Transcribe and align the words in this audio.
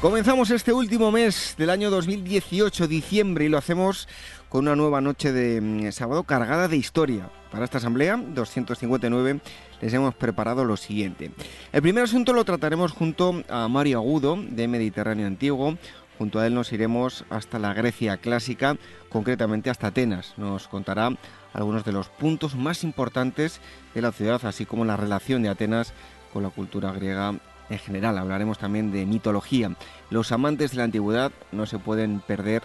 Comenzamos 0.00 0.50
este 0.50 0.72
último 0.72 1.12
mes 1.12 1.54
del 1.58 1.68
año 1.68 1.90
2018, 1.90 2.88
diciembre, 2.88 3.44
y 3.44 3.48
lo 3.50 3.58
hacemos 3.58 4.08
con 4.48 4.62
una 4.62 4.74
nueva 4.74 5.02
noche 5.02 5.30
de 5.30 5.60
mm, 5.60 5.92
sábado 5.92 6.22
cargada 6.22 6.68
de 6.68 6.78
historia. 6.78 7.28
Para 7.52 7.66
esta 7.66 7.76
asamblea 7.76 8.16
259 8.16 9.40
les 9.82 9.92
hemos 9.92 10.14
preparado 10.14 10.64
lo 10.64 10.78
siguiente. 10.78 11.32
El 11.70 11.82
primer 11.82 12.04
asunto 12.04 12.32
lo 12.32 12.46
trataremos 12.46 12.92
junto 12.92 13.42
a 13.50 13.68
Mario 13.68 13.98
Agudo 13.98 14.38
de 14.42 14.68
Mediterráneo 14.68 15.26
Antiguo. 15.26 15.76
Junto 16.16 16.38
a 16.38 16.46
él 16.46 16.54
nos 16.54 16.72
iremos 16.72 17.26
hasta 17.28 17.58
la 17.58 17.74
Grecia 17.74 18.16
clásica, 18.16 18.78
concretamente 19.10 19.68
hasta 19.68 19.88
Atenas. 19.88 20.32
Nos 20.38 20.66
contará 20.66 21.10
algunos 21.52 21.84
de 21.84 21.92
los 21.92 22.08
puntos 22.08 22.54
más 22.54 22.84
importantes 22.84 23.60
de 23.94 24.00
la 24.00 24.12
ciudad, 24.12 24.40
así 24.46 24.64
como 24.64 24.86
la 24.86 24.96
relación 24.96 25.42
de 25.42 25.50
Atenas 25.50 25.92
con 26.32 26.42
la 26.42 26.48
cultura 26.48 26.90
griega 26.90 27.34
en 27.70 27.78
general. 27.78 28.18
Hablaremos 28.18 28.58
también 28.58 28.92
de 28.92 29.06
mitología. 29.06 29.74
Los 30.10 30.32
amantes 30.32 30.72
de 30.72 30.78
la 30.78 30.84
antigüedad 30.84 31.32
no 31.52 31.66
se 31.66 31.78
pueden 31.78 32.20
perder 32.20 32.62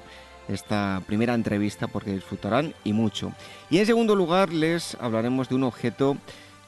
esta 0.47 1.01
primera 1.07 1.33
entrevista 1.33 1.87
porque 1.87 2.13
disfrutarán 2.13 2.73
y 2.83 2.93
mucho. 2.93 3.31
Y 3.69 3.77
en 3.77 3.85
segundo 3.85 4.15
lugar 4.15 4.51
les 4.51 4.95
hablaremos 4.99 5.49
de 5.49 5.55
un 5.55 5.63
objeto 5.63 6.17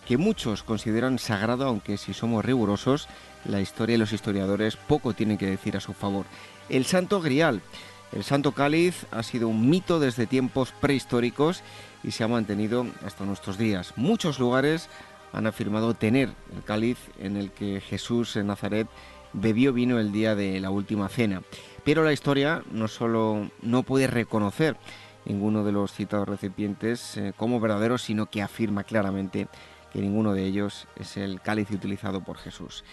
que 0.08 0.18
muchos 0.18 0.64
consideran 0.64 1.20
sagrado, 1.20 1.66
aunque 1.66 1.98
si 1.98 2.14
somos 2.14 2.46
rigurosos, 2.46 3.08
la 3.44 3.60
historia 3.60 3.96
y 3.96 4.00
los 4.00 4.14
historiadores 4.14 4.78
poco 4.78 5.14
tienen 5.14 5.38
que 5.38 5.48
decir 5.48 5.76
a 5.76 5.82
su 5.82 5.94
favor. 5.94 6.26
El 6.70 6.86
Santo 6.86 7.22
Grial. 7.22 7.62
El 8.14 8.24
Santo 8.24 8.54
Cáliz 8.54 9.06
ha 9.12 9.22
sido 9.22 9.50
un 9.50 9.70
mito 9.70 10.00
desde 10.00 10.28
tiempos 10.28 10.72
prehistóricos 10.80 11.62
y 12.06 12.12
se 12.12 12.24
ha 12.24 12.30
mantenido 12.30 12.88
hasta 13.06 13.26
nuestros 13.26 13.58
días. 13.58 13.94
Muchos 13.98 14.40
lugares 14.40 14.88
han 15.34 15.48
afirmado 15.48 15.94
tener 15.94 16.30
el 16.56 16.64
cáliz 16.64 16.98
en 17.20 17.38
el 17.38 17.52
que 17.52 17.82
Jesús 17.82 18.36
en 18.36 18.48
Nazaret 18.48 18.88
bebió 19.34 19.74
vino 19.74 20.00
el 20.00 20.12
día 20.12 20.36
de 20.36 20.60
la 20.60 20.70
última 20.70 21.10
cena. 21.10 21.42
Pero 21.84 22.04
la 22.04 22.14
historia 22.14 22.64
no 22.72 22.88
solo 22.88 23.50
no 23.62 23.84
puede 23.84 24.08
reconocer 24.08 24.78
ninguno 25.26 25.64
de 25.64 25.72
los 25.72 25.92
citados 25.94 26.28
recipientes 26.28 27.18
eh, 27.18 27.34
como 27.36 27.60
verdaderos, 27.60 28.02
sino 28.02 28.28
que 28.28 28.42
afirma 28.42 28.84
claramente 28.84 29.48
que 29.92 30.02
ninguno 30.02 30.34
de 30.34 30.46
ellos 30.46 30.88
es 30.96 31.18
el 31.18 31.42
cáliz 31.42 31.70
utilizado 31.72 32.22
por 32.22 32.38
Jesús. 32.38 32.84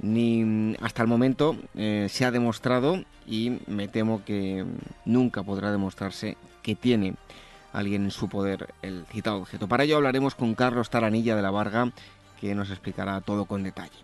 Ni 0.00 0.44
mm, 0.44 0.76
hasta 0.80 1.02
el 1.02 1.08
momento 1.08 1.56
eh, 1.74 2.06
se 2.10 2.24
ha 2.24 2.30
demostrado 2.30 3.02
y 3.26 3.58
me 3.66 3.88
temo 3.88 4.24
que 4.24 4.64
nunca 5.04 5.42
podrá 5.42 5.70
demostrarse 5.70 6.36
que 6.62 6.74
tiene 6.74 7.14
alguien 7.72 8.04
en 8.04 8.10
su 8.10 8.28
poder 8.28 8.74
el 8.82 9.04
citado 9.10 9.38
objeto. 9.38 9.68
Para 9.68 9.84
ello 9.84 9.96
hablaremos 9.96 10.34
con 10.34 10.54
Carlos 10.54 10.90
Taranilla 10.90 11.36
de 11.36 11.42
la 11.42 11.50
Varga, 11.50 11.92
que 12.40 12.54
nos 12.54 12.70
explicará 12.70 13.20
todo 13.20 13.44
con 13.44 13.62
detalle. 13.62 13.98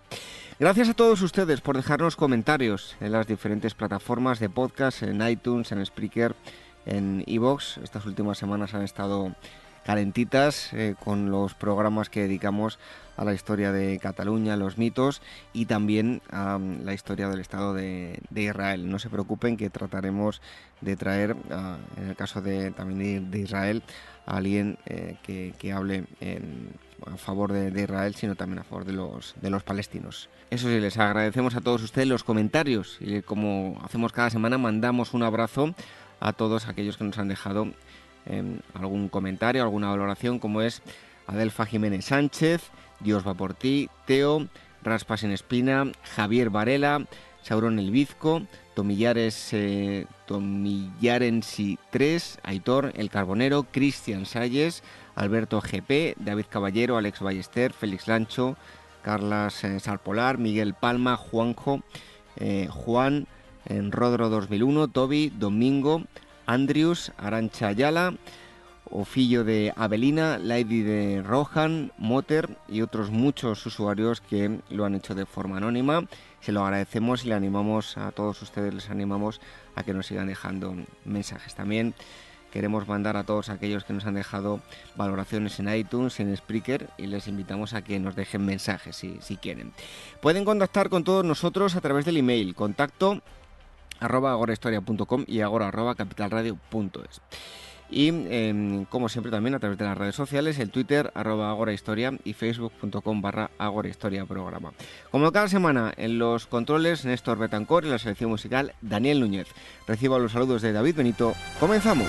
Gracias 0.60 0.88
a 0.88 0.94
todos 0.94 1.22
ustedes 1.22 1.60
por 1.60 1.76
dejarnos 1.76 2.16
comentarios 2.16 2.96
en 3.00 3.12
las 3.12 3.26
diferentes 3.26 3.74
plataformas 3.74 4.40
de 4.40 4.50
podcast, 4.50 5.02
en 5.02 5.26
iTunes, 5.26 5.70
en 5.70 5.84
Spreaker, 5.84 6.34
en 6.84 7.22
iVoox. 7.26 7.78
Estas 7.78 8.06
últimas 8.06 8.38
semanas 8.38 8.74
han 8.74 8.82
estado 8.82 9.34
calentitas 9.84 10.72
eh, 10.72 10.96
con 11.02 11.30
los 11.30 11.54
programas 11.54 12.10
que 12.10 12.22
dedicamos 12.22 12.78
a 13.18 13.24
la 13.24 13.34
historia 13.34 13.72
de 13.72 13.98
Cataluña, 13.98 14.56
los 14.56 14.78
mitos 14.78 15.20
y 15.52 15.66
también 15.66 16.22
a 16.30 16.56
mm, 16.58 16.84
la 16.84 16.94
historia 16.94 17.28
del 17.28 17.40
Estado 17.40 17.74
de, 17.74 18.22
Israel. 18.34 18.88
No 18.88 18.98
se 18.98 19.10
preocupen 19.10 19.56
que 19.56 19.68
trataremos 19.70 20.40
de 20.80 20.96
traer, 20.96 21.36
ah, 21.50 21.78
en 21.96 22.08
el 22.08 22.16
caso 22.16 22.40
de, 22.40 22.70
también 22.70 23.30
de, 23.30 23.40
Israel, 23.40 23.82
a 24.24 24.36
alguien 24.36 24.78
eh, 24.86 25.16
que, 25.22 25.72
hable 25.72 26.04
a 27.06 27.16
favor 27.16 27.52
de, 27.52 27.82
Israel, 27.82 28.14
sino 28.14 28.36
también 28.36 28.60
a 28.60 28.64
favor 28.64 28.84
de 28.84 28.92
los, 28.92 29.34
de 29.42 29.50
los 29.50 29.64
palestinos. 29.64 30.28
Eso 30.50 30.68
sí, 30.68 30.78
les 30.78 30.96
agradecemos 30.96 31.56
a 31.56 31.60
todos 31.60 31.82
ustedes 31.82 32.06
los 32.06 32.24
comentarios 32.24 32.98
y 33.00 33.20
como 33.22 33.80
hacemos 33.84 34.12
cada 34.12 34.30
semana, 34.30 34.58
mandamos 34.58 35.12
un 35.12 35.24
abrazo 35.24 35.74
a 36.20 36.32
todos 36.32 36.68
aquellos 36.68 36.96
que 36.96 37.04
nos 37.04 37.18
han 37.18 37.28
dejado 37.28 37.68
em, 38.26 38.60
algún 38.74 39.08
comentario, 39.08 39.62
alguna 39.62 39.90
valoración, 39.90 40.38
como 40.38 40.62
es 40.62 40.82
Adelfa 41.26 41.66
Jiménez 41.66 42.06
Sánchez, 42.06 42.70
Dios 43.00 43.26
va 43.26 43.34
por 43.34 43.54
ti, 43.54 43.88
Teo, 44.06 44.48
Raspas 44.82 45.24
en 45.24 45.32
Espina, 45.32 45.90
Javier 46.16 46.50
Varela, 46.50 47.06
Sauron 47.42 47.78
el 47.78 47.90
Vizco, 47.90 48.42
Tomillares, 48.74 49.52
eh, 49.52 50.06
Tomillarensi 50.26 51.78
3, 51.90 52.40
Aitor 52.42 52.92
El 52.94 53.10
Carbonero, 53.10 53.64
Cristian 53.64 54.26
Salles, 54.26 54.82
Alberto 55.14 55.60
GP, 55.60 56.14
David 56.18 56.46
Caballero, 56.48 56.96
Alex 56.96 57.20
Ballester, 57.20 57.72
Félix 57.72 58.06
Lancho, 58.06 58.56
Carlas 59.02 59.64
eh, 59.64 59.80
Salpolar, 59.80 60.38
Miguel 60.38 60.74
Palma, 60.74 61.16
Juanjo, 61.16 61.80
eh, 62.36 62.68
Juan, 62.70 63.26
Rodro 63.66 64.30
2001, 64.30 64.88
Toby, 64.88 65.30
Domingo, 65.30 66.02
Andrius, 66.46 67.12
Arancha 67.18 67.68
Ayala, 67.68 68.14
Ofillo 68.90 69.44
de 69.44 69.72
Avelina, 69.76 70.38
Lady 70.38 70.82
de 70.82 71.22
Rohan, 71.22 71.92
Moter 71.98 72.56
y 72.68 72.82
otros 72.82 73.10
muchos 73.10 73.64
usuarios 73.66 74.20
que 74.20 74.60
lo 74.70 74.84
han 74.84 74.94
hecho 74.94 75.14
de 75.14 75.26
forma 75.26 75.58
anónima. 75.58 76.06
Se 76.40 76.52
lo 76.52 76.64
agradecemos 76.64 77.24
y 77.24 77.28
le 77.28 77.34
animamos 77.34 77.96
a 77.96 78.12
todos 78.12 78.40
ustedes, 78.42 78.74
les 78.74 78.90
animamos 78.90 79.40
a 79.74 79.82
que 79.82 79.94
nos 79.94 80.06
sigan 80.06 80.28
dejando 80.28 80.74
mensajes. 81.04 81.54
También 81.54 81.94
queremos 82.52 82.88
mandar 82.88 83.16
a 83.16 83.24
todos 83.24 83.50
aquellos 83.50 83.84
que 83.84 83.92
nos 83.92 84.06
han 84.06 84.14
dejado 84.14 84.60
valoraciones 84.96 85.58
en 85.60 85.72
iTunes, 85.74 86.18
en 86.20 86.34
Spreaker 86.36 86.88
y 86.96 87.06
les 87.06 87.28
invitamos 87.28 87.74
a 87.74 87.82
que 87.82 87.98
nos 87.98 88.16
dejen 88.16 88.44
mensajes 88.44 88.96
si, 88.96 89.18
si 89.20 89.36
quieren. 89.36 89.72
Pueden 90.22 90.44
contactar 90.44 90.88
con 90.88 91.04
todos 91.04 91.24
nosotros 91.24 91.76
a 91.76 91.80
través 91.80 92.04
del 92.04 92.16
email 92.16 92.54
contacto 92.54 93.20
arroba 94.00 94.32
agorahistoria.com 94.32 95.24
y 95.26 95.40
agora 95.40 95.68
arroba 95.68 95.94
capitalradio.es 95.94 97.20
y 97.90 98.08
em, 98.08 98.84
como 98.86 99.08
siempre 99.08 99.30
también 99.30 99.54
a 99.54 99.58
través 99.58 99.78
de 99.78 99.84
las 99.84 99.96
redes 99.96 100.14
sociales, 100.14 100.58
el 100.58 100.70
Twitter 100.70 101.10
arroba 101.14 101.50
agorahistoria 101.50 102.12
y 102.24 102.32
facebook.com 102.32 103.22
barra 103.22 103.50
agorahistoria 103.58 104.26
programa. 104.26 104.72
Como 105.10 105.32
cada 105.32 105.48
semana 105.48 105.92
en 105.96 106.18
los 106.18 106.46
controles 106.46 107.04
Néstor 107.04 107.38
Betancor 107.38 107.84
y 107.84 107.88
la 107.88 107.98
selección 107.98 108.30
musical 108.30 108.74
Daniel 108.80 109.20
Núñez. 109.20 109.48
Recibo 109.86 110.18
los 110.18 110.32
saludos 110.32 110.62
de 110.62 110.72
David 110.72 110.96
Benito. 110.96 111.34
Comenzamos. 111.60 112.08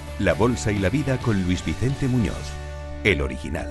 la 0.23 0.33
bolsa 0.35 0.71
y 0.71 0.77
la 0.77 0.89
vida 0.89 1.17
con 1.17 1.41
Luis 1.43 1.65
Vicente 1.65 2.07
Muñoz, 2.07 2.35
el 3.03 3.21
original. 3.21 3.67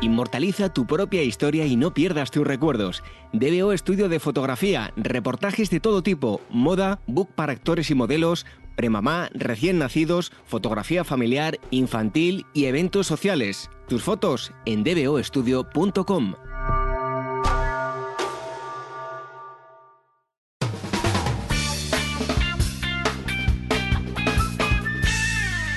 Inmortaliza 0.00 0.72
tu 0.72 0.86
propia 0.86 1.22
historia 1.22 1.66
y 1.66 1.76
no 1.76 1.92
pierdas 1.92 2.30
tus 2.30 2.46
recuerdos. 2.46 3.02
DBO 3.32 3.72
Estudio 3.72 4.08
de 4.08 4.20
Fotografía, 4.20 4.92
reportajes 4.96 5.70
de 5.70 5.80
todo 5.80 6.02
tipo, 6.02 6.40
moda, 6.50 7.00
book 7.06 7.30
para 7.34 7.52
actores 7.52 7.90
y 7.90 7.94
modelos, 7.94 8.46
premamá, 8.76 9.28
recién 9.32 9.78
nacidos, 9.78 10.32
fotografía 10.44 11.04
familiar, 11.04 11.58
infantil 11.70 12.46
y 12.52 12.66
eventos 12.66 13.06
sociales. 13.08 13.70
Tus 13.88 14.02
fotos 14.02 14.52
en 14.66 14.84
dboestudio.com. 14.84 16.34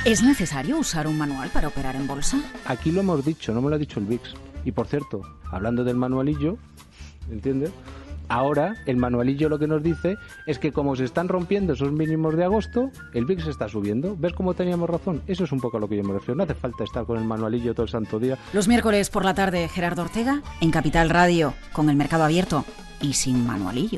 ¿Es 0.05 0.21
necesario 0.21 0.77
usar 0.77 1.07
un 1.07 1.17
manual 1.17 1.49
para 1.49 1.67
operar 1.67 1.95
en 1.95 2.05
bolsa? 2.05 2.37
Aquí 2.65 2.91
lo 2.91 2.99
hemos 2.99 3.25
dicho, 3.25 3.55
no 3.55 3.61
me 3.63 3.71
lo 3.71 3.75
ha 3.75 3.79
dicho 3.79 3.99
el 3.99 4.05
VIX. 4.05 4.35
Y 4.63 4.71
por 4.71 4.85
cierto, 4.85 5.23
hablando 5.49 5.83
del 5.83 5.95
manualillo, 5.95 6.59
¿entiendes? 7.31 7.71
Ahora 8.27 8.75
el 8.85 8.97
manualillo 8.97 9.49
lo 9.49 9.57
que 9.57 9.65
nos 9.65 9.81
dice 9.81 10.17
es 10.45 10.59
que 10.59 10.71
como 10.71 10.95
se 10.95 11.05
están 11.05 11.27
rompiendo 11.27 11.73
esos 11.73 11.91
mínimos 11.91 12.35
de 12.35 12.43
agosto, 12.43 12.91
el 13.15 13.25
VIX 13.25 13.47
está 13.47 13.67
subiendo. 13.67 14.15
¿Ves 14.15 14.33
cómo 14.33 14.53
teníamos 14.53 14.91
razón? 14.91 15.23
Eso 15.25 15.45
es 15.45 15.51
un 15.51 15.59
poco 15.59 15.77
a 15.77 15.79
lo 15.79 15.89
que 15.89 15.97
yo 15.97 16.03
me 16.03 16.13
refiero. 16.13 16.35
No 16.35 16.43
hace 16.43 16.53
falta 16.53 16.83
estar 16.83 17.05
con 17.05 17.17
el 17.17 17.25
manualillo 17.25 17.73
todo 17.73 17.85
el 17.85 17.91
santo 17.91 18.19
día. 18.19 18.37
Los 18.53 18.67
miércoles 18.67 19.09
por 19.09 19.25
la 19.25 19.33
tarde, 19.33 19.67
Gerardo 19.69 20.03
Ortega, 20.03 20.43
en 20.61 20.69
Capital 20.69 21.09
Radio, 21.09 21.55
con 21.73 21.89
el 21.89 21.95
mercado 21.95 22.25
abierto 22.25 22.63
y 23.01 23.13
sin 23.13 23.43
manualillo. 23.43 23.97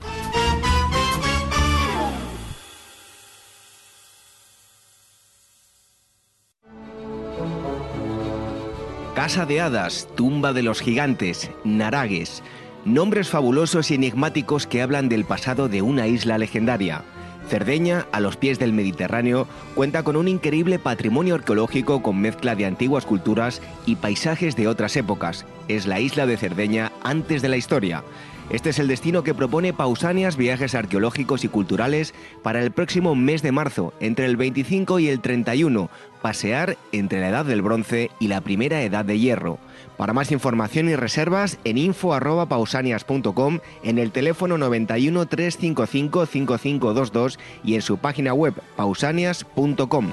Casa 9.27 9.45
de 9.45 9.59
Hadas, 9.59 10.07
Tumba 10.15 10.53
de 10.53 10.63
los 10.63 10.79
Gigantes, 10.79 11.51
Naragues, 11.65 12.41
nombres 12.85 13.27
fabulosos 13.27 13.91
y 13.91 13.95
enigmáticos 13.95 14.67
que 14.67 14.81
hablan 14.81 15.09
del 15.09 15.25
pasado 15.25 15.67
de 15.67 15.81
una 15.81 16.07
isla 16.07 16.37
legendaria. 16.37 17.03
Cerdeña, 17.49 18.05
a 18.13 18.21
los 18.21 18.37
pies 18.37 18.57
del 18.57 18.71
Mediterráneo, 18.71 19.45
cuenta 19.75 20.03
con 20.03 20.15
un 20.15 20.29
increíble 20.29 20.79
patrimonio 20.79 21.35
arqueológico 21.35 22.01
con 22.01 22.21
mezcla 22.21 22.55
de 22.55 22.67
antiguas 22.67 23.05
culturas 23.05 23.61
y 23.85 23.97
paisajes 23.97 24.55
de 24.55 24.69
otras 24.69 24.95
épocas. 24.95 25.45
Es 25.67 25.87
la 25.87 25.99
isla 25.99 26.25
de 26.25 26.37
Cerdeña 26.37 26.93
antes 27.03 27.41
de 27.41 27.49
la 27.49 27.57
historia. 27.57 28.05
Este 28.49 28.69
es 28.69 28.79
el 28.79 28.87
destino 28.87 29.23
que 29.23 29.33
propone 29.33 29.73
Pausanias 29.73 30.37
Viajes 30.37 30.73
Arqueológicos 30.73 31.43
y 31.43 31.49
Culturales 31.49 32.13
para 32.43 32.63
el 32.63 32.71
próximo 32.71 33.13
mes 33.13 33.41
de 33.41 33.51
marzo, 33.51 33.93
entre 33.99 34.25
el 34.25 34.37
25 34.37 34.99
y 34.99 35.09
el 35.09 35.19
31, 35.19 35.89
pasear 36.21 36.77
entre 36.93 37.19
la 37.19 37.27
Edad 37.27 37.45
del 37.45 37.61
Bronce 37.61 38.09
y 38.19 38.29
la 38.29 38.39
Primera 38.39 38.81
Edad 38.83 39.03
de 39.03 39.19
Hierro. 39.19 39.59
Para 39.97 40.13
más 40.13 40.31
información 40.31 40.87
y 40.87 40.95
reservas 40.95 41.57
en 41.65 41.77
info@pausanias.com, 41.77 43.59
en 43.83 43.97
el 43.97 44.11
teléfono 44.11 44.57
91 44.57 45.25
355 45.25 46.25
5522 46.25 47.39
y 47.65 47.75
en 47.75 47.81
su 47.81 47.97
página 47.97 48.33
web 48.33 48.53
pausanias.com. 48.77 50.11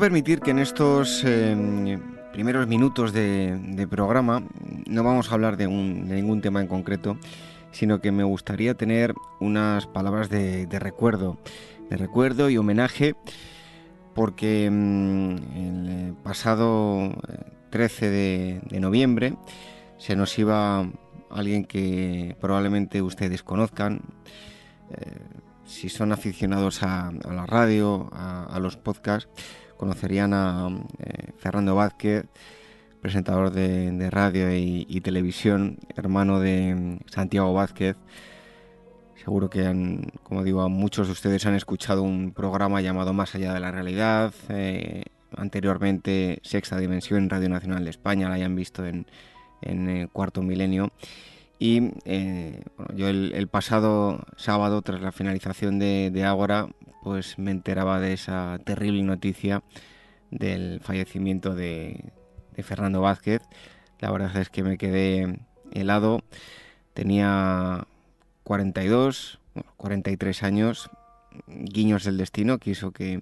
permitir 0.00 0.40
que 0.40 0.50
en 0.50 0.58
estos 0.58 1.22
em, 1.24 2.00
primeros 2.32 2.66
minutos 2.66 3.12
de, 3.12 3.86
programa 3.90 4.42
no 4.86 5.04
vamos 5.04 5.30
a 5.30 5.34
hablar 5.34 5.58
de, 5.58 5.68
ningún 5.68 6.40
tema 6.40 6.62
en 6.62 6.68
concreto, 6.68 7.18
sino 7.70 8.00
que 8.00 8.10
me 8.10 8.24
gustaría 8.24 8.74
tener 8.74 9.12
unas 9.40 9.86
palabras 9.86 10.30
de, 10.30 10.66
recuerdo, 10.80 11.38
de 11.90 11.98
recuerdo 11.98 12.48
y 12.48 12.56
homenaje, 12.56 13.14
porque 14.14 14.64
em, 14.64 15.36
el 15.36 16.14
pasado 16.14 17.12
13 17.68 18.06
eh, 18.06 18.60
de, 18.70 18.80
noviembre 18.80 19.34
se 19.98 20.16
nos 20.16 20.36
iba 20.38 20.88
alguien 21.30 21.66
que 21.66 22.36
probablemente 22.40 23.02
ustedes 23.02 23.42
conozcan. 23.42 24.00
Eh, 24.92 25.18
si 25.66 25.88
son 25.90 26.10
aficionados 26.10 26.82
a, 26.82 27.12
la 27.30 27.46
radio, 27.46 28.08
a 28.12 28.58
los 28.58 28.76
podcasts, 28.76 29.30
conocerían 29.80 30.34
a 30.34 30.68
eh, 30.98 31.32
Fernando 31.38 31.74
Vázquez, 31.74 32.26
presentador 33.00 33.50
de, 33.50 34.10
radio 34.10 34.54
y, 34.54 35.00
televisión, 35.00 35.78
hermano 35.96 36.38
de 36.38 36.74
mm, 36.74 36.98
Santiago 37.10 37.54
Vázquez. 37.54 37.96
Seguro 39.24 39.48
que, 39.48 39.66
han, 39.66 40.12
como 40.22 40.44
digo, 40.44 40.68
muchos 40.68 41.06
de 41.06 41.14
ustedes 41.14 41.46
han 41.46 41.54
escuchado 41.54 42.02
un 42.02 42.32
programa 42.32 42.82
llamado 42.82 43.14
Más 43.14 43.34
allá 43.34 43.54
de 43.54 43.60
la 43.60 43.70
realidad. 43.70 44.34
Eh, 44.50 45.04
anteriormente 45.34 46.40
Sexta 46.42 46.76
Dimensión 46.76 47.20
en 47.22 47.30
Radio 47.30 47.48
Nacional 47.48 47.82
de 47.82 47.90
España, 47.90 48.28
la 48.28 48.34
hayan 48.34 48.54
visto 48.54 48.84
en, 48.84 49.06
en 49.62 50.08
Cuarto 50.08 50.42
Milenio. 50.42 50.92
Y 51.60 51.92
eh, 52.06 52.62
yo 52.96 53.08
el, 53.08 53.48
pasado 53.48 54.24
sábado, 54.38 54.80
tras 54.80 55.02
la 55.02 55.12
finalización 55.12 55.78
de, 55.78 56.10
de 56.10 56.24
Ágora, 56.24 56.68
pues 57.02 57.38
me 57.38 57.50
enteraba 57.50 58.00
de 58.00 58.14
esa 58.14 58.58
terrible 58.64 59.02
noticia 59.02 59.62
del 60.30 60.80
fallecimiento 60.80 61.54
de, 61.54 62.12
Fernando 62.62 63.02
Vázquez. 63.02 63.42
La 64.00 64.10
verdad 64.10 64.36
es 64.36 64.48
que 64.48 64.62
me 64.62 64.78
quedé 64.78 65.40
helado. 65.72 66.22
Tenía 66.94 67.86
42, 68.44 69.38
43 69.76 70.42
años. 70.42 70.90
Guiños 71.46 72.04
del 72.04 72.16
destino 72.16 72.58
quiso 72.58 72.90
que 72.90 73.20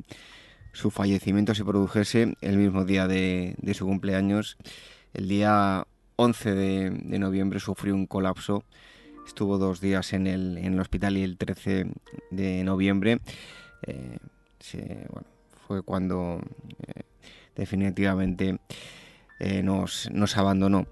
su 0.73 0.91
fallecimiento 0.91 1.55
se 1.55 1.65
produjese 1.65 2.37
el 2.41 2.57
mismo 2.57 2.85
día 2.85 3.09
de, 3.09 3.57
de 3.59 3.75
su 3.75 3.85
cumpleaños. 3.85 4.59
El 5.13 5.29
día 5.29 5.87
11 6.21 6.55
de, 6.55 7.19
noviembre 7.19 7.61
sufrió 7.61 7.95
un 7.95 8.07
colapso. 8.07 8.65
Estuvo 9.25 9.57
dos 9.57 9.81
días 9.81 10.13
en 10.13 10.27
el, 10.27 10.81
hospital 10.81 11.17
y 11.17 11.23
el 11.23 11.37
13 11.37 11.87
de 12.33 12.65
noviembre 12.65 13.21
eh, 13.87 14.19
fue 15.67 15.83
cuando 15.83 16.41
eh, 16.87 17.03
definitivamente 17.55 18.59
eh, 19.39 19.63
nos, 19.63 20.09
abandonó. 20.37 20.87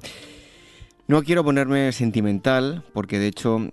No 1.09 1.23
quiero 1.25 1.42
ponerme 1.42 1.90
sentimental 1.90 2.85
porque 2.95 3.18
de 3.18 3.26
hecho 3.26 3.68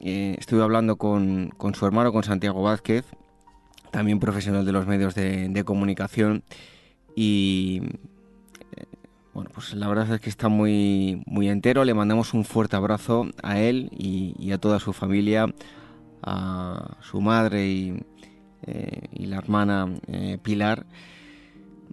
estuve 0.00 0.62
hablando 0.62 0.96
con, 0.96 1.52
su 1.74 1.86
hermano, 1.86 2.10
con 2.10 2.22
Santiago 2.22 2.62
Vázquez, 2.62 3.04
también 3.90 4.18
profesional 4.18 4.64
de 4.64 4.72
los 4.72 4.86
medios 4.86 5.14
de, 5.14 5.48
de 5.50 5.64
comunicación 5.64 6.42
y 7.14 7.82
bueno, 9.36 9.50
pues 9.52 9.74
la 9.74 9.86
verdad 9.86 10.14
es 10.14 10.20
que 10.22 10.30
está 10.30 10.48
muy, 10.48 11.22
muy 11.26 11.50
entero. 11.50 11.84
Le 11.84 11.92
mandamos 11.92 12.32
un 12.32 12.42
fuerte 12.42 12.74
abrazo 12.74 13.28
a 13.42 13.60
él 13.60 13.90
y, 13.92 14.50
a 14.50 14.56
toda 14.56 14.80
su 14.80 14.94
familia, 14.94 15.52
a 16.22 16.96
su 17.02 17.20
madre 17.20 17.68
y, 17.68 18.02
eh, 18.62 19.02
la 19.26 19.36
hermana 19.36 19.92
eh, 20.06 20.38
Pilar. 20.42 20.86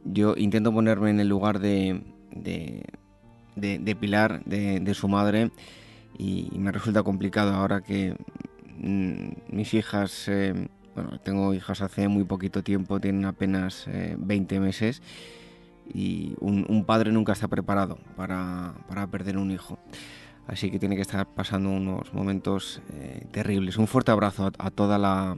Yo 0.06 0.36
intento 0.38 0.72
ponerme 0.72 1.10
en 1.10 1.20
el 1.20 1.28
lugar 1.28 1.60
de, 1.60 2.02
de, 2.34 3.96
Pilar, 4.00 4.42
de, 4.46 4.94
su 4.94 5.10
madre, 5.10 5.52
y, 6.18 6.50
me 6.58 6.72
resulta 6.72 7.04
complicado 7.04 7.54
ahora 7.54 7.82
que 7.82 8.16
mm, 8.78 9.54
mis 9.54 9.74
hijas, 9.74 10.30
eh, 10.30 10.70
bueno, 10.96 11.20
tengo 11.20 11.54
hijas 11.54 11.82
hace 11.82 12.08
muy 12.08 12.24
poquito 12.24 12.64
tiempo, 12.64 13.02
tienen 13.02 13.26
apenas 13.26 13.86
20 14.18 14.62
meses 14.62 15.02
y 15.92 16.36
un, 16.40 16.84
padre 16.86 17.12
nunca 17.12 17.34
está 17.34 17.48
preparado 17.48 17.98
para, 18.16 18.74
perder 19.12 19.38
un 19.38 19.52
hijo. 19.52 19.80
Así 20.48 20.70
que 20.70 20.80
tiene 20.80 20.96
que 20.96 21.02
estar 21.02 21.26
pasando 21.26 21.70
unos 21.70 22.14
momentos 22.14 22.82
eh, 22.94 23.26
terribles. 23.32 23.78
Un 23.78 23.88
fuerte 23.88 24.12
abrazo 24.12 24.52
a, 24.58 24.72
toda 24.72 24.98
la, 24.98 25.38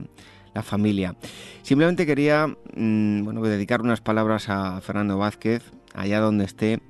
la 0.56 0.64
familia. 0.64 1.16
Simplemente 1.62 2.06
quería 2.06 2.48
mm, 2.48 3.24
bueno, 3.24 3.42
dedicar 3.44 3.82
unas 3.82 4.02
palabras 4.02 4.50
a 4.50 4.82
Fernando 4.82 5.18
Vázquez, 5.18 5.72
allá 5.94 6.20
donde 6.20 6.46
esté. 6.46 6.82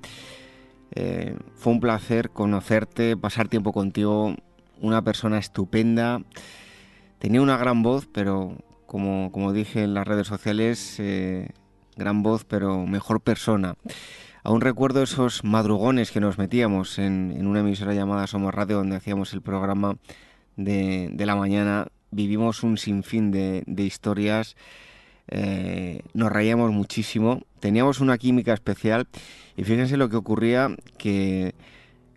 Eh, 0.91 1.35
fue 1.55 1.73
un 1.73 1.81
placer 1.81 2.29
conocerte, 2.29 3.17
pasar 3.17 3.49
tiempo 3.49 3.73
contigo, 3.73 4.35
una 4.79 5.01
persona 5.03 5.39
estupenda. 5.39 6.21
Tenía 7.19 7.41
una 7.41 7.57
gran 7.57 7.83
voz, 7.83 8.07
pero 8.11 8.57
como, 8.85 9.31
como 9.31 9.51
dije 9.51 9.83
en 9.83 9.93
las 9.93 10.07
redes 10.07 10.27
sociales, 10.27 10.97
eh, 10.99 11.49
gran 11.95 12.23
voz, 12.23 12.45
pero 12.45 12.85
mejor 12.85 13.21
persona. 13.21 13.75
Aún 14.43 14.61
recuerdo 14.61 15.01
esos 15.01 15.43
madrugones 15.43 16.11
que 16.11 16.19
nos 16.19 16.37
metíamos 16.37 16.99
en, 16.99 17.45
una 17.47 17.61
emisora 17.61 17.93
llamada 17.93 18.27
Somos 18.27 18.53
Radio, 18.53 18.77
donde 18.77 18.95
hacíamos 18.95 19.33
el 19.33 19.41
programa 19.41 19.97
de, 20.55 21.11
la 21.17 21.35
mañana. 21.35 21.87
Vivimos 22.11 22.61
un 22.61 22.77
sinfín 22.77 23.31
de, 23.31 23.63
historias, 23.77 24.55
eh, 25.27 26.01
nos 26.13 26.31
reíamos 26.31 26.71
muchísimo, 26.71 27.41
teníamos 27.59 27.99
una 27.99 28.19
química 28.19 28.53
especial 28.53 29.07
y 29.57 29.63
fíjense 29.63 29.97
lo 29.97 30.09
que 30.09 30.15
ocurría, 30.15 30.75
que 30.99 31.55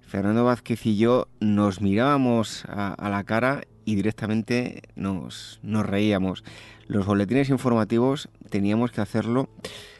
Fernando 0.08 0.44
Vázquez 0.44 0.84
y 0.86 0.96
yo 0.96 1.28
nos 1.40 1.80
mirábamos 1.80 2.64
a, 2.66 3.08
la 3.08 3.24
cara 3.24 3.62
y 3.88 3.94
directamente 3.94 4.82
nos, 4.96 5.60
nos, 5.62 5.86
reíamos. 5.86 6.44
Los 6.88 7.06
boletines 7.06 7.48
informativos 7.48 8.28
teníamos 8.50 8.90
que 8.90 9.00
hacerlo, 9.00 9.48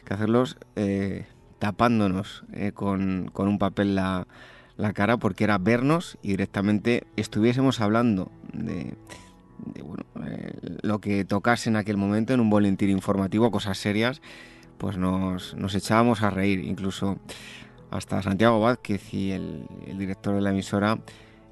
que 0.05 0.13
hacerlos 0.13 0.57
eh, 0.75 1.25
tapándonos 1.57 2.43
eh, 2.53 2.71
con, 2.71 3.31
un 3.35 3.57
papel 3.57 3.95
la, 3.95 4.27
cara 4.93 5.17
porque 5.17 5.43
era 5.43 5.57
vernos 5.57 6.19
y 6.21 6.29
directamente 6.29 7.07
estuviésemos 7.15 7.81
hablando 7.81 8.31
de, 8.53 8.93
bueno, 9.83 10.03
eh, 10.23 10.53
lo 10.83 11.01
que 11.01 11.25
tocase 11.25 11.69
en 11.69 11.75
aquel 11.75 11.97
momento 11.97 12.35
en 12.35 12.41
un 12.41 12.51
boletín 12.51 12.91
informativo, 12.91 13.49
cosas 13.49 13.79
serias, 13.79 14.21
pues 14.77 14.97
nos, 14.97 15.55
echábamos 15.73 16.21
a 16.21 16.29
reír. 16.29 16.63
Incluso 16.63 17.17
hasta 17.89 18.21
Santiago 18.21 18.59
Vázquez 18.59 19.15
y 19.15 19.31
el, 19.31 19.65
director 19.97 20.35
de 20.35 20.41
la 20.41 20.51
emisora 20.51 20.99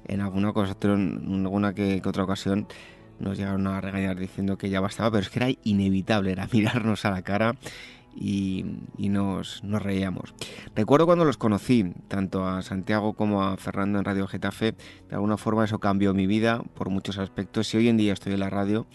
en 0.08 0.20
alguna, 0.20 0.52
cosa, 0.52 0.76
en 0.82 1.42
alguna 1.44 1.74
que, 1.74 2.00
que 2.00 2.08
otra 2.08 2.24
ocasión 2.24 2.66
nos 3.18 3.36
llegaron 3.36 3.66
a 3.66 3.80
regañar 3.80 4.18
diciendo 4.18 4.58
que 4.58 4.70
ya 4.70 4.80
bastaba, 4.80 5.10
pero 5.10 5.22
es 5.22 5.30
que 5.30 5.38
era 5.38 5.48
inevitable, 5.64 6.32
era 6.32 6.48
mirarnos 6.52 7.04
a 7.04 7.10
la 7.10 7.22
cara 7.22 7.54
y, 8.20 8.64
nos, 8.98 9.62
reíamos. 9.62 10.34
Recuerdo 10.74 11.06
cuando 11.06 11.24
los 11.24 11.36
conocí, 11.36 11.92
tanto 12.08 12.46
a 12.46 12.62
Santiago 12.62 13.14
como 13.14 13.44
a 13.44 13.56
Fernando 13.56 13.98
en 13.98 14.04
Radio 14.04 14.26
Getafe, 14.26 14.74
de 15.08 15.14
alguna 15.14 15.36
forma 15.36 15.64
eso 15.64 15.78
cambió 15.78 16.14
mi 16.14 16.26
vida 16.26 16.62
por 16.74 16.90
muchos 16.90 17.18
aspectos. 17.18 17.68
Si 17.68 17.76
hoy 17.76 17.88
en 17.88 17.96
día 17.96 18.12
estoy 18.12 18.32
en 18.32 18.40
la 18.40 18.50
radio, 18.50 18.86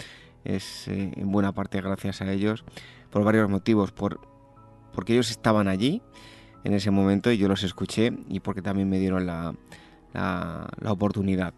es 0.43 0.88
eh, 0.88 1.12
en 1.15 1.32
buena 1.32 1.53
parte 1.53 1.82
gracias 1.82 2.22
a 2.22 2.32
ellos, 2.32 2.65
por 3.12 3.24
varios 3.24 3.50
motivos, 3.50 3.91
por, 3.91 4.20
porque 4.93 5.13
ellos 5.13 5.32
estaban 5.32 5.67
allí 5.67 6.01
en 6.65 6.74
ese 6.74 6.91
momento 6.91 7.32
y 7.32 7.38
yo 7.38 7.48
los 7.48 7.63
escuché 7.63 8.13
y 8.27 8.39
porque 8.41 8.62
también 8.62 8.89
me 8.89 9.00
dieron 9.00 9.25
la, 9.25 9.53
la, 10.13 10.70
oportunidad. 10.86 11.53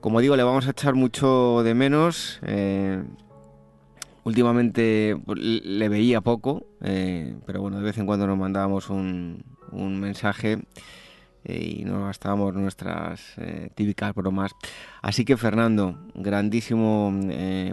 Como 0.00 0.20
digo, 0.20 0.36
le 0.36 0.42
vamos 0.42 0.66
a 0.66 0.70
echar 0.70 0.94
mucho 0.94 1.62
de 1.62 1.74
menos. 1.74 2.40
Eh, 2.42 3.02
Últimamente 4.24 5.16
pues, 5.26 5.40
le 5.40 5.88
veía 5.88 6.20
poco, 6.20 6.64
eh, 6.80 7.34
pero 7.44 7.60
bueno, 7.60 7.78
de 7.78 7.82
vez 7.82 7.98
en 7.98 8.06
cuando 8.06 8.24
nos 8.24 8.38
mandábamos 8.38 8.88
un, 8.88 9.42
mensaje 9.72 10.60
eh, 11.42 11.76
y 11.80 11.84
nos 11.84 12.04
gastábamos 12.04 12.54
nuestras 12.54 13.34
típicas 13.74 14.14
bromas. 14.14 14.52
Así 15.00 15.24
que 15.24 15.36
Fernando, 15.36 15.98
grandísimo 16.14 17.12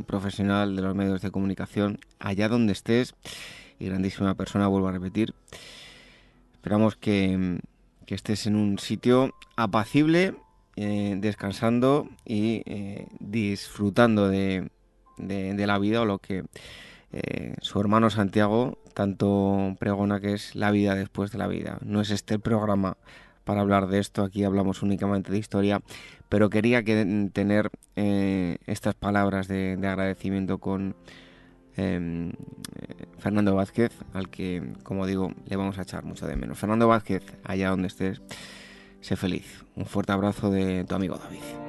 profesional 0.08 0.76
de 0.76 0.82
los 0.82 0.96
medios 0.96 1.22
de 1.22 1.30
comunicación, 1.30 2.00
allá 2.18 2.50
donde 2.50 2.74
estés, 2.74 3.14
y 3.78 3.86
grandísima 3.86 4.34
persona, 4.34 4.68
vuelvo 4.68 4.88
a 4.88 4.92
repetir. 4.92 5.36
Esperamos 6.56 6.96
que, 6.96 7.60
estés 8.16 8.48
en 8.48 8.56
un 8.56 8.80
sitio 8.80 9.34
apacible, 9.56 10.36
descansando 10.75 12.08
y 12.25 12.63
disfrutando 13.20 14.30
de, 14.30 14.70
la 15.18 15.80
vida 15.80 16.01
o 16.01 16.06
lo 16.06 16.20
que 16.20 16.46
eh, 17.12 17.56
su 17.62 17.80
hermano 17.80 18.10
Santiago 18.10 18.78
tanto 18.94 19.75
pregona 19.80 20.20
que 20.20 20.34
es 20.34 20.56
la 20.56 20.72
vida 20.72 20.96
después 20.96 21.32
de 21.32 21.38
la 21.38 21.48
vida. 21.48 21.80
No 21.82 22.01
es 22.01 22.12
este 22.12 22.36
el 22.36 22.39
programa 22.39 22.98
para 23.46 23.62
hablar 23.62 23.88
de 23.88 24.00
esto, 24.00 24.24
aquí 24.24 24.44
hablamos 24.44 24.84
únicamente 24.84 25.32
de 25.32 25.39
historia, 25.39 25.82
pero 26.28 26.50
quería 26.51 26.84
que, 26.84 27.30
tener 27.34 27.72
eh, 27.96 28.58
estas 28.68 28.94
palabras 28.94 29.48
de, 29.48 29.74
agradecimiento 29.82 30.60
con 30.60 30.96
em, 31.79 32.33
Fernando 33.19 33.55
Vázquez, 33.55 33.91
al 34.13 34.29
que, 34.29 34.74
como 34.83 35.05
digo, 35.05 35.33
le 35.45 35.55
vamos 35.55 35.77
a 35.77 35.83
echar 35.83 36.03
mucho 36.03 36.27
de 36.27 36.36
menos. 36.36 36.57
Fernando 36.57 36.88
Vázquez, 36.88 37.24
allá 37.43 37.69
donde 37.69 37.88
estés, 37.88 38.21
sé 39.01 39.15
feliz. 39.15 39.65
Un 39.75 39.86
fuerte 39.86 40.12
abrazo 40.12 40.50
de 40.50 40.83
tu 40.86 40.95
amigo 40.95 41.17
David. 41.17 41.69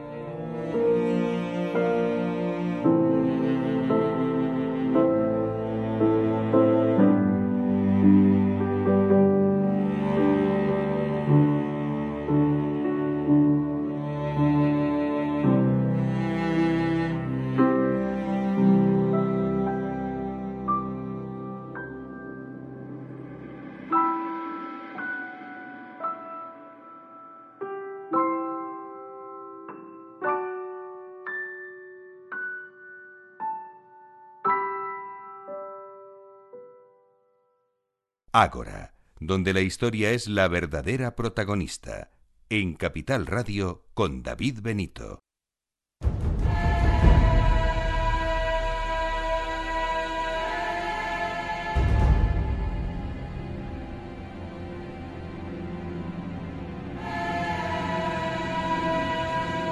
Ágora, 38.32 38.94
donde 39.18 39.52
la 39.52 39.60
historia 39.60 40.12
es 40.12 40.28
la 40.28 40.46
verdadera 40.46 41.16
protagonista. 41.16 42.12
En 42.48 42.74
Capital 42.74 43.26
Radio 43.26 43.88
con 43.92 44.22
David 44.22 44.60
Benito. 44.62 45.18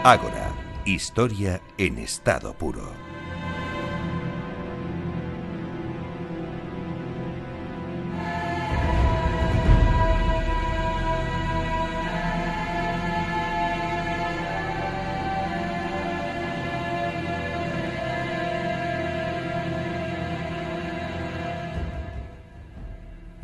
Ágora, 0.03 0.53
historia 0.85 1.63
en 1.77 1.99
estado 1.99 2.55
puro. 2.55 3.08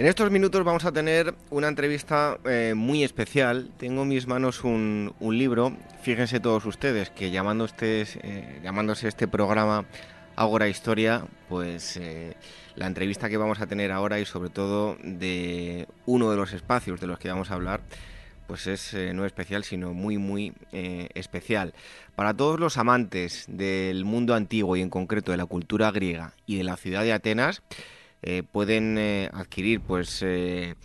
En 0.05 0.11
estos 0.11 0.31
minutos 0.31 0.63
vamos 0.65 0.85
a 0.85 0.93
tener 0.93 1.35
una 1.49 1.67
entrevista 1.67 2.37
eh, 2.45 2.75
muy 2.77 3.03
especial. 3.05 3.71
Tengo 3.79 4.03
en 4.03 4.09
mis 4.09 4.27
manos 4.27 4.63
un, 4.63 5.15
libro. 5.19 5.75
Fíjense 6.03 6.41
todos 6.41 6.67
ustedes 6.67 7.09
que 7.09 7.31
llamando 7.31 7.67
eh, 7.81 8.61
llamándose 8.63 9.09
este 9.09 9.27
programa 9.27 9.87
Ágora 10.37 10.69
Historia, 10.69 11.25
pues 11.49 11.97
eh, 11.97 12.37
la 12.77 12.87
entrevista 12.87 13.31
que 13.31 13.39
vamos 13.39 13.63
a 13.63 13.67
tener 13.67 13.93
ahora 13.93 14.21
y 14.21 14.27
sobre 14.27 14.51
todo 14.51 14.99
de 15.03 15.89
uno 16.05 16.31
de 16.31 16.37
los 16.37 16.53
espacios 16.53 17.01
de 17.01 17.07
los 17.07 17.19
que 17.19 17.31
vamos 17.31 17.51
a 17.51 17.55
hablar, 17.55 17.81
pues 18.47 18.67
es 18.67 18.93
no 19.15 19.25
especial, 19.25 19.65
sino 19.65 19.95
muy, 19.95 20.19
muy 20.19 20.53
especial. 21.15 21.73
Para 22.15 22.35
todos 22.35 22.61
los 22.61 22.77
amantes 22.77 23.47
del 23.49 24.05
mundo 24.05 24.35
antiguo 24.35 24.77
y 24.77 24.83
en 24.83 24.91
concreto 24.91 25.31
de 25.31 25.39
la 25.39 25.47
cultura 25.47 25.91
griega 25.93 26.35
y 26.45 26.59
de 26.59 26.65
la 26.65 26.77
ciudad 26.77 27.05
de 27.05 27.15
Atenas, 27.15 27.63
eh, 28.27 28.43
pueden 28.43 28.97
eh, 28.97 29.29
adquirir, 29.35 29.83
pues, 29.83 30.23
eh, 30.23 30.77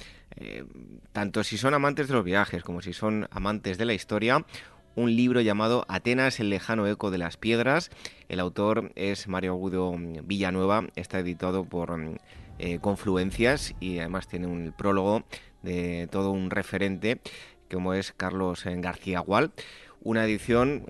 tanto 1.14 1.46
si 1.46 1.58
son 1.58 1.74
amantes 1.74 2.10
de 2.10 2.14
los 2.14 2.26
viajes 2.26 2.64
como 2.64 2.82
si 2.82 2.92
son 2.92 3.30
amantes 3.32 3.78
de 3.78 3.86
la 3.86 3.94
historia, 3.94 4.46
un 4.96 5.16
libro 5.16 5.40
llamado 5.40 5.86
Atenas, 5.88 6.42
el 6.42 6.50
lejano 6.50 6.86
eco 6.86 7.12
de 7.12 7.18
las 7.18 7.38
piedras. 7.38 7.92
El 8.28 8.42
autor 8.42 8.92
es 8.96 9.30
Mario 9.30 9.54
Agudo 9.54 9.96
Villanueva, 9.98 10.88
está 10.98 11.20
editado 11.20 11.64
por 11.64 11.98
Confluencias 12.82 13.74
y 13.80 14.00
además 14.00 14.28
tiene 14.28 14.48
un 14.48 14.74
prólogo 14.78 15.24
de 15.62 16.10
todo 16.12 16.32
un 16.32 16.50
referente 16.50 17.22
como 17.72 17.94
es 17.94 18.12
Carlos 18.12 18.64
García 18.66 19.22
Gual. 19.22 19.52
una 20.02 20.26
edición 20.26 20.86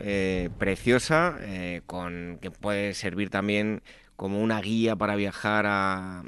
preciosa 0.58 1.38
con 1.86 2.40
que 2.42 2.50
puede 2.50 2.96
servir 2.96 3.30
también 3.30 3.84
como 4.20 4.42
una 4.42 4.60
guía 4.60 4.98
para 4.98 5.16
viajar 5.16 5.66
a, 5.66 6.24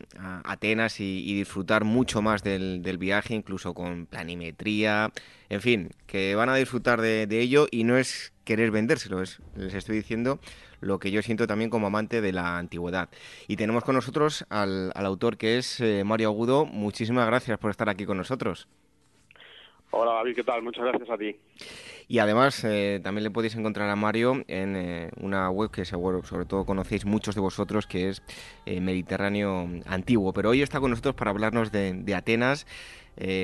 Atenas 0.45 1.01
y, 1.01 1.35
disfrutar 1.35 1.83
mucho 1.83 2.21
más 2.21 2.41
del, 2.41 2.97
viaje, 2.97 3.35
incluso 3.35 3.73
con 3.73 4.05
planimetría, 4.05 5.11
en 5.49 5.59
fin, 5.59 5.89
que 6.07 6.33
van 6.33 6.47
a 6.47 6.55
disfrutar 6.55 7.01
de, 7.01 7.27
ello 7.29 7.67
y 7.69 7.83
no 7.83 7.97
es 7.97 8.31
querer 8.45 8.71
vendérselo, 8.71 9.21
es, 9.21 9.39
les 9.57 9.73
estoy 9.73 9.97
diciendo 9.97 10.39
lo 10.79 10.99
que 10.99 11.11
yo 11.11 11.21
siento 11.21 11.47
también 11.47 11.69
como 11.69 11.87
amante 11.87 12.21
de 12.21 12.31
la 12.31 12.57
antigüedad. 12.57 13.09
Y 13.49 13.57
tenemos 13.57 13.83
con 13.83 13.95
nosotros 13.95 14.45
al, 14.47 14.93
autor 14.95 15.35
que 15.35 15.57
es 15.57 15.81
eh, 15.81 16.05
Mario 16.05 16.29
Agudo. 16.29 16.65
Muchísimas 16.65 17.27
gracias 17.27 17.59
por 17.59 17.71
estar 17.71 17.89
aquí 17.89 18.05
con 18.05 18.15
nosotros. 18.15 18.69
Hola 19.93 20.13
David, 20.13 20.35
¿qué 20.35 20.43
tal? 20.43 20.63
Muchas 20.63 20.85
gracias 20.85 21.09
a 21.09 21.17
ti. 21.17 21.35
Y 22.07 22.19
además 22.19 22.63
eh, 22.63 23.01
también 23.03 23.25
le 23.25 23.31
podéis 23.31 23.55
encontrar 23.55 23.89
a 23.89 23.95
Mario 23.97 24.43
en 24.47 24.75
eh, 24.77 25.11
una 25.17 25.49
web 25.49 25.69
que 25.69 25.83
seguro, 25.83 26.23
sobre 26.23 26.45
todo 26.45 26.65
conocéis 26.65 27.05
muchos 27.05 27.35
de 27.35 27.41
vosotros, 27.41 27.87
que 27.87 28.07
es 28.07 28.23
eh, 28.65 28.79
Mediterráneo 28.79 29.69
Antiguo. 29.85 30.31
Pero 30.31 30.49
hoy 30.49 30.61
está 30.61 30.79
con 30.79 30.91
nosotros 30.91 31.15
para 31.15 31.31
hablarnos 31.31 31.71
de, 31.73 32.15
Atenas, 32.15 32.65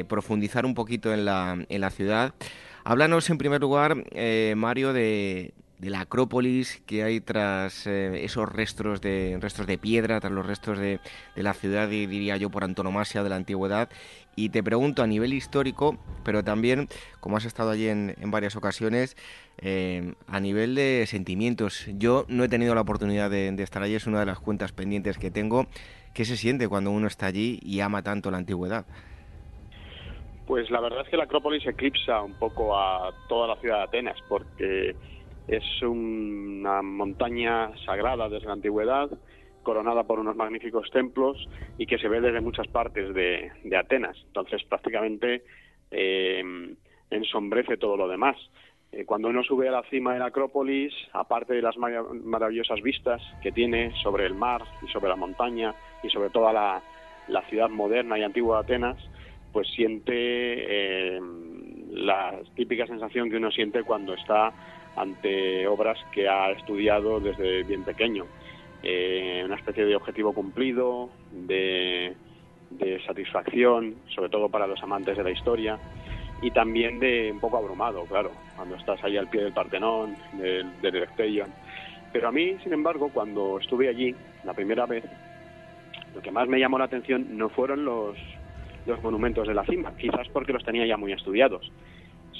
profundizar 0.07 0.65
un 0.65 0.73
poquito 0.73 1.13
en 1.13 1.25
la, 1.25 1.65
en 1.67 1.81
la 1.81 1.89
ciudad. 1.89 2.33
Háblanos 2.85 3.29
en 3.29 3.37
primer 3.37 3.59
lugar, 3.59 3.95
Mario, 4.55 4.93
de, 4.93 5.53
de 5.79 5.89
la 5.89 6.01
Acrópolis 6.01 6.81
que 6.87 7.03
hay 7.03 7.21
tras 7.21 7.85
eh, 7.85 8.23
esos 8.23 8.51
restos 8.51 9.01
de 9.01 9.37
restos 9.39 9.67
de 9.67 9.77
piedra, 9.77 10.19
tras 10.19 10.31
los 10.31 10.45
restos 10.45 10.79
de, 10.79 10.99
de, 11.35 11.43
la 11.43 11.53
ciudad, 11.53 11.89
y 11.91 12.07
diría 12.07 12.37
yo 12.37 12.49
por 12.49 12.63
antonomasia 12.63 13.23
de 13.23 13.29
la 13.29 13.35
antigüedad. 13.35 13.89
Y 14.35 14.49
te 14.49 14.63
pregunto 14.63 15.03
a 15.03 15.07
nivel 15.07 15.33
histórico, 15.33 15.97
pero 16.23 16.43
también, 16.43 16.87
como 17.19 17.37
has 17.37 17.45
estado 17.45 17.71
allí 17.71 17.87
en, 17.87 18.15
en 18.19 18.31
varias 18.31 18.55
ocasiones, 18.55 19.17
eh, 19.59 20.13
a 20.27 20.39
nivel 20.39 20.75
de 20.75 21.05
sentimientos. 21.07 21.87
Yo 21.97 22.25
no 22.27 22.43
he 22.43 22.49
tenido 22.49 22.75
la 22.75 22.81
oportunidad 22.81 23.29
de, 23.29 23.51
de 23.51 23.63
estar 23.63 23.81
allí, 23.81 23.95
es 23.95 24.07
una 24.07 24.19
de 24.19 24.27
las 24.27 24.39
cuentas 24.39 24.71
pendientes 24.71 25.17
que 25.17 25.31
tengo. 25.31 25.67
¿Qué 26.13 26.25
se 26.25 26.37
siente 26.37 26.67
cuando 26.67 26.91
uno 26.91 27.07
está 27.07 27.27
allí 27.27 27.59
y 27.61 27.79
ama 27.79 28.01
tanto 28.01 28.31
la 28.31 28.37
antigüedad? 28.37 28.85
Pues 30.47 30.71
la 30.71 30.79
verdad 30.79 31.01
es 31.01 31.09
que 31.09 31.17
la 31.17 31.25
Acrópolis 31.25 31.67
eclipsa 31.67 32.21
un 32.21 32.33
poco 32.33 32.77
a 32.77 33.11
toda 33.27 33.49
la 33.49 33.55
ciudad 33.57 33.79
de 33.79 33.83
Atenas, 33.83 34.17
porque 34.29 34.95
es 35.47 35.63
una 35.81 36.81
montaña 36.81 37.71
sagrada 37.85 38.29
desde 38.29 38.47
la 38.47 38.53
antigüedad, 38.53 39.09
coronada 39.63 40.03
por 40.03 40.19
unos 40.19 40.35
magníficos 40.35 40.89
templos 40.91 41.37
y 41.77 41.85
que 41.85 41.97
se 41.97 42.07
ve 42.07 42.21
desde 42.21 42.41
muchas 42.41 42.67
partes 42.67 43.13
de, 43.13 43.51
Atenas. 43.77 44.17
Entonces, 44.27 44.63
prácticamente 44.63 45.43
eh, 45.91 46.43
ensombrece 47.09 47.77
todo 47.77 47.97
lo 47.97 48.07
demás. 48.07 48.37
Eh, 48.91 49.05
cuando 49.05 49.27
uno 49.27 49.43
sube 49.43 49.67
a 49.67 49.71
la 49.71 49.83
cima 49.83 50.13
de 50.13 50.19
la 50.19 50.27
Acrópolis, 50.27 50.93
aparte 51.13 51.53
de 51.53 51.61
las 51.61 51.75
maravillosas 51.77 52.81
vistas 52.81 53.21
que 53.41 53.51
tiene 53.51 53.91
sobre 54.01 54.25
el 54.25 54.33
mar 54.33 54.63
y 54.81 54.91
sobre 54.91 55.09
la 55.09 55.15
montaña 55.15 55.75
y 56.03 56.09
sobre 56.09 56.29
toda 56.29 56.53
la, 56.53 56.81
ciudad 57.49 57.69
moderna 57.69 58.17
y 58.17 58.23
antigua 58.23 58.57
de 58.57 58.63
Atenas, 58.63 58.97
pues 59.51 59.67
siente 59.75 60.13
eh, 60.13 61.19
la 61.91 62.39
típica 62.55 62.87
sensación 62.87 63.29
que 63.29 63.37
uno 63.37 63.51
siente 63.51 63.83
cuando 63.83 64.13
está 64.13 64.53
ante 64.97 65.67
obras 65.67 65.97
que 66.11 66.27
ha 66.27 66.51
estudiado 66.51 67.19
desde 67.19 67.63
bien 67.63 67.83
pequeño. 67.83 68.25
Eh, 68.83 69.41
una 69.45 69.55
especie 69.55 69.85
de 69.85 69.95
objetivo 69.95 70.33
cumplido, 70.33 71.09
de, 71.31 72.15
satisfacción, 73.05 73.95
sobre 74.13 74.29
todo 74.29 74.49
para 74.49 74.67
los 74.67 74.81
amantes 74.83 75.17
de 75.17 75.23
la 75.23 75.31
historia, 75.31 75.79
y 76.41 76.51
también 76.51 76.99
de 76.99 77.31
un 77.31 77.39
poco 77.39 77.57
abrumado, 77.57 78.03
claro, 78.05 78.31
cuando 78.55 78.75
estás 78.75 79.03
ahí 79.03 79.17
al 79.17 79.29
pie 79.29 79.43
del 79.43 79.53
Partenón, 79.53 80.15
del, 80.33 80.81
del 80.81 81.07
Pero 82.11 82.27
a 82.27 82.31
mí, 82.31 82.57
sin 82.63 82.73
embargo, 82.73 83.09
cuando 83.13 83.59
estuve 83.59 83.87
allí 83.87 84.13
la 84.43 84.53
primera 84.53 84.85
vez, 84.85 85.03
lo 86.13 86.21
que 86.21 86.31
más 86.31 86.47
me 86.47 86.59
llamó 86.59 86.77
la 86.77 86.85
atención 86.85 87.37
no 87.37 87.49
fueron 87.49 87.85
los, 87.85 88.17
los 88.85 89.01
monumentos 89.01 89.47
de 89.47 89.53
la 89.53 89.65
cima, 89.65 89.95
quizás 89.97 90.27
porque 90.29 90.53
los 90.53 90.63
tenía 90.63 90.85
ya 90.85 90.97
muy 90.97 91.11
estudiados, 91.11 91.71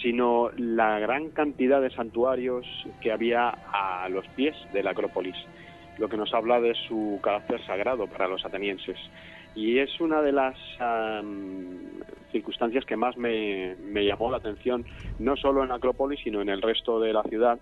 sino 0.02 0.50
la 0.58 1.00
gran 1.00 1.30
cantidad 1.32 1.82
de 1.82 1.90
santuarios 1.90 2.66
que 3.02 3.12
había 3.12 3.50
a 3.50 4.08
los 4.10 4.28
pies 4.30 4.56
de 4.74 4.84
la 4.84 4.92
Acrópolis, 4.92 5.36
lo 5.98 6.10
que 6.10 6.18
nos 6.18 6.34
habla 6.34 6.60
de 6.62 6.76
su 6.88 7.20
carácter 7.24 7.64
sagrado 7.66 8.08
para 8.08 8.28
los 8.28 8.46
atenienses. 8.46 8.98
Y 9.56 9.80
es 9.80 10.00
una 10.00 10.22
de 10.22 10.32
las 10.32 10.56
circunstancias 12.32 12.86
que 12.86 12.96
más 12.96 13.18
me, 13.18 13.76
llamó 14.06 14.30
la 14.30 14.38
atención, 14.38 14.86
no 15.20 15.36
solo 15.36 15.64
en 15.64 15.70
la 15.70 15.76
Acrópolis, 15.76 16.20
sino 16.24 16.42
en 16.42 16.50
el 16.50 16.62
resto 16.62 17.00
de 17.00 17.14
la 17.14 17.24
ciudad, 17.24 17.60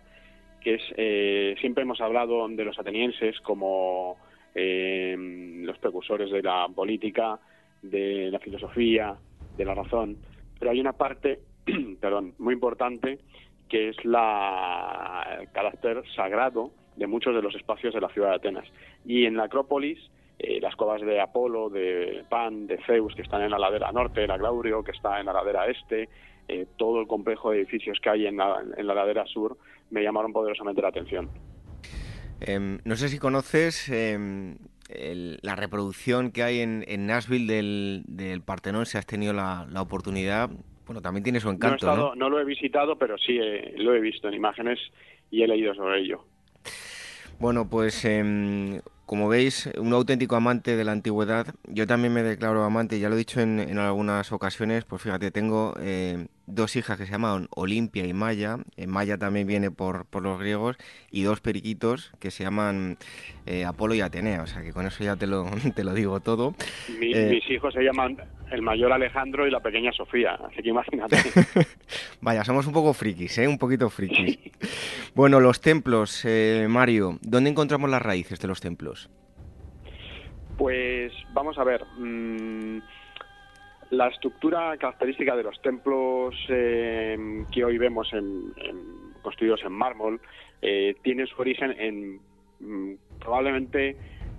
que 0.60 0.76
es, 0.76 0.82
eh, 0.98 1.56
siempre 1.62 1.84
hemos 1.84 2.02
hablado 2.02 2.48
de 2.50 2.66
los 2.66 2.78
atenienses 2.78 3.40
como 3.42 4.18
eh, 4.54 5.16
los 5.64 5.78
precursores 5.78 6.32
de 6.32 6.42
la 6.42 6.68
política, 6.74 7.40
de 7.82 8.30
la 8.32 8.40
filosofía, 8.40 9.16
de 9.56 9.66
la 9.66 9.76
razón, 9.76 10.18
pero 10.60 10.72
hay 10.72 10.80
una 10.80 10.94
parte 10.94 11.40
perdón, 12.00 12.34
muy 12.38 12.54
importante, 12.54 13.20
que 13.70 13.90
es 13.90 14.06
la, 14.06 15.38
el 15.42 15.52
carácter 15.52 16.04
sagrado 16.16 16.72
de 16.96 17.08
muchos 17.08 17.36
de 17.36 17.42
los 17.42 17.56
espacios 17.56 17.94
de 17.94 18.02
la 18.02 18.10
ciudad 18.10 18.30
de 18.30 18.36
Atenas. 18.36 18.68
Y 19.06 19.26
en 19.26 19.38
la 19.38 19.46
Acrópolis, 19.46 20.00
eh, 20.40 20.60
las 20.62 20.76
cuevas 20.76 21.02
de 21.02 21.20
Apolo, 21.20 21.70
de 21.70 22.24
Pan, 22.30 22.68
de 22.68 22.78
Zeus, 22.86 23.16
que 23.16 23.22
están 23.22 23.42
en 23.42 23.52
la 23.52 23.60
ladera 23.60 23.92
norte, 23.92 24.28
la 24.28 24.38
Glaurio, 24.38 24.84
que 24.84 24.92
está 24.92 25.20
en 25.20 25.26
la 25.26 25.34
ladera 25.34 25.68
este, 25.68 26.10
eh, 26.48 26.68
todo 26.78 27.02
el 27.02 27.08
complejo 27.08 27.52
de 27.52 27.58
edificios 27.58 28.00
que 28.02 28.10
hay 28.10 28.28
en 28.28 28.38
la, 28.38 28.64
en 28.78 28.88
la 28.88 28.94
ladera 28.94 29.26
sur, 29.26 29.58
me 29.90 30.04
llamaron 30.04 30.34
poderosamente 30.34 30.82
la 30.82 30.90
atención. 30.90 31.30
Em, 32.42 32.80
no 32.84 32.96
sé 32.96 33.08
si 33.10 33.18
conoces 33.18 33.90
em, 33.90 34.58
la 34.90 35.56
reproducción 35.56 36.32
que 36.32 36.44
hay 36.44 36.60
en, 36.60 36.84
en 36.88 37.08
Nashville 37.08 37.52
del, 37.52 38.04
del, 38.08 38.42
Partenón, 38.42 38.86
si 38.86 38.98
has 38.98 39.06
tenido 39.06 39.34
la, 39.34 39.66
la 39.72 39.82
oportunidad, 39.82 40.50
bueno, 40.86 41.02
también 41.02 41.24
tiene 41.24 41.40
su 41.40 41.50
encanto. 41.50 41.96
No, 41.96 42.16
no 42.16 42.30
lo 42.30 42.40
he 42.40 42.46
visitado, 42.46 42.98
pero 42.98 43.18
sí 43.18 43.38
eh, 43.42 43.74
lo 43.78 43.94
he 43.96 44.00
visto 44.00 44.28
en 44.28 44.36
imágenes 44.36 44.80
y 45.32 45.42
he 45.42 45.48
leído 45.48 45.74
sobre 45.74 46.02
ello. 46.02 46.26
Bueno, 47.40 47.70
pues 47.70 48.06
em, 48.06 48.80
como 49.06 49.30
veis, 49.30 49.70
un 49.78 49.94
auténtico 49.94 50.36
amante 50.36 50.76
de 50.76 50.84
la 50.84 50.92
antigüedad. 50.92 51.48
Yo 51.68 51.86
también 51.86 52.14
me 52.14 52.24
declaro 52.24 52.64
amante, 52.64 53.00
ya 53.00 53.10
lo 53.10 53.16
he 53.16 53.20
dicho 53.20 53.40
en, 53.40 53.78
algunas 53.78 54.32
ocasiones, 54.32 54.84
pues 54.86 55.02
fíjate, 55.02 55.32
tengo 55.32 55.76
eh, 55.80 56.28
dos 56.48 56.76
hijas 56.76 56.98
que 56.98 57.06
se 57.06 57.12
llaman 57.12 57.48
Olimpia 57.52 58.06
y 58.06 58.14
Maya. 58.14 58.58
Eh, 58.78 58.88
Maya 58.88 59.18
también 59.18 59.46
viene 59.46 59.70
por, 59.70 60.06
por, 60.06 60.24
los 60.24 60.40
griegos, 60.40 60.78
y 61.12 61.24
dos 61.24 61.40
periquitos 61.40 62.12
que 62.20 62.32
se 62.32 62.44
llaman 62.44 62.98
eh, 63.46 63.64
Apolo 63.66 63.94
y 63.94 64.02
Atenea. 64.02 64.42
O 64.42 64.48
sea 64.48 64.64
que 64.64 64.74
con 64.74 64.88
eso 64.88 65.04
ya 65.04 65.16
te 65.16 65.28
lo, 65.28 65.46
te 65.76 65.84
lo 65.84 65.94
digo 65.94 66.20
todo. 66.20 66.56
mis 67.00 67.50
hijos 67.50 67.74
se 67.74 67.84
llaman 67.84 68.18
el 68.52 68.62
mayor 68.62 68.92
Alejandro 68.92 69.48
y 69.48 69.52
la 69.52 69.60
pequeña 69.60 69.92
Sofía, 69.92 70.34
así 70.34 70.62
que 70.62 70.70
imagínate. 70.70 71.18
Vaya, 72.26 72.44
somos 72.44 72.66
un 72.66 72.74
poco 72.74 72.92
frikis, 72.92 73.38
¿eh? 73.38 73.48
Un 73.48 73.60
poquito 73.60 73.88
frikis. 73.88 74.40
Bueno, 75.14 75.40
los 75.40 75.62
templos, 75.62 76.26
Mario, 76.68 77.20
¿dónde 77.22 77.52
encontramos 77.52 77.88
las 77.88 78.02
raíces 78.02 78.40
de 78.40 78.48
los 78.48 78.60
templos? 78.60 79.12
Pues 80.58 81.14
vamos 81.34 81.56
a 81.60 81.64
ver. 81.64 81.86
Mm, 82.00 82.80
la 83.92 84.08
estructura 84.08 84.76
característica 84.78 85.36
de 85.36 85.44
los 85.44 85.62
templos 85.62 86.36
eh, 86.50 87.46
que 87.52 87.64
hoy 87.64 87.78
vemos 87.78 88.12
en, 88.12 88.54
construidos 89.22 89.62
en 89.64 89.74
mármol 89.74 90.20
eh, 90.64 90.96
tiene 91.04 91.28
su 91.28 91.40
origen 91.40 91.76
en 91.80 92.20
mm, 92.60 92.96
probablemente 93.20 93.96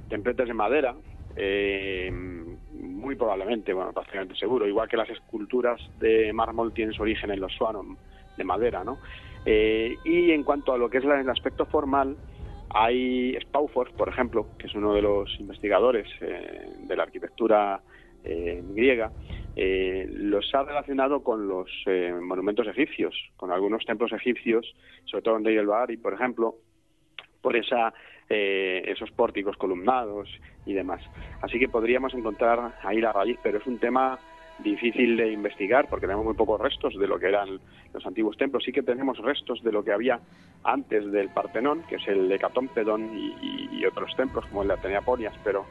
templetes 0.09 0.49
de 0.49 0.55
madera, 0.55 0.97
eh, 1.37 2.11
muy 2.13 3.15
probablemente, 3.15 3.73
bueno, 3.73 3.93
prácticamente 3.93 4.35
seguro, 4.37 4.67
igual 4.67 4.89
que 4.89 4.97
las 4.97 5.11
esculturas 5.11 5.81
de 5.99 6.33
mármol 6.33 6.73
tienen 6.73 6.95
su 6.95 7.03
origen 7.03 7.31
en 7.31 7.41
los 7.41 7.53
suanon 7.53 7.97
de 8.37 8.45
madera, 8.45 8.85
¿no? 8.85 8.99
y 9.49 10.33
en 10.33 10.43
cuanto 10.43 10.73
a 10.73 10.77
lo 10.77 10.91
que 10.91 10.99
es 10.99 11.05
el 11.05 11.31
aspecto 11.31 11.67
formal, 11.67 12.17
hay 12.71 13.35
Spauford, 13.37 13.93
por 13.93 14.09
ejemplo, 14.09 14.49
que 14.59 14.67
es 14.67 14.75
uno 14.75 14.93
de 14.93 15.03
los 15.03 15.35
investigadores 15.41 16.07
eh, 16.21 16.69
de 16.87 16.97
la 16.97 17.05
arquitectura 17.05 17.81
eh, 18.25 18.63
griega, 18.71 19.13
eh, 19.55 20.07
los 20.11 20.55
ha 20.55 20.65
relacionado 20.65 21.23
con 21.23 21.49
los 21.49 21.71
monumentos 22.21 22.67
egipcios, 22.67 23.15
con 23.37 23.51
algunos 23.51 23.85
templos 23.87 24.13
egipcios, 24.13 24.75
sobre 25.07 25.23
todo 25.23 25.37
en 25.37 25.45
Deir 25.45 25.61
el 25.61 25.67
Bahari, 25.67 25.97
por 25.97 26.13
ejemplo, 26.13 26.57
por 27.41 27.57
esa, 27.57 27.95
esos 28.29 29.11
pórticos 29.13 29.57
columnados 29.57 30.29
y 30.65 30.73
demás. 30.73 31.03
Así 31.43 31.59
que 31.59 31.69
podríamos 31.69 32.15
encontrar 32.15 32.75
ahí 32.83 33.01
la 33.01 33.13
raíz, 33.13 33.39
pero 33.43 33.59
es 33.59 33.67
un 33.67 33.79
tema 33.79 34.19
difícil 34.59 35.17
de 35.17 35.33
investigar 35.33 35.89
porque 35.89 36.07
tenemos 36.07 36.25
muy 36.25 36.35
pocos 36.35 36.61
restos 36.61 36.99
de 36.99 37.07
lo 37.07 37.19
que 37.19 37.27
eran 37.27 37.61
los 37.93 38.07
antiguos 38.07 38.37
templos. 38.37 38.65
Sí 38.65 38.73
que 38.73 38.83
tenemos 38.83 39.19
restos 39.19 39.63
de 39.63 39.73
lo 39.73 39.85
que 39.85 39.93
había 39.93 40.21
antes 40.65 41.11
del 41.13 41.29
Partenón, 41.29 41.83
que 41.89 41.97
es 41.97 42.09
el 42.09 42.29
de 42.29 42.39
Catompedon 42.39 43.11
y, 43.15 43.85
otros 43.87 44.17
templos 44.17 44.45
como 44.47 44.63
el 44.63 44.69
de 44.69 44.75
Atenea 44.75 45.01
Ponias, 45.03 45.35
pero, 45.45 45.65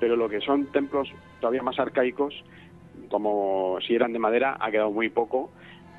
pero 0.00 0.16
lo 0.16 0.26
que 0.26 0.40
son 0.40 0.66
templos 0.72 1.12
todavía 1.38 1.62
más 1.62 1.78
arcaicos, 1.78 2.42
como 3.10 3.78
si 3.86 3.94
eran 3.94 4.14
de 4.14 4.18
madera, 4.18 4.56
ha 4.58 4.70
quedado 4.70 4.90
muy 4.90 5.10
poco 5.10 5.50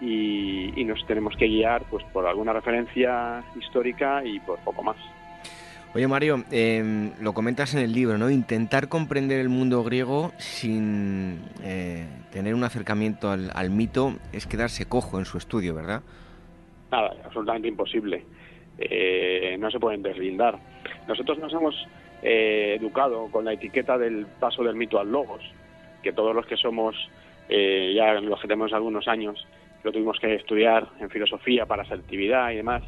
y, 0.02 0.84
nos 0.86 1.06
tenemos 1.06 1.36
que 1.36 1.46
guiar 1.46 1.84
pues 1.92 2.04
por 2.06 2.26
alguna 2.26 2.54
referencia 2.54 3.44
histórica 3.56 4.26
y 4.26 4.40
por 4.40 4.58
poco 4.60 4.82
más. 4.82 4.98
Oye 5.96 6.08
Mario, 6.08 6.44
em, 6.52 7.14
lo 7.20 7.34
comentas 7.34 7.74
en 7.74 7.82
el 7.82 7.94
libro, 7.94 8.20
¿no? 8.20 8.30
Intentar 8.30 8.90
comprender 8.90 9.40
el 9.40 9.50
mundo 9.50 9.84
griego 9.84 10.32
sin 10.38 11.40
eh, 11.64 12.06
tener 12.32 12.54
un 12.54 12.64
acercamiento 12.64 13.32
al, 13.32 13.70
mito 13.72 14.14
es 14.32 14.46
quedarse 14.46 14.86
cojo 14.86 15.18
en 15.18 15.26
su 15.26 15.40
estudio, 15.40 15.74
¿verdad? 15.74 16.04
Nada, 16.92 17.16
absolutamente 17.26 17.68
imposible. 17.68 18.24
Eh, 18.78 19.58
no 19.60 19.72
se 19.72 19.80
pueden 19.80 20.04
deslindar. 20.04 20.60
Nosotros 21.08 21.40
nos 21.40 21.52
hemos 21.54 21.76
eh, 22.22 22.78
educado 22.80 23.28
con 23.32 23.46
la 23.46 23.54
etiqueta 23.54 23.98
del 23.98 24.28
paso 24.40 24.64
del 24.64 24.76
mito 24.76 25.00
al 25.00 25.12
logos, 25.12 25.42
que 26.04 26.14
todos 26.14 26.36
los 26.36 26.46
que 26.46 26.56
somos, 26.56 26.96
ya 27.50 28.14
los 28.22 28.40
que 28.40 28.48
tenemos 28.48 28.74
algunos 28.74 29.08
años, 29.08 29.44
lo 29.84 29.92
tuvimos 29.92 30.20
que 30.20 30.36
estudiar 30.36 30.88
en 31.00 31.10
filosofía 31.10 31.66
para 31.66 31.84
selectividad 31.86 32.52
y 32.52 32.58
demás, 32.58 32.84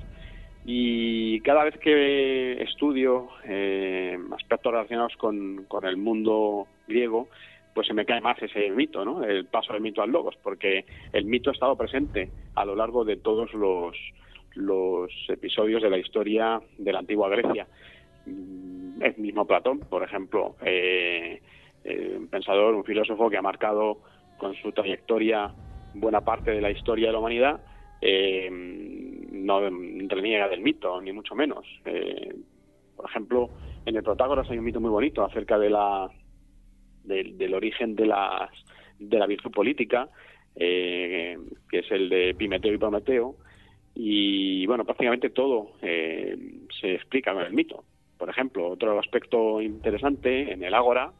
y 0.65 1.39
cada 1.41 1.63
vez 1.63 1.77
que 1.79 2.61
estudio 2.61 3.29
eh, 3.45 4.17
aspectos 4.33 4.71
relacionados 4.71 5.15
con, 5.17 5.65
el 5.83 5.97
mundo 5.97 6.67
griego, 6.87 7.29
pues 7.73 7.87
se 7.87 7.93
me 7.93 8.05
cae 8.05 8.21
más 8.21 8.41
ese 8.41 8.69
mito, 8.69 9.03
¿no? 9.03 9.23
El 9.23 9.45
paso 9.45 9.73
del 9.73 9.81
mito 9.81 10.01
al 10.01 10.11
logos, 10.11 10.35
porque 10.43 10.85
el 11.13 11.25
mito 11.25 11.49
ha 11.49 11.53
estado 11.53 11.75
presente 11.75 12.29
a 12.55 12.65
lo 12.65 12.75
largo 12.75 13.03
de 13.05 13.17
todos 13.17 13.53
los, 13.53 13.97
los 14.53 15.11
episodios 15.29 15.81
de 15.81 15.89
la 15.89 15.97
historia 15.97 16.61
de 16.77 16.93
la 16.93 16.99
antigua 16.99 17.29
Grecia. 17.29 17.65
Mm, 18.27 19.01
el 19.01 19.17
mismo 19.17 19.47
Platón, 19.47 19.79
por 19.79 20.03
ejemplo, 20.03 20.55
eh, 20.63 21.41
eh, 21.83 22.15
un 22.17 22.27
pensador, 22.27 22.75
un 22.75 22.83
filósofo 22.83 23.29
que 23.29 23.37
ha 23.37 23.41
marcado 23.41 23.97
con 24.37 24.53
su 24.55 24.71
trayectoria 24.71 25.51
buena 25.95 26.21
parte 26.21 26.51
de 26.51 26.61
la 26.61 26.69
historia 26.69 27.07
de 27.07 27.13
la 27.13 27.19
humanidad, 27.19 27.61
eh, 28.01 28.49
no 29.31 29.61
reniega 29.61 30.47
del 30.47 30.61
mito, 30.61 31.01
ni 31.01 31.11
mucho 31.11 31.35
menos. 31.35 31.65
Eh, 31.85 32.35
por 32.95 33.09
ejemplo, 33.09 33.49
en 33.85 33.95
el 33.95 34.03
Protágoras 34.03 34.49
hay 34.49 34.57
un 34.57 34.65
mito 34.65 34.79
muy 34.79 34.91
bonito 34.91 35.23
acerca 35.23 35.57
de 35.57 35.69
la 35.69 36.09
del 37.03 37.53
origen 37.53 37.95
de 37.95 38.13
de 38.99 39.17
la 39.17 39.25
virtud 39.25 39.51
política, 39.51 40.09
eh, 40.55 41.37
que 41.69 41.79
es 41.79 41.91
el 41.91 42.09
de 42.09 42.35
Pimeteo 42.35 42.73
y 42.73 42.77
Prometeo, 42.77 43.35
y 43.95 44.65
bueno, 44.67 44.85
prácticamente 44.85 45.31
todo 45.31 45.73
eh, 45.81 46.37
se 46.79 46.93
explica 46.93 47.33
con 47.33 47.43
el 47.43 47.53
mito. 47.53 47.83
Por 48.17 48.29
ejemplo, 48.29 48.69
otro 48.69 48.99
aspecto 48.99 49.61
interesante 49.61 50.53
en 50.53 50.63
el 50.63 50.73
Ágora 50.75 51.11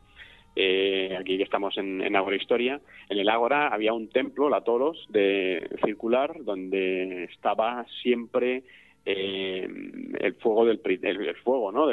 eh, 0.55 1.15
aquí 1.17 1.37
que 1.37 1.43
estamos 1.43 1.77
en, 1.77 2.01
en 2.01 2.33
Historia, 2.33 2.81
en 3.09 3.17
el 3.17 3.29
Ágora 3.29 3.67
había 3.67 3.93
un 3.93 4.09
templo, 4.09 4.49
la 4.49 4.61
Toros, 4.61 5.05
de 5.09 5.69
circular, 5.83 6.43
donde 6.43 7.25
estaba 7.25 7.85
siempre 8.01 8.63
eh, 9.05 9.67
el 10.19 10.33
fuego 10.35 10.65
del 10.65 10.81
el, 10.85 11.35
fuego, 11.37 11.71
¿no? 11.71 11.85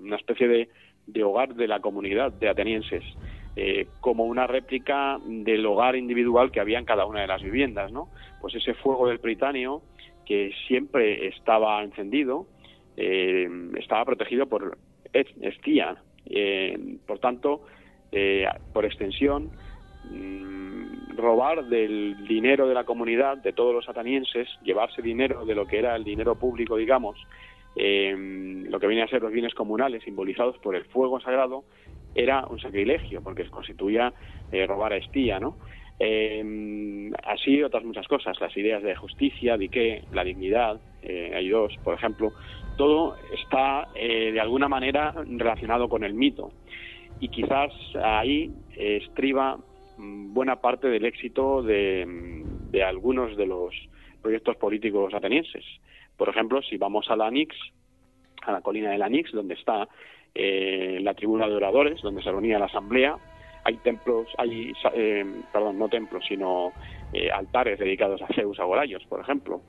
una 0.00 0.16
especie 0.16 0.46
de, 0.46 0.68
de, 1.06 1.24
hogar 1.24 1.54
de 1.54 1.66
la 1.66 1.80
comunidad 1.80 2.32
de 2.32 2.48
atenienses, 2.48 3.02
eh, 3.56 3.88
como 4.00 4.24
una 4.24 4.46
réplica 4.46 5.18
del 5.26 5.66
hogar 5.66 5.96
individual 5.96 6.52
que 6.52 6.60
había 6.60 6.78
en 6.78 6.84
cada 6.84 7.06
una 7.06 7.22
de 7.22 7.26
las 7.26 7.42
viviendas, 7.42 7.90
¿no? 7.90 8.08
Pues 8.40 8.54
ese 8.54 8.74
fuego 8.74 9.08
del 9.08 9.18
Pritanio 9.18 9.82
que 10.24 10.52
siempre 10.68 11.28
estaba 11.28 11.82
encendido, 11.82 12.46
estaba 12.96 14.04
protegido 14.04 14.46
por 14.46 14.78
Estia. 15.12 15.96
por 17.06 17.18
tanto, 17.20 17.62
eh, 18.12 18.46
por 18.72 18.84
extensión, 18.84 19.50
mm, 20.10 21.16
robar 21.16 21.64
del 21.66 22.26
dinero 22.26 22.68
de 22.68 22.74
la 22.74 22.84
comunidad, 22.84 23.38
de 23.38 23.52
todos 23.52 23.74
los 23.74 23.88
atanienses, 23.88 24.48
llevarse 24.62 25.02
dinero 25.02 25.44
de 25.44 25.54
lo 25.54 25.66
que 25.66 25.78
era 25.78 25.96
el 25.96 26.04
dinero 26.04 26.36
público, 26.36 26.76
digamos, 26.76 27.18
em, 27.74 28.64
lo 28.70 28.78
que 28.78 28.86
viene 28.86 29.02
a 29.02 29.08
ser 29.08 29.22
los 29.22 29.32
bienes 29.32 29.54
comunales 29.54 30.02
simbolizados 30.04 30.58
por 30.58 30.76
el 30.76 30.84
fuego 30.84 31.20
sagrado, 31.20 31.64
era 32.14 32.46
un 32.46 32.58
sacrilegio, 32.58 33.22
porque 33.22 33.48
constituía 33.50 34.12
eh, 34.50 34.66
robar 34.66 34.92
a 34.92 34.96
espía, 34.96 35.38
¿no? 35.38 35.56
Eh, 35.98 37.10
así 37.24 37.62
otras 37.62 37.84
muchas 37.84 38.06
cosas, 38.06 38.38
las 38.40 38.54
ideas 38.56 38.82
de 38.82 38.94
justicia, 38.94 39.56
de 39.56 39.68
qué, 39.68 40.02
la 40.12 40.24
dignidad, 40.24 40.80
eh, 41.02 41.32
hay 41.34 41.48
dos, 41.48 41.74
por 41.82 41.94
ejemplo, 41.94 42.32
todo 42.76 43.16
está 43.32 43.88
de 43.94 44.38
alguna 44.38 44.68
manera 44.68 45.14
relacionado 45.26 45.88
con 45.88 46.04
el 46.04 46.12
mito 46.12 46.50
y 47.20 47.28
quizás 47.28 47.72
ahí 48.02 48.52
estriba 48.76 49.58
mm, 49.96 50.34
buena 50.34 50.56
parte 50.56 50.88
del 50.88 51.04
éxito 51.04 51.62
de, 51.62 52.44
algunos 52.86 53.36
de 53.36 53.46
los 53.46 53.74
proyectos 54.20 54.56
políticos 54.56 55.14
atenienses. 55.14 55.64
Por 56.16 56.28
ejemplo, 56.28 56.60
si 56.62 56.76
vamos 56.76 57.10
a 57.10 57.16
la 57.16 57.30
Nix, 57.30 57.56
a 58.42 58.52
la 58.52 58.60
colina 58.60 58.90
de 58.90 58.98
la 58.98 59.08
Nix, 59.08 59.32
donde 59.32 59.54
está 59.54 59.88
eh, 60.34 60.98
la 61.00 61.14
tribuna 61.14 61.48
de 61.48 61.54
oradores, 61.54 62.02
donde 62.02 62.22
se 62.22 62.30
reunía 62.30 62.58
la 62.58 62.66
asamblea, 62.66 63.16
hay 63.64 63.76
templos, 63.78 64.28
hay, 64.36 64.72
eh, 64.94 65.24
perdón, 65.52 65.78
no 65.78 65.88
templos, 65.88 66.24
sino 66.28 66.72
eh, 67.12 67.30
altares 67.30 67.78
dedicados 67.78 68.20
a 68.22 68.28
Zeus 68.34 68.60
Agorayos, 68.60 69.04
por 69.06 69.20
ejemplo. 69.20 69.62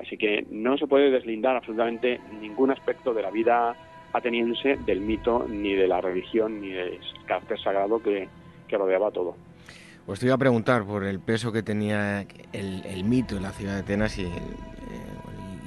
así 0.00 0.16
que 0.16 0.46
no 0.50 0.76
se 0.78 0.86
puede 0.86 1.10
deslindar 1.10 1.56
absolutamente 1.56 2.20
ningún 2.40 2.70
aspecto 2.70 3.12
de 3.12 3.22
la 3.22 3.30
vida 3.30 3.74
ateniense 4.16 4.78
del 4.86 5.00
mito, 5.00 5.46
ni 5.48 5.74
de 5.74 5.86
la 5.86 6.00
religión, 6.00 6.60
ni 6.60 6.70
del 6.70 6.98
carácter 7.26 7.60
sagrado 7.60 8.00
que, 8.02 8.28
rodeaba 8.70 9.10
todo. 9.10 9.36
Pues 10.06 10.20
te 10.20 10.26
iba 10.26 10.34
a 10.34 10.38
preguntar 10.38 10.84
por 10.84 11.04
el 11.04 11.20
peso 11.20 11.52
que 11.52 11.62
tenía 11.62 12.26
el, 12.52 13.04
mito 13.04 13.36
en 13.36 13.42
la 13.42 13.52
ciudad 13.52 13.74
de 13.74 13.80
Atenas 13.80 14.18
y, 14.18 14.24
eh, 14.24 14.30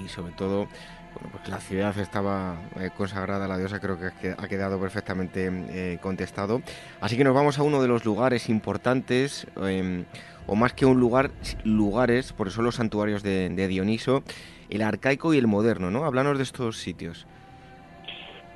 y, 0.03 0.07
sobre 0.07 0.33
todo 0.33 0.67
bueno, 1.13 1.29
pues 1.31 1.49
la 1.49 1.59
ciudad 1.59 1.97
estaba 1.97 2.62
eh, 2.79 2.89
consagrada 2.95 3.45
a 3.45 3.47
la 3.47 3.57
diosa, 3.57 3.79
creo 3.79 3.97
que 3.97 4.35
ha 4.38 4.47
quedado 4.47 4.79
perfectamente 4.79 5.49
eh, 5.51 5.97
contestado. 6.01 6.62
Así 7.01 7.17
que 7.17 7.23
nos 7.23 7.33
vamos 7.33 7.57
a 7.57 7.63
uno 7.63 7.81
de 7.81 7.88
los 7.88 8.05
lugares 8.05 8.49
importantes, 8.49 9.47
em, 9.62 10.05
o 10.45 10.55
más 10.55 10.73
que 10.73 10.85
un 10.85 10.99
lugar, 10.99 11.31
lugares, 11.63 12.33
por 12.33 12.47
eso 12.47 12.62
los 12.62 12.75
santuarios 12.75 13.23
de, 13.23 13.67
Dioniso, 13.67 14.23
el 14.69 14.81
arcaico 14.81 15.33
y 15.33 15.38
el 15.38 15.47
moderno, 15.47 15.89
¿no? 15.89 16.05
Háblanos 16.05 16.38
de 16.38 16.43
estos 16.43 16.77
sitios. 16.77 17.25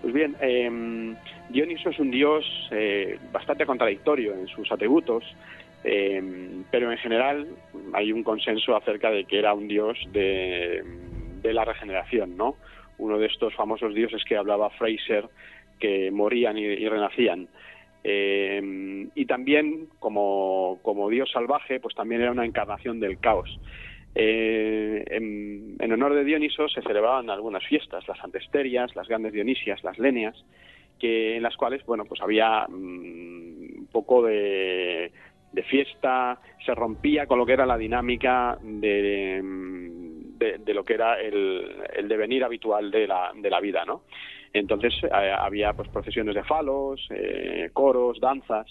Pues 0.04 0.14
bien, 0.14 0.36
eh, 0.42 1.16
Dioniso 1.48 1.90
es 1.90 1.98
un 1.98 2.12
dios 2.12 2.44
eh, 2.72 3.18
bastante 3.32 3.66
contradictorio 3.66 4.34
en 4.34 4.48
sus 4.50 4.70
atributos, 4.70 5.24
em, 5.86 6.66
pero 6.70 6.92
en 6.92 6.98
general 6.98 7.48
hay 7.94 8.12
un 8.12 8.22
consenso 8.22 8.76
acerca 8.76 9.10
de 9.12 9.24
que 9.24 9.40
era 9.40 9.54
un 9.54 9.70
dios 9.70 9.98
de, 10.12 10.84
la 11.42 11.64
regeneración, 11.64 12.36
¿no? 12.36 12.58
Uno 12.98 13.18
de 13.18 13.28
estos 13.28 13.56
famosos 13.56 13.94
dioses 13.94 14.26
que 14.26 14.36
hablaba 14.36 14.72
Fraser, 14.72 15.30
que 15.80 16.12
morían 16.12 16.58
y, 16.58 16.86
renacían. 16.86 17.48
Em, 18.04 19.10
y 19.16 19.26
también, 19.26 19.88
como, 20.00 20.80
como 20.82 21.10
dios 21.10 21.32
salvaje, 21.32 21.80
pues 21.80 21.96
también 21.96 22.20
era 22.20 22.32
una 22.32 22.46
encarnación 22.46 23.00
del 23.00 23.20
caos. 23.20 23.58
Eh, 24.16 25.04
en, 25.10 25.92
honor 25.92 26.14
de 26.16 26.24
Dioniso 26.24 26.68
se 26.70 26.82
celebraban 26.82 27.30
algunas 27.30 27.64
fiestas, 27.66 28.08
las 28.08 28.24
antesterias, 28.24 28.96
las 28.96 29.08
grandes 29.08 29.34
dionisias, 29.34 29.84
las 29.84 30.00
lenias, 30.00 30.44
que, 31.00 31.38
en 31.38 31.44
las 31.44 31.56
cuales 31.56 31.86
bueno, 31.86 32.06
pues 32.06 32.22
había 32.22 32.66
mm, 32.68 33.80
un 33.80 33.88
poco 33.92 34.24
de, 34.24 35.12
fiesta, 35.70 36.40
se 36.66 36.74
rompía 36.74 37.28
con 37.28 37.38
lo 37.38 37.46
que 37.46 37.54
era 37.54 37.66
la 37.66 37.78
dinámica 37.78 38.58
de, 38.62 39.42
de, 40.40 40.74
lo 40.74 40.84
que 40.84 40.94
era 40.94 41.20
el, 41.22 42.08
devenir 42.08 42.44
habitual 42.44 42.90
de 42.92 43.08
la, 43.08 43.32
de 43.36 43.50
la 43.50 43.60
vida. 43.60 43.86
¿no? 43.86 44.02
Entonces 44.54 44.94
eh, 45.04 45.10
había 45.12 45.74
pues, 45.74 45.90
procesiones 45.90 46.36
de 46.36 46.44
falos, 46.44 47.08
eh, 47.10 47.70
coros, 47.74 48.20
danzas. 48.20 48.68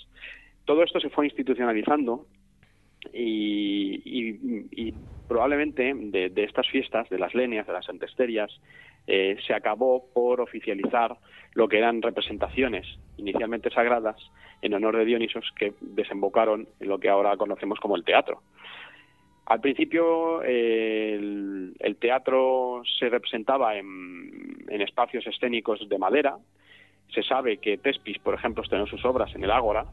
Todo 0.65 0.85
esto 0.85 1.01
se 1.01 1.11
fue 1.11 1.27
institucionalizando 1.27 2.27
y, 3.13 4.95
probablemente 5.33 5.95
de, 5.95 6.45
estas 6.45 6.69
fiestas, 6.69 7.09
de 7.09 7.19
las 7.19 7.35
lenias, 7.35 7.67
de 7.67 7.73
las 7.73 7.89
antesterias, 7.89 8.51
eh, 9.07 9.39
se 9.47 9.55
acabó 9.55 10.05
por 10.13 10.43
oficializar 10.43 11.17
lo 11.55 11.69
que 11.69 11.79
eran 11.79 12.03
representaciones 12.03 12.87
inicialmente 13.17 13.71
sagradas 13.71 14.17
en 14.61 14.75
honor 14.75 14.99
de 14.99 15.07
Dionisos 15.07 15.51
que 15.57 15.73
desembocaron 15.81 16.69
en 16.81 16.89
lo 16.89 16.99
que 16.99 17.09
ahora 17.09 17.39
conocemos 17.39 17.81
como 17.81 17.97
el 17.97 18.05
teatro. 18.05 18.43
Al 19.47 19.63
principio 19.63 20.43
el, 20.43 21.97
teatro 21.99 22.83
se 22.99 23.09
representaba 23.09 23.77
en, 23.77 24.67
en, 24.69 24.83
espacios 24.83 25.27
escénicos 25.27 25.89
de 25.89 25.99
madera. 25.99 26.37
Se 27.09 27.23
sabe 27.23 27.57
que 27.57 27.79
Tespis, 27.79 28.19
por 28.19 28.35
ejemplo, 28.35 28.63
estrenó 28.63 28.87
sus 28.87 29.05
obras 29.07 29.35
en 29.35 29.45
el 29.45 29.51
Ágora, 29.51 29.87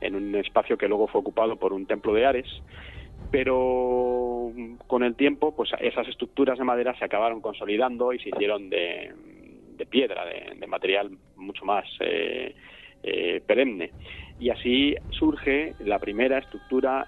en 0.00 0.14
un 0.14 0.34
espacio 0.34 0.78
que 0.78 0.88
luego 0.88 1.08
fue 1.08 1.20
ocupado 1.20 1.56
por 1.56 1.74
un 1.74 1.84
templo 1.84 2.14
de 2.14 2.24
Ares, 2.24 2.48
pero 3.30 4.52
con 4.86 5.02
el 5.02 5.14
tiempo 5.14 5.54
pues 5.54 5.70
esas 5.80 6.08
estructuras 6.08 6.58
de 6.58 6.64
madera 6.64 6.96
se 6.98 7.04
acabaron 7.04 7.40
consolidando 7.40 8.12
y 8.12 8.18
se 8.18 8.30
hicieron 8.30 8.70
de, 8.70 9.12
piedra, 9.90 10.24
de, 10.24 10.66
material 10.66 11.10
mucho 11.36 11.64
más 11.64 11.84
eh, 12.00 12.54
eh, 13.02 13.42
perenne. 13.46 13.90
Y 14.40 14.50
así 14.50 14.94
surge 15.10 15.74
la 15.80 15.98
primera 15.98 16.38
estructura 16.38 17.06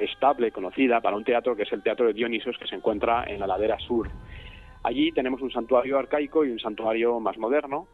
estable, 0.00 0.50
conocida 0.50 1.00
para 1.00 1.16
un 1.16 1.24
teatro 1.24 1.54
que 1.54 1.64
es 1.64 1.72
el 1.72 1.82
Teatro 1.82 2.06
de 2.06 2.14
Dionisos 2.14 2.56
que 2.58 2.66
se 2.66 2.74
encuentra 2.74 3.24
en 3.26 3.40
la 3.40 3.46
ladera 3.46 3.78
sur. 3.78 4.08
Allí 4.82 5.12
tenemos 5.12 5.42
un 5.42 5.50
santuario 5.50 5.98
arcaico 5.98 6.44
y 6.44 6.50
un 6.50 6.60
santuario 6.60 7.20
más 7.20 7.36
moderno 7.36 7.88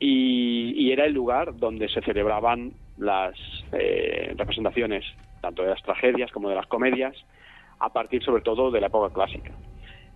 y, 0.00 0.90
era 0.90 1.04
el 1.04 1.12
lugar 1.12 1.56
donde 1.56 1.88
se 1.88 2.00
celebraban 2.00 2.72
las 2.96 3.34
eh, 3.72 4.34
representaciones 4.36 5.04
tanto 5.40 5.62
de 5.62 5.70
las 5.70 5.82
tragedias 5.82 6.30
como 6.32 6.48
de 6.48 6.54
las 6.54 6.66
comedias 6.66 7.16
a 7.78 7.92
partir 7.92 8.22
sobre 8.24 8.42
todo 8.42 8.70
de 8.70 8.80
la 8.80 8.88
época 8.88 9.12
clásica 9.12 9.52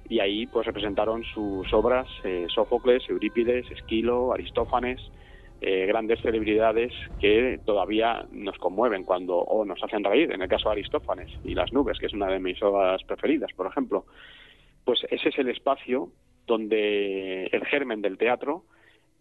y 0.08 0.20
ahí 0.20 0.46
pues 0.46 0.66
representaron 0.66 1.24
sus 1.24 1.72
obras 1.72 2.06
eh, 2.24 2.46
Sófocles, 2.48 3.08
Eurípides, 3.08 3.70
Esquilo, 3.70 4.32
Aristófanes, 4.32 5.00
eh, 5.60 5.86
grandes 5.86 6.20
celebridades 6.20 6.92
que 7.20 7.60
todavía 7.64 8.26
nos 8.30 8.58
conmueven 8.58 9.04
cuando 9.04 9.36
o 9.38 9.64
nos 9.64 9.82
hacen 9.82 10.04
reír, 10.04 10.32
en 10.32 10.42
el 10.42 10.48
caso 10.48 10.68
de 10.68 10.72
Aristófanes 10.72 11.30
y 11.44 11.54
Las 11.54 11.72
nubes, 11.72 11.98
que 11.98 12.06
es 12.06 12.12
una 12.12 12.26
de 12.26 12.40
mis 12.40 12.62
obras 12.62 13.02
preferidas, 13.04 13.52
por 13.54 13.66
ejemplo. 13.66 14.04
Pues 14.84 15.00
ese 15.10 15.28
es 15.28 15.38
el 15.38 15.48
espacio 15.48 16.10
donde 16.46 17.46
el 17.46 17.64
germen 17.64 18.02
del 18.02 18.18
teatro 18.18 18.64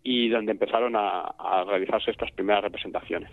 y 0.04 0.30
donde 0.30 0.52
empezaron 0.52 0.96
a 0.98 1.64
realizarse 1.68 2.10
estas 2.10 2.32
primeras 2.32 2.64
representaciones. 2.64 3.32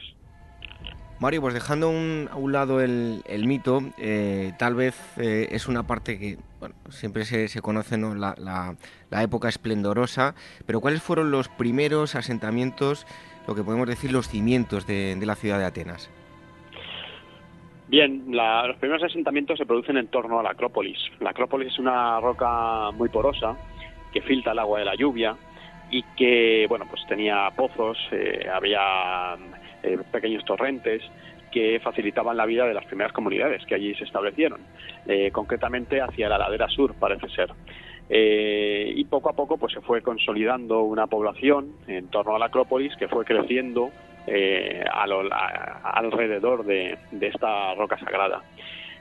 Mario, 1.21 1.41
pues 1.41 1.53
dejando 1.53 1.89
a 1.89 2.37
un 2.37 2.53
lado 2.53 2.81
el, 2.81 3.23
mito, 3.45 3.81
eh, 3.99 4.53
tal 4.57 4.77
vez 4.77 4.97
eh, 5.19 5.49
es 5.51 5.67
una 5.67 5.83
parte 5.85 6.17
que 6.17 6.39
bueno, 6.61 6.77
siempre 6.91 7.25
se, 7.25 7.61
conoce, 7.61 7.99
¿no? 7.99 8.15
la, 8.15 8.77
época 9.11 9.49
esplendorosa, 9.49 10.37
pero 10.65 10.81
¿cuáles 10.81 11.03
fueron 11.03 11.33
los 11.33 11.49
primeros 11.49 12.15
asentamientos, 12.15 13.05
lo 13.49 13.57
que 13.57 13.65
podemos 13.65 13.89
decir 13.89 14.13
los 14.13 14.29
cimientos 14.29 14.87
de, 14.87 15.19
la 15.21 15.35
ciudad 15.35 15.59
de 15.59 15.65
Atenas? 15.65 16.09
Bien, 17.89 18.25
los 18.29 18.77
primeros 18.77 19.03
asentamientos 19.03 19.59
se 19.59 19.67
producen 19.67 19.97
en 19.97 20.07
torno 20.07 20.39
a 20.39 20.43
la 20.45 20.51
Acrópolis. 20.51 20.99
La 21.19 21.31
Acrópolis 21.31 21.73
es 21.73 21.79
una 21.81 22.21
roca 22.21 22.93
muy 22.93 23.09
porosa 23.09 23.57
que 24.13 24.21
filtra 24.23 24.53
el 24.53 24.59
agua 24.61 24.79
de 24.79 24.85
la 24.85 24.95
lluvia 24.95 25.37
y 25.91 26.05
que, 26.17 26.67
bueno, 26.69 26.87
pues 26.89 27.05
tenía 27.09 27.51
pozos, 27.57 27.99
eh, 28.13 28.47
había 28.55 29.37
eh, 29.83 29.99
pequeños 30.11 30.45
torrentes 30.45 31.03
que 31.53 31.81
facilitaban 31.81 32.37
la 32.37 32.47
vida 32.47 32.67
de 32.67 32.75
las 32.75 32.85
primeras 32.85 33.13
comunidades 33.13 33.65
que 33.67 33.75
allí 33.75 33.95
se 33.95 34.05
establecieron, 34.05 34.61
eh, 35.07 35.31
concretamente 35.31 36.01
hacia 36.01 36.29
la 36.29 36.37
ladera 36.37 36.69
sur, 36.69 36.95
parece 36.95 37.29
ser. 37.29 37.51
Eh, 38.11 38.93
y 38.97 39.05
poco 39.05 39.31
a 39.31 39.35
poco 39.35 39.57
pues 39.59 39.73
se 39.73 39.81
fue 39.81 40.03
consolidando 40.03 40.83
una 40.83 41.07
población 41.07 41.73
en 41.87 42.09
torno 42.09 42.35
a 42.35 42.39
la 42.39 42.47
Acrópolis 42.47 42.97
que 42.97 43.07
fue 43.07 43.25
creciendo 43.25 43.91
alrededor 44.93 46.65
de, 46.65 46.99
esta 47.21 47.75
roca 47.75 47.99
sagrada. 47.99 48.43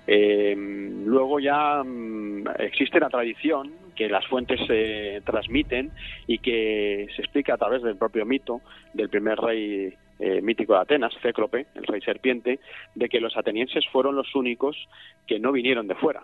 luego 0.08 1.40
ya 1.40 1.84
mm, 1.84 2.48
existe 2.60 3.00
la 3.00 3.10
tradición 3.10 3.74
que 3.98 4.08
las 4.08 4.26
fuentes 4.28 4.60
se 4.68 5.22
transmiten 5.26 5.92
y 6.28 6.38
que 6.38 7.08
se 7.16 7.22
explica 7.22 7.56
a 7.56 7.58
través 7.58 7.82
del 7.82 7.98
propio 7.98 8.26
mito 8.26 8.62
del 8.94 9.10
primer 9.10 9.38
rey 9.40 9.94
eh, 10.20 10.42
mítico 10.42 10.74
de 10.74 10.80
Atenas, 10.80 11.14
Céclope, 11.22 11.68
el 11.76 11.84
rey 11.84 12.02
serpiente, 12.02 12.60
de 12.96 13.10
que 13.10 13.20
los 13.20 13.36
atenienses 13.38 13.86
fueron 13.92 14.16
los 14.16 14.36
únicos 14.36 14.78
que 15.26 15.40
no 15.40 15.52
vinieron 15.52 15.88
de 15.88 15.96
fuera, 15.96 16.24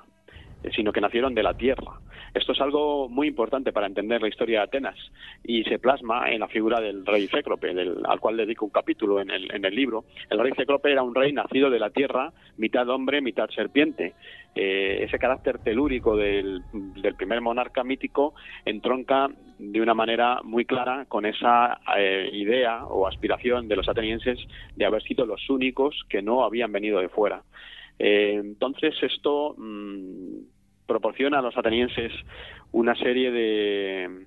sino 0.75 0.91
que 0.91 1.01
nacieron 1.01 1.33
de 1.33 1.43
la 1.43 1.53
tierra. 1.53 1.99
Esto 2.33 2.53
es 2.53 2.61
algo 2.61 3.09
muy 3.09 3.27
importante 3.27 3.71
para 3.71 3.85
entender 3.85 4.21
la 4.21 4.27
historia 4.27 4.59
de 4.59 4.63
Atenas 4.65 4.97
y 5.43 5.63
se 5.65 5.77
plasma 5.77 6.31
en 6.31 6.39
la 6.39 6.47
figura 6.47 6.81
del 6.81 7.05
rey 7.05 7.27
Céclope, 7.27 7.69
al 8.05 8.19
cual 8.19 8.37
dedico 8.37 8.65
un 8.65 8.71
capítulo 8.71 9.21
en 9.21 9.29
el, 9.29 9.53
en 9.53 9.65
el 9.65 9.75
libro. 9.75 10.05
El 10.29 10.39
rey 10.39 10.51
Céclope 10.55 10.91
era 10.91 11.03
un 11.03 11.13
rey 11.13 11.31
nacido 11.31 11.69
de 11.69 11.79
la 11.79 11.91
tierra, 11.91 12.33
mitad 12.57 12.89
hombre, 12.89 13.21
mitad 13.21 13.49
serpiente. 13.49 14.13
Eh, 14.55 15.03
ese 15.03 15.17
carácter 15.17 15.57
telúrico 15.59 16.15
del, 16.15 16.61
primer 17.17 17.41
monarca 17.41 17.83
mítico 17.83 18.35
entronca 18.65 19.29
de 19.57 19.81
una 19.81 19.95
manera 19.95 20.41
muy 20.43 20.65
clara 20.65 21.05
con 21.05 21.25
esa 21.25 21.79
eh, 21.97 22.29
idea 22.31 22.85
o 22.85 23.07
aspiración 23.07 23.67
de 23.67 23.75
los 23.75 23.89
atenienses 23.89 24.39
de 24.75 24.85
haber 24.85 25.01
sido 25.01 25.25
los 25.25 25.49
únicos 25.49 26.03
que 26.07 26.21
no 26.21 26.43
habían 26.43 26.71
venido 26.71 26.99
de 26.99 27.09
fuera. 27.09 27.41
Eh, 27.97 28.33
entonces 28.35 28.93
esto 29.01 29.55
mm, 29.57 30.52
proporciona 30.85 31.39
a 31.39 31.41
los 31.41 31.57
atenienses 31.57 32.11
una 32.71 32.95
serie 32.95 33.31
de, 33.31 34.25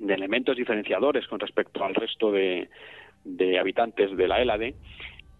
elementos 0.00 0.56
diferenciadores 0.56 1.26
con 1.26 1.40
respecto 1.40 1.84
al 1.84 1.94
resto 1.94 2.30
de, 2.30 2.68
de 3.24 3.58
habitantes 3.58 4.16
de 4.16 4.28
la 4.28 4.40
Hélade 4.40 4.74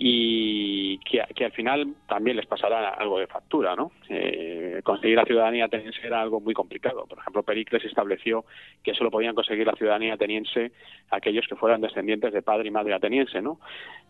y 0.01 0.99
que, 0.99 1.45
al 1.45 1.53
final 1.53 1.95
también 2.07 2.37
les 2.37 2.47
pasará 2.47 2.91
algo 2.91 3.19
de 3.19 3.27
factura, 3.27 3.75
¿no? 3.75 3.91
Eh, 4.09 4.81
conseguir 4.85 5.17
la 5.17 5.25
ciudadanía 5.25 5.65
ateniense 5.65 6.07
era 6.07 6.23
algo 6.23 6.39
muy 6.39 6.55
complicado. 6.55 7.05
Por 7.07 7.19
ejemplo, 7.19 7.43
Pericles 7.43 7.85
estableció 7.85 8.45
que 8.85 8.95
solo 8.95 9.11
podían 9.11 9.35
conseguir 9.35 9.67
la 9.67 9.75
ciudadanía 9.75 10.15
ateniense 10.15 10.71
aquellos 11.11 11.49
que 11.49 11.57
fueran 11.57 11.81
descendientes 11.81 12.33
de 12.33 12.43
padre 12.43 12.69
y 12.69 12.71
madre 12.71 12.95
ateniense, 12.95 13.43
¿no? 13.43 13.59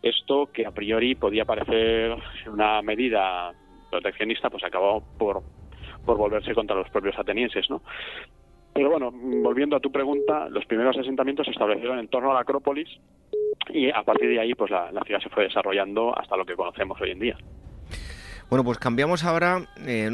Esto 0.02 0.50
que 0.52 0.66
a 0.66 0.72
priori 0.72 1.14
podía 1.14 1.46
parecer 1.46 2.14
una 2.46 2.82
medida 2.82 3.54
proteccionista, 3.90 4.50
pues 4.50 4.64
acabó 4.64 5.02
por, 5.18 5.42
por 6.08 6.16
volverse 6.16 6.54
contra 6.54 6.74
los 6.74 6.88
propios 6.88 7.18
atenienses, 7.18 7.68
¿no? 7.68 7.82
Pero 8.72 8.88
bueno, 8.90 9.10
volviendo 9.12 9.76
a 9.76 9.80
tu 9.80 9.92
pregunta, 9.92 10.48
los 10.48 10.64
primeros 10.64 10.96
asentamientos 10.96 11.44
se 11.44 11.52
establecieron 11.52 11.98
en 11.98 12.08
torno 12.08 12.30
a 12.30 12.34
la 12.34 12.40
Acrópolis 12.40 12.88
y 13.68 13.90
a 13.90 14.02
partir 14.02 14.30
de 14.30 14.40
ahí 14.40 14.54
pues 14.54 14.70
la, 14.70 14.90
ciudad 15.04 15.20
se 15.20 15.28
fue 15.28 15.44
desarrollando 15.44 16.18
hasta 16.18 16.34
lo 16.38 16.46
que 16.46 16.54
conocemos 16.54 16.98
hoy 16.98 17.10
en 17.10 17.18
día. 17.18 17.36
Bueno, 18.48 18.64
pues 18.64 18.78
cambiamos 18.78 19.22
ahora, 19.24 19.68
eh, 19.86 20.10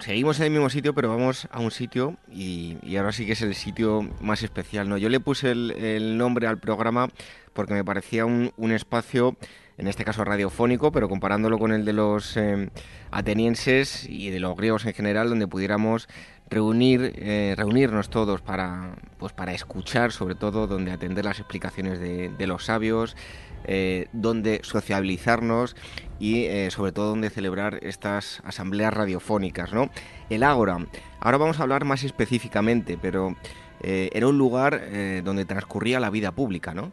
seguimos 0.00 0.38
en 0.40 0.46
el 0.46 0.50
mismo 0.52 0.68
sitio, 0.68 0.92
pero 0.92 1.08
vamos 1.08 1.48
a 1.50 1.60
un 1.60 1.70
sitio 1.70 2.18
y, 2.30 2.76
ahora 2.96 3.12
sí 3.12 3.24
que 3.24 3.32
es 3.32 3.40
el 3.40 3.54
sitio 3.54 4.02
más 4.20 4.42
especial. 4.42 4.90
¿no? 4.90 4.98
Yo 4.98 5.08
le 5.08 5.20
puse 5.20 5.52
el, 5.52 6.18
nombre 6.18 6.48
al 6.48 6.58
programa 6.58 7.08
porque 7.54 7.72
me 7.72 7.82
parecía 7.82 8.26
un, 8.26 8.72
espacio, 8.72 9.36
en 9.80 9.88
este 9.88 10.04
caso 10.04 10.24
radiofónico, 10.24 10.92
pero 10.92 11.08
comparándolo 11.08 11.58
con 11.58 11.72
el 11.72 11.86
de 11.86 11.94
los 11.94 12.36
eh, 12.36 12.68
atenienses 13.10 14.06
y 14.06 14.28
de 14.28 14.38
los 14.38 14.54
griegos 14.54 14.84
en 14.84 14.92
general, 14.92 15.30
donde 15.30 15.48
pudiéramos 15.48 16.06
reunir, 16.50 17.14
eh, 17.16 17.54
reunirnos 17.56 18.10
todos 18.10 18.42
para, 18.42 18.96
pues 19.18 19.32
para 19.32 19.54
escuchar, 19.54 20.12
sobre 20.12 20.34
todo, 20.34 20.66
donde 20.66 20.92
atender 20.92 21.24
las 21.24 21.38
explicaciones 21.38 21.98
de, 21.98 22.46
los 22.46 22.66
sabios, 22.66 23.16
eh, 23.64 24.08
donde 24.12 24.60
sociabilizarnos 24.62 25.76
y 26.18 26.46
sobre 26.68 26.92
todo 26.92 27.08
donde 27.08 27.30
celebrar 27.30 27.78
estas 27.82 28.42
asambleas 28.44 28.92
radiofónicas, 28.92 29.72
¿no? 29.72 29.88
El 30.28 30.42
Ágora. 30.42 30.76
Ahora 31.20 31.38
vamos 31.38 31.58
a 31.58 31.62
hablar 31.62 31.86
más 31.86 32.04
específicamente, 32.04 32.98
pero 33.00 33.36
era 33.82 34.28
un 34.28 34.36
lugar 34.36 34.82
donde 35.24 35.46
transcurría 35.46 35.98
la 36.00 36.10
vida 36.10 36.32
pública, 36.32 36.74
¿no? 36.74 36.92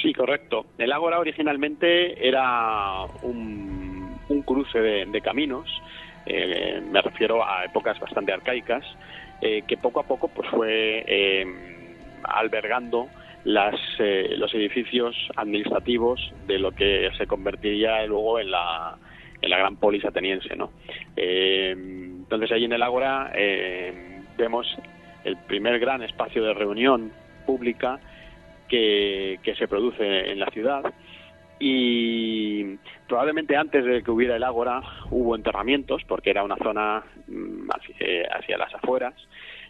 Sí, 0.00 0.12
correcto. 0.12 0.66
El 0.78 0.92
Ágora 0.92 1.18
originalmente 1.18 2.26
era 2.26 3.04
un, 3.22 4.16
un 4.28 4.42
cruce 4.42 4.78
de 4.80 5.20
caminos 5.20 5.68
eh, 6.26 6.80
me 6.90 7.02
refiero 7.02 7.44
a 7.46 7.64
épocas 7.64 7.98
bastante 7.98 8.32
arcaicas, 8.32 8.84
eh, 9.40 9.62
que 9.66 9.76
poco 9.76 10.00
a 10.00 10.04
poco 10.04 10.28
pues 10.28 10.48
fue 10.50 11.04
eh, 11.06 11.46
albergando 12.22 13.08
las, 13.44 13.74
los 13.98 14.54
edificios 14.54 15.16
administrativos 15.34 16.32
de 16.46 16.60
lo 16.60 16.70
que 16.70 17.10
se 17.18 17.26
convertiría 17.26 18.06
luego 18.06 18.38
en 18.38 18.52
la, 18.52 18.96
en 19.40 19.50
la 19.50 19.58
gran 19.58 19.76
polis 19.76 20.04
ateniense. 20.04 20.54
¿no? 20.54 20.70
entonces 21.16 22.52
ahí 22.52 22.64
en 22.64 22.72
el 22.72 22.82
Ágora 22.82 23.32
vemos 24.38 24.78
el 25.24 25.36
primer 25.36 25.80
gran 25.80 26.02
espacio 26.02 26.44
de 26.44 26.54
reunión 26.54 27.10
pública 27.46 27.98
que, 28.72 29.54
se 29.58 29.68
produce 29.68 30.30
en 30.30 30.38
la 30.38 30.46
ciudad 30.46 30.82
y 31.58 32.76
probablemente 33.06 33.56
antes 33.56 33.84
de 33.84 34.02
que 34.02 34.10
hubiera 34.10 34.36
el 34.36 34.42
Ágora 34.42 34.82
hubo 35.10 35.36
enterramientos 35.36 36.02
porque 36.08 36.30
era 36.30 36.42
una 36.42 36.56
zona 36.56 37.04
mm, 37.28 37.68
hacia, 37.70 38.58
las 38.58 38.74
afueras 38.74 39.14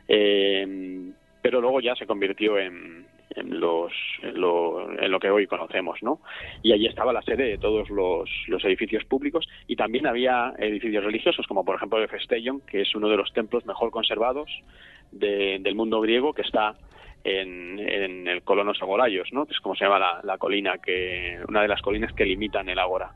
eh, 0.08 1.10
pero 1.42 1.60
luego 1.60 1.80
ya 1.80 1.96
se 1.96 2.06
convirtió 2.06 2.58
en, 2.58 3.04
en, 3.36 3.60
los, 3.60 3.92
en, 4.22 4.40
lo, 4.40 5.20
que 5.20 5.30
hoy 5.30 5.46
conocemos, 5.46 6.02
¿no? 6.02 6.20
Y 6.62 6.72
allí 6.72 6.86
estaba 6.86 7.12
la 7.12 7.22
sede 7.22 7.44
de 7.44 7.58
todos 7.58 7.90
los, 7.90 8.28
edificios 8.64 9.04
públicos 9.04 9.48
y 9.66 9.76
también 9.76 10.06
había 10.06 10.54
edificios 10.58 11.04
religiosos, 11.04 11.46
como 11.46 11.64
por 11.64 11.76
ejemplo 11.76 11.98
el 11.98 12.08
Festellon, 12.08 12.60
que 12.60 12.82
es 12.82 12.94
uno 12.94 13.08
de 13.08 13.16
los 13.16 13.32
templos 13.32 13.66
mejor 13.66 13.90
conservados 13.90 14.50
del 15.10 15.74
mundo 15.74 16.00
griego, 16.00 16.32
que 16.32 16.42
está 16.42 16.76
en, 17.24 17.78
el 18.28 18.42
Colonos 18.42 18.80
Agolayos, 18.82 19.32
¿no? 19.32 19.46
que 19.46 19.52
es 19.52 19.60
como 19.60 19.74
se 19.74 19.84
llama 19.84 20.20
la, 20.22 20.38
colina, 20.38 20.78
que 20.78 21.38
una 21.48 21.62
de 21.62 21.68
las 21.68 21.82
colinas 21.82 22.12
que 22.12 22.24
limitan 22.24 22.68
el 22.68 22.78
Ágora. 22.78 23.12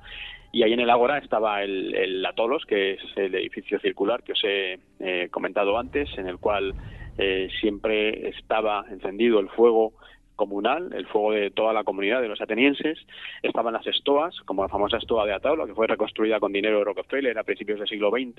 Y 0.52 0.62
ahí 0.62 0.72
en 0.72 0.80
el 0.80 0.90
Ágora 0.90 1.18
estaba 1.18 1.62
el, 1.62 2.24
Atolos, 2.24 2.64
que 2.66 2.92
es 2.92 3.00
el 3.16 3.34
edificio 3.34 3.78
circular 3.80 4.22
que 4.22 4.32
os 4.32 4.42
he 4.44 5.28
comentado 5.30 5.78
antes, 5.78 6.08
en 6.16 6.28
el 6.28 6.38
cual 6.38 6.74
eh, 7.18 7.48
siempre 7.60 8.28
estaba 8.28 8.84
encendido 8.90 9.40
el 9.40 9.48
fuego 9.48 9.92
comunal, 10.36 10.92
el 10.92 11.06
fuego 11.06 11.32
de 11.32 11.50
toda 11.50 11.72
la 11.72 11.82
comunidad 11.82 12.20
de 12.20 12.28
los 12.28 12.40
atenienses. 12.40 12.98
Estaban 13.42 13.72
las 13.72 13.86
estoas, 13.86 14.38
como 14.42 14.62
la 14.62 14.68
famosa 14.68 14.98
estoa 14.98 15.26
de 15.26 15.32
Ataula, 15.32 15.66
que 15.66 15.74
fue 15.74 15.86
reconstruida 15.86 16.38
con 16.38 16.52
dinero 16.52 16.78
de 16.78 16.84
Rockefeller 16.84 17.38
a 17.38 17.42
principios 17.42 17.78
del 17.78 17.88
siglo 17.88 18.10
XX, 18.10 18.36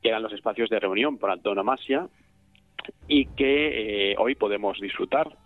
que 0.00 0.08
eran 0.08 0.22
los 0.22 0.32
espacios 0.32 0.70
de 0.70 0.78
reunión 0.78 1.18
por 1.18 1.30
antonomasia 1.30 2.08
y 3.08 3.26
que 3.26 4.12
eh, 4.12 4.16
hoy 4.18 4.34
podemos 4.34 4.80
disfrutar 4.80 5.36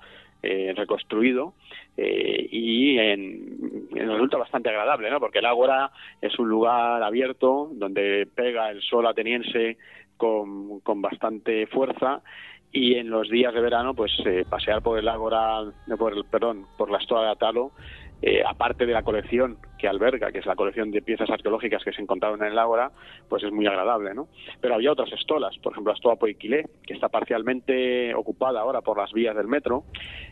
eh, 0.42 0.72
reconstruido 0.76 1.54
eh, 1.96 2.48
y 2.50 2.98
en, 2.98 3.88
resulta 3.90 4.36
bastante 4.36 4.68
agradable, 4.68 5.10
¿no? 5.10 5.18
Porque 5.18 5.40
el 5.40 5.46
Ágora 5.46 5.90
es 6.20 6.38
un 6.38 6.48
lugar 6.48 7.02
abierto 7.02 7.70
donde 7.72 8.28
pega 8.34 8.70
el 8.70 8.80
sol 8.82 9.06
ateniense 9.06 9.78
con, 10.16 10.80
con 10.80 11.02
bastante 11.02 11.66
fuerza 11.66 12.22
y 12.70 12.94
en 12.94 13.10
los 13.10 13.28
días 13.28 13.54
de 13.54 13.60
verano 13.60 13.94
pues 13.94 14.12
pasear 14.48 14.82
por 14.82 14.98
el 14.98 15.08
ágora 15.08 15.62
por 15.98 16.12
el, 16.12 16.24
perdón 16.26 16.66
por 16.76 16.90
la 16.90 16.98
estoa 16.98 17.24
de 17.24 17.30
Atalo 17.30 17.72
eh, 18.22 18.42
aparte 18.46 18.86
de 18.86 18.92
la 18.92 19.02
colección 19.02 19.58
que 19.78 19.88
alberga, 19.88 20.32
que 20.32 20.38
es 20.38 20.46
la 20.46 20.56
colección 20.56 20.90
de 20.90 21.02
piezas 21.02 21.30
arqueológicas 21.30 21.84
que 21.84 21.92
se 21.92 22.02
encontraron 22.02 22.42
en 22.42 22.52
el 22.52 22.58
ágora, 22.58 22.90
pues 23.28 23.44
es 23.44 23.52
muy 23.52 23.66
agradable, 23.66 24.14
¿no? 24.14 24.28
Pero 24.60 24.74
había 24.74 24.92
otras 24.92 25.12
estolas, 25.12 25.56
por 25.58 25.72
ejemplo, 25.72 25.92
la 25.92 25.96
estoa 25.96 26.16
Poiquilé, 26.16 26.66
que 26.86 26.94
está 26.94 27.08
parcialmente 27.08 28.14
ocupada 28.14 28.60
ahora 28.60 28.80
por 28.80 28.98
las 28.98 29.12
vías 29.12 29.36
del 29.36 29.46
metro, 29.46 29.84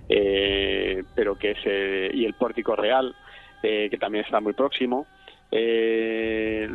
eh, 0.08 1.02
pero 1.14 1.36
que 1.36 1.52
es 1.52 2.14
y 2.14 2.24
el 2.24 2.34
pórtico 2.34 2.74
real, 2.76 3.14
que 3.62 3.98
también 3.98 4.24
está 4.24 4.40
muy 4.40 4.52
próximo. 4.52 5.06
Eh, 5.50 6.68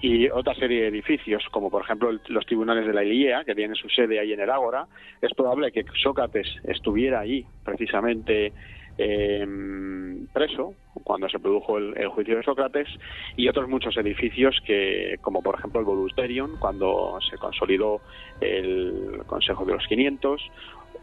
y 0.00 0.28
otra 0.28 0.54
serie 0.54 0.82
de 0.82 0.88
edificios, 0.88 1.44
como 1.50 1.70
por 1.70 1.82
ejemplo 1.82 2.10
los 2.28 2.46
tribunales 2.46 2.86
de 2.86 2.92
la 2.92 3.04
Ilíea, 3.04 3.44
que 3.44 3.54
tienen 3.54 3.74
su 3.74 3.88
sede 3.88 4.20
ahí 4.20 4.32
en 4.32 4.40
el 4.40 4.50
Ágora. 4.50 4.86
Es 5.20 5.32
probable 5.34 5.72
que 5.72 5.84
Sócrates 6.02 6.46
estuviera 6.64 7.20
ahí 7.20 7.44
precisamente 7.64 8.52
em, 8.98 10.26
preso 10.32 10.74
cuando 11.04 11.28
se 11.28 11.38
produjo 11.38 11.78
el, 11.78 12.08
juicio 12.08 12.36
de 12.36 12.42
Sócrates 12.42 12.88
y 13.36 13.48
otros 13.48 13.68
muchos 13.68 13.96
edificios 13.96 14.60
que 14.66 15.16
como 15.20 15.42
por 15.42 15.54
ejemplo 15.56 15.80
el 15.80 15.86
Vodusterion 15.86 16.56
cuando 16.58 17.18
se 17.30 17.38
consolidó 17.38 18.00
el 18.40 19.22
Consejo 19.26 19.64
de 19.64 19.74
los 19.74 19.86
500 19.86 20.42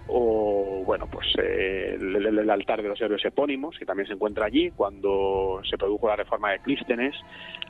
o 0.08 0.84
bueno 0.86 1.08
pues 1.12 1.28
eh, 1.42 1.98
el, 1.98 2.50
altar 2.50 2.84
de 2.84 2.90
los 2.90 3.02
héroes 3.02 3.24
epónimos 3.26 3.78
que 3.80 3.86
también 3.86 4.08
se 4.08 4.14
encuentra 4.14 4.46
allí 4.46 4.72
cuando 4.72 5.62
se 5.70 5.78
produjo 5.78 6.08
la 6.08 6.18
reforma 6.18 6.52
de 6.52 6.60
Clístenes 6.60 7.16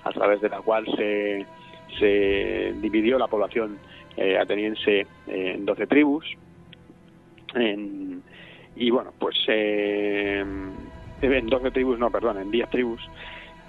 a 0.03 0.11
través 0.11 0.41
de 0.41 0.49
la 0.49 0.61
cual 0.61 0.85
se, 0.97 1.45
se 1.99 2.73
dividió 2.81 3.17
la 3.17 3.27
población 3.27 3.77
eh, 4.17 4.37
ateniense 4.37 5.05
en 5.27 5.65
12 5.65 5.87
tribus 5.87 6.25
y 8.75 8.89
bueno 8.89 9.11
pues 9.17 9.35
eh, 9.47 10.43
en 11.21 11.47
12 11.47 11.71
tribus 11.71 11.99
no 11.99 12.09
perdón 12.09 12.39
en 12.39 12.51
10 12.51 12.69
tribus 12.69 13.01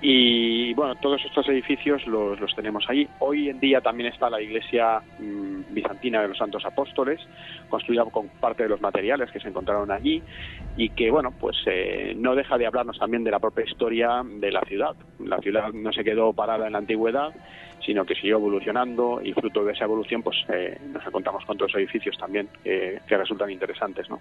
y 0.00 0.74
bueno, 0.74 0.94
todos 0.96 1.24
estos 1.24 1.48
edificios 1.48 2.06
los, 2.06 2.38
los, 2.38 2.54
tenemos 2.54 2.84
allí. 2.88 3.08
Hoy 3.18 3.48
en 3.48 3.58
día 3.58 3.80
también 3.80 4.12
está 4.12 4.28
la 4.28 4.42
iglesia 4.42 5.00
mm, 5.18 5.72
bizantina 5.74 6.20
de 6.20 6.28
los 6.28 6.36
Santos 6.36 6.66
Apóstoles, 6.66 7.18
construida 7.70 8.04
con 8.04 8.28
parte 8.28 8.64
de 8.64 8.68
los 8.68 8.80
materiales 8.82 9.30
que 9.30 9.40
se 9.40 9.48
encontraron 9.48 9.90
allí 9.90 10.22
y 10.76 10.90
que, 10.90 11.10
bueno, 11.10 11.32
pues 11.40 11.56
eh, 11.64 12.14
no 12.14 12.34
deja 12.34 12.58
de 12.58 12.66
hablarnos 12.66 12.98
también 12.98 13.24
de 13.24 13.30
la 13.30 13.38
propia 13.38 13.64
historia 13.64 14.22
de 14.22 14.52
la 14.52 14.60
ciudad. 14.62 14.94
La 15.18 15.38
ciudad 15.38 15.72
no 15.72 15.92
se 15.92 16.04
quedó 16.04 16.34
parada 16.34 16.66
en 16.66 16.74
la 16.74 16.78
antigüedad, 16.78 17.32
sino 17.84 18.04
que 18.04 18.14
siguió 18.14 18.36
evolucionando 18.36 19.20
y 19.22 19.32
fruto 19.32 19.64
de 19.64 19.72
esa 19.72 19.84
evolución 19.84 20.22
pues 20.22 20.36
eh, 20.48 20.78
nos 20.92 21.06
encontramos 21.06 21.44
con 21.44 21.56
otros 21.56 21.74
edificios 21.76 22.16
también 22.18 22.48
que 22.64 23.16
resultan 23.16 23.50
interesantes. 23.50 24.08
¿no? 24.08 24.20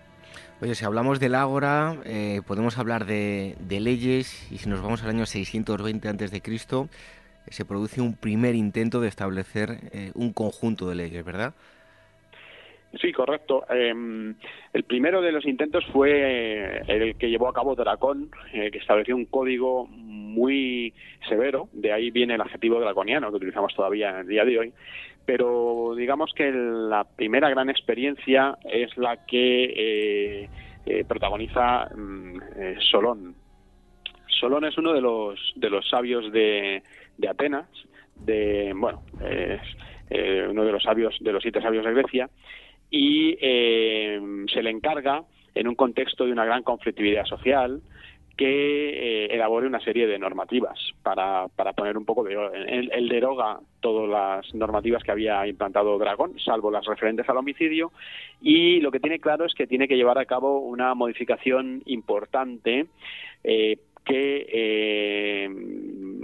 Oye, 0.62 0.74
si 0.74 0.86
hablamos 0.86 1.20
del 1.20 1.36
Ágora, 1.36 1.98
eh, 2.06 2.42
podemos 2.48 2.78
hablar 2.78 3.06
de, 3.06 3.56
leyes 3.68 4.50
y 4.52 4.58
si 4.58 4.70
nos 4.70 4.82
vamos 4.82 5.04
al 5.04 5.10
año 5.10 5.26
620 5.26 6.08
a.C., 6.08 6.42
se 7.48 7.66
produce 7.66 8.02
un 8.02 8.16
primer 8.16 8.56
intento 8.56 9.02
de 9.02 9.10
establecer 9.10 9.78
eh, 9.92 10.12
un 10.16 10.34
conjunto 10.34 10.88
de 10.88 10.96
leyes, 10.96 11.24
¿verdad? 11.24 11.54
Sí, 13.02 13.12
correcto. 13.12 13.66
Em, 13.70 14.36
el 14.74 14.84
primero 14.84 15.22
de 15.22 15.32
los 15.32 15.46
intentos 15.46 15.84
fue 15.92 16.12
eh, 16.12 16.82
el 16.88 17.16
que 17.18 17.30
llevó 17.30 17.50
a 17.50 17.54
cabo 17.54 17.76
Dracón, 17.76 18.30
eh, 18.54 18.72
que 18.72 18.78
estableció 18.78 19.16
un 19.16 19.26
código 19.26 19.86
muy 19.88 20.94
severo, 21.28 21.68
de 21.74 21.92
ahí 21.92 22.12
viene 22.12 22.36
el 22.36 22.42
adjetivo 22.42 22.80
draconiano 22.80 23.30
que 23.30 23.38
utilizamos 23.38 23.74
todavía 23.76 24.12
en 24.12 24.16
el 24.18 24.28
día 24.28 24.46
de 24.46 24.60
hoy, 24.60 24.74
pero 25.26 25.94
digamos 25.98 26.32
que 26.34 26.52
la 26.52 27.04
primera 27.04 27.50
gran 27.50 27.70
experiencia 27.70 28.58
es 28.64 28.96
la 28.98 29.26
que 29.26 30.48
eh, 30.86 31.06
protagoniza 31.06 31.90
mm, 31.96 32.40
Solón. 32.92 33.36
Solón 34.28 34.66
es 34.66 34.78
uno 34.78 34.94
de 34.94 35.02
los, 35.02 35.54
de 35.56 35.70
los 35.70 35.88
sabios 35.90 36.32
de, 36.32 36.84
de 37.18 37.28
Atenas, 37.28 37.68
de, 38.16 38.74
bueno, 38.76 39.02
uno 40.50 40.64
de 40.66 40.72
los 40.72 40.84
sabios, 40.84 41.18
de 41.20 41.32
los 41.34 41.42
siete 41.42 41.62
sabios 41.62 41.84
de 41.84 41.94
Grecia, 41.94 42.30
y 42.90 43.38
eh, 43.42 44.20
se 44.54 44.64
le 44.64 44.70
encarga, 44.70 45.24
en 45.54 45.68
un 45.68 45.76
contexto 45.76 46.26
de 46.26 46.32
una 46.32 46.46
gran 46.46 46.64
conflictividad 46.64 47.26
social, 47.26 47.82
que 48.36 49.26
eh, 49.26 49.34
elabore 49.34 49.68
una 49.68 49.80
serie 49.80 50.08
de 50.08 50.20
normativas 50.20 50.78
para, 51.04 51.48
para 51.56 51.74
poner 51.74 51.98
un 51.98 52.06
poco 52.06 52.24
de 52.24 52.36
él, 52.68 53.08
deroga 53.08 53.60
todas 53.80 54.10
las 54.10 54.54
normativas 54.54 55.04
que 55.04 55.12
había 55.12 55.48
implantado 55.48 55.98
Dragón, 55.98 56.38
salvo 56.40 56.70
las 56.70 56.86
referentes 56.86 57.28
al 57.30 57.38
homicidio, 57.38 57.92
y 58.42 58.82
lo 58.82 58.92
que 58.92 59.00
tiene 59.00 59.20
claro 59.20 59.46
es 59.46 59.54
que 59.54 59.68
tiene 59.68 59.88
que 59.88 59.96
llevar 59.96 60.18
a 60.18 60.26
cabo 60.26 60.60
una 60.60 60.94
modificación 60.96 61.82
importante 61.86 62.88
eh, 63.44 63.78
que 64.06 64.46
eh, 64.50 65.50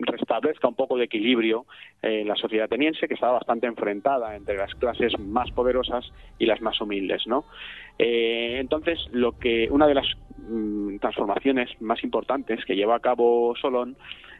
restablezca 0.01 0.67
un 0.67 0.75
poco 0.75 0.97
de 0.97 1.05
equilibrio 1.05 1.65
en 2.01 2.27
la 2.27 2.35
sociedad 2.35 2.65
ateniense, 2.65 3.07
que 3.07 3.13
estaba 3.13 3.33
bastante 3.33 3.67
enfrentada 3.67 4.35
entre 4.35 4.57
las 4.57 4.73
clases 4.75 5.17
más 5.19 5.51
poderosas 5.51 6.11
y 6.39 6.45
las 6.45 6.61
más 6.61 6.81
humildes, 6.81 7.27
¿no? 7.27 7.45
Eh, 7.99 8.57
entonces, 8.59 8.99
lo 9.11 9.37
que 9.37 9.67
una 9.69 9.87
de 9.87 9.93
las 9.93 10.07
mm, 10.37 10.97
transformaciones 10.97 11.69
más 11.79 12.03
importantes 12.03 12.65
que 12.65 12.75
lleva 12.75 12.95
a 12.95 12.99
cabo 12.99 13.55
Solón 13.55 13.95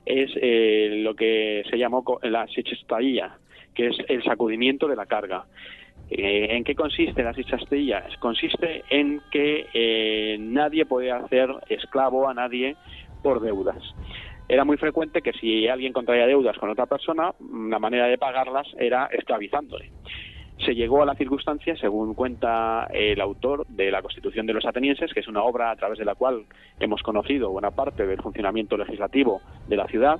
es 0.05 0.31
eh, 0.35 1.01
lo 1.03 1.15
que 1.15 1.63
se 1.69 1.77
llamó 1.77 2.03
la 2.23 2.47
sichestaía, 2.47 3.37
que 3.75 3.87
es 3.87 3.97
el 4.07 4.23
sacudimiento 4.23 4.87
de 4.87 4.95
la 4.95 5.05
carga. 5.05 5.45
¿En 6.13 6.65
qué 6.65 6.75
consiste 6.75 7.23
la 7.23 7.33
sichestaía? 7.33 8.03
Consiste 8.19 8.83
en 8.89 9.21
que 9.31 10.37
nadie 10.41 10.85
puede 10.85 11.09
hacer 11.09 11.49
esclavo 11.69 12.27
a 12.27 12.33
nadie 12.33 12.75
por 13.23 13.39
deudas. 13.39 13.81
Era 14.51 14.65
muy 14.65 14.75
frecuente 14.75 15.21
que 15.21 15.31
si 15.31 15.69
alguien 15.69 15.93
contraía 15.93 16.27
deudas 16.27 16.57
con 16.57 16.69
otra 16.69 16.85
persona, 16.85 17.33
la 17.39 17.79
manera 17.79 18.07
de 18.07 18.17
pagarlas 18.17 18.67
era 18.77 19.05
esclavizándole. 19.05 19.91
Se 20.65 20.75
llegó 20.75 21.01
a 21.01 21.05
la 21.05 21.15
circunstancia, 21.15 21.73
según 21.77 22.13
cuenta 22.15 22.89
el 22.93 23.21
autor 23.21 23.65
de 23.67 23.89
la 23.91 24.01
Constitución 24.01 24.45
de 24.45 24.51
los 24.51 24.65
Atenienses, 24.65 25.13
que 25.13 25.21
es 25.21 25.29
una 25.29 25.41
obra 25.41 25.71
a 25.71 25.77
través 25.77 25.99
de 25.99 26.03
la 26.03 26.15
cual 26.15 26.43
hemos 26.81 27.01
conocido 27.01 27.49
buena 27.49 27.71
parte 27.71 28.05
del 28.05 28.21
funcionamiento 28.21 28.75
legislativo 28.75 29.39
de 29.69 29.77
la 29.77 29.87
ciudad, 29.87 30.19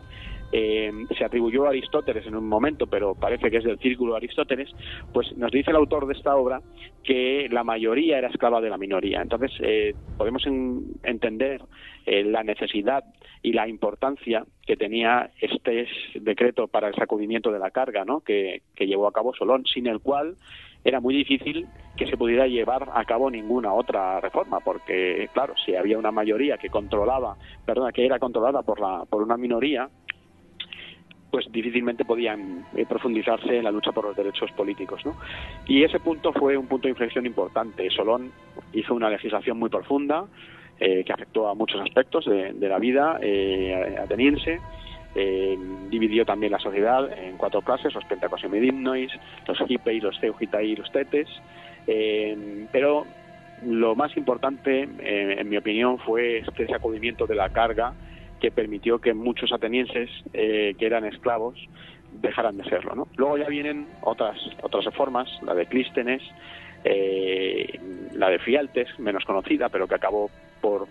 eh, 0.52 0.92
se 1.18 1.24
atribuyó 1.24 1.66
a 1.66 1.70
Aristóteles 1.70 2.26
en 2.26 2.36
un 2.36 2.48
momento, 2.48 2.88
pero 2.88 3.16
parece 3.16 3.50
que 3.50 3.58
es 3.58 3.64
del 3.64 3.80
círculo 3.80 4.14
de 4.14 4.18
Aristóteles, 4.18 4.70
pues 5.14 5.36
nos 5.38 5.52
dice 5.52 5.72
el 5.72 5.78
autor 5.78 6.08
de 6.08 6.14
esta 6.14 6.36
obra 6.36 6.62
que 7.04 7.48
la 7.50 7.64
mayoría 7.64 8.18
era 8.18 8.30
esclava 8.30 8.62
de 8.62 8.70
la 8.70 8.78
minoría. 8.78 9.22
Entonces, 9.22 9.52
eh, 9.62 9.96
podemos 10.18 10.44
entender 11.04 11.62
eh, 12.06 12.24
la 12.24 12.44
necesidad 12.44 13.04
y 13.42 13.54
la 13.54 13.68
importancia 13.68 14.46
que 14.66 14.78
tenía 14.78 15.32
este 15.40 15.88
decreto 16.16 16.68
para 16.68 16.90
el 16.90 16.96
sacudimiento 16.96 17.52
de 17.52 17.60
la 17.60 17.72
carga, 17.72 18.06
¿no? 18.06 18.22
que, 18.22 18.62
que 18.76 18.88
llevó 18.88 19.08
a 19.08 19.14
cabo 19.14 19.34
Solón, 19.34 19.66
sin 19.66 19.88
el 19.88 20.00
cual 20.00 20.36
era 20.84 21.00
muy 21.00 21.16
difícil 21.16 21.68
que 21.96 22.08
se 22.08 22.18
pudiera 22.18 22.48
llevar 22.48 22.90
a 22.94 23.06
cabo 23.06 23.30
ninguna 23.30 23.74
otra 23.74 24.20
reforma, 24.20 24.60
porque 24.60 25.30
claro, 25.34 25.54
si 25.64 25.76
había 25.76 25.98
una 25.98 26.12
mayoría 26.12 26.58
que 26.58 26.70
controlaba, 26.70 27.38
perdona, 27.66 27.92
que 27.92 28.06
era 28.06 28.18
controlada 28.18 28.64
por 28.64 28.80
la 28.80 29.06
por 29.06 29.22
una 29.22 29.38
minoría, 29.38 29.90
pues 31.32 31.50
difícilmente 31.50 32.04
podían 32.04 32.66
eh, 32.76 32.86
profundizarse 32.86 33.58
en 33.58 33.64
la 33.64 33.72
lucha 33.72 33.94
por 33.94 34.06
los 34.06 34.16
derechos 34.16 34.52
políticos. 34.52 35.02
¿no? 35.06 35.16
Y 35.66 35.84
ese 35.84 36.00
punto 36.00 36.34
fue 36.34 36.58
un 36.58 36.68
punto 36.68 36.88
de 36.88 36.92
inflexión 36.92 37.26
importante. 37.26 37.90
Solón 37.90 38.32
hizo 38.74 38.94
una 38.94 39.10
legislación 39.10 39.58
muy 39.58 39.70
profunda 39.70 40.26
eh, 40.80 41.04
que 41.06 41.14
afectó 41.14 41.48
a 41.48 41.56
muchos 41.56 41.80
aspectos 41.82 42.26
de, 42.26 42.68
la 42.68 42.80
vida 42.80 43.18
eh, 43.22 43.98
ateniense. 44.04 44.60
dividió 45.90 46.26
también 46.26 46.52
la 46.52 46.60
sociedad 46.60 47.12
en 47.18 47.38
cuatro 47.38 47.62
clases, 47.62 47.94
los 47.94 48.04
pentacosiomedimnois, 48.06 49.12
los 49.48 49.58
hipei, 49.70 50.02
los 50.02 50.20
ceugitai 50.20 50.72
y 50.72 50.76
los 50.76 50.92
tetes. 50.92 51.28
pero 52.72 53.06
lo 53.64 53.96
más 53.96 54.18
importante, 54.18 54.90
en 55.00 55.48
mi 55.48 55.58
opinión, 55.58 56.00
fue 56.00 56.40
este 56.40 56.66
sacudimiento 56.68 57.28
de 57.28 57.36
la 57.36 57.50
carga 57.50 57.94
que 58.42 58.52
permitió 58.52 59.00
que 59.00 59.14
muchos 59.14 59.54
atenienses 59.54 60.10
eh, 60.34 60.74
que 60.78 60.86
eran 60.86 61.06
esclavos 61.06 61.56
dejaran 62.12 62.58
de 62.58 62.66
serlo. 62.66 62.96
¿no? 62.96 63.08
Luego 63.16 63.38
ya 63.38 63.48
vienen 63.48 63.88
otras, 64.02 64.38
otras 64.64 64.84
reformas, 64.84 65.30
la 65.44 65.54
de 65.54 65.68
Clístenes, 65.68 66.24
eh, 66.84 67.80
la 68.14 68.30
de 68.30 68.40
Fialtes, 68.40 69.00
menos 69.00 69.24
conocida, 69.24 69.70
pero 69.70 69.88
que 69.88 69.96
acabó 69.96 70.30
por, 70.60 70.88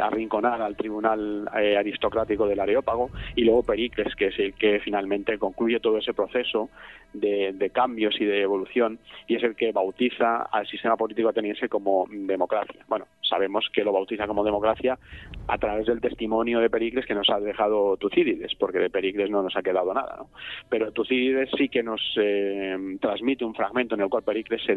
arrinconar 0.00 0.60
al 0.60 0.76
tribunal 0.76 1.48
eh, 1.60 1.76
aristocrático 1.76 2.46
del 2.46 2.60
Areópago 2.60 3.10
y 3.36 3.44
luego 3.44 3.62
Pericles, 3.62 4.14
que 4.16 4.26
es 4.26 4.38
el 4.38 4.54
que 4.54 4.80
finalmente 4.80 5.38
concluye 5.38 5.80
todo 5.80 5.98
ese 5.98 6.12
proceso 6.12 6.70
de, 7.12 7.70
cambios 7.72 8.20
y 8.20 8.24
de 8.24 8.42
evolución 8.42 8.98
y 9.26 9.36
es 9.36 9.42
el 9.42 9.54
que 9.54 9.72
bautiza 9.72 10.42
al 10.42 10.66
sistema 10.66 10.96
político 10.96 11.28
ateniense 11.28 11.68
como 11.68 12.06
democracia. 12.10 12.84
Bueno, 12.88 13.06
sabemos 13.22 13.68
que 13.72 13.84
lo 13.84 13.92
bautiza 13.92 14.26
como 14.26 14.44
democracia 14.44 14.98
a 15.46 15.58
través 15.58 15.86
del 15.86 16.00
testimonio 16.00 16.60
de 16.60 16.70
Pericles 16.70 17.06
que 17.06 17.14
nos 17.14 17.30
ha 17.30 17.38
dejado 17.38 17.96
Tucídides, 17.96 18.54
porque 18.56 18.78
de 18.78 18.90
Pericles 18.90 19.30
no 19.30 19.42
nos 19.42 19.56
ha 19.56 19.62
quedado 19.62 19.94
nada. 19.94 20.16
¿no? 20.18 20.30
Pero 20.68 20.92
Tucídides 20.92 21.50
sí 21.56 21.68
que 21.68 21.82
nos 21.82 22.00
eh, 22.16 22.96
transmite 23.00 23.44
un 23.44 23.54
fragmento 23.54 23.94
en 23.94 24.00
el 24.00 24.08
cual 24.08 24.24
Pericles 24.24 24.62
se 24.64 24.74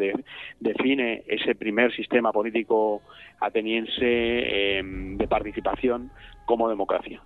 define 0.59 1.24
ese 1.28 1.55
primer 1.55 1.93
sistema 1.95 2.32
político 2.32 3.01
ateniense 3.39 4.51
eh, 4.52 4.82
de 4.84 5.28
participación 5.28 6.12
como 6.45 6.68
democracia. 6.70 7.22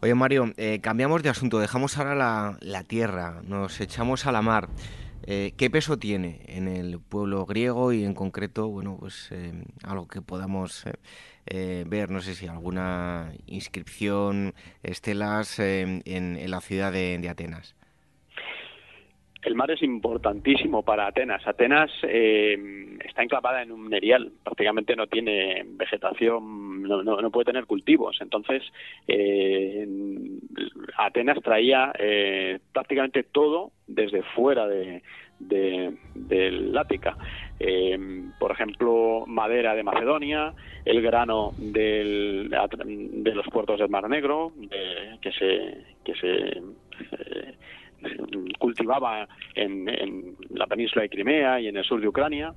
Oye, 0.00 0.14
Mario, 0.14 0.52
eh, 0.56 0.80
cambiamos 0.80 1.22
de 1.22 1.28
asunto, 1.28 1.60
dejamos 1.60 1.96
ahora 1.96 2.14
la, 2.60 2.82
tierra, 2.84 3.40
nos 3.44 3.80
echamos 3.80 4.26
a 4.26 4.32
la 4.32 4.42
mar. 4.42 4.68
Eh, 5.24 5.52
¿Qué 5.56 5.70
peso 5.70 5.96
tiene 5.96 6.40
en 6.48 6.66
el 6.66 6.98
pueblo 6.98 7.46
griego 7.46 7.92
y 7.92 8.02
en 8.02 8.14
concreto, 8.14 8.66
bueno, 8.66 8.96
pues 8.98 9.28
eh, 9.30 9.52
algo 9.84 10.08
que 10.08 10.20
podamos 10.20 10.84
ver, 11.44 12.10
no 12.10 12.20
sé 12.20 12.34
si 12.34 12.46
alguna 12.46 13.32
inscripción, 13.46 14.54
estelas 14.82 15.58
en, 15.58 16.50
la 16.50 16.60
ciudad 16.60 16.92
de 16.92 17.28
Atenas? 17.28 17.76
El 19.42 19.56
mar 19.56 19.70
es 19.72 19.82
importantísimo 19.82 20.82
para 20.84 21.08
Atenas. 21.08 21.44
Atenas 21.46 21.90
eh, 22.04 22.96
está 23.04 23.22
enclavada 23.24 23.62
en 23.62 23.72
un 23.72 23.90
nerial, 23.90 24.30
prácticamente 24.44 24.94
no 24.94 25.08
tiene 25.08 25.64
vegetación, 25.66 26.82
no, 26.82 27.30
puede 27.30 27.46
tener 27.46 27.66
cultivos. 27.66 28.18
Entonces, 28.20 28.62
eh, 29.08 29.86
Atenas 30.96 31.40
traía 31.42 31.92
eh, 31.98 32.60
prácticamente 32.72 33.24
todo 33.24 33.72
desde 33.88 34.22
fuera 34.22 34.68
de, 34.68 35.02
del 35.40 36.78
Ática. 36.78 37.16
por 38.38 38.52
ejemplo, 38.52 39.24
madera 39.26 39.74
de 39.74 39.82
Macedonia, 39.82 40.54
el 40.84 41.02
grano 41.02 41.52
del, 41.58 42.48
de 42.48 43.34
los 43.34 43.46
puertos 43.48 43.80
del 43.80 43.88
Mar 43.88 44.08
Negro, 44.08 44.52
que 45.20 45.32
se, 45.32 45.84
que 46.04 46.14
se 46.14 46.62
cultivaba 48.58 49.26
en, 49.54 50.36
la 50.50 50.66
península 50.66 51.02
de 51.02 51.08
Crimea 51.08 51.60
y 51.60 51.68
en 51.68 51.76
el 51.76 51.84
sur 51.84 52.00
de 52.00 52.08
Ucrania. 52.08 52.54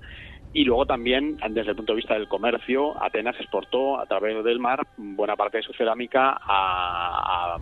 Y 0.53 0.63
luego 0.63 0.85
también, 0.85 1.37
desde 1.49 1.71
el 1.71 1.75
punto 1.75 1.93
de 1.93 1.97
vista 1.97 2.13
del 2.13 2.27
comercio, 2.27 3.01
Atenas 3.03 3.35
exportó 3.39 3.99
a 3.99 4.05
través 4.05 4.41
del 4.43 4.59
mar 4.59 4.87
buena 4.95 5.35
parte 5.35 5.57
de 5.57 5.63
su 5.63 5.73
cerámica 5.73 6.37
a, 6.41 7.57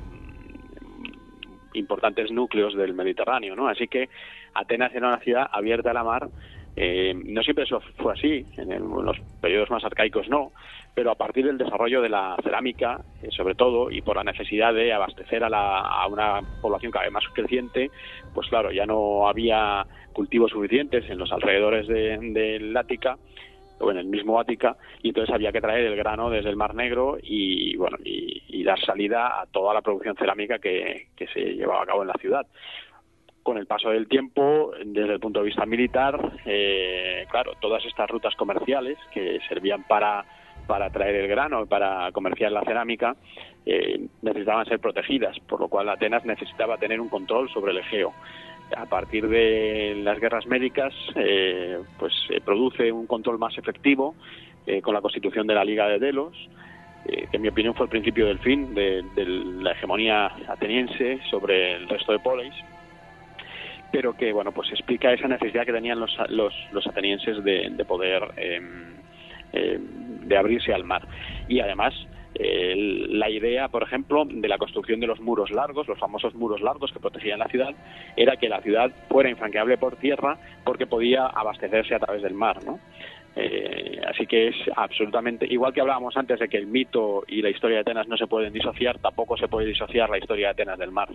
importantes 1.74 2.32
núcleos 2.32 2.76
del 2.76 2.94
Mediterráneo, 2.94 3.56
¿no? 3.56 3.68
Así 3.68 3.88
que 3.88 4.10
Atenas 4.54 4.94
era 4.94 5.08
una 5.08 5.20
ciudad 5.20 5.50
abierta 5.52 5.90
a 5.90 5.94
la 5.94 6.04
mar. 6.04 6.30
Eh, 6.76 7.14
no 7.14 7.44
siempre 7.44 7.66
eso 7.66 7.80
fue 7.98 8.14
así, 8.14 8.46
en, 8.58 8.72
en, 8.72 8.90
los 8.90 9.20
periodos 9.42 9.70
más 9.70 9.84
arcaicos 9.84 10.28
no, 10.28 10.52
pero 10.96 11.12
a 11.12 11.16
partir 11.16 11.46
del 11.46 11.58
desarrollo 11.58 12.02
de 12.02 12.10
la 12.10 12.36
cerámica, 12.44 13.02
eh, 13.22 13.30
sobre 13.32 13.56
todo, 13.56 13.90
y 13.90 14.02
por 14.02 14.16
la 14.16 14.24
necesidad 14.24 14.74
de 14.74 14.94
abastecer 14.94 15.44
a, 15.44 16.08
una 16.08 16.42
población 16.62 16.92
cada 16.92 17.06
vez 17.06 17.14
más 17.14 17.24
creciente, 17.34 17.90
pues 18.34 18.48
claro, 18.48 18.72
ya 18.72 18.86
no 18.86 19.28
había 19.28 19.86
cultivos 20.14 20.52
suficientes 20.52 21.10
en 21.10 21.18
los 21.18 21.32
alrededores 21.32 21.88
del 21.88 22.34
de, 22.34 22.80
Ática 22.80 23.18
o 23.80 23.90
en 23.90 23.98
el 23.98 24.06
mismo 24.06 24.40
Ática 24.40 24.78
y 25.02 25.10
entonces 25.10 25.34
había 25.34 25.52
que 25.52 25.62
traer 25.62 25.86
el 25.86 25.96
grano 25.96 26.30
desde 26.30 26.50
el 26.50 26.56
Mar 26.56 26.76
Negro 26.76 27.18
y 27.22 27.76
bueno 27.76 27.98
y, 28.04 28.64
dar 28.64 28.80
salida 28.80 29.42
a 29.42 29.46
toda 29.48 29.74
la 29.74 29.82
producción 29.82 30.16
cerámica 30.16 30.58
que, 30.58 31.08
se 31.34 31.54
llevaba 31.54 31.84
a 31.84 31.86
cabo 31.86 32.04
en 32.04 32.08
la 32.08 32.14
ciudad 32.14 32.48
con 33.44 33.58
el 33.58 33.68
paso 33.68 33.90
del 33.90 34.08
tiempo, 34.08 34.72
desde 34.86 35.14
el 35.14 35.20
punto 35.20 35.40
de 35.40 35.46
vista 35.46 35.66
militar, 35.66 36.40
eh, 36.46 37.26
claro, 37.30 37.54
todas 37.60 37.86
estas 37.86 38.10
rutas 38.10 38.36
comerciales 38.36 38.98
que 39.14 39.40
servían 39.48 39.84
para 39.84 40.26
para 40.68 40.90
traer 40.90 41.16
el 41.16 41.28
grano, 41.28 41.66
para 41.66 42.12
comerciar 42.12 42.52
la 42.52 42.64
cerámica, 42.64 43.16
eh, 43.66 44.08
necesitaban 44.22 44.66
ser 44.66 44.80
protegidas, 44.80 45.38
por 45.48 45.60
lo 45.60 45.68
cual 45.68 45.90
Atenas 45.90 46.26
necesitaba 46.26 46.78
tener 46.78 47.00
un 47.02 47.10
control 47.10 47.50
sobre 47.50 47.72
el 47.72 47.80
Egeo. 47.80 48.14
A 48.76 48.86
partir 48.86 49.28
de 49.28 49.96
las 50.04 50.20
guerras 50.20 50.48
médicas, 50.48 50.94
eh, 51.16 51.80
pues 52.00 52.14
se 52.28 52.42
produce 52.42 52.92
un 52.92 53.08
control 53.08 53.38
más 53.38 53.58
efectivo 53.58 54.16
eh, 54.66 54.82
con 54.82 54.94
la 54.94 55.02
constitución 55.02 55.46
de 55.48 55.54
la 55.54 55.66
Liga 55.66 55.88
de 55.88 56.00
Delos, 56.00 56.34
que 57.06 57.28
en 57.34 57.42
mi 57.42 57.50
opinión 57.50 57.76
fue 57.76 57.88
el 57.88 57.90
principio 57.90 58.28
del 58.28 58.40
fin 58.40 58.74
de, 58.74 59.04
la 59.62 59.74
hegemonía 59.74 60.28
ateniense 60.48 61.20
sobre 61.30 61.74
el 61.76 61.90
resto 61.90 62.14
de 62.14 62.20
polis 62.20 62.54
pero 63.94 64.18
que 64.18 64.34
bueno 64.34 64.52
pues 64.52 64.72
explica 64.72 65.14
esa 65.14 65.28
necesidad 65.28 65.66
que 65.66 65.72
tenían 65.72 66.00
los, 66.00 66.18
los, 66.30 66.88
atenienses 66.88 67.44
de, 67.44 67.70
de 67.70 67.86
poder 67.86 68.24
em, 68.38 68.96
eh, 69.54 69.78
de 69.80 70.36
abrirse 70.38 70.74
al 70.74 70.84
mar. 70.84 71.08
Y 71.48 71.60
además, 71.60 71.94
eh, 72.34 72.74
la 73.10 73.30
idea, 73.30 73.68
por 73.68 73.84
ejemplo, 73.84 74.24
de 74.26 74.48
la 74.48 74.58
construcción 74.58 75.00
de 75.00 75.06
los 75.06 75.20
muros 75.20 75.52
largos, 75.52 75.88
los 75.88 76.00
famosos 76.00 76.34
muros 76.34 76.62
largos 76.62 76.92
que 76.92 77.00
protegían 77.00 77.38
la 77.38 77.48
ciudad, 77.48 77.76
era 78.16 78.38
que 78.38 78.50
la 78.50 78.62
ciudad 78.62 78.92
fuera 79.10 79.30
infranqueable 79.30 79.78
por 79.78 79.98
tierra 79.98 80.40
porque 80.64 80.88
podía 80.88 81.28
abastecerse 81.28 81.94
a 81.94 82.00
través 82.00 82.24
del 82.24 82.34
mar, 82.34 82.64
¿no? 82.66 82.80
Eh, 83.36 84.00
así 84.08 84.28
que 84.28 84.50
es 84.50 84.56
absolutamente, 84.76 85.48
igual 85.50 85.74
que 85.74 85.82
hablábamos 85.82 86.16
antes 86.18 86.40
de 86.40 86.48
que 86.48 86.58
el 86.58 86.68
mito 86.68 87.24
y 87.28 87.42
la 87.42 87.50
historia 87.50 87.78
de 87.78 87.82
Atenas 87.82 88.08
no 88.08 88.16
se 88.16 88.28
pueden 88.28 88.54
disociar, 88.54 89.00
tampoco 89.00 89.38
se 89.38 89.48
puede 89.48 89.68
disociar 89.68 90.10
la 90.10 90.20
historia 90.20 90.48
de 90.48 90.52
Atenas 90.52 90.78
del 90.78 90.92
mar. 90.92 91.10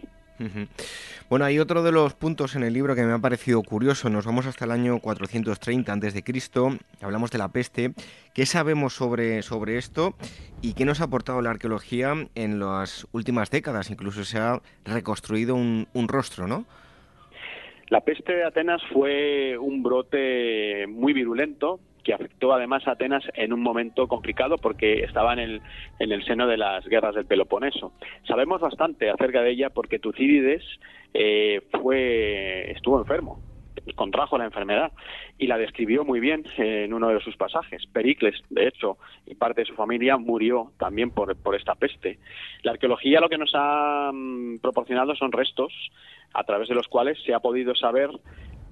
Bueno, 1.28 1.44
hay 1.44 1.58
otro 1.58 1.82
de 1.82 1.92
los 1.92 2.14
puntos 2.14 2.56
en 2.56 2.62
el 2.62 2.72
libro 2.72 2.94
que 2.94 3.02
me 3.02 3.12
ha 3.12 3.18
parecido 3.18 3.62
curioso. 3.62 4.08
Nos 4.08 4.26
vamos 4.26 4.46
hasta 4.46 4.64
el 4.64 4.70
año 4.70 4.98
430 5.00 5.92
a.C., 5.92 6.78
hablamos 7.02 7.30
de 7.30 7.38
la 7.38 7.48
peste. 7.48 7.90
¿Qué 8.34 8.46
sabemos 8.46 8.94
sobre, 8.94 9.42
sobre 9.42 9.76
esto 9.76 10.14
y 10.62 10.74
qué 10.74 10.84
nos 10.84 11.00
ha 11.00 11.04
aportado 11.04 11.42
la 11.42 11.50
arqueología 11.50 12.14
en 12.34 12.58
las 12.58 13.06
últimas 13.12 13.50
décadas? 13.50 13.90
Incluso 13.90 14.24
se 14.24 14.38
ha 14.38 14.60
reconstruido 14.84 15.54
un, 15.54 15.86
un 15.92 16.08
rostro, 16.08 16.46
¿no? 16.46 16.64
La 17.88 18.00
peste 18.00 18.34
de 18.34 18.44
Atenas 18.44 18.82
fue 18.92 19.56
un 19.56 19.82
brote 19.82 20.86
muy 20.88 21.12
virulento 21.14 21.80
que 22.08 22.14
afectó 22.14 22.54
además 22.54 22.88
a 22.88 22.92
Atenas 22.92 23.22
en 23.34 23.52
un 23.52 23.60
momento 23.60 24.08
complicado 24.08 24.56
porque 24.56 25.04
estaba 25.04 25.34
en 25.34 25.40
el, 25.40 25.62
en 25.98 26.10
el 26.10 26.24
seno 26.24 26.46
de 26.46 26.56
las 26.56 26.86
guerras 26.86 27.14
del 27.14 27.26
Peloponeso. 27.26 27.92
Sabemos 28.26 28.62
bastante 28.62 29.10
acerca 29.10 29.42
de 29.42 29.50
ella 29.50 29.68
porque 29.68 29.98
Tucídides 29.98 30.64
eh, 31.12 31.60
fue, 31.70 32.70
estuvo 32.70 32.98
enfermo, 32.98 33.42
contrajo 33.94 34.38
la 34.38 34.46
enfermedad 34.46 34.90
y 35.36 35.48
la 35.48 35.58
describió 35.58 36.02
muy 36.02 36.18
bien 36.18 36.44
en 36.56 36.94
uno 36.94 37.08
de 37.08 37.20
sus 37.20 37.36
pasajes. 37.36 37.84
Pericles, 37.92 38.40
de 38.48 38.68
hecho, 38.68 38.96
y 39.26 39.34
parte 39.34 39.60
de 39.60 39.66
su 39.66 39.74
familia 39.74 40.16
murió 40.16 40.72
también 40.78 41.10
por, 41.10 41.36
por 41.36 41.56
esta 41.56 41.74
peste. 41.74 42.18
La 42.62 42.72
arqueología 42.72 43.20
lo 43.20 43.28
que 43.28 43.36
nos 43.36 43.50
ha 43.52 44.12
mm, 44.14 44.60
proporcionado 44.60 45.14
son 45.14 45.30
restos 45.30 45.74
a 46.32 46.42
través 46.44 46.70
de 46.70 46.74
los 46.74 46.88
cuales 46.88 47.22
se 47.26 47.34
ha 47.34 47.40
podido 47.40 47.74
saber 47.74 48.08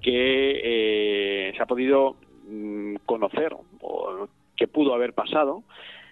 que 0.01 0.61
eh, 0.63 1.53
se 1.55 1.61
ha 1.61 1.67
podido 1.67 2.17
conocer 3.05 3.55
o 3.81 4.27
qué 4.55 4.67
pudo 4.67 4.93
haber 4.93 5.13
pasado. 5.13 5.63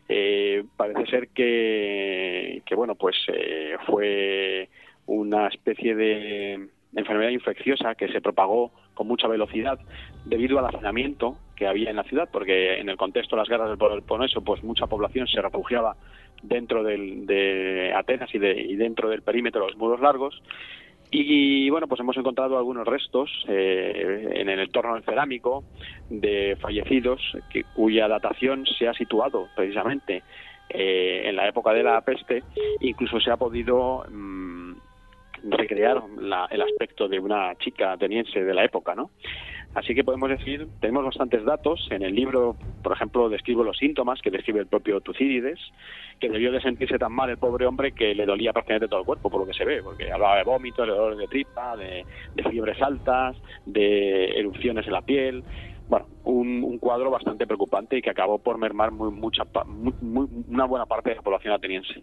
Eh, 0.07 0.63
parece 0.77 1.05
ser 1.07 1.27
que, 1.29 2.61
que 2.65 2.75
bueno, 2.75 2.95
pues 2.95 3.15
eh, 3.27 3.75
fue 3.87 4.69
una 5.07 5.47
especie 5.47 5.95
de 5.95 6.69
enfermedad 6.95 7.31
infecciosa 7.31 7.95
que 7.95 8.07
se 8.09 8.21
propagó 8.21 8.71
con 8.93 9.07
mucha 9.07 9.27
velocidad 9.27 9.79
debido 10.25 10.59
al 10.59 10.65
hacinamiento 10.65 11.37
que 11.55 11.67
había 11.67 11.89
en 11.89 11.95
la 11.95 12.03
ciudad, 12.03 12.29
porque 12.31 12.79
en 12.79 12.89
el 12.89 12.97
contexto 12.97 13.35
de 13.35 13.41
las 13.41 13.49
guerras 13.49 13.69
del 13.69 13.77
Peloponeso, 13.77 14.41
pues 14.41 14.63
mucha 14.63 14.87
población 14.87 15.27
se 15.27 15.41
refugiaba 15.41 15.95
dentro 16.41 16.83
de 16.83 17.93
Atenas 17.95 18.33
y, 18.33 18.39
de, 18.39 18.61
y 18.61 18.75
dentro 18.75 19.09
del 19.09 19.21
perímetro 19.21 19.61
de 19.61 19.67
los 19.67 19.77
muros 19.77 19.99
largos 19.99 20.41
y 21.11 21.69
bueno, 21.69 21.87
pues 21.87 22.01
hemos 22.01 22.17
encontrado 22.17 22.57
algunos 22.57 22.85
restos 22.85 23.29
eh, 23.47 24.33
en 24.35 24.49
el 24.49 24.59
entorno 24.59 24.99
cerámico 25.01 25.63
de 26.09 26.57
fallecidos 26.59 27.21
que, 27.49 27.63
cuya 27.75 28.07
datación 28.07 28.65
se 28.65 28.87
ha 28.87 28.93
situado 28.93 29.47
precisamente 29.55 30.23
eh, 30.69 31.23
en 31.25 31.35
la 31.35 31.47
época 31.47 31.73
de 31.73 31.83
la 31.83 32.01
peste. 32.01 32.43
Incluso 32.81 33.19
se 33.19 33.31
ha 33.31 33.37
podido 33.37 34.05
mm, 34.09 34.73
recrear 35.49 36.01
el 36.49 36.61
aspecto 36.61 37.07
de 37.07 37.19
una 37.19 37.55
chica 37.55 37.93
ateniense 37.93 38.43
de 38.43 38.53
la 38.53 38.65
época, 38.65 38.95
¿no? 38.95 39.11
Así 39.75 39.93
que 39.93 40.05
podemos 40.05 40.29
decir, 40.29 40.67
tenemos 40.79 41.03
bastantes 41.03 41.43
datos. 41.43 41.85
En 41.91 42.01
el 42.01 42.15
libro, 42.15 42.55
por 42.81 42.93
ejemplo, 42.93 43.27
describo 43.27 43.61
los 43.61 43.77
síntomas 43.77 44.21
que 44.21 44.31
describe 44.31 44.61
el 44.61 44.67
propio 44.67 45.01
Tucídides, 45.01 45.59
que 46.17 46.29
debió 46.29 46.53
de 46.53 46.61
sentirse 46.61 46.97
tan 46.97 47.11
mal 47.11 47.29
el 47.29 47.37
pobre 47.37 47.65
hombre 47.65 47.91
que 47.91 48.15
le 48.15 48.25
dolía 48.25 48.53
prácticamente 48.53 48.87
todo 48.87 49.01
el 49.01 49.05
cuerpo, 49.05 49.29
por 49.29 49.41
lo 49.41 49.45
que 49.45 49.53
se 49.53 49.65
ve, 49.65 49.83
porque 49.83 50.09
hablaba 50.09 50.37
de 50.37 50.43
vómitos, 50.43 50.87
de 50.87 50.93
dolores 50.93 51.19
de 51.19 51.27
tripa, 51.27 51.75
de, 51.75 52.05
fiebres 52.49 52.81
altas, 52.81 53.35
de 53.65 54.39
erupciones 54.39 54.87
en 54.87 54.93
la 54.93 55.01
piel. 55.01 55.43
bueno, 55.89 56.07
un, 56.23 56.77
cuadro 56.79 57.11
bastante 57.11 57.45
preocupante 57.45 57.97
y 57.97 58.01
que 58.01 58.09
acabó 58.09 58.39
por 58.39 58.57
mermar 58.57 58.91
muy, 58.91 59.11
mucha, 59.11 59.43
una 60.01 60.65
buena 60.65 60.85
parte 60.85 61.09
de 61.09 61.17
la 61.17 61.21
población 61.21 61.53
ateniense. 61.53 62.01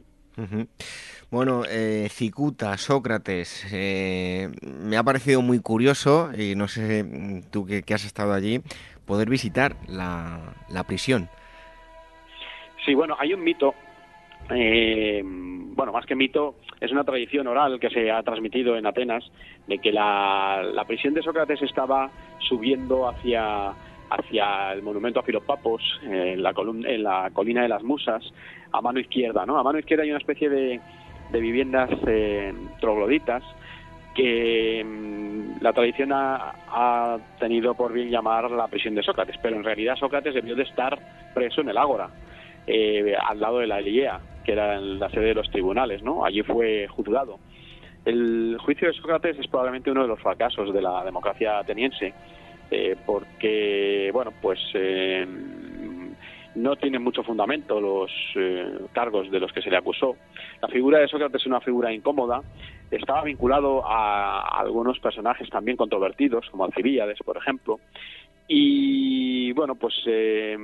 Bueno, 1.32 1.62
eh, 1.66 2.08
Cicuta, 2.10 2.76
Sócrates, 2.76 3.66
eh, 3.72 4.50
me 4.62 4.98
ha 4.98 5.02
parecido 5.02 5.40
muy 5.40 5.60
curioso, 5.60 6.28
y 6.36 6.54
no 6.54 6.68
sé 6.68 7.42
tú 7.50 7.64
que, 7.64 7.82
has 7.94 8.04
estado 8.04 8.34
allí, 8.34 8.60
poder 9.06 9.30
visitar 9.30 9.76
la, 9.88 10.84
prisión. 10.86 11.30
Sí, 12.84 12.92
bueno, 12.92 13.16
hay 13.18 13.32
un 13.32 13.42
mito, 13.42 13.74
eh, 14.50 15.22
bueno, 15.24 15.90
más 15.90 16.04
que 16.04 16.14
mito, 16.14 16.56
es 16.78 16.92
una 16.92 17.02
tradición 17.02 17.46
oral 17.46 17.80
que 17.80 17.88
se 17.88 18.10
ha 18.10 18.22
transmitido 18.22 18.76
en 18.76 18.84
Atenas 18.84 19.24
de 19.66 19.78
que 19.78 19.90
la, 19.90 20.84
prisión 20.86 21.14
de 21.14 21.22
Sócrates 21.22 21.62
estaba 21.62 22.10
subiendo 22.40 23.08
hacia 23.08 23.72
hacia 24.10 24.74
el 24.74 24.82
monumento 24.82 25.20
a 25.20 25.22
Filopapos, 25.22 25.80
en 26.02 26.42
la, 26.42 26.50
en 26.50 27.02
la 27.02 27.30
colina 27.32 27.62
de 27.62 27.68
las 27.68 27.82
Musas, 27.82 28.22
a 28.70 28.82
mano 28.82 29.00
izquierda, 29.00 29.46
¿no? 29.46 29.58
A 29.58 29.62
mano 29.62 29.78
izquierda 29.78 30.04
hay 30.04 30.10
una 30.10 30.18
especie 30.18 30.50
de, 30.50 30.80
de 31.32 31.40
viviendas 31.40 31.90
eh, 32.06 32.52
trogloditas 32.80 33.42
que 34.14 34.84
mm, 34.84 35.62
la 35.62 35.72
tradición 35.72 36.10
ha, 36.12 37.18
tenido 37.38 37.74
por 37.74 37.92
bien 37.92 38.10
llamar 38.10 38.50
la 38.50 38.68
prisión 38.68 38.94
de 38.94 39.02
Sócrates, 39.02 39.36
pero 39.42 39.56
en 39.56 39.64
realidad 39.64 39.96
Sócrates 39.96 40.34
debió 40.34 40.54
de 40.54 40.62
estar 40.62 40.98
preso 41.34 41.60
en 41.60 41.70
el 41.70 41.78
Ágora, 41.78 42.08
eh, 42.66 43.14
al 43.26 43.40
lado 43.40 43.58
de 43.58 43.66
la 43.66 43.78
Elia, 43.78 44.20
que 44.44 44.52
era 44.52 44.80
la 44.80 45.08
sede 45.10 45.26
de 45.26 45.34
los 45.34 45.50
tribunales, 45.50 46.02
¿no? 46.02 46.24
Allí 46.24 46.42
fue 46.42 46.86
juzgado. 46.88 47.38
El 48.04 48.56
juicio 48.60 48.88
de 48.88 48.94
Sócrates 48.94 49.38
es 49.38 49.46
probablemente 49.46 49.90
uno 49.90 50.02
de 50.02 50.08
los 50.08 50.20
fracasos 50.20 50.72
de 50.72 50.82
la 50.82 51.04
democracia 51.04 51.58
ateniense, 51.58 52.12
eh, 52.70 52.96
porque, 53.06 54.10
bueno, 54.12 54.32
pues 54.40 54.58
eh, 54.74 55.26
no 56.54 56.76
tienen 56.76 57.02
mucho 57.02 57.22
fundamento 57.22 57.80
los 57.80 58.10
eh, 58.36 58.78
cargos 58.92 59.30
de 59.30 59.40
los 59.40 59.52
que 59.52 59.62
se 59.62 59.70
le 59.70 59.76
acusó. 59.76 60.16
La 60.60 60.68
figura 60.68 60.98
de 60.98 61.08
Sócrates 61.08 61.40
es 61.40 61.46
una 61.46 61.60
figura 61.60 61.92
incómoda, 61.92 62.42
estaba 62.90 63.24
vinculado 63.24 63.82
a 63.86 64.60
algunos 64.60 64.98
personajes 64.98 65.48
también 65.50 65.76
controvertidos, 65.76 66.48
como 66.50 66.64
Alcibíades, 66.64 67.18
por 67.24 67.36
ejemplo, 67.36 67.80
y 68.48 69.52
bueno, 69.52 69.76
pues 69.76 69.94
eh, 70.06 70.56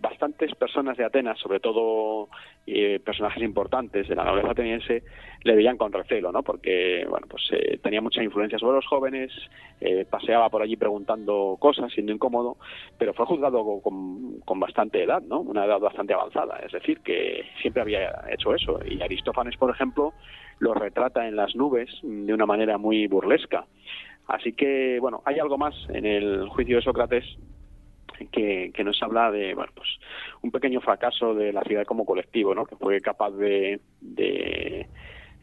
bastantes 0.00 0.54
personas 0.54 0.96
de 0.96 1.04
Atenas, 1.04 1.38
sobre 1.38 1.60
todo 1.60 2.28
eh, 2.66 3.00
personajes 3.04 3.42
importantes 3.42 4.08
de 4.08 4.14
la 4.14 4.24
nobleza 4.24 4.50
ateniense, 4.50 5.02
le 5.44 5.56
veían 5.56 5.76
con 5.76 5.92
recelo, 5.92 6.32
¿no? 6.32 6.42
Porque, 6.42 7.06
bueno, 7.08 7.26
pues 7.28 7.42
eh, 7.52 7.78
tenía 7.82 8.00
mucha 8.00 8.22
influencia 8.22 8.58
sobre 8.58 8.76
los 8.76 8.86
jóvenes, 8.86 9.32
paseaba 10.10 10.48
por 10.50 10.62
allí 10.62 10.76
preguntando 10.76 11.56
cosas, 11.60 11.92
siendo 11.92 12.12
incómodo, 12.12 12.56
pero 12.98 13.14
fue 13.14 13.26
juzgado 13.26 13.80
con, 13.80 14.40
con, 14.40 14.58
bastante 14.58 15.02
edad, 15.02 15.22
¿no? 15.22 15.40
Una 15.40 15.64
edad 15.64 15.78
bastante 15.78 16.14
avanzada, 16.14 16.58
es 16.64 16.72
decir, 16.72 17.00
que 17.00 17.44
siempre 17.60 17.82
había 17.82 18.24
hecho 18.30 18.54
eso. 18.54 18.80
Y 18.84 19.00
Aristófanes, 19.00 19.56
por 19.56 19.70
ejemplo, 19.70 20.12
lo 20.58 20.74
retrata 20.74 21.26
en 21.26 21.36
las 21.36 21.54
nubes 21.54 21.88
de 22.02 22.34
una 22.34 22.46
manera 22.46 22.78
muy 22.78 23.06
burlesca. 23.06 23.66
Así 24.26 24.52
que, 24.52 24.98
bueno, 25.00 25.22
hay 25.24 25.38
algo 25.38 25.56
más 25.56 25.74
en 25.88 26.04
el 26.04 26.48
juicio 26.48 26.76
de 26.76 26.82
Sócrates 26.82 27.24
que, 28.26 28.72
nos 28.84 29.02
habla 29.02 29.30
de, 29.30 29.54
bueno, 29.54 29.72
pues 29.74 29.88
un 30.42 30.50
pequeño 30.50 30.80
fracaso 30.80 31.34
de 31.34 31.52
la 31.52 31.62
ciudad 31.62 31.84
como 31.84 32.04
colectivo, 32.04 32.54
¿no? 32.54 32.66
Que 32.66 32.76
fue 32.76 33.00
capaz 33.00 33.30
de, 33.30 33.80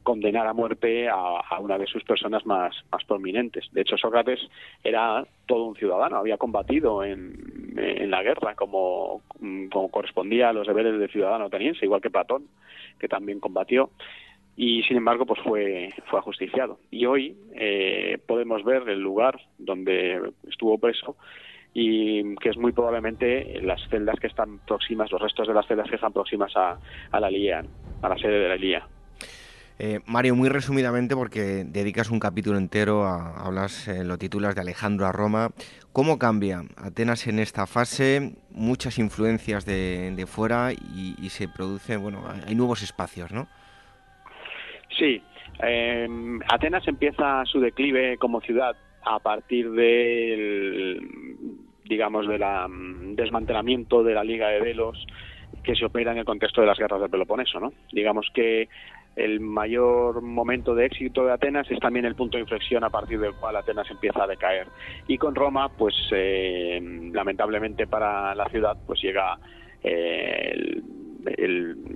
condenar 0.04 0.46
a 0.46 0.54
muerte 0.54 1.10
a, 1.10 1.60
una 1.60 1.80
de 1.80 1.88
sus 1.88 2.04
personas 2.04 2.46
más, 2.46 2.76
más 2.92 3.04
prominentes. 3.06 3.68
De 3.72 3.82
hecho, 3.82 3.98
Sócrates 3.98 4.40
era 4.84 5.26
todo 5.48 5.64
un 5.66 5.76
ciudadano, 5.76 6.18
había 6.18 6.38
combatido 6.38 7.04
en, 7.04 7.74
en 7.76 8.12
la 8.12 8.22
guerra 8.22 8.54
como, 8.54 9.24
como 9.72 9.90
correspondía 9.90 10.50
a 10.50 10.54
los 10.54 10.68
deberes 10.68 11.00
de 11.00 11.08
ciudadano 11.08 11.46
ateniense, 11.46 11.86
igual 11.86 12.02
que 12.02 12.12
Platón, 12.12 12.48
que 13.00 13.08
también 13.08 13.40
combatió 13.40 13.90
y 14.56 14.84
sin 14.84 14.98
embargo 14.98 15.26
pues 15.26 15.42
fue 15.42 15.94
fue 16.10 16.20
ajusticiado 16.20 16.80
y 16.90 17.06
hoy 17.06 17.36
eh, 17.54 18.18
podemos 18.26 18.64
ver 18.64 18.88
el 18.88 19.00
lugar 19.00 19.40
donde 19.58 20.32
estuvo 20.48 20.78
preso 20.78 21.18
y 21.78 22.36
que 22.38 22.50
es 22.50 22.58
muy 22.58 22.72
probablemente 22.72 23.60
las 23.62 23.82
celdas 23.90 24.18
que 24.20 24.28
están 24.28 24.60
próximas 24.60 25.12
los 25.12 25.22
restos 25.22 25.46
de 25.48 25.54
las 25.54 25.68
celdas 25.68 25.90
que 25.90 25.96
están 25.96 26.14
próximas 26.14 26.56
a, 26.56 26.80
a 27.12 27.20
la 27.20 27.30
LIA 27.30 27.64
a 28.02 28.10
la 28.10 28.18
sede 28.18 28.40
de 28.40 28.48
la 28.48 28.56
LIA 28.56 28.88
eh, 29.78 30.00
Mario, 30.06 30.36
muy 30.36 30.48
resumidamente, 30.48 31.16
porque 31.16 31.66
dedicas 31.66 32.10
un 32.10 32.20
capítulo 32.20 32.58
entero 32.58 33.04
a, 33.04 33.46
hablas, 33.46 33.90
eh, 33.90 34.06
lo 34.06 34.18
titulas 34.18 34.56
de 34.56 34.62
Alejandro 34.62 35.06
a 35.06 35.12
Roma. 35.12 35.50
¿Cómo 35.92 36.18
cambia 36.18 36.62
Atenas 36.78 37.28
en 37.28 37.40
esta 37.40 37.68
fase? 37.68 38.36
Muchas 38.52 38.98
influencias 39.00 39.66
de, 39.66 40.14
de 40.16 40.26
fuera 40.28 40.72
y, 40.72 41.16
y, 41.22 41.30
se 41.30 41.50
produce, 41.50 41.98
bueno, 41.98 42.24
hay 42.48 42.56
nuevos 42.56 42.84
espacios, 42.84 43.34
¿no? 43.34 43.50
Sí, 44.98 45.22
eh, 45.62 46.08
Atenas 46.48 46.88
empieza 46.88 47.44
su 47.46 47.60
declive 47.60 48.18
como 48.18 48.40
ciudad 48.40 48.78
a 49.04 49.20
partir 49.20 49.72
del, 49.72 51.02
digamos, 51.88 52.28
del 52.28 52.42
mm, 52.42 53.16
desmantelamiento 53.16 54.04
de 54.04 54.14
la 54.14 54.24
Liga 54.24 54.50
de 54.50 54.62
Delos 54.62 55.06
que 55.64 55.76
se 55.76 55.86
opera 55.86 56.12
en 56.12 56.20
el 56.20 56.26
contexto 56.26 56.62
de 56.62 56.68
las 56.68 56.78
guerras 56.78 57.02
del 57.02 57.10
Peloponeso, 57.10 57.60
¿no? 57.60 57.74
Digamos 57.92 58.30
que 58.34 58.68
el 59.16 59.40
mayor 59.40 60.22
momento 60.22 60.76
de 60.76 60.86
éxito 60.86 61.26
de 61.26 61.32
Atenas 61.32 61.70
es 61.72 61.80
también 61.80 62.06
el 62.06 62.16
punto 62.16 62.38
de 62.38 62.42
inflexión 62.42 62.84
a 62.84 62.90
partir 62.90 63.20
del 63.20 63.34
cual 63.34 63.56
Atenas 63.56 63.90
empieza 63.90 64.24
a 64.24 64.28
decaer. 64.28 64.68
Y 65.08 65.18
con 65.18 65.34
Roma, 65.34 65.70
pues 65.70 65.96
eh, 66.12 66.80
lamentablemente 67.14 67.88
para 67.88 68.36
la 68.36 68.46
ciudad, 68.50 68.78
pues 68.86 69.02
llega 69.02 69.40
eh, 69.84 70.82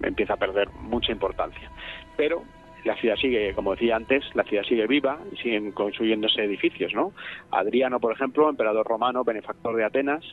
empieza 0.03 0.33
a 0.33 0.37
perder 0.37 0.69
mucha 0.69 1.11
importancia. 1.11 1.69
Pero 2.15 2.43
la 2.83 2.95
ciudad 2.95 3.15
sigue, 3.15 3.53
como 3.53 3.71
decía 3.71 3.95
antes, 3.95 4.23
la 4.35 4.43
ciudad 4.43 4.63
sigue 4.63 4.87
viva 4.87 5.19
y 5.31 5.37
siguen 5.37 5.71
construyéndose 5.71 6.43
edificios, 6.43 6.93
¿no? 6.93 7.13
Adriano, 7.51 7.99
por 7.99 8.13
ejemplo, 8.13 8.49
emperador 8.49 8.85
romano, 8.87 9.23
benefactor 9.23 9.75
de 9.75 9.83
Atenas, 9.83 10.23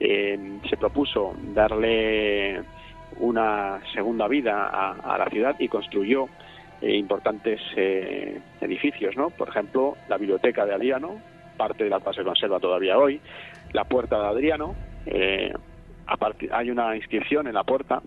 eh, 0.00 0.58
se 0.68 0.76
propuso 0.76 1.34
darle 1.54 2.62
una 3.18 3.80
segunda 3.94 4.28
vida 4.28 4.66
a, 4.66 5.16
la 5.16 5.28
ciudad 5.30 5.56
y 5.58 5.68
construyó 5.68 6.28
eh, 6.82 6.94
importantes 6.96 7.60
eh, 7.76 8.40
edificios, 8.60 9.16
¿no? 9.16 9.30
Por 9.30 9.48
ejemplo, 9.48 9.96
la 10.08 10.18
biblioteca 10.18 10.66
de 10.66 10.74
Adriano, 10.74 11.20
parte 11.56 11.84
de 11.84 11.90
la 11.90 12.00
cual 12.00 12.14
se 12.14 12.24
conserva 12.24 12.60
todavía 12.60 12.98
hoy, 12.98 13.20
la 13.72 13.84
puerta 13.84 14.20
de 14.20 14.26
Adriano, 14.26 14.74
hay 16.50 16.70
una 16.70 16.96
inscripción 16.96 17.46
en 17.46 17.54
la 17.54 17.64
puerta 17.64 18.02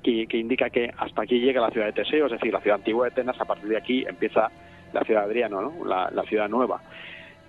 que, 0.00 0.26
indica 0.36 0.70
que 0.70 0.90
hasta 0.96 1.22
aquí 1.22 1.40
llega 1.40 1.60
la 1.60 1.70
ciudad 1.70 1.86
de 1.86 1.92
Teseo, 1.92 2.26
es 2.26 2.32
decir, 2.32 2.52
la 2.52 2.60
ciudad 2.60 2.78
antigua 2.78 3.06
de 3.06 3.12
Atenas, 3.12 3.40
a 3.40 3.44
partir 3.44 3.68
de 3.68 3.76
aquí 3.76 4.04
empieza 4.06 4.50
la 4.92 5.02
ciudad 5.02 5.22
de 5.22 5.26
Adriano, 5.26 5.60
¿no? 5.60 5.84
la, 5.84 6.22
ciudad 6.24 6.48
nueva. 6.48 6.82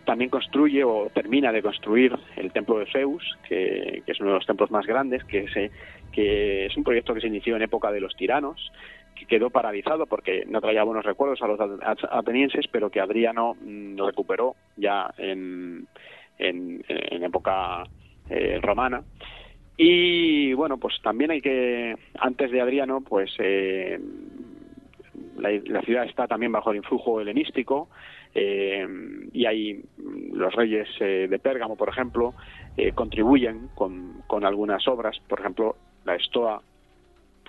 También 0.06 0.30
construye 0.30 0.84
o 0.84 1.10
termina 1.14 1.52
de 1.52 1.62
construir 1.62 2.18
el 2.36 2.52
templo 2.52 2.80
de 2.80 2.86
Zeus, 2.92 3.38
que, 3.48 4.04
es 4.06 4.20
uno 4.20 4.32
de 4.32 4.36
los 4.36 4.46
templos 4.46 4.72
más 4.72 4.86
grandes, 4.86 5.24
que, 5.26 5.48
se, 5.50 5.72
que 6.12 6.66
es 6.66 6.78
un 6.78 6.84
proyecto 6.84 7.14
que 7.14 7.22
se 7.22 7.28
inició 7.28 7.56
en 7.56 7.62
época 7.62 7.92
de 7.92 8.02
los 8.02 8.16
tiranos, 8.16 8.72
que 9.16 9.26
quedó 9.26 9.50
paralizado 9.50 10.08
porque 10.08 10.44
no 10.48 10.62
traía 10.62 10.84
buenos 10.84 11.06
recuerdos 11.06 11.42
a 11.42 11.48
los 11.48 11.60
atenienses, 12.10 12.66
pero 12.72 12.90
que 12.90 13.00
Adriano 13.00 13.56
mm, 13.62 13.98
recuperó 13.98 14.56
ya 14.78 15.14
en, 15.18 15.88
en, 16.40 16.84
época 17.24 17.84
eh, 18.30 18.60
romana 18.62 19.04
y 19.84 20.54
bueno, 20.54 20.78
pues 20.78 21.02
también 21.02 21.32
hay 21.32 21.42
que, 21.42 21.96
antes 22.20 22.52
de 22.52 22.62
Adriano, 22.62 23.02
pues 23.02 23.32
eh, 23.40 24.00
la, 25.38 25.82
ciudad 25.82 26.06
está 26.06 26.28
también 26.28 26.52
bajo 26.52 26.70
el 26.70 26.78
influjo 26.78 27.20
helenístico 27.20 27.90
eh, 28.36 28.88
y 29.34 29.48
hay 29.48 29.82
los 29.98 30.54
reyes 30.54 30.88
eh, 31.00 31.26
de 31.28 31.40
Pérgamo, 31.40 31.76
por 31.78 31.90
ejemplo, 31.90 32.36
contribuyen 32.94 33.70
con, 33.74 34.22
con, 34.28 34.46
algunas 34.46 34.88
obras, 34.88 35.20
por 35.28 35.40
ejemplo, 35.40 35.76
la 36.06 36.14
estoa. 36.14 36.62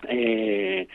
el, 0.08 0.88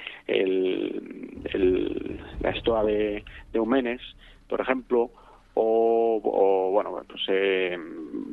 la 2.41 2.49
estoa 2.49 2.83
de, 2.83 3.23
de 3.53 3.59
Eumenes, 3.59 4.01
por 4.49 4.59
ejemplo, 4.59 5.11
o, 5.53 6.19
o 6.23 6.71
bueno, 6.71 6.99
pues, 7.07 7.21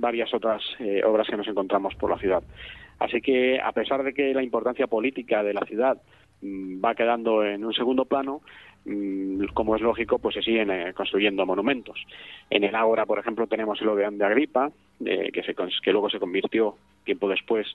varias 0.01 0.33
otras 0.33 0.63
obras 1.05 1.29
que 1.29 1.37
nos 1.37 1.49
encontramos 1.49 1.95
por 1.97 2.09
la 2.09 2.17
ciudad. 2.17 2.43
Así 2.99 3.21
que, 3.21 3.61
a 3.61 3.73
pesar 3.73 4.03
de 4.03 4.15
que 4.15 4.35
la 4.35 4.43
importancia 4.43 4.87
política 4.87 5.43
de 5.43 5.55
la 5.55 5.67
ciudad 5.67 6.01
mm, 6.43 6.85
va 6.85 6.95
quedando 6.95 7.45
en 7.45 7.65
un 7.65 7.73
segundo 7.73 8.05
plano, 8.05 8.41
mm, 8.85 9.45
como 9.55 9.77
es 9.77 9.83
lógico, 9.83 10.19
pues 10.19 10.35
se 10.35 10.43
siguen 10.43 10.71
eh, 10.71 10.93
construyendo 10.95 11.47
monumentos. 11.47 12.01
En 12.51 12.65
el 12.65 12.75
Ágora, 12.75 13.07
por 13.07 13.19
ejemplo, 13.19 13.47
tenemos 13.47 13.81
el 13.81 13.89
Odeón 13.89 14.19
de 14.19 14.25
Agripa, 14.25 14.71
eh, 15.05 15.31
que, 15.33 15.43
se, 15.43 15.55
que 15.55 15.93
luego 15.93 16.09
se 16.09 16.21
convirtió 16.21 16.77
tiempo 17.05 17.29
después 17.29 17.67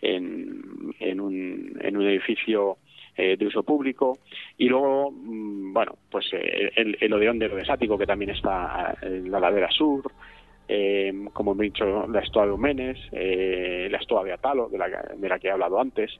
en, 0.00 1.20
un, 1.20 1.78
en 1.80 1.96
un 1.96 2.06
edificio 2.06 2.78
eh, 3.16 3.36
de 3.36 3.46
uso 3.46 3.62
público 3.62 4.18
y 4.56 4.68
luego 4.68 5.10
mm, 5.12 5.72
bueno 5.72 5.96
pues 6.10 6.30
el, 6.32 6.96
el 6.98 7.12
Odeón 7.12 7.38
de 7.38 7.46
Rodesático 7.46 7.98
que 7.98 8.06
también 8.06 8.30
está 8.30 8.96
en 9.02 9.30
la 9.30 9.38
ladera 9.38 9.70
sur 9.70 10.10
eh, 10.68 11.12
como 11.32 11.54
he 11.54 11.64
dicho, 11.64 12.06
la 12.06 12.20
estoa 12.20 12.44
de 12.44 12.50
Eumenes, 12.50 12.98
eh, 13.12 13.88
la 13.90 13.98
estoa 13.98 14.24
de 14.24 14.32
Atalo, 14.32 14.68
de 14.68 14.78
la, 14.78 14.88
de 15.16 15.28
la 15.28 15.38
que 15.38 15.48
he 15.48 15.50
hablado 15.50 15.80
antes. 15.80 16.10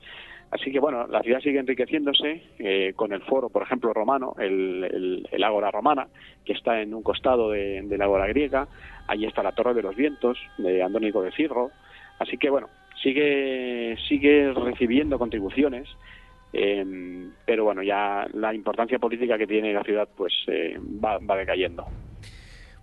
Así 0.52 0.70
que 0.70 0.80
bueno, 0.80 1.06
la 1.06 1.22
ciudad 1.22 1.40
sigue 1.40 1.58
enriqueciéndose 1.58 2.42
eh, 2.58 2.92
con 2.94 3.12
el 3.14 3.22
foro, 3.22 3.48
por 3.48 3.62
ejemplo, 3.62 3.94
romano, 3.94 4.34
el, 4.38 5.26
el, 5.32 5.44
ágora 5.44 5.70
romana, 5.70 6.08
que 6.44 6.52
está 6.52 6.82
en 6.82 6.92
un 6.92 7.02
costado 7.02 7.50
de, 7.50 7.82
la 7.88 8.04
ágora 8.04 8.26
griega. 8.26 8.68
Allí 9.08 9.24
está 9.24 9.42
la 9.42 9.52
Torre 9.52 9.72
de 9.72 9.82
los 9.82 9.96
Vientos, 9.96 10.38
de 10.58 10.82
Andónico 10.82 11.22
de 11.22 11.32
Cirro. 11.32 11.70
Así 12.18 12.36
que 12.36 12.50
bueno, 12.50 12.68
sigue, 13.02 13.96
sigue 14.06 14.52
recibiendo 14.52 15.18
contribuciones, 15.18 15.88
eh, 16.52 17.30
pero 17.46 17.64
bueno, 17.64 17.82
ya 17.82 18.28
la 18.34 18.52
importancia 18.52 18.98
política 18.98 19.38
que 19.38 19.46
tiene 19.46 19.72
la 19.72 19.82
ciudad 19.82 20.06
pues 20.14 20.34
eh, 20.48 20.78
va, 21.02 21.16
va 21.16 21.36
decayendo. 21.38 21.86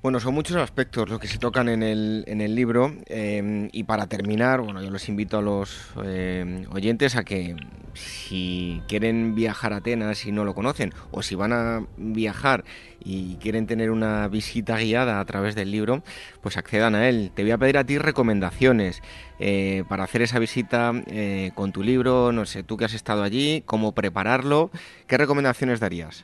Bueno, 0.02 0.22
son 0.22 0.34
muchos 0.34 0.56
aspectos 0.56 1.10
los 1.10 1.20
que 1.20 1.28
se 1.28 1.40
tocan 1.40 1.68
en 1.68 1.84
el, 1.84 2.24
en 2.26 2.40
el 2.40 2.56
libro 2.56 2.96
eh, 3.08 3.68
y 3.74 3.84
para 3.84 4.08
terminar, 4.08 4.62
bueno, 4.62 4.82
yo 4.82 4.90
les 4.92 5.10
invito 5.10 5.38
a 5.38 5.42
los 5.42 5.90
eh, 6.06 6.66
oyentes 6.72 7.18
a 7.18 7.26
que 7.26 7.58
si 7.96 8.82
quieren 8.88 9.36
viajar 9.36 9.74
a 9.74 9.78
Atenas 9.78 10.26
y 10.26 10.32
no 10.32 10.46
lo 10.46 10.56
conocen 10.56 10.94
o 11.12 11.22
si 11.22 11.36
van 11.36 11.52
a 11.52 11.86
viajar 11.98 12.64
y 13.04 13.36
quieren 13.42 13.68
tener 13.68 13.92
una 13.92 14.30
visita 14.30 14.78
guiada 14.78 15.20
a 15.20 15.26
través 15.26 15.54
del 15.54 15.70
libro, 15.70 16.02
pues 16.40 16.56
accedan 16.56 16.96
a 16.96 17.10
él. 17.10 17.34
Te 17.36 17.42
voy 17.42 17.52
a 17.52 17.58
pedir 17.58 17.78
a 17.78 17.84
ti 17.84 17.98
recomendaciones 17.98 19.02
eh, 19.38 19.84
para 19.90 20.06
hacer 20.06 20.22
esa 20.22 20.40
visita 20.40 20.94
con 21.56 21.74
tu 21.74 21.84
libro, 21.84 22.32
no 22.32 22.46
sé, 22.46 22.64
tú 22.64 22.78
que 22.78 22.86
has 22.86 22.94
estado 22.94 23.22
allí, 23.22 23.64
cómo 23.66 23.92
prepararlo, 23.92 24.72
¿qué 25.08 25.18
recomendaciones 25.18 25.82
darías? 25.82 26.24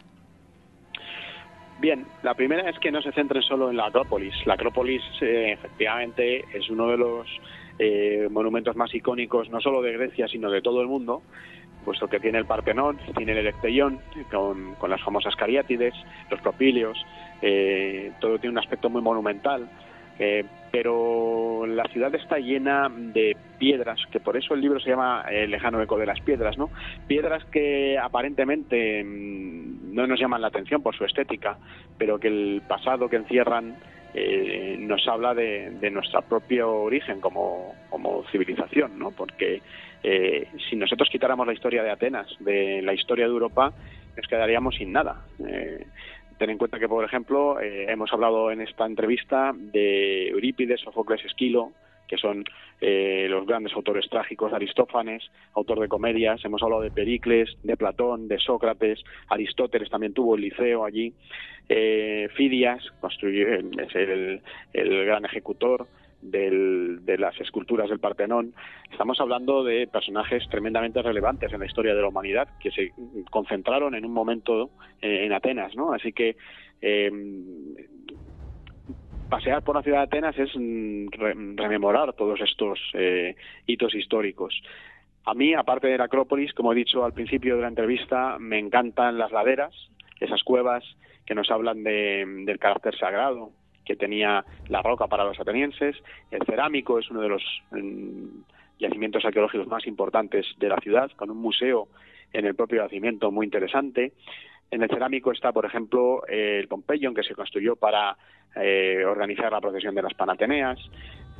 Bien, 1.79 2.05
la 2.23 2.33
primera 2.33 2.69
es 2.69 2.79
que 2.79 2.91
no 2.91 3.01
se 3.01 3.11
centren 3.11 3.43
solo 3.43 3.69
en 3.69 3.77
la 3.77 3.87
Acrópolis. 3.87 4.33
La 4.45 4.53
Acrópolis 4.53 5.01
eh, 5.21 5.51
efectivamente 5.51 6.45
es 6.53 6.69
uno 6.69 6.87
de 6.87 6.97
los 6.97 7.27
eh, 7.77 8.27
monumentos 8.31 8.75
más 8.77 8.93
icónicos 8.95 9.49
no 9.49 9.59
solo 9.59 9.81
de 9.81 9.91
Grecia 9.91 10.29
sino 10.29 10.49
de 10.49 10.61
todo 10.61 10.81
el 10.81 10.87
mundo, 10.87 11.21
puesto 11.83 12.07
que 12.07 12.21
tiene 12.21 12.37
el 12.37 12.45
Partenón, 12.45 12.97
tiene 13.15 13.33
el 13.33 13.39
Electeion 13.39 13.99
con, 14.31 14.75
con 14.75 14.89
las 14.89 15.01
famosas 15.01 15.35
cariátides, 15.35 15.93
los 16.31 16.39
propíleos, 16.41 16.97
eh, 17.41 18.11
todo 18.21 18.39
tiene 18.39 18.53
un 18.53 18.59
aspecto 18.59 18.89
muy 18.89 19.01
monumental. 19.01 19.69
Eh, 20.19 20.45
pero 20.71 21.65
la 21.65 21.85
ciudad 21.85 22.13
está 22.15 22.37
llena 22.37 22.89
de 22.89 23.37
piedras, 23.57 23.99
que 24.11 24.19
por 24.19 24.35
eso 24.35 24.53
el 24.53 24.61
libro 24.61 24.79
se 24.79 24.89
llama 24.89 25.23
El 25.29 25.51
lejano 25.51 25.81
eco 25.81 25.97
de 25.97 26.05
las 26.05 26.19
piedras, 26.21 26.57
¿no? 26.57 26.69
Piedras 27.07 27.45
que 27.45 27.97
aparentemente 27.97 29.03
mm, 29.03 29.93
no 29.93 30.05
nos 30.05 30.19
llaman 30.19 30.41
la 30.41 30.47
atención 30.47 30.81
por 30.81 30.95
su 30.95 31.05
estética, 31.05 31.57
pero 31.97 32.19
que 32.19 32.27
el 32.27 32.61
pasado 32.67 33.09
que 33.09 33.15
encierran 33.15 33.75
eh, 34.13 34.77
nos 34.79 35.05
habla 35.07 35.33
de, 35.33 35.71
de, 35.71 35.91
nuestro 35.91 36.21
propio 36.21 36.71
origen 36.71 37.19
como, 37.19 37.75
como 37.89 38.23
civilización, 38.31 38.97
¿no? 38.97 39.11
Porque 39.11 39.61
eh, 40.03 40.47
si 40.69 40.75
nosotros 40.75 41.09
quitáramos 41.09 41.47
la 41.47 41.53
historia 41.53 41.81
de 41.81 41.89
Atenas, 41.89 42.27
de 42.39 42.81
la 42.81 42.93
historia 42.93 43.25
de 43.25 43.31
Europa, 43.31 43.73
nos 44.15 44.27
quedaríamos 44.27 44.75
sin 44.75 44.91
nada. 44.91 45.25
Eh, 45.45 45.85
Ten 46.37 46.49
en 46.49 46.57
cuenta 46.57 46.79
que, 46.79 46.89
por 46.89 47.05
ejemplo, 47.05 47.59
eh, 47.59 47.85
hemos 47.89 48.11
hablado 48.11 48.51
en 48.51 48.61
esta 48.61 48.85
entrevista 48.85 49.53
de 49.55 50.29
Eurípides, 50.29 50.81
Sofocles, 50.81 51.23
Esquilo, 51.23 51.71
que 52.07 52.17
son 52.17 52.43
eh, 52.81 53.27
los 53.29 53.45
grandes 53.47 53.73
autores 53.73 54.07
trágicos, 54.09 54.53
Aristófanes, 54.53 55.23
autor 55.53 55.79
de 55.79 55.87
comedias, 55.87 56.43
hemos 56.45 56.61
hablado 56.61 56.81
de 56.81 56.91
Pericles, 56.91 57.57
de 57.63 57.77
Platón, 57.77 58.27
de 58.27 58.37
Sócrates, 58.37 59.03
Aristóteles 59.29 59.89
también 59.89 60.13
tuvo 60.13 60.35
el 60.35 60.41
liceo 60.41 60.85
allí, 60.85 61.13
eh, 61.69 62.27
Fidias, 62.35 62.83
construyó, 62.99 63.47
es 63.47 63.95
el, 63.95 64.41
el 64.73 65.05
gran 65.05 65.25
ejecutor, 65.25 65.87
del, 66.31 67.05
de 67.05 67.17
las 67.17 67.39
esculturas 67.39 67.89
del 67.89 67.99
Partenón, 67.99 68.53
estamos 68.91 69.19
hablando 69.19 69.63
de 69.63 69.87
personajes 69.87 70.47
tremendamente 70.49 71.01
relevantes 71.01 71.51
en 71.53 71.59
la 71.59 71.65
historia 71.65 71.95
de 71.95 72.01
la 72.01 72.07
humanidad 72.07 72.47
que 72.59 72.71
se 72.71 72.91
concentraron 73.31 73.95
en 73.95 74.05
un 74.05 74.13
momento 74.13 74.71
eh, 75.01 75.25
en 75.25 75.33
Atenas, 75.33 75.75
¿no? 75.75 75.93
Así 75.93 76.13
que 76.13 76.35
eh, 76.81 77.11
pasear 79.29 79.63
por 79.63 79.75
la 79.75 79.83
ciudad 79.83 79.99
de 79.99 80.03
Atenas 80.03 80.37
es 80.37 80.51
mm, 80.55 81.07
re 81.11 81.33
rememorar 81.55 82.13
todos 82.13 82.39
estos 82.41 82.79
eh, 82.93 83.35
hitos 83.65 83.95
históricos. 83.95 84.61
A 85.25 85.33
mí, 85.33 85.53
aparte 85.53 85.87
de 85.87 85.97
la 85.97 86.05
Acrópolis, 86.05 86.53
como 86.53 86.71
he 86.71 86.75
dicho 86.75 87.03
al 87.03 87.13
principio 87.13 87.55
de 87.55 87.63
la 87.63 87.67
entrevista, 87.67 88.37
me 88.39 88.59
encantan 88.59 89.17
las 89.17 89.31
laderas, 89.31 89.73
esas 90.19 90.43
cuevas 90.43 90.83
que 91.25 91.33
nos 91.33 91.49
hablan 91.49 91.83
de, 91.83 92.23
del 92.45 92.59
carácter 92.59 92.95
sagrado 92.97 93.51
que 93.85 93.95
tenía 93.95 94.43
la 94.67 94.81
roca 94.81 95.07
para 95.07 95.23
los 95.23 95.39
atenienses. 95.39 95.95
El 96.31 96.43
cerámico 96.45 96.99
es 96.99 97.09
uno 97.09 97.21
de 97.21 97.29
los 97.29 97.43
mm, 97.71 98.25
yacimientos 98.79 99.23
arqueológicos 99.25 99.67
más 99.67 99.85
importantes 99.87 100.45
de 100.57 100.69
la 100.69 100.77
ciudad, 100.77 101.11
con 101.15 101.29
un 101.29 101.37
museo 101.37 101.87
en 102.33 102.45
el 102.45 102.55
propio 102.55 102.83
yacimiento 102.83 103.31
muy 103.31 103.45
interesante. 103.45 104.13
En 104.71 104.81
el 104.81 104.89
cerámico 104.89 105.31
está, 105.31 105.51
por 105.51 105.65
ejemplo, 105.65 106.25
el 106.27 106.67
Pompeion, 106.67 107.13
que 107.13 107.23
se 107.23 107.35
construyó 107.35 107.75
para 107.75 108.17
eh, 108.55 109.03
organizar 109.05 109.51
la 109.51 109.61
procesión 109.61 109.95
de 109.95 110.01
las 110.01 110.13
Panateneas 110.13 110.79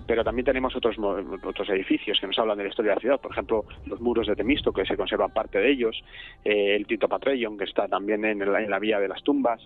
pero 0.07 0.23
también 0.23 0.45
tenemos 0.45 0.75
otros 0.75 0.97
otros 0.99 1.69
edificios 1.69 2.19
que 2.19 2.27
nos 2.27 2.37
hablan 2.39 2.57
de 2.57 2.65
la 2.65 2.69
historia 2.69 2.91
de 2.91 2.95
la 2.95 3.01
ciudad, 3.01 3.21
por 3.21 3.31
ejemplo, 3.31 3.65
los 3.85 3.99
muros 4.01 4.27
de 4.27 4.35
Temisto, 4.35 4.71
que 4.71 4.85
se 4.85 4.97
conservan 4.97 5.31
parte 5.31 5.59
de 5.59 5.71
ellos, 5.71 6.03
eh, 6.43 6.75
el 6.75 6.85
Tito 6.85 7.07
Patreion, 7.07 7.57
que 7.57 7.65
está 7.65 7.87
también 7.87 8.23
en, 8.25 8.41
el, 8.41 8.55
en 8.55 8.69
la 8.69 8.79
vía 8.79 8.99
de 8.99 9.07
las 9.07 9.23
tumbas, 9.23 9.61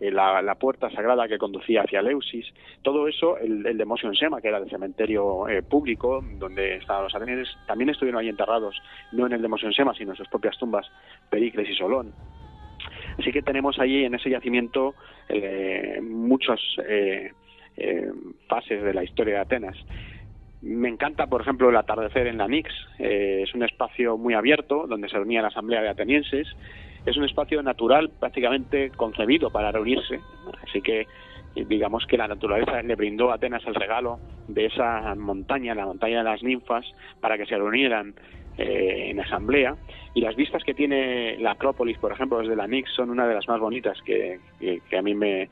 eh, 0.00 0.10
la, 0.10 0.42
la, 0.42 0.56
puerta 0.56 0.90
sagrada 0.90 1.28
que 1.28 1.38
conducía 1.38 1.82
hacia 1.82 2.02
Leusis, 2.02 2.46
todo 2.82 3.06
eso, 3.06 3.38
el, 3.38 3.64
el 3.66 3.78
de 3.78 3.86
Sema, 4.18 4.40
que 4.40 4.48
era 4.48 4.58
el 4.58 4.68
cementerio 4.68 5.48
eh, 5.48 5.62
público, 5.62 6.24
donde 6.38 6.76
estaban 6.76 7.04
los 7.04 7.14
atenienses, 7.14 7.56
también 7.66 7.90
estuvieron 7.90 8.20
ahí 8.20 8.28
enterrados, 8.28 8.76
no 9.12 9.26
en 9.26 9.32
el 9.34 9.42
de 9.42 9.72
Sema, 9.72 9.94
sino 9.94 10.10
en 10.10 10.16
sus 10.16 10.28
propias 10.28 10.58
tumbas, 10.58 10.90
Pericles 11.30 11.68
y 11.68 11.74
Solón. 11.74 12.12
Así 13.18 13.30
que 13.30 13.42
tenemos 13.42 13.78
allí 13.78 14.04
en 14.04 14.14
ese 14.14 14.30
yacimiento 14.30 14.94
eh, 15.28 16.00
muchos 16.02 16.60
eh, 16.88 17.32
eh, 17.76 18.10
fases 18.48 18.82
de 18.82 18.94
la 18.94 19.04
historia 19.04 19.34
de 19.34 19.40
Atenas. 19.40 19.76
Me 20.62 20.88
encanta, 20.88 21.26
por 21.26 21.42
ejemplo, 21.42 21.68
el 21.68 21.76
atardecer 21.76 22.26
en 22.26 22.38
la 22.38 22.48
Nix. 22.48 22.70
Eh, 22.98 23.42
es 23.42 23.54
un 23.54 23.62
espacio 23.62 24.16
muy 24.16 24.32
abierto 24.32 24.86
donde 24.86 25.08
se 25.10 25.16
reunía 25.16 25.42
la 25.42 25.48
asamblea 25.48 25.82
de 25.82 25.90
atenienses. 25.90 26.48
Es 27.04 27.16
un 27.18 27.24
espacio 27.24 27.62
natural 27.62 28.10
prácticamente 28.18 28.90
concebido 28.90 29.50
para 29.50 29.70
reunirse. 29.72 30.20
Así 30.66 30.80
que 30.80 31.06
digamos 31.54 32.06
que 32.06 32.16
la 32.16 32.26
naturaleza 32.26 32.82
le 32.82 32.94
brindó 32.96 33.30
a 33.30 33.34
Atenas 33.34 33.62
el 33.66 33.74
regalo 33.74 34.18
de 34.48 34.66
esa 34.66 35.14
montaña, 35.14 35.74
la 35.74 35.86
montaña 35.86 36.18
de 36.18 36.24
las 36.24 36.42
ninfas, 36.42 36.84
para 37.20 37.36
que 37.36 37.46
se 37.46 37.56
reunieran 37.56 38.14
eh, 38.56 39.10
en 39.10 39.20
asamblea. 39.20 39.76
Y 40.14 40.22
las 40.22 40.34
vistas 40.34 40.64
que 40.64 40.74
tiene 40.74 41.36
la 41.38 41.52
Acrópolis, 41.52 41.98
por 41.98 42.12
ejemplo, 42.12 42.38
desde 42.38 42.56
la 42.56 42.66
Nix, 42.66 42.90
son 42.94 43.10
una 43.10 43.26
de 43.26 43.34
las 43.34 43.46
más 43.48 43.60
bonitas 43.60 44.00
que, 44.02 44.40
que, 44.58 44.80
que 44.88 44.96
a 44.96 45.02
mí 45.02 45.14
me, 45.14 45.50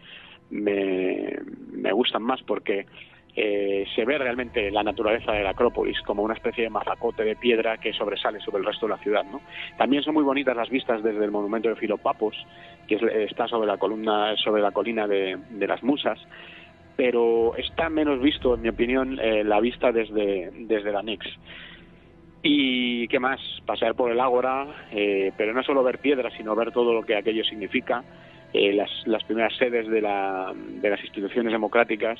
me, 0.52 1.38
me 1.72 1.92
gustan 1.92 2.22
más 2.22 2.42
porque 2.42 2.86
eh, 3.34 3.86
se 3.94 4.04
ve 4.04 4.18
realmente 4.18 4.70
la 4.70 4.82
naturaleza 4.82 5.32
de 5.32 5.42
la 5.42 5.50
Acrópolis 5.50 5.98
como 6.02 6.22
una 6.22 6.34
especie 6.34 6.64
de 6.64 6.70
mazacote 6.70 7.24
de 7.24 7.34
piedra 7.34 7.78
que 7.78 7.94
sobresale 7.94 8.40
sobre 8.40 8.58
el 8.58 8.66
resto 8.66 8.86
de 8.86 8.92
la 8.92 8.98
ciudad. 8.98 9.24
¿no? 9.24 9.40
También 9.78 10.02
son 10.02 10.14
muy 10.14 10.22
bonitas 10.22 10.54
las 10.54 10.68
vistas 10.68 11.02
desde 11.02 11.24
el 11.24 11.30
monumento 11.30 11.70
de 11.70 11.76
Filopapos, 11.76 12.36
que 12.86 12.96
es, 12.96 13.02
está 13.30 13.48
sobre 13.48 13.66
la 13.66 13.78
columna, 13.78 14.36
sobre 14.36 14.60
la 14.60 14.70
colina 14.70 15.06
de, 15.06 15.38
de, 15.48 15.66
las 15.66 15.82
Musas, 15.82 16.18
pero 16.94 17.56
está 17.56 17.88
menos 17.88 18.20
visto, 18.20 18.54
en 18.54 18.60
mi 18.60 18.68
opinión, 18.68 19.18
eh, 19.18 19.44
la 19.44 19.60
vista 19.60 19.92
desde, 19.92 20.50
desde 20.52 20.92
la 20.92 21.02
Nix. 21.02 21.26
Y 22.42 23.08
qué 23.08 23.18
más, 23.18 23.40
pasear 23.64 23.94
por 23.94 24.10
el 24.10 24.20
Ágora, 24.20 24.66
eh, 24.90 25.32
pero 25.38 25.54
no 25.54 25.62
solo 25.62 25.82
ver 25.82 26.00
piedras, 26.00 26.34
sino 26.36 26.54
ver 26.54 26.72
todo 26.72 26.92
lo 26.92 27.02
que 27.04 27.16
aquello 27.16 27.44
significa 27.44 28.04
eh, 28.52 28.72
las, 28.72 28.90
las, 29.06 29.24
primeras 29.24 29.56
sedes 29.56 29.88
de, 29.88 30.00
la, 30.00 30.52
de 30.54 30.90
las 30.90 31.00
instituciones 31.02 31.52
democráticas, 31.52 32.18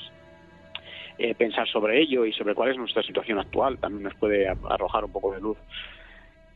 eh, 1.17 1.35
pensar 1.35 1.67
sobre 1.67 2.01
ello 2.01 2.25
y 2.25 2.33
sobre 2.33 2.55
cuál 2.55 2.71
es 2.71 2.77
nuestra 2.77 3.03
situación 3.03 3.37
actual 3.37 3.77
también 3.77 4.03
nos 4.03 4.15
puede 4.15 4.47
arrojar 4.47 5.05
un 5.05 5.11
poco 5.11 5.31
de 5.31 5.41
luz. 5.41 5.57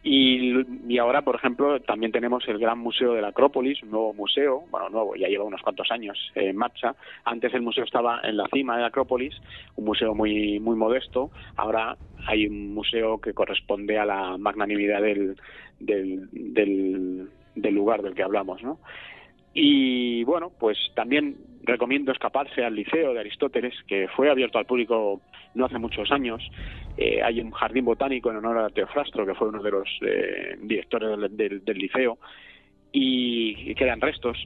Y, 0.10 0.98
ahora, 1.00 1.22
por 1.22 1.36
ejemplo, 1.36 1.82
también 1.82 2.14
tenemos 2.14 2.48
el 2.48 2.60
Gran 2.60 2.80
Museo 2.80 3.14
de 3.14 3.22
la 3.22 3.30
Acrópolis, 3.30 3.84
un 3.84 3.92
nuevo 3.92 4.14
museo, 4.14 4.64
bueno, 4.72 4.90
nuevo, 4.90 5.16
ya 5.18 5.28
lleva 5.28 5.44
unos 5.44 5.62
cuantos 5.62 5.92
años 5.92 6.18
en 6.34 6.56
marcha. 6.56 6.96
Antes 7.26 7.54
el 7.54 7.62
museo 7.62 7.84
estaba 7.84 8.22
en 8.24 8.38
la 8.38 8.48
cima 8.54 8.76
de 8.76 8.84
la 8.84 8.88
Acrópolis, 8.88 9.36
un 9.76 9.84
museo 9.84 10.16
muy, 10.16 10.62
muy 10.62 10.78
modesto. 10.78 11.30
Ahora 11.58 11.98
hay 12.26 12.48
un 12.48 12.74
museo 12.74 13.20
que 13.20 13.34
corresponde 13.34 14.00
a 14.00 14.06
la 14.06 14.38
magnanimidad 14.38 15.02
del, 15.02 15.36
del, 15.80 16.30
del, 16.32 17.28
del 17.56 17.76
lugar 17.76 18.02
del 18.02 18.16
que 18.16 18.24
hablamos, 18.24 18.64
¿no? 18.64 18.80
Y 19.60 20.24
bueno, 20.24 20.52
pues 20.60 20.78
también 20.94 21.36
recomiendo 21.64 22.12
escaparse 22.12 22.64
al 22.64 22.76
Liceo 22.76 23.12
de 23.12 23.22
Aristóteles, 23.22 23.74
que 23.88 24.08
fue 24.10 24.30
abierto 24.30 24.60
al 24.60 24.68
público 24.68 25.20
no 25.56 25.66
hace 25.66 25.80
muchos 25.80 26.12
años. 26.12 26.48
Eh, 26.96 27.24
hay 27.24 27.40
un 27.40 27.50
jardín 27.50 27.84
botánico 27.84 28.30
en 28.30 28.36
honor 28.38 28.60
a 28.60 28.70
Teofrastro, 28.70 29.26
que 29.26 29.34
fue 29.34 29.48
uno 29.48 29.64
de 29.64 29.72
los 29.72 29.90
eh, 30.02 30.58
directores 30.62 31.10
del, 31.32 31.64
liceo, 31.66 32.20
y, 32.92 33.74
quedan 33.74 34.00
restos. 34.00 34.38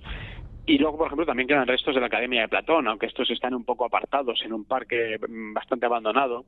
Y 0.65 0.77
luego, 0.77 0.99
por 0.99 1.07
ejemplo, 1.07 1.25
también 1.25 1.49
quedan 1.49 1.67
restos 1.67 1.93
de 1.93 1.99
la 1.99 2.07
Academia 2.07 2.43
de 2.43 2.47
Platón, 2.47 2.87
aunque 2.87 3.07
estos 3.07 3.29
están 3.31 3.53
un 3.53 3.65
poco 3.65 3.83
apartados 3.83 4.41
en 4.45 4.53
un 4.53 4.63
parque 4.63 5.19
mm, 5.27 5.51
bastante 5.51 5.87
abandonado. 5.87 6.45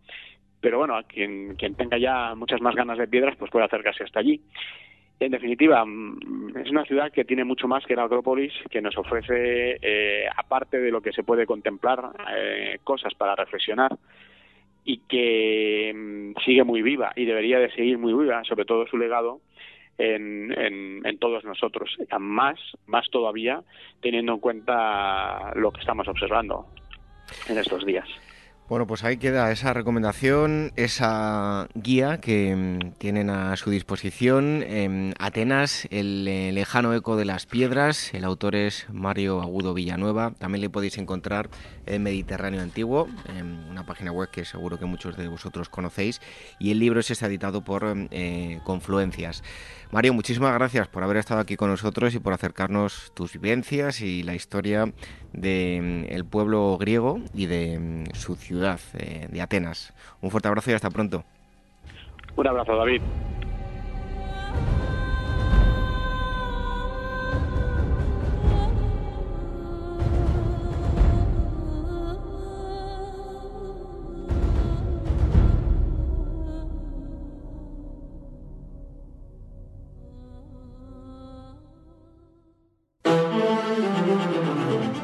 Pero 0.62 0.78
bueno, 0.78 0.98
quien, 1.06 1.56
quien 1.58 1.76
tenga 1.76 1.98
ya 1.98 2.34
muchas 2.34 2.62
más 2.62 2.76
ganas 2.76 2.98
de 2.98 3.10
piedras, 3.10 3.36
pues 3.36 3.52
puede 3.52 3.66
acercarse 3.66 4.06
hasta 4.06 4.22
allí. 4.22 4.40
En 5.26 5.32
definitiva, 5.32 5.86
mm, 5.86 6.58
es 6.58 6.70
una 6.70 6.84
ciudad 6.84 7.12
que 7.12 7.24
tiene 7.24 7.46
mucho 7.46 7.68
más 7.68 7.86
que 7.86 7.96
la 7.96 8.04
Acrópolis, 8.04 8.52
que 8.70 8.82
nos 8.82 8.98
ofrece, 8.98 9.78
eh, 9.82 10.26
aparte 10.36 10.80
de 10.80 10.92
lo 10.92 11.02
que 11.02 11.14
se 11.14 11.24
puede 11.24 11.46
contemplar, 11.46 12.12
eh, 12.36 12.80
cosas 12.84 13.14
para 13.14 13.36
reflexionar 13.36 13.98
y 14.84 14.98
que 15.08 15.94
mm, 15.96 16.42
sigue 16.44 16.64
muy 16.66 16.82
viva 16.82 17.14
y 17.16 17.24
debería 17.24 17.60
de 17.60 17.72
seguir 17.72 17.98
muy 17.98 18.14
viva, 18.14 18.44
sobre 18.44 18.66
todo 18.66 18.86
su 18.88 18.98
legado 18.98 19.40
en, 19.98 20.52
en, 21.06 21.18
todos 21.20 21.46
nosotros, 21.46 21.96
más, 22.20 22.60
más 22.88 23.10
todavía 23.10 23.62
teniendo 24.02 24.34
en 24.34 24.40
cuenta 24.40 25.54
lo 25.56 25.72
que 25.72 25.80
estamos 25.80 26.08
observando 26.08 26.66
en 27.48 27.58
estos 27.60 27.86
días. 27.86 28.10
Bueno, 28.74 28.88
pues 28.88 29.04
ahí 29.04 29.18
queda 29.18 29.52
esa 29.52 29.72
recomendación, 29.72 30.72
esa 30.78 31.68
guía 31.76 32.20
que 32.20 32.56
mm, 32.56 32.94
tienen 32.98 33.30
a 33.30 33.56
su 33.56 33.70
disposición. 33.70 34.64
en 34.64 35.14
Atenas, 35.20 35.88
el 35.92 36.28
eh, 36.28 36.52
lejano 36.52 36.92
eco 36.96 37.16
de 37.16 37.24
las 37.24 37.46
piedras. 37.46 38.12
El 38.16 38.24
autor 38.24 38.56
es 38.56 38.88
Mario 38.92 39.44
Agudo 39.44 39.76
Villanueva. 39.76 40.34
También 40.40 40.62
le 40.62 40.72
podéis 40.72 40.98
encontrar 40.98 41.52
en 41.86 42.02
Mediterráneo 42.02 42.64
Antiguo, 42.64 43.08
en 43.38 43.46
una 43.70 43.86
página 43.86 44.12
web 44.12 44.32
que 44.32 44.44
seguro 44.44 44.80
que 44.80 44.86
muchos 44.86 45.18
de 45.18 45.28
vosotros 45.28 45.70
conocéis. 45.70 46.20
Y 46.58 46.72
el 46.72 46.80
libro 46.80 47.00
es 47.00 47.22
editado 47.22 47.64
por 47.64 47.86
eh, 48.10 48.60
Confluencias. 48.64 49.44
Mario, 49.94 50.16
muchísimas 50.16 50.56
gracias 50.56 50.88
por 50.88 51.04
haber 51.04 51.18
estado 51.18 51.40
aquí 51.40 51.56
con 51.56 51.70
nosotros 51.70 52.16
y 52.16 52.20
por 52.20 52.34
acercarnos 52.34 53.12
tus 53.14 53.34
vivencias 53.34 54.02
y 54.02 54.24
la 54.24 54.34
historia 54.34 54.92
del 55.34 56.24
mm, 56.24 56.30
pueblo 56.30 56.80
griego 56.80 57.20
y 57.32 57.46
de 57.46 57.78
mm, 57.78 58.16
su 58.16 58.36
ciudad, 58.36 58.80
eh, 58.98 59.28
de 59.30 59.40
Atenas. 59.40 59.94
Un 60.20 60.32
fuerte 60.32 60.48
abrazo 60.48 60.72
y 60.72 60.74
hasta 60.74 60.90
pronto. 60.90 61.24
Un 62.36 62.48
abrazo, 62.48 62.76
David. 62.76 63.04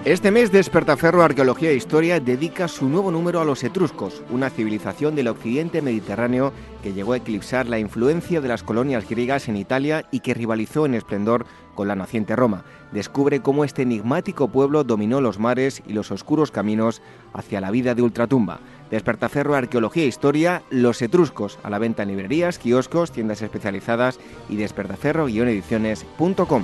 Este 0.09 0.31
mes 0.31 0.51
Despertaferro 0.51 1.21
Arqueología 1.21 1.69
e 1.69 1.75
Historia 1.75 2.19
dedica 2.19 2.67
su 2.67 2.89
nuevo 2.89 3.11
número 3.11 3.41
a 3.41 3.45
los 3.45 3.63
etruscos, 3.63 4.23
una 4.31 4.49
civilización 4.49 5.13
del 5.13 5.27
occidente 5.27 5.83
mediterráneo 5.83 6.51
que 6.81 6.93
llegó 6.93 7.13
a 7.13 7.17
eclipsar 7.17 7.67
la 7.67 7.77
influencia 7.77 8.41
de 8.41 8.47
las 8.47 8.63
colonias 8.63 9.07
griegas 9.07 9.47
en 9.49 9.55
Italia 9.55 10.07
y 10.09 10.21
que 10.21 10.33
rivalizó 10.33 10.87
en 10.87 10.95
esplendor 10.95 11.45
con 11.75 11.87
la 11.87 11.93
naciente 11.93 12.35
Roma. 12.35 12.63
Descubre 12.91 13.41
cómo 13.41 13.63
este 13.63 13.83
enigmático 13.83 14.47
pueblo 14.47 14.83
dominó 14.83 15.21
los 15.21 15.37
mares 15.37 15.83
y 15.85 15.93
los 15.93 16.09
oscuros 16.09 16.49
caminos 16.49 17.03
hacia 17.31 17.61
la 17.61 17.69
vida 17.69 17.93
de 17.93 18.01
ultratumba. 18.01 18.61
Despertaferro 18.89 19.53
Arqueología 19.53 20.05
e 20.05 20.07
Historia, 20.07 20.63
Los 20.71 21.03
Etruscos, 21.03 21.59
a 21.61 21.69
la 21.69 21.77
venta 21.77 22.01
en 22.01 22.09
librerías, 22.09 22.57
kioscos, 22.57 23.11
tiendas 23.11 23.43
especializadas 23.43 24.19
y 24.49 24.55
despertaferro-ediciones.com. 24.55 26.63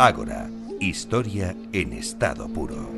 Ágora, 0.00 0.48
historia 0.78 1.56
en 1.72 1.92
estado 1.92 2.48
puro. 2.48 2.88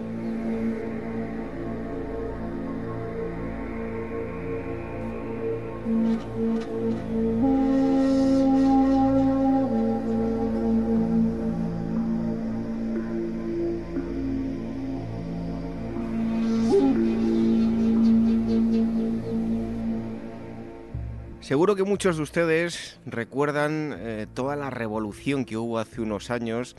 Seguro 21.70 21.84
que 21.84 21.88
muchos 21.88 22.16
de 22.16 22.24
ustedes 22.24 22.98
recuerdan 23.06 23.94
eh, 23.96 24.26
toda 24.34 24.56
la 24.56 24.70
revolución 24.70 25.44
que 25.44 25.56
hubo 25.56 25.78
hace 25.78 26.00
unos 26.00 26.32
años 26.32 26.74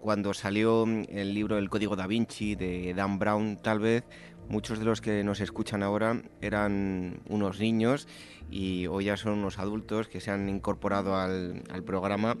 cuando 0.00 0.34
salió 0.34 0.86
mm, 0.86 1.04
el 1.10 1.34
libro 1.34 1.56
El 1.56 1.70
Código 1.70 1.94
da 1.94 2.08
Vinci 2.08 2.56
de 2.56 2.94
Dan 2.94 3.20
Brown, 3.20 3.58
tal 3.62 3.78
vez. 3.78 4.02
Muchos 4.48 4.80
de 4.80 4.86
los 4.86 5.00
que 5.00 5.22
nos 5.22 5.38
escuchan 5.38 5.84
ahora 5.84 6.20
eran 6.40 7.20
unos 7.28 7.60
niños 7.60 8.08
y 8.50 8.88
hoy 8.88 9.04
ya 9.04 9.16
son 9.16 9.34
unos 9.34 9.60
adultos 9.60 10.08
que 10.08 10.20
se 10.20 10.32
han 10.32 10.48
incorporado 10.48 11.14
al, 11.14 11.62
programa 11.86 12.36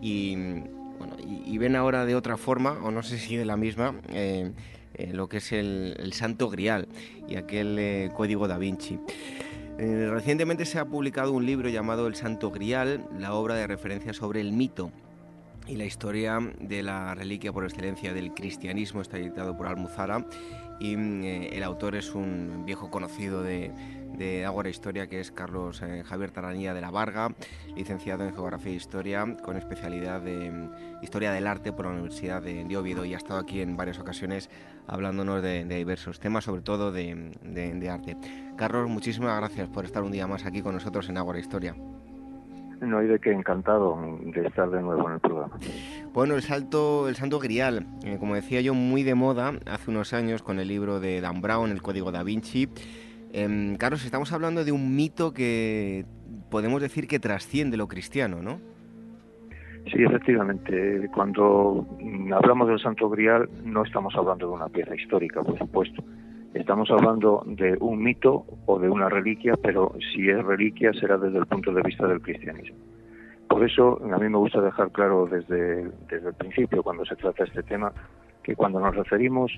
y, 0.00 0.34
ven 1.58 1.76
ahora 1.76 2.06
de 2.06 2.14
otra 2.14 2.38
forma, 2.38 2.78
o 2.82 2.90
no 2.90 3.02
sé 3.02 3.18
si 3.18 3.36
de 3.36 3.44
la 3.44 3.58
misma, 3.58 4.00
eh, 4.14 4.52
eh, 4.94 5.10
lo 5.12 5.28
que 5.28 5.36
es 5.36 5.52
el, 5.52 6.10
Santo 6.14 6.48
Grial 6.48 6.88
y 7.28 7.36
aquel 7.36 8.10
Código 8.16 8.48
da 8.48 8.56
Vinci. 8.56 8.98
Eh, 9.78 10.08
recientemente 10.10 10.64
se 10.64 10.80
ha 10.80 10.84
publicado 10.86 11.32
un 11.32 11.46
libro 11.46 11.68
llamado 11.68 12.08
El 12.08 12.16
Santo 12.16 12.50
Grial, 12.50 13.06
la 13.16 13.34
obra 13.34 13.54
de 13.54 13.68
referencia 13.68 14.12
sobre 14.12 14.40
el 14.40 14.52
mito 14.52 14.90
y 15.68 15.76
la 15.76 15.84
historia 15.84 16.40
de 16.60 16.82
la 16.82 17.14
reliquia 17.14 17.52
por 17.52 17.62
excelencia 17.62 18.12
del 18.12 18.34
cristianismo, 18.34 19.02
está 19.02 19.18
editado 19.18 19.56
por 19.56 19.68
Almuzara 19.68 20.26
y 20.80 20.96
mm, 20.96 21.22
eh, 21.22 21.48
el 21.52 21.62
autor 21.62 21.94
es 21.94 22.14
un 22.14 22.64
viejo 22.66 22.90
conocido 22.90 23.44
de, 23.44 23.70
de 24.16 24.44
Ágora 24.44 24.68
Historia, 24.68 25.08
que 25.08 25.20
es 25.20 25.30
Carlos 25.30 25.80
eh, 25.82 26.02
Javier 26.04 26.32
Taranía 26.32 26.74
de 26.74 26.80
la 26.80 26.90
Varga, 26.90 27.32
licenciado 27.76 28.24
en 28.24 28.34
Geografía 28.34 28.72
e 28.72 28.76
Historia, 28.76 29.36
con 29.44 29.56
especialidad 29.56 30.20
de 30.20 30.50
mm, 30.50 31.02
Historia 31.02 31.30
del 31.30 31.46
Arte 31.46 31.72
por 31.72 31.86
la 31.86 31.92
Universidad 31.92 32.42
de, 32.42 32.64
de 32.64 33.06
y 33.06 33.14
ha 33.14 33.16
estado 33.16 33.38
aquí 33.38 33.60
en 33.60 33.76
varias 33.76 34.00
ocasiones 34.00 34.50
hablándonos 34.88 35.42
de, 35.42 35.64
diversos 35.64 36.18
temas, 36.18 36.44
sobre 36.44 36.62
todo 36.62 36.90
de, 36.90 37.32
de, 37.42 37.90
arte. 37.90 38.16
Carlos, 38.56 38.88
muchísimas 38.88 39.36
gracias 39.38 39.68
por 39.68 39.84
estar 39.84 40.02
un 40.02 40.10
día 40.10 40.26
más 40.26 40.44
aquí 40.44 40.62
con 40.62 40.74
nosotros 40.74 41.08
en 41.08 41.18
Ágora 41.18 41.38
Historia. 41.38 41.76
No 42.80 42.98
hay 42.98 43.08
de 43.08 43.18
qué 43.18 43.32
encantado 43.32 43.98
de 44.22 44.46
estar 44.46 44.70
de 44.70 44.80
nuevo 44.80 45.08
en 45.08 45.14
el 45.14 45.20
programa. 45.20 45.58
Bueno, 46.12 46.34
el 46.34 46.42
salto, 46.42 47.08
el 47.08 47.16
santo 47.16 47.38
grial, 47.38 47.86
eh, 48.04 48.16
como 48.18 48.34
decía 48.34 48.60
yo, 48.60 48.72
muy 48.72 49.02
de 49.02 49.14
moda 49.14 49.52
hace 49.66 49.90
unos 49.90 50.12
años 50.12 50.42
con 50.42 50.60
el 50.60 50.68
libro 50.68 51.00
de 51.00 51.20
Dan 51.20 51.40
Brown, 51.40 51.70
El 51.70 51.82
Código 51.82 52.12
da 52.12 52.22
Vinci. 52.22 52.68
Eh, 53.32 53.76
Carlos, 53.78 54.04
estamos 54.04 54.32
hablando 54.32 54.64
de 54.64 54.72
un 54.72 54.94
mito 54.94 55.34
que 55.34 56.06
podemos 56.50 56.80
decir 56.80 57.08
que 57.08 57.18
trasciende 57.18 57.76
lo 57.76 57.88
cristiano, 57.88 58.42
¿no? 58.42 58.60
Sí, 59.90 60.02
efectivamente. 60.02 61.08
Cuando 61.14 61.86
hablamos 62.34 62.68
del 62.68 62.78
Santo 62.78 63.08
Grial 63.08 63.48
no 63.64 63.84
estamos 63.84 64.14
hablando 64.16 64.48
de 64.48 64.52
una 64.54 64.68
pieza 64.68 64.94
histórica, 64.94 65.42
por 65.42 65.58
supuesto. 65.58 66.02
Estamos 66.54 66.90
hablando 66.90 67.42
de 67.46 67.76
un 67.80 68.02
mito 68.02 68.44
o 68.66 68.78
de 68.78 68.88
una 68.88 69.08
reliquia, 69.08 69.54
pero 69.62 69.92
si 70.12 70.28
es 70.28 70.42
reliquia 70.44 70.92
será 70.94 71.18
desde 71.18 71.38
el 71.38 71.46
punto 71.46 71.72
de 71.72 71.82
vista 71.82 72.06
del 72.06 72.20
cristianismo. 72.20 72.76
Por 73.48 73.64
eso 73.64 74.00
a 74.02 74.18
mí 74.18 74.28
me 74.28 74.38
gusta 74.38 74.60
dejar 74.60 74.90
claro 74.90 75.26
desde, 75.26 75.90
desde 76.08 76.28
el 76.28 76.34
principio, 76.34 76.82
cuando 76.82 77.04
se 77.04 77.16
trata 77.16 77.44
este 77.44 77.62
tema, 77.62 77.92
que 78.42 78.56
cuando 78.56 78.80
nos 78.80 78.94
referimos 78.94 79.52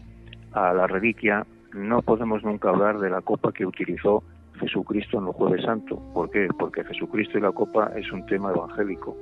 a 0.53 0.72
la 0.72 0.87
reliquia 0.87 1.47
no 1.74 2.03
podemos 2.03 2.43
nunca 2.43 2.70
hablar 2.70 2.99
de 2.99 3.11
la 3.11 3.20
copa 3.20 3.53
que 3.53 3.64
utilizó 3.64 4.22
Jesucristo 4.59 5.18
en 5.18 5.28
el 5.28 5.33
jueves 5.33 5.64
santo. 5.64 5.97
¿Por 6.12 6.31
qué? 6.31 6.49
Porque 6.59 6.85
Jesucristo 6.85 7.39
y 7.39 7.41
la 7.41 7.53
copa 7.53 7.93
es 7.97 8.11
un 8.12 8.26
tema 8.26 8.51
evangélico, 8.51 9.16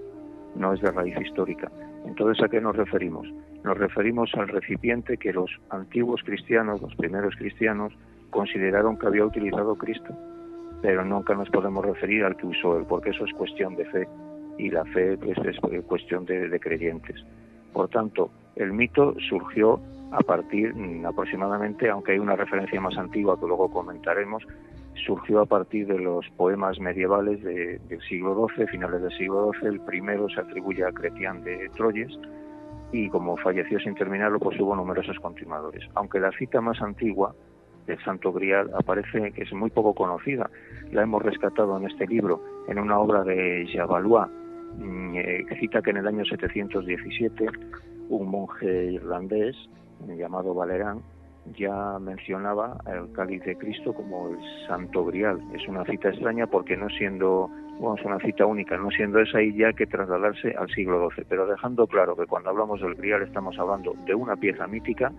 no 0.56 0.72
es 0.72 0.80
de 0.80 0.90
raíz 0.90 1.16
histórica. 1.20 1.70
Entonces, 2.06 2.42
¿a 2.42 2.48
qué 2.48 2.60
nos 2.60 2.76
referimos? 2.76 3.26
Nos 3.64 3.76
referimos 3.76 4.30
al 4.34 4.48
recipiente 4.48 5.16
que 5.16 5.32
los 5.32 5.50
antiguos 5.70 6.22
cristianos, 6.24 6.80
los 6.80 6.94
primeros 6.94 7.34
cristianos, 7.36 7.92
consideraron 8.30 8.98
que 8.98 9.06
había 9.06 9.24
utilizado 9.24 9.76
Cristo, 9.76 10.14
pero 10.82 11.04
nunca 11.04 11.34
nos 11.34 11.48
podemos 11.50 11.84
referir 11.84 12.24
al 12.24 12.36
que 12.36 12.46
usó 12.46 12.78
él, 12.78 12.84
porque 12.88 13.10
eso 13.10 13.24
es 13.24 13.32
cuestión 13.34 13.74
de 13.76 13.84
fe 13.86 14.08
y 14.58 14.70
la 14.70 14.84
fe 14.84 15.14
es 15.14 15.60
cuestión 15.86 16.24
de, 16.24 16.48
de 16.48 16.60
creyentes. 16.60 17.24
Por 17.72 17.88
tanto, 17.88 18.30
el 18.56 18.72
mito 18.72 19.14
surgió 19.28 19.80
a 20.12 20.20
partir 20.20 20.74
mm, 20.74 21.06
aproximadamente, 21.06 21.88
aunque 21.90 22.12
hay 22.12 22.18
una 22.18 22.36
referencia 22.36 22.80
más 22.80 22.96
antigua 22.96 23.38
que 23.38 23.46
luego 23.46 23.70
comentaremos, 23.70 24.44
surgió 25.04 25.40
a 25.40 25.46
partir 25.46 25.86
de 25.86 25.98
los 25.98 26.28
poemas 26.36 26.78
medievales 26.78 27.42
del 27.42 28.00
siglo 28.08 28.48
XII, 28.48 28.66
finales 28.66 29.02
del 29.02 29.12
siglo 29.12 29.50
XII. 29.52 29.68
El 29.68 29.80
primero 29.80 30.28
se 30.28 30.40
atribuye 30.40 30.84
a 30.84 30.92
Cretián 30.92 31.42
de 31.44 31.68
Troyes 31.76 32.10
y 32.92 33.08
como 33.10 33.36
falleció 33.36 33.78
sin 33.80 33.94
terminarlo, 33.94 34.38
pues 34.38 34.58
hubo 34.60 34.74
numerosos 34.74 35.18
continuadores. 35.20 35.84
Aunque 35.94 36.20
la 36.20 36.32
cita 36.32 36.60
más 36.60 36.80
antigua 36.80 37.34
del 37.86 38.02
Santo 38.04 38.32
Grial 38.32 38.70
aparece 38.78 39.32
que 39.32 39.42
es 39.42 39.52
muy 39.52 39.70
poco 39.70 39.94
conocida. 39.94 40.50
La 40.92 41.02
hemos 41.02 41.22
rescatado 41.22 41.76
en 41.78 41.86
este 41.86 42.06
libro, 42.06 42.42
en 42.68 42.78
una 42.78 42.98
obra 42.98 43.24
de 43.24 43.66
Javalois, 43.72 44.28
mm, 44.76 45.14
eh, 45.16 45.44
cita 45.58 45.82
que 45.82 45.90
en 45.90 45.98
el 45.98 46.06
año 46.06 46.24
717 46.24 47.46
un 48.10 48.30
monje 48.30 48.92
irlandés 48.92 49.56
llamado 50.06 50.54
Valerán 50.54 51.02
ya 51.56 51.98
mencionaba 51.98 52.78
el 52.86 53.12
cáliz 53.12 53.42
de 53.44 53.56
Cristo 53.56 53.92
como 53.92 54.30
el 54.30 54.38
Santo 54.66 55.04
Grial. 55.04 55.40
Es 55.54 55.66
una 55.68 55.84
cita 55.84 56.10
extraña 56.10 56.46
porque 56.46 56.76
no 56.76 56.88
siendo, 56.90 57.50
es 57.98 58.04
una 58.04 58.18
cita 58.20 58.46
única, 58.46 58.76
no 58.76 58.90
siendo 58.90 59.20
esa 59.20 59.42
y 59.42 59.56
ya 59.56 59.72
que 59.72 59.86
trasladarse 59.86 60.54
al 60.58 60.68
siglo 60.70 61.08
XII, 61.10 61.24
pero 61.28 61.46
dejando 61.46 61.86
claro 61.86 62.16
que 62.16 62.26
cuando 62.26 62.50
hablamos 62.50 62.80
del 62.80 62.94
Grial 62.94 63.22
estamos 63.22 63.58
hablando 63.58 63.94
de 64.06 64.14
una 64.14 64.36
pieza 64.36 64.66
mítica 64.66 65.12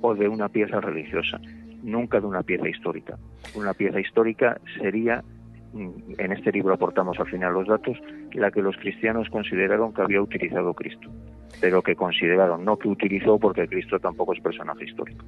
o 0.00 0.14
de 0.14 0.28
una 0.28 0.48
pieza 0.48 0.80
religiosa, 0.80 1.40
nunca 1.82 2.20
de 2.20 2.26
una 2.26 2.42
pieza 2.42 2.68
histórica. 2.68 3.16
Una 3.54 3.72
pieza 3.72 4.00
histórica 4.00 4.60
sería 4.78 5.22
mm, 5.72 5.88
en 6.18 6.32
este 6.32 6.52
libro 6.52 6.74
aportamos 6.74 7.18
al 7.18 7.26
final 7.26 7.54
los 7.54 7.68
datos, 7.68 7.96
la 8.32 8.50
que 8.50 8.62
los 8.62 8.76
cristianos 8.76 9.28
consideraron 9.30 9.94
que 9.94 10.02
había 10.02 10.20
utilizado 10.20 10.74
Cristo, 10.74 11.10
pero 11.60 11.82
que 11.82 11.94
consideraron, 11.94 12.64
no 12.64 12.76
que 12.76 12.88
utilizó 12.88 13.38
porque 13.38 13.66
Cristo 13.66 13.98
tampoco 13.98 14.34
es 14.34 14.40
personaje 14.40 14.84
histórico. 14.84 15.24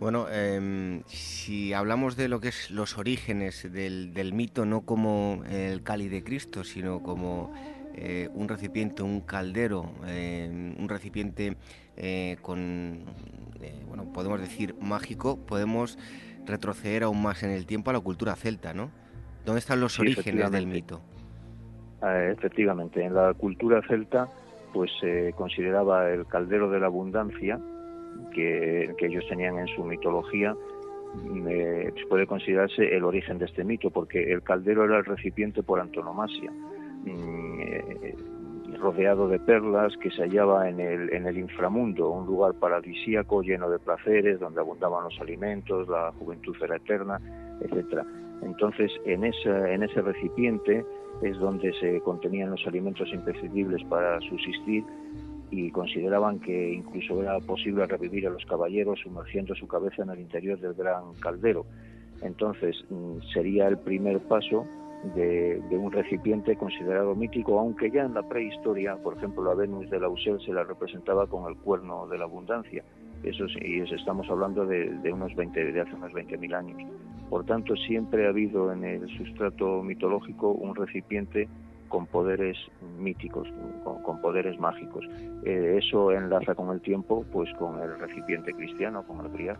Bueno, 0.00 0.28
em, 0.30 1.02
si 1.08 1.74
hablamos 1.74 2.16
de 2.16 2.28
lo 2.28 2.40
que 2.40 2.48
es 2.48 2.70
los 2.70 2.96
orígenes 2.96 3.70
del, 3.70 4.32
mito, 4.32 4.64
no 4.64 4.80
como 4.80 5.42
el 5.50 5.82
Cali 5.82 6.08
de 6.08 6.24
Cristo, 6.24 6.64
sino 6.64 7.02
como 7.02 7.52
eh, 7.94 8.30
un 8.32 8.48
recipiente, 8.48 9.02
un 9.02 9.20
caldero, 9.20 9.92
em, 10.06 10.74
un 10.80 10.88
recipiente 10.88 11.58
eh, 11.98 12.38
con, 12.40 13.04
eh, 13.60 13.74
bueno, 13.88 14.10
podemos 14.10 14.40
decir 14.40 14.74
mágico, 14.80 15.36
podemos 15.36 15.98
retroceder 16.46 17.02
aún 17.02 17.20
más 17.22 17.42
en 17.42 17.50
el 17.50 17.66
tiempo 17.66 17.90
a 17.90 17.92
la 17.92 18.00
cultura 18.00 18.34
celta, 18.36 18.72
¿no? 18.72 18.90
¿Dónde 19.44 19.58
están 19.58 19.80
los 19.80 20.00
orígenes 20.00 20.50
del 20.50 20.66
mito? 20.66 21.02
Ah, 22.00 22.24
efectivamente, 22.24 23.04
en 23.04 23.14
la 23.14 23.34
cultura 23.34 23.82
celta 23.86 24.28
pues 24.72 24.90
se 24.98 25.34
consideraba 25.36 26.08
el 26.08 26.24
caldero 26.26 26.70
de 26.70 26.80
la 26.80 26.86
abundancia 26.86 27.60
que, 28.32 28.94
ellos 29.00 29.24
tenían 29.28 29.58
en 29.58 29.66
su 29.68 29.84
mitología, 29.84 30.54
eh, 31.48 31.92
puede 32.08 32.26
considerarse 32.26 32.94
el 32.94 33.04
origen 33.04 33.38
de 33.38 33.46
este 33.46 33.64
mito, 33.64 33.90
porque 33.90 34.32
el 34.32 34.42
caldero 34.42 34.84
era 34.84 34.98
el 34.98 35.04
recipiente 35.04 35.62
por 35.62 35.80
antonomasia, 35.80 36.50
mm, 36.50 37.60
eh, 37.60 38.14
rodeado 38.78 39.28
de 39.28 39.38
perlas 39.40 39.96
que 39.98 40.10
se 40.10 40.22
hallaba 40.22 40.68
en 40.68 40.80
el, 40.80 41.12
en 41.12 41.26
el 41.26 41.38
inframundo, 41.38 42.10
un 42.10 42.26
lugar 42.26 42.54
paradisíaco 42.54 43.42
lleno 43.42 43.68
de 43.68 43.78
placeres, 43.78 44.38
donde 44.38 44.60
abundaban 44.60 45.04
los 45.04 45.20
alimentos, 45.20 45.88
la 45.88 46.12
juventud 46.12 46.56
era 46.62 46.76
eterna, 46.76 47.20
etcétera. 47.60 48.06
Entonces, 48.42 48.90
en, 49.04 49.24
esa, 49.24 49.70
en 49.70 49.82
ese 49.82 50.00
recipiente 50.00 50.84
es 51.22 51.38
donde 51.38 51.72
se 51.74 52.00
contenían 52.00 52.50
los 52.50 52.66
alimentos 52.66 53.12
imprescindibles 53.12 53.84
para 53.84 54.20
subsistir 54.20 54.84
y 55.50 55.70
consideraban 55.70 56.38
que 56.40 56.72
incluso 56.72 57.20
era 57.22 57.38
posible 57.40 57.86
revivir 57.86 58.26
a 58.26 58.30
los 58.30 58.44
caballeros 58.46 59.00
sumergiendo 59.00 59.54
su 59.54 59.66
cabeza 59.66 60.02
en 60.02 60.10
el 60.10 60.20
interior 60.20 60.58
del 60.60 60.74
gran 60.74 61.14
caldero. 61.20 61.66
Entonces 62.22 62.76
mm, 62.88 63.18
sería 63.32 63.66
el 63.68 63.78
primer 63.78 64.20
paso 64.20 64.66
de, 65.14 65.60
un 65.72 65.90
recipiente 65.90 66.56
considerado 66.56 67.14
mítico, 67.14 67.58
aunque 67.58 67.90
ya 67.90 68.02
en 68.02 68.14
la 68.14 68.22
prehistoria, 68.22 68.96
por 68.96 69.16
ejemplo, 69.16 69.42
la 69.44 69.54
Venus 69.54 69.88
de 69.90 69.98
Lausel 69.98 70.40
se 70.44 70.52
la 70.52 70.64
representaba 70.64 71.26
con 71.26 71.50
el 71.50 71.56
cuerno 71.56 72.06
de 72.06 72.18
la 72.18 72.24
abundancia. 72.24 72.84
Eso 73.22 73.46
sí, 73.48 73.82
estamos 73.90 74.28
hablando 74.30 74.66
de, 74.66 75.12
unos 75.12 75.34
20, 75.34 75.72
de 75.72 75.80
hace 75.80 75.94
unos 75.94 76.12
20.000 76.12 76.54
años. 76.54 76.90
Por 77.28 77.44
tanto, 77.44 77.76
siempre 77.76 78.26
ha 78.26 78.30
habido 78.30 78.72
en 78.72 78.84
el 78.84 79.08
sustrato 79.16 79.82
mitológico 79.82 80.50
un 80.50 80.74
recipiente 80.74 81.48
con 81.90 82.06
poderes 82.06 82.56
míticos, 82.98 83.46
con, 83.84 84.22
poderes 84.22 84.58
mágicos. 84.58 85.04
Eh, 85.44 85.78
eso 85.82 86.12
enlaza 86.12 86.54
con 86.54 86.70
el 86.70 86.80
tiempo, 86.80 87.26
pues 87.30 87.52
con 87.58 87.78
el 87.80 87.98
recipiente 87.98 88.54
cristiano, 88.54 89.02
con 89.06 89.20
el 89.20 89.30
grial. 89.30 89.58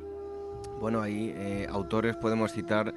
Bueno, 0.80 1.02
ahí 1.02 1.34
eh, 1.36 1.66
autores 1.68 2.16
podemos 2.16 2.52
citar, 2.52 2.94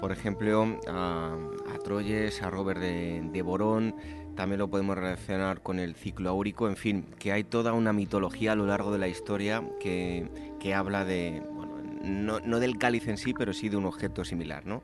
por 0.00 0.10
ejemplo, 0.10 0.66
a, 0.88 1.36
Troyes, 1.84 2.42
a 2.42 2.50
Robert 2.50 2.80
de, 2.80 3.42
Borón, 3.42 3.94
también 4.34 4.58
lo 4.58 4.68
podemos 4.68 4.96
relacionar 4.96 5.60
con 5.60 5.78
el 5.78 5.94
ciclo 5.94 6.30
áurico, 6.30 6.66
en 6.68 6.76
fin, 6.76 7.04
que 7.18 7.32
hay 7.32 7.44
toda 7.44 7.72
una 7.74 7.92
mitología 7.92 8.52
a 8.52 8.56
lo 8.56 8.66
largo 8.66 8.90
de 8.90 8.98
la 8.98 9.08
historia 9.08 9.62
que, 9.78 10.26
que 10.58 10.74
habla 10.74 11.04
de, 11.04 11.42
bueno, 11.52 11.76
no, 12.02 12.40
no 12.40 12.60
del 12.60 12.78
cáliz 12.78 13.06
en 13.08 13.18
sí, 13.18 13.34
pero 13.36 13.52
sí 13.52 13.68
de 13.68 13.76
un 13.76 13.84
objeto 13.84 14.24
similar, 14.24 14.64
¿no? 14.64 14.82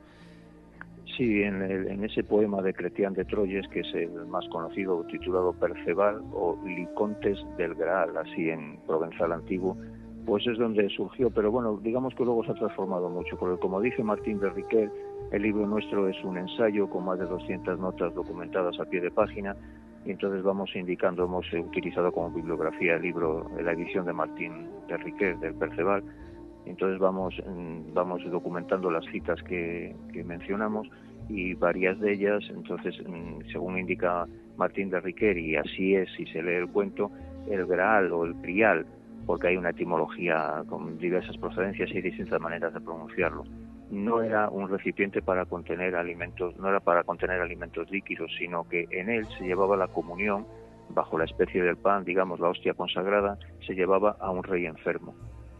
Sí, 1.17 1.41
en, 1.41 2.03
ese 2.03 2.23
poema 2.23 2.61
de 2.61 2.75
Cretián 2.75 3.15
de 3.15 3.25
Troyes, 3.25 3.67
que 3.69 3.79
es 3.79 3.91
el 3.95 4.27
más 4.27 4.47
conocido, 4.49 5.03
titulado 5.05 5.51
Perceval 5.51 6.21
o 6.31 6.59
Licontes 6.63 7.39
del 7.57 7.73
Graal, 7.73 8.15
así 8.17 8.51
en 8.51 8.77
provenzal 8.85 9.31
antiguo, 9.31 9.75
pues 10.27 10.45
es 10.45 10.59
donde 10.59 10.87
surgió, 10.89 11.31
pero 11.31 11.49
bueno, 11.49 11.79
digamos 11.81 12.13
que 12.13 12.23
luego 12.23 12.43
se 12.45 12.51
ha 12.51 12.53
transformado 12.53 13.09
mucho, 13.09 13.35
porque 13.35 13.59
como 13.59 13.81
dice 13.81 14.03
Martín 14.03 14.39
de 14.39 14.51
Riquel, 14.51 14.91
el 15.31 15.41
libro 15.41 15.65
nuestro 15.65 16.07
es 16.07 16.23
un 16.23 16.37
ensayo 16.37 16.87
con 16.87 17.05
más 17.05 17.17
de 17.17 17.25
200 17.25 17.79
notas 17.79 18.13
documentadas 18.13 18.79
a 18.79 18.85
pie 18.85 19.01
de 19.01 19.09
página, 19.09 19.55
y 20.05 20.11
entonces 20.11 20.43
vamos 20.43 20.69
indicando, 20.75 21.25
hemos 21.25 21.51
utilizado 21.51 22.11
como 22.11 22.29
bibliografía 22.29 22.95
el 22.95 23.01
libro, 23.01 23.49
la 23.59 23.71
edición 23.71 24.05
de 24.05 24.13
Martín 24.13 24.67
de 24.87 24.97
Riquel, 24.97 25.39
del 25.39 25.55
Perceval, 25.55 26.03
entonces 26.67 26.99
vamos, 26.99 27.33
mm, 27.45 27.93
vamos 27.93 28.21
documentando 28.29 28.91
las 28.91 29.05
citas 29.05 29.41
que, 29.43 29.95
mencionamos 30.25 30.89
y 31.29 31.53
varias 31.53 31.99
de 31.99 32.13
ellas, 32.13 32.43
entonces, 32.49 32.95
mm, 33.05 33.49
según 33.51 33.77
indica 33.77 34.25
Martín 34.57 34.89
de 34.89 34.99
Riquer, 34.99 35.37
y 35.37 35.55
así 35.55 35.95
es 35.95 36.09
si 36.15 36.25
se 36.27 36.41
lee 36.41 36.55
el 36.55 36.67
cuento, 36.67 37.11
el 37.49 37.65
Graal 37.65 38.11
o 38.11 38.25
el 38.25 38.35
Crial, 38.35 38.85
porque 39.25 39.47
hay 39.47 39.57
una 39.57 39.71
etimología 39.71 40.63
con 40.67 40.97
diversas 40.97 41.37
procedencias 41.37 41.91
y 41.91 42.01
distintas 42.01 42.39
maneras 42.39 42.73
de 42.73 42.81
pronunciarlo. 42.81 43.43
No 43.91 44.21
era 44.21 44.49
un 44.49 44.69
recipiente 44.69 45.21
para 45.21 45.45
contener 45.45 45.95
alimentos, 45.95 46.57
no 46.57 46.69
era 46.69 46.79
para 46.79 47.03
contener 47.03 47.39
alimentos 47.41 47.89
líquidos, 47.89 48.31
sino 48.37 48.67
que 48.67 48.87
en 48.91 49.09
él 49.09 49.25
se 49.37 49.45
llevaba 49.45 49.77
la 49.77 49.87
comunión 49.87 50.45
bajo 50.89 51.17
la 51.17 51.25
especie 51.25 51.61
del 51.61 51.77
pan, 51.77 52.03
digamos 52.03 52.39
la 52.39 52.49
hostia 52.49 52.73
consagrada, 52.73 53.37
se 53.65 53.75
llevaba 53.75 54.17
a 54.19 54.31
un 54.31 54.43
rey 54.43 54.65
enfermo 54.65 55.13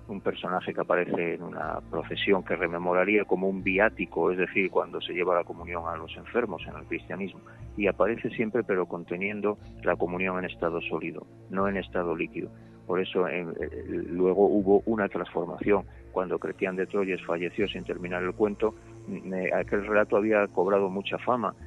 un 0.07 0.21
personaje 0.21 0.73
que 0.73 0.81
aparece 0.81 1.35
en 1.35 1.43
una 1.43 1.79
procesión 1.89 2.43
que 2.43 2.55
rememoraría 2.55 3.25
como 3.25 3.49
un 3.49 3.63
viático, 3.63 4.31
es 4.31 4.37
decir, 4.37 4.69
cuando 4.71 5.01
se 5.01 5.13
lleva 5.13 5.35
la 5.35 5.43
comunión 5.43 5.83
a 5.87 5.97
los 5.97 6.15
enfermos 6.15 6.61
en 6.67 6.75
el 6.75 6.85
cristianismo, 6.85 7.41
y 7.75 7.87
aparece 7.87 8.29
siempre 8.29 8.63
pero 8.63 8.85
conteniendo 8.85 9.57
la 9.83 9.95
comunión 9.95 10.37
en 10.39 10.45
estado 10.45 10.81
sólido, 10.81 11.25
no 11.49 11.67
en 11.67 11.77
estado 11.77 12.15
líquido. 12.15 12.49
Por 12.85 13.01
eso 13.01 13.27
eh, 13.27 13.45
eh, 13.59 14.05
luego 14.09 14.47
hubo 14.47 14.81
una 14.85 15.09
transformación. 15.09 15.83
Cuando 16.13 16.39
Cretián 16.39 16.77
de 16.77 16.87
Troyes 16.87 17.23
falleció 17.25 17.67
sin 17.67 17.83
terminar 17.83 18.23
el 18.23 18.33
cuento, 18.33 18.73
aquel 19.53 19.85
relato 19.85 20.17
había 20.17 20.47
cobrado 20.47 20.89
mucha 20.89 21.17
fama 21.19 21.53
mm, 21.53 21.66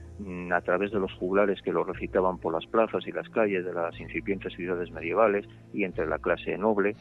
a 0.52 0.60
través 0.60 0.90
de 0.90 0.98
los 0.98 1.12
juglares 1.14 1.62
que 1.62 1.72
lo 1.72 1.84
recitaban 1.84 2.38
por 2.38 2.52
las 2.52 2.66
plazas 2.66 3.06
y 3.06 3.12
las 3.12 3.28
calles 3.30 3.64
de 3.64 3.72
las 3.72 3.98
incipientes 3.98 4.52
ciudades 4.54 4.90
medievales 4.90 5.46
y 5.72 5.84
entre 5.84 6.06
la 6.06 6.18
clase 6.18 6.58
noble, 6.58 6.94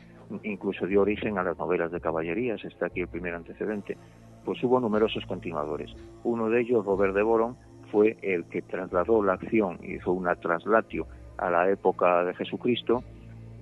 incluso 0.43 0.85
dio 0.85 1.01
origen 1.01 1.37
a 1.37 1.43
las 1.43 1.57
novelas 1.57 1.91
de 1.91 1.99
caballerías, 1.99 2.63
está 2.63 2.85
aquí 2.87 3.01
el 3.01 3.07
primer 3.07 3.33
antecedente, 3.33 3.97
pues 4.45 4.63
hubo 4.63 4.79
numerosos 4.79 5.25
continuadores. 5.25 5.91
Uno 6.23 6.49
de 6.49 6.61
ellos, 6.61 6.85
Robert 6.85 7.13
de 7.13 7.23
Boron, 7.23 7.57
fue 7.91 8.17
el 8.21 8.45
que 8.45 8.61
trasladó 8.61 9.23
la 9.23 9.33
acción, 9.33 9.79
hizo 9.83 10.11
una 10.11 10.35
traslatio 10.35 11.07
a 11.37 11.49
la 11.49 11.69
época 11.69 12.23
de 12.23 12.33
Jesucristo 12.35 13.03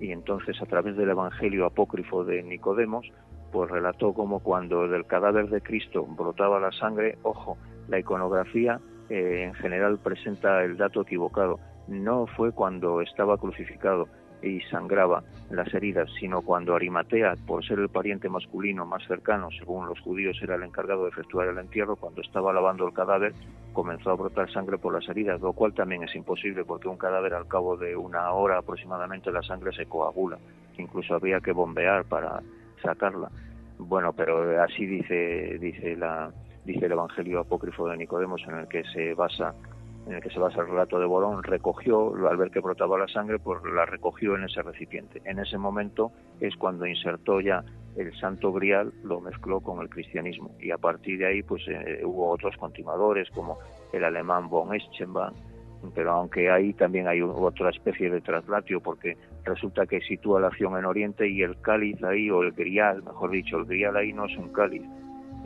y 0.00 0.12
entonces 0.12 0.60
a 0.62 0.66
través 0.66 0.96
del 0.96 1.10
Evangelio 1.10 1.66
apócrifo 1.66 2.24
de 2.24 2.42
Nicodemos, 2.42 3.10
pues 3.50 3.70
relató 3.70 4.12
como 4.12 4.40
cuando 4.40 4.86
del 4.86 5.06
cadáver 5.06 5.48
de 5.48 5.62
Cristo 5.62 6.04
brotaba 6.04 6.60
la 6.60 6.70
sangre, 6.70 7.18
ojo, 7.22 7.56
la 7.88 7.98
iconografía 7.98 8.78
eh, 9.08 9.44
en 9.44 9.54
general 9.54 9.98
presenta 9.98 10.62
el 10.64 10.76
dato 10.76 11.02
equivocado. 11.02 11.58
No 11.86 12.26
fue 12.26 12.52
cuando 12.52 13.00
estaba 13.00 13.38
crucificado 13.38 14.08
y 14.42 14.60
sangraba 14.70 15.24
las 15.50 15.72
heridas, 15.74 16.08
sino 16.20 16.42
cuando 16.42 16.74
Arimatea, 16.74 17.34
por 17.46 17.64
ser 17.64 17.78
el 17.78 17.88
pariente 17.88 18.28
masculino 18.28 18.86
más 18.86 19.04
cercano, 19.06 19.48
según 19.58 19.86
los 19.86 19.98
judíos 20.00 20.38
era 20.42 20.54
el 20.54 20.62
encargado 20.62 21.04
de 21.04 21.10
efectuar 21.10 21.48
el 21.48 21.58
entierro, 21.58 21.96
cuando 21.96 22.20
estaba 22.20 22.52
lavando 22.52 22.86
el 22.86 22.92
cadáver, 22.92 23.32
comenzó 23.72 24.10
a 24.10 24.14
brotar 24.14 24.50
sangre 24.52 24.78
por 24.78 24.92
las 24.92 25.08
heridas, 25.08 25.40
lo 25.40 25.52
cual 25.52 25.74
también 25.74 26.02
es 26.04 26.14
imposible 26.14 26.64
porque 26.64 26.88
un 26.88 26.96
cadáver 26.96 27.34
al 27.34 27.48
cabo 27.48 27.76
de 27.76 27.96
una 27.96 28.30
hora 28.32 28.58
aproximadamente 28.58 29.32
la 29.32 29.42
sangre 29.42 29.72
se 29.72 29.86
coagula, 29.86 30.38
incluso 30.76 31.14
había 31.14 31.40
que 31.40 31.52
bombear 31.52 32.04
para 32.04 32.42
sacarla. 32.82 33.30
Bueno, 33.78 34.12
pero 34.12 34.60
así 34.62 34.86
dice 34.86 35.58
dice 35.58 35.96
la 35.96 36.32
dice 36.64 36.86
el 36.86 36.92
Evangelio 36.92 37.40
apócrifo 37.40 37.88
de 37.88 37.96
Nicodemos 37.96 38.42
en 38.46 38.58
el 38.58 38.68
que 38.68 38.84
se 38.92 39.14
basa 39.14 39.54
en 40.08 40.14
el 40.14 40.22
que 40.22 40.30
se 40.30 40.38
basa 40.38 40.62
el 40.62 40.68
relato 40.68 40.98
de 40.98 41.04
Borón, 41.04 41.42
recogió, 41.42 42.14
al 42.28 42.36
ver 42.38 42.50
que 42.50 42.60
brotaba 42.60 42.98
la 42.98 43.08
sangre, 43.08 43.38
pues 43.38 43.60
la 43.74 43.84
recogió 43.84 44.36
en 44.36 44.44
ese 44.44 44.62
recipiente. 44.62 45.20
En 45.26 45.38
ese 45.38 45.58
momento 45.58 46.12
es 46.40 46.56
cuando 46.56 46.86
insertó 46.86 47.40
ya 47.42 47.62
el 47.94 48.18
santo 48.18 48.52
grial, 48.52 48.92
lo 49.02 49.20
mezcló 49.20 49.60
con 49.60 49.80
el 49.82 49.90
cristianismo. 49.90 50.50
Y 50.60 50.70
a 50.70 50.78
partir 50.78 51.18
de 51.18 51.26
ahí, 51.26 51.42
pues 51.42 51.62
eh, 51.68 52.00
hubo 52.04 52.30
otros 52.30 52.56
continuadores, 52.56 53.28
como 53.30 53.58
el 53.92 54.02
alemán 54.02 54.48
von 54.48 54.74
Eschenbach, 54.74 55.34
pero 55.94 56.12
aunque 56.12 56.50
ahí 56.50 56.72
también 56.72 57.06
hay 57.06 57.20
otra 57.20 57.70
especie 57.70 58.10
de 58.10 58.20
traslatio, 58.20 58.80
porque 58.80 59.16
resulta 59.44 59.86
que 59.86 60.00
sitúa 60.00 60.40
la 60.40 60.48
acción 60.48 60.76
en 60.76 60.84
Oriente 60.84 61.28
y 61.28 61.42
el 61.42 61.60
cáliz 61.60 62.02
ahí, 62.02 62.30
o 62.30 62.42
el 62.42 62.52
grial, 62.52 63.02
mejor 63.02 63.30
dicho, 63.30 63.58
el 63.58 63.64
grial 63.66 63.96
ahí 63.96 64.12
no 64.12 64.24
es 64.24 64.36
un 64.36 64.48
cáliz, 64.52 64.82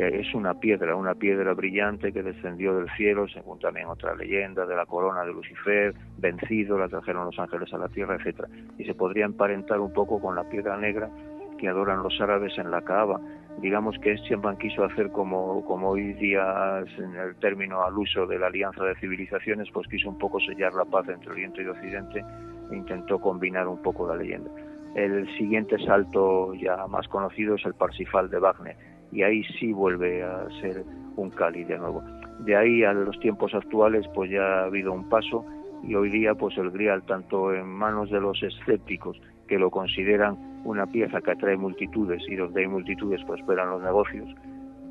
es 0.08 0.34
una 0.34 0.54
piedra, 0.54 0.96
una 0.96 1.14
piedra 1.14 1.54
brillante 1.54 2.12
que 2.12 2.22
descendió 2.22 2.76
del 2.76 2.88
cielo, 2.96 3.28
según 3.28 3.58
también 3.58 3.88
otra 3.88 4.14
leyenda 4.14 4.66
de 4.66 4.74
la 4.74 4.86
corona 4.86 5.24
de 5.24 5.32
Lucifer, 5.32 5.94
vencido, 6.18 6.78
la 6.78 6.88
trajeron 6.88 7.26
los 7.26 7.38
ángeles 7.38 7.72
a 7.72 7.78
la 7.78 7.88
tierra, 7.88 8.16
etcétera. 8.16 8.48
Y 8.78 8.84
se 8.84 8.94
podría 8.94 9.24
emparentar 9.24 9.80
un 9.80 9.92
poco 9.92 10.20
con 10.20 10.34
la 10.34 10.44
piedra 10.44 10.76
negra 10.76 11.10
que 11.58 11.68
adoran 11.68 12.02
los 12.02 12.20
árabes 12.20 12.56
en 12.58 12.70
la 12.70 12.82
Kaaba. 12.82 13.20
Digamos 13.60 13.96
que 13.98 14.12
Eschenban 14.12 14.56
quiso 14.56 14.84
hacer 14.84 15.10
como, 15.10 15.64
como 15.66 15.90
hoy 15.90 16.14
día 16.14 16.82
en 16.98 17.14
el 17.14 17.36
término 17.36 17.82
al 17.82 17.96
uso 17.96 18.26
de 18.26 18.38
la 18.38 18.46
alianza 18.46 18.82
de 18.84 18.96
civilizaciones, 18.96 19.68
pues 19.72 19.86
quiso 19.88 20.08
un 20.08 20.18
poco 20.18 20.40
sellar 20.40 20.72
la 20.74 20.84
paz 20.84 21.08
entre 21.08 21.30
Oriente 21.30 21.62
y 21.62 21.66
Occidente 21.66 22.24
e 22.70 22.76
intentó 22.76 23.20
combinar 23.20 23.68
un 23.68 23.80
poco 23.82 24.08
la 24.08 24.16
leyenda. 24.16 24.50
El 24.94 25.26
siguiente 25.36 25.78
salto 25.86 26.54
ya 26.54 26.86
más 26.86 27.06
conocido 27.08 27.54
es 27.54 27.64
el 27.64 27.74
Parsifal 27.74 28.28
de 28.28 28.38
Wagner 28.38 28.91
y 29.12 29.22
ahí 29.22 29.44
sí 29.58 29.72
vuelve 29.72 30.22
a 30.22 30.48
ser 30.60 30.84
un 31.16 31.30
Cali 31.30 31.64
de 31.64 31.78
nuevo. 31.78 32.02
De 32.40 32.56
ahí 32.56 32.82
a 32.82 32.92
los 32.92 33.18
tiempos 33.20 33.54
actuales 33.54 34.06
pues 34.14 34.30
ya 34.30 34.42
ha 34.42 34.64
habido 34.64 34.92
un 34.92 35.08
paso 35.08 35.44
y 35.82 35.94
hoy 35.94 36.10
día 36.10 36.34
pues 36.34 36.56
el 36.58 36.70
grial 36.70 37.02
tanto 37.04 37.52
en 37.54 37.66
manos 37.66 38.10
de 38.10 38.20
los 38.20 38.42
escépticos 38.42 39.20
que 39.46 39.58
lo 39.58 39.70
consideran 39.70 40.36
una 40.64 40.86
pieza 40.86 41.20
que 41.20 41.32
atrae 41.32 41.56
multitudes 41.56 42.22
y 42.28 42.36
donde 42.36 42.62
hay 42.62 42.68
multitudes 42.68 43.22
prosperan 43.24 43.70
los 43.70 43.82
negocios 43.82 44.28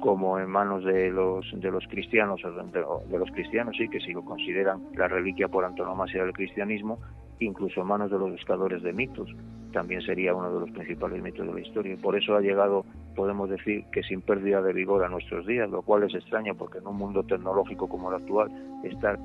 como 0.02 0.40
en 0.40 0.50
manos 0.50 0.84
de 0.84 1.10
los 1.10 1.46
de 1.54 1.72
los 1.72 1.88
cristianos 1.88 2.42
de, 2.42 2.84
de 3.10 3.18
los 3.18 3.32
cristianos 3.32 3.76
sí 3.78 3.88
que 3.88 4.02
si 4.02 4.12
lo 4.12 4.26
consideran 4.26 4.82
la 4.96 5.08
reliquia 5.08 5.48
por 5.48 5.64
antonomasia 5.64 6.24
del 6.24 6.34
cristianismo 6.34 7.00
incluso 7.40 7.82
en 7.82 7.88
manos 7.88 8.12
de 8.12 8.18
los 8.18 8.32
buscadores 8.32 8.84
de 8.84 8.92
mitos 8.92 9.30
también 9.72 10.02
sería 10.02 10.36
uno 10.36 10.54
de 10.54 10.60
los 10.60 10.72
principales 10.72 11.22
mitos 11.24 11.48
de 11.48 11.54
la 11.54 11.60
historia. 11.60 11.96
Por 12.02 12.16
eso 12.16 12.36
ha 12.36 12.42
llegado, 12.42 12.86
podemos 13.16 13.50
decir, 13.50 13.86
que 13.92 14.04
sin 14.04 14.22
pérdida 14.22 14.62
de 14.62 14.74
vigor 14.74 15.04
a 15.04 15.10
nuestros 15.10 15.46
días, 15.48 15.70
lo 15.70 15.82
cual 15.82 16.04
es 16.04 16.14
extraño 16.14 16.56
porque 16.56 16.80
en 16.80 16.88
un 16.88 16.98
mundo 16.98 17.24
tecnológico 17.24 17.88
como 17.88 18.10
el 18.10 18.22
actual, 18.22 18.52
estar 18.84 19.18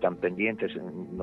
tan 0.00 0.16
pendientes, 0.16 0.72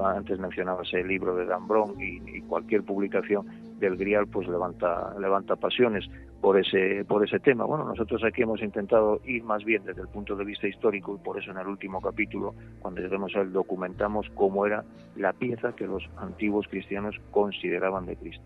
antes 0.03 0.39
mencionaba 0.39 0.83
ese 0.83 1.03
libro 1.03 1.35
de 1.35 1.45
Dan 1.45 1.67
y, 1.99 2.41
cualquier 2.41 2.83
publicación 2.83 3.47
del 3.81 3.97
Grial 3.97 4.27
pues 4.27 4.47
levanta 4.47 5.13
levanta 5.19 5.57
pasiones 5.57 6.05
por 6.39 6.57
ese 6.57 7.03
por 7.05 7.25
ese 7.25 7.39
tema. 7.39 7.65
Bueno, 7.65 7.83
nosotros 7.83 8.23
aquí 8.23 8.43
hemos 8.43 8.61
intentado 8.61 9.19
ir 9.25 9.43
más 9.43 9.65
bien 9.65 9.83
desde 9.83 10.03
el 10.03 10.07
punto 10.07 10.35
de 10.35 10.45
vista 10.45 10.67
histórico 10.67 11.15
y 11.19 11.23
por 11.23 11.37
eso 11.37 11.51
en 11.51 11.57
el 11.57 11.67
último 11.67 11.99
capítulo, 11.99 12.55
cuando 12.79 13.01
lleguemos 13.01 13.35
a 13.35 13.41
él, 13.41 13.51
documentamos 13.51 14.27
cómo 14.35 14.65
era 14.65 14.85
la 15.17 15.33
pieza 15.33 15.75
que 15.75 15.85
los 15.85 16.03
antiguos 16.17 16.67
cristianos 16.69 17.15
consideraban 17.31 18.05
de 18.05 18.15
Cristo. 18.15 18.45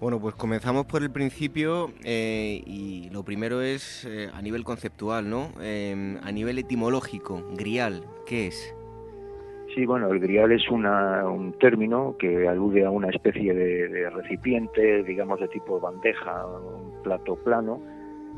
Bueno, 0.00 0.18
pues 0.18 0.34
comenzamos 0.34 0.86
por 0.86 1.02
el 1.02 1.10
principio 1.10 1.92
eh, 2.04 2.62
y 2.64 3.10
lo 3.10 3.22
primero 3.22 3.60
es 3.60 4.06
eh, 4.06 4.30
a 4.32 4.40
nivel 4.40 4.64
conceptual, 4.64 5.28
¿no? 5.28 5.52
Em, 5.60 6.16
a 6.22 6.32
nivel 6.32 6.58
etimológico, 6.58 7.44
grial, 7.54 8.02
¿qué 8.26 8.46
es? 8.46 8.74
Sí, 9.74 9.86
bueno, 9.86 10.10
el 10.10 10.18
grial 10.18 10.50
es 10.50 10.68
un 10.68 11.54
término 11.60 12.16
que 12.18 12.48
alude 12.48 12.84
a 12.84 12.90
una 12.90 13.08
especie 13.08 13.54
de, 13.54 14.10
recipiente, 14.10 15.04
digamos 15.04 15.38
de 15.38 15.46
tipo 15.48 15.78
bandeja, 15.78 16.44
un 16.46 17.02
plato 17.02 17.36
plano, 17.36 17.80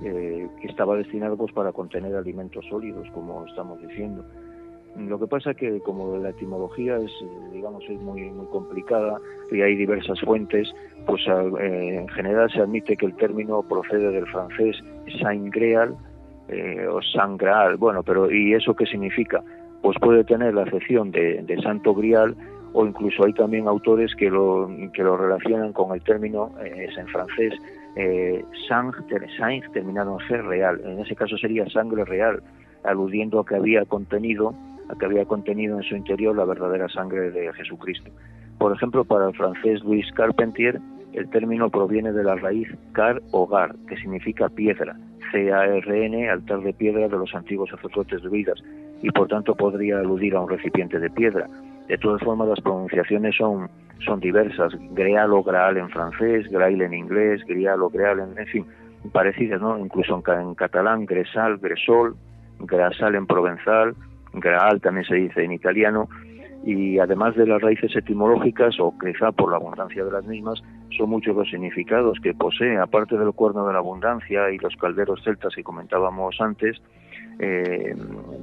eh, 0.05 0.47
que 0.61 0.69
estaba 0.69 0.97
destinado 0.97 1.37
pues 1.39 1.53
para 1.53 1.73
contener 1.73 2.15
alimentos 2.15 2.67
sólidos, 2.69 3.09
como 3.15 3.47
estamos 3.47 3.81
diciendo. 3.81 4.25
Lo 4.99 5.19
que 5.19 5.27
pasa 5.27 5.55
que 5.55 5.81
como 5.81 6.19
la 6.19 6.31
etimología 6.31 6.99
es, 6.99 7.11
digamos, 7.51 7.83
es 7.89 7.99
muy, 8.03 8.31
muy 8.31 8.47
complicada 8.49 9.19
y 9.51 9.63
hay 9.63 9.75
diversas 9.75 10.21
fuentes, 10.21 10.71
pues 11.07 11.23
eh, 11.27 11.97
en 11.97 12.09
general 12.09 12.51
se 12.51 12.61
admite 12.61 12.95
que 12.99 13.07
el 13.07 13.17
término 13.17 13.63
procede 13.63 14.11
del 14.11 14.27
francés 14.27 14.77
sangreal 15.19 15.97
eh, 16.49 16.87
o 16.87 17.01
sangral. 17.01 17.79
Bueno, 17.79 18.03
pero 18.03 18.31
¿y 18.31 18.53
eso 18.53 18.75
qué 18.75 18.85
significa? 18.85 19.43
Pues 19.83 19.97
puede 20.01 20.25
tener 20.25 20.55
la 20.55 20.63
acepción 20.63 21.11
de, 21.11 21.61
santo 21.63 21.95
grial 21.95 22.37
o 22.73 22.87
incluso 22.87 23.25
hay 23.25 23.35
también 23.35 23.69
autores 23.69 24.15
que 24.15 24.31
lo, 24.31 24.71
que 24.95 25.03
lo 25.03 25.17
relacionan 25.17 25.73
con 25.73 25.93
el 25.95 26.03
término, 26.03 26.53
eh, 26.65 26.87
es 26.89 26.97
en 26.97 27.07
francés, 27.09 27.53
eh, 27.97 28.43
sang, 28.69 28.93
sang 29.37 29.61
terminado 29.73 30.19
en 30.19 30.27
G 30.27 30.43
real. 30.43 30.81
En 30.85 31.01
ese 31.01 31.15
caso 31.15 31.37
sería 31.37 31.69
sangre 31.69 32.05
real, 32.05 32.43
aludiendo 32.85 33.41
a 33.41 33.45
que 33.45 33.57
había 33.57 33.85
contenido 33.85 34.55
que 34.99 35.07
había 35.07 35.25
contenido 35.25 35.79
en 35.79 35.83
su 35.85 35.97
interior 35.97 36.37
la 36.37 36.45
verdadera 36.45 36.89
sangre 36.89 37.31
de 37.31 37.53
Jesucristo. 37.55 38.11
Por 38.59 38.73
ejemplo, 38.75 39.05
para 39.05 39.29
el 39.29 39.35
francés 39.35 39.83
Louis 39.83 40.07
Carpentier, 40.13 40.81
el 41.13 41.29
término 41.31 41.71
proviene 41.71 42.13
de 42.13 42.25
la 42.25 42.37
raíz 42.37 42.69
car 42.93 43.21
hogar, 43.33 43.75
que 43.89 43.97
significa 43.97 44.49
piedra, 44.49 44.97
C-A-R-N, 45.31 46.29
altar 46.31 46.61
de 46.63 46.73
piedra 46.73 47.09
de 47.09 47.17
los 47.17 47.35
antiguos 47.35 47.71
sacerdotes 47.71 48.23
de 48.23 48.29
vidas, 48.29 48.63
y 49.03 49.11
por 49.11 49.29
tanto 49.29 49.55
podría 49.55 49.99
aludir 49.99 50.35
a 50.35 50.41
un 50.41 50.49
recipiente 50.49 50.99
de 50.99 51.11
piedra. 51.11 51.49
De 51.89 51.99
todas 51.99 52.23
formas, 52.23 52.49
las 52.49 52.61
pronunciaciones 52.61 53.37
son, 53.37 53.69
son 54.05 54.21
diversas, 54.21 54.73
greal 54.93 55.33
o 55.33 55.43
graal 55.43 55.77
en 55.77 55.91
francés, 55.91 56.49
grail 56.51 56.81
en 56.83 56.95
inglés, 56.95 57.43
grial 57.47 57.83
o 57.83 57.91
greal 57.91 58.21
en, 58.21 58.39
en 58.39 58.47
fin, 58.47 58.67
parecidas, 59.13 59.61
¿no? 59.61 59.79
Incluso 59.79 60.23
en, 60.27 60.41
en 60.41 60.55
catalán, 60.55 61.07
gresal, 61.07 61.59
gresol, 61.59 62.17
grasal 62.61 63.15
en 63.17 63.27
provenzal, 63.27 63.95
Graal 64.35 64.81
también 64.81 65.05
se 65.07 65.15
dice 65.15 65.45
en 65.45 65.53
italiano, 65.53 66.09
y 66.65 66.99
además 66.99 67.35
de 67.35 67.47
las 67.47 67.61
raíces 67.61 67.95
etimológicas, 67.95 68.79
o 68.79 68.95
quizá 68.99 69.33
por 69.33 69.51
la 69.51 69.57
abundancia 69.57 70.05
de 70.05 70.13
las 70.13 70.25
mismas, 70.25 70.63
son 70.97 71.11
muchos 71.11 71.37
los 71.37 71.51
significados 71.51 72.19
que 72.23 72.35
posee, 72.35 72.79
aparte 72.79 73.19
del 73.19 73.33
cuerno 73.33 73.67
de 73.67 73.73
la 73.73 73.81
abundancia 73.81 74.51
y 74.51 74.59
los 74.59 74.77
calderos 74.77 75.23
celtas 75.25 75.55
que 75.55 75.65
comentábamos 75.65 76.41
antes, 76.41 76.81
eh, 77.39 77.95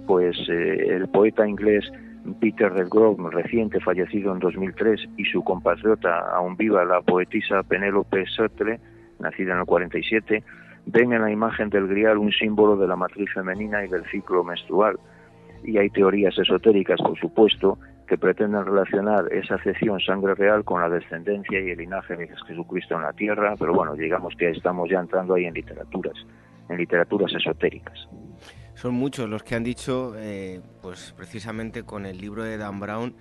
pues 0.08 0.38
eh, 0.50 0.88
el 0.90 1.08
poeta 1.10 1.48
inglés 1.48 1.92
Peter 2.40 2.72
Grove, 2.90 3.30
reciente 3.32 3.80
fallecido 3.80 4.34
en 4.34 4.40
2003, 4.40 5.02
y 5.18 5.26
su 5.26 5.44
compatriota 5.44 6.20
aún 6.36 6.58
viva, 6.58 6.84
la 6.86 7.02
poetisa 7.02 7.64
Penélope 7.64 8.26
Sartre, 8.28 8.80
nacida 9.20 9.54
en 9.54 9.60
el 9.60 9.66
47, 9.66 10.44
ven 10.86 11.14
en 11.14 11.22
la 11.22 11.32
imagen 11.32 11.70
del 11.70 11.88
grial 11.88 12.18
un 12.18 12.32
símbolo 12.32 12.76
de 12.78 12.88
la 12.88 12.96
matriz 12.96 13.30
femenina 13.34 13.84
y 13.84 13.88
del 13.88 14.06
ciclo 14.06 14.44
menstrual 14.44 14.98
y 15.64 15.78
hay 15.78 15.90
teorías 15.90 16.38
esotéricas, 16.38 17.00
por 17.02 17.18
supuesto, 17.20 17.78
que 18.08 18.18
pretenden 18.18 18.66
relacionar 18.66 19.32
esa 19.32 19.56
acepción 19.56 20.00
sangre 20.00 20.34
real 20.36 20.64
con 20.64 20.82
la 20.82 20.90
descendencia 20.90 21.60
y 21.60 21.70
el 21.70 21.78
linaje 21.78 22.16
de 22.16 22.28
Jesucristo 22.28 22.96
en 22.96 23.04
la 23.04 23.14
tierra, 23.14 23.56
pero 23.60 23.74
bueno, 23.74 23.94
digamos 23.94 24.34
que 24.36 24.50
estamos 24.50 24.90
ya 24.90 25.00
entrando 25.00 25.36
ahí 25.36 25.46
en 25.46 25.54
literaturas, 25.54 26.16
en 26.70 26.78
literaturas 26.78 27.34
esotéricas. 27.34 28.08
Son 28.80 28.94
muchos 28.94 29.30
los 29.30 29.44
que 29.44 29.56
han 29.56 29.66
dicho, 29.66 30.14
eh, 30.16 30.62
pues 30.82 31.14
precisamente 31.18 31.84
con 31.84 32.06
el 32.06 32.18
libro 32.18 32.44
de 32.44 32.58
Dan 32.58 32.80
Brown, 32.80 33.14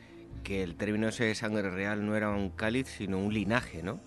que 0.44 0.62
el 0.62 0.76
término 0.76 1.08
ese 1.08 1.24
de 1.24 1.34
sangre 1.34 1.68
real 1.68 2.06
no 2.06 2.14
era 2.14 2.30
un 2.30 2.50
cáliz, 2.50 2.86
sino 2.86 3.18
un 3.18 3.34
linaje, 3.34 3.82
¿no? 3.82 3.98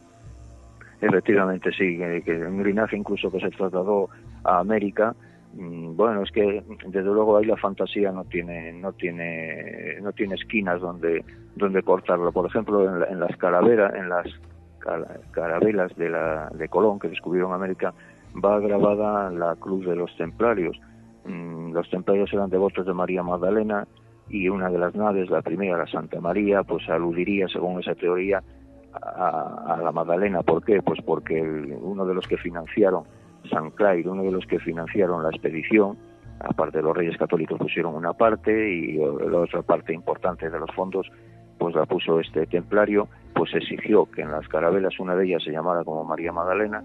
Efectivamente, 1.02 1.74
sí, 1.74 1.98
que, 2.24 2.38
un 2.46 2.64
linaje 2.64 2.96
incluso 2.96 3.30
que 3.30 3.42
se 3.42 3.50
trasladó 3.50 4.08
a 4.46 4.60
América. 4.60 5.14
Mm, 5.54 5.98
bueno, 5.98 6.24
es 6.24 6.32
que 6.32 6.64
desde 6.88 7.10
luego 7.10 7.36
ahí 7.36 7.44
la 7.44 7.58
fantasía 7.58 8.14
no 8.14 8.24
tiene 8.24 8.72
no 8.72 8.94
tiene 8.94 9.98
no 10.02 10.14
tiene 10.14 10.36
esquinas 10.36 10.80
donde 10.80 11.22
donde 11.58 11.84
cortarlo. 11.84 12.32
Por 12.32 12.46
ejemplo, 12.46 13.06
en, 13.06 13.20
las 13.20 13.36
calaveras, 13.36 13.94
en 13.96 14.08
las 14.08 14.26
carabelas 15.32 15.94
de 15.98 16.12
la 16.12 16.50
de 16.54 16.70
Colón 16.70 16.98
que 16.98 17.10
descubrieron 17.10 17.52
América 17.52 17.94
va 18.42 18.58
grabada 18.62 19.30
la 19.32 19.58
cruz 19.58 19.86
de 19.86 19.98
los 19.98 20.16
templarios. 20.16 20.80
Mm, 21.26 21.74
los 21.74 21.90
templarios 21.90 22.32
eran 22.34 22.50
devotos 22.50 22.86
de 22.86 22.94
María 22.94 23.24
Magdalena 23.24 23.88
y 24.30 24.50
una 24.50 24.70
de 24.70 24.80
las 24.80 24.96
naves, 24.96 25.30
la 25.30 25.42
primera, 25.42 25.78
la 25.78 25.88
Santa 25.88 26.20
María, 26.20 26.64
pues 26.64 26.88
aludiría, 26.90 27.48
según 27.48 27.80
esa 27.80 27.96
teoría, 27.96 28.42
a, 28.94 29.80
la 29.84 29.92
Magdalena. 29.92 30.42
¿Por 30.42 30.64
qué? 30.64 30.82
Pues 30.82 31.00
porque 31.06 31.42
uno 31.42 32.06
de 32.06 32.14
los 32.14 32.28
que 32.28 32.38
financiaron 32.38 33.04
San 33.50 33.72
Clair, 33.72 34.08
uno 34.08 34.24
de 34.24 34.32
los 34.32 34.46
que 34.46 34.60
financiaron 34.60 35.24
la 35.24 35.30
expedición, 35.30 35.98
aparte 36.40 36.78
de 36.78 36.84
los 36.84 36.96
reyes 36.96 37.18
católicos 37.18 37.60
pusieron 37.60 37.96
una 37.96 38.14
parte 38.14 38.52
y 38.52 38.98
la 38.98 39.40
otra 39.40 39.62
parte 39.62 39.94
importante 39.94 40.50
de 40.50 40.60
los 40.60 40.72
fondos 40.72 41.08
pues 41.58 41.76
la 41.76 41.86
puso 41.86 42.20
este 42.20 42.48
templario, 42.48 43.08
pues 43.36 43.54
exigió 43.54 44.10
que 44.10 44.24
en 44.24 44.32
las 44.32 44.48
carabelas 44.48 45.00
una 45.00 45.16
de 45.16 45.26
ellas 45.26 45.44
se 45.44 45.52
llamara 45.52 45.84
como 45.84 46.04
María 46.04 46.32
Magdalena 46.32 46.84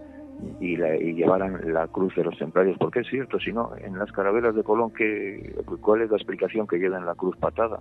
y, 0.61 0.77
llevaran 0.77 1.61
la 1.73 1.87
cruz 1.89 2.15
de 2.15 2.25
los 2.25 2.37
templarios, 2.39 2.77
porque 2.79 3.01
es 3.01 3.09
cierto, 3.09 3.39
si 3.39 3.53
no, 3.53 3.71
en 3.79 3.99
las 3.99 4.11
carabelas 4.13 4.55
de 4.55 4.63
Colón, 4.63 4.91
¿qué, 4.93 5.55
¿cuál 5.81 6.03
es 6.03 6.11
la 6.11 6.17
explicación 6.17 6.67
que 6.67 6.79
lleva 6.79 6.99
en 6.99 7.07
la 7.07 7.15
cruz 7.15 7.37
patada? 7.37 7.81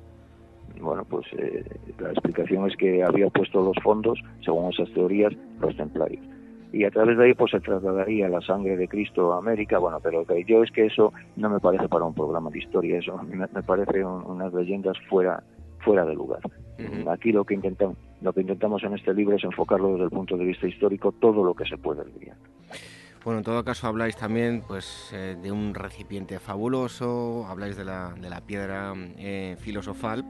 Bueno, 0.79 1.05
pues 1.05 1.25
eh, 1.37 1.63
la 1.99 2.09
explicación 2.11 2.69
es 2.69 2.75
que 2.75 3.03
había 3.03 3.29
puesto 3.29 3.63
los 3.63 3.77
fondos, 3.81 4.19
según 4.43 4.71
esas 4.73 4.91
teorías, 4.93 5.33
los 5.59 5.75
templarios. 5.75 6.23
Y 6.73 6.83
a 6.83 6.91
través 6.91 7.17
de 7.17 7.25
ahí 7.25 7.33
pues 7.33 7.51
se 7.51 7.61
trasladaría 7.61 8.27
la 8.27 8.41
sangre 8.41 8.75
de 8.75 8.87
Cristo 8.87 9.33
a 9.33 9.37
América, 9.37 9.77
bueno, 9.77 9.99
pero 10.01 10.25
yo 10.45 10.63
es 10.63 10.71
que 10.71 10.87
eso 10.87 11.13
no 11.37 11.49
me 11.49 11.59
parece 11.59 11.87
para 11.87 12.03
un 12.03 12.13
programa 12.13 12.49
de 12.49 12.59
historia, 12.59 12.99
eso 12.99 13.17
me, 13.23 13.47
parece 13.63 14.03
unas 14.03 14.53
leyendas 14.53 14.97
fuera, 15.09 15.41
fuera 15.79 16.03
de 16.05 16.15
lugar. 16.15 16.41
Aquí 17.07 17.31
lo 17.31 17.45
que 17.45 17.53
intentamos 17.53 17.95
lo 18.25 18.33
que 18.33 18.41
intentamos 18.41 18.83
en 18.83 18.95
este 18.95 19.13
libro 19.13 19.35
es 19.35 19.43
enfocarlo 19.43 19.91
desde 19.91 20.05
el 20.05 20.09
punto 20.09 20.35
de 20.35 20.45
vista 20.45 20.67
histórico 20.67 21.11
todo 21.11 21.43
lo 21.43 21.53
que 21.53 21.63
se 21.65 21.77
puede 21.77 22.03
vivir. 22.03 22.33
Bueno, 23.23 23.39
en 23.39 23.43
todo 23.43 23.63
caso 23.63 23.87
habláis 23.87 24.17
también 24.17 24.63
pues 24.67 25.11
eh, 25.13 25.37
de 25.41 25.51
un 25.51 25.73
recipiente 25.75 26.39
fabuloso, 26.39 27.45
habláis 27.47 27.77
de 27.77 27.85
la, 27.85 28.13
de 28.19 28.29
la 28.29 28.41
piedra 28.41 28.93
eh, 29.17 29.55
filosofal 29.59 30.25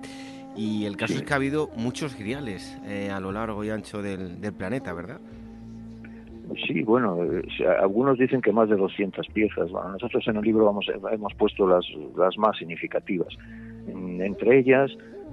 y 0.57 0.85
el 0.85 0.97
caso 0.97 1.13
es 1.15 1.23
que 1.23 1.33
ha 1.33 1.37
habido 1.37 1.69
muchos 1.77 2.17
griales 2.17 2.77
eh, 2.85 3.09
a 3.11 3.19
lo 3.19 3.31
largo 3.31 3.63
y 3.63 3.69
ancho 3.69 4.01
del, 4.01 4.37
planeta, 4.57 4.93
¿verdad? 4.93 5.19
Sí, 6.67 6.83
bueno, 6.83 7.17
algunos 7.81 8.19
dicen 8.19 8.41
que 8.41 8.51
más 8.51 8.69
de 8.69 8.75
200 8.75 9.27
piezas. 9.27 9.71
Bueno, 9.71 9.93
nosotros 9.93 10.25
en 10.27 10.35
el 10.37 10.43
libro 10.43 10.65
vamos, 10.65 10.85
hemos 11.11 11.33
puesto 11.33 11.67
las, 11.67 11.85
las 12.15 12.37
más 12.37 12.57
significativas. 12.57 13.33
entre 13.87 14.59
ellas 14.59 14.91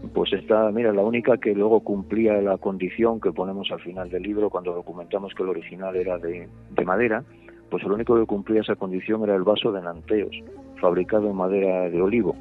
pues 0.08 0.32
está, 0.32 0.70
mira, 0.72 0.92
la 0.92 1.02
única 1.02 1.36
que 1.38 1.54
luego 1.54 1.80
cumplía 1.80 2.40
la 2.40 2.58
condición 2.58 3.20
que 3.20 3.32
ponemos 3.32 3.70
al 3.70 3.80
final 3.80 4.10
del 4.10 4.22
libro 4.22 4.50
cuando 4.50 4.74
documentamos 4.74 5.32
que 5.34 5.42
el 5.42 5.50
original 5.50 5.94
era 5.96 6.18
de, 6.18 6.48
madera, 6.84 7.24
pues 7.70 7.84
el 7.84 7.92
único 7.92 8.18
que 8.18 8.26
cumplía 8.26 8.62
esa 8.62 8.74
condición 8.74 9.22
era 9.22 9.36
el 9.36 9.44
vaso 9.44 9.70
de 9.72 9.80
Nanteos, 9.80 10.36
fabricado 10.80 11.30
en 11.30 11.36
madera 11.36 11.88
de 11.88 12.02
olivo, 12.02 12.34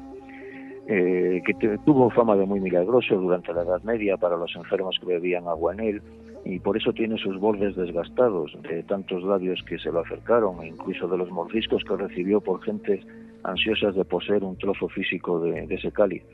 eh, 0.88 1.40
que 1.46 1.78
tuvo 1.86 2.10
fama 2.10 2.36
de 2.36 2.46
muy 2.46 2.60
milagroso 2.60 3.14
durante 3.14 3.52
la 3.52 3.62
Edad 3.62 3.82
Media 3.82 4.16
para 4.16 4.36
los 4.36 4.54
enfermos 4.56 4.98
que 4.98 5.06
bebían 5.06 5.46
agua 5.46 5.72
en 5.74 5.80
él, 5.80 6.02
y 6.44 6.58
por 6.58 6.76
eso 6.76 6.92
tiene 6.92 7.16
sus 7.18 7.38
bordes 7.38 7.76
desgastados 7.76 8.52
de 8.62 8.82
tantos 8.82 9.22
labios 9.22 9.62
que 9.62 9.78
se 9.78 9.92
lo 9.92 10.00
acercaron, 10.00 10.60
e 10.62 10.66
incluso 10.66 11.06
de 11.06 11.16
los 11.16 11.30
mordiscos 11.30 11.84
que 11.84 11.96
recibió 11.96 12.40
por 12.40 12.60
gentes 12.62 13.06
ansiosas 13.44 13.94
de 13.94 14.04
poseer 14.04 14.42
un 14.42 14.58
trozo 14.58 14.88
físico 14.88 15.38
de 15.38 15.66
ese 15.70 15.92
cáliz. 15.92 16.24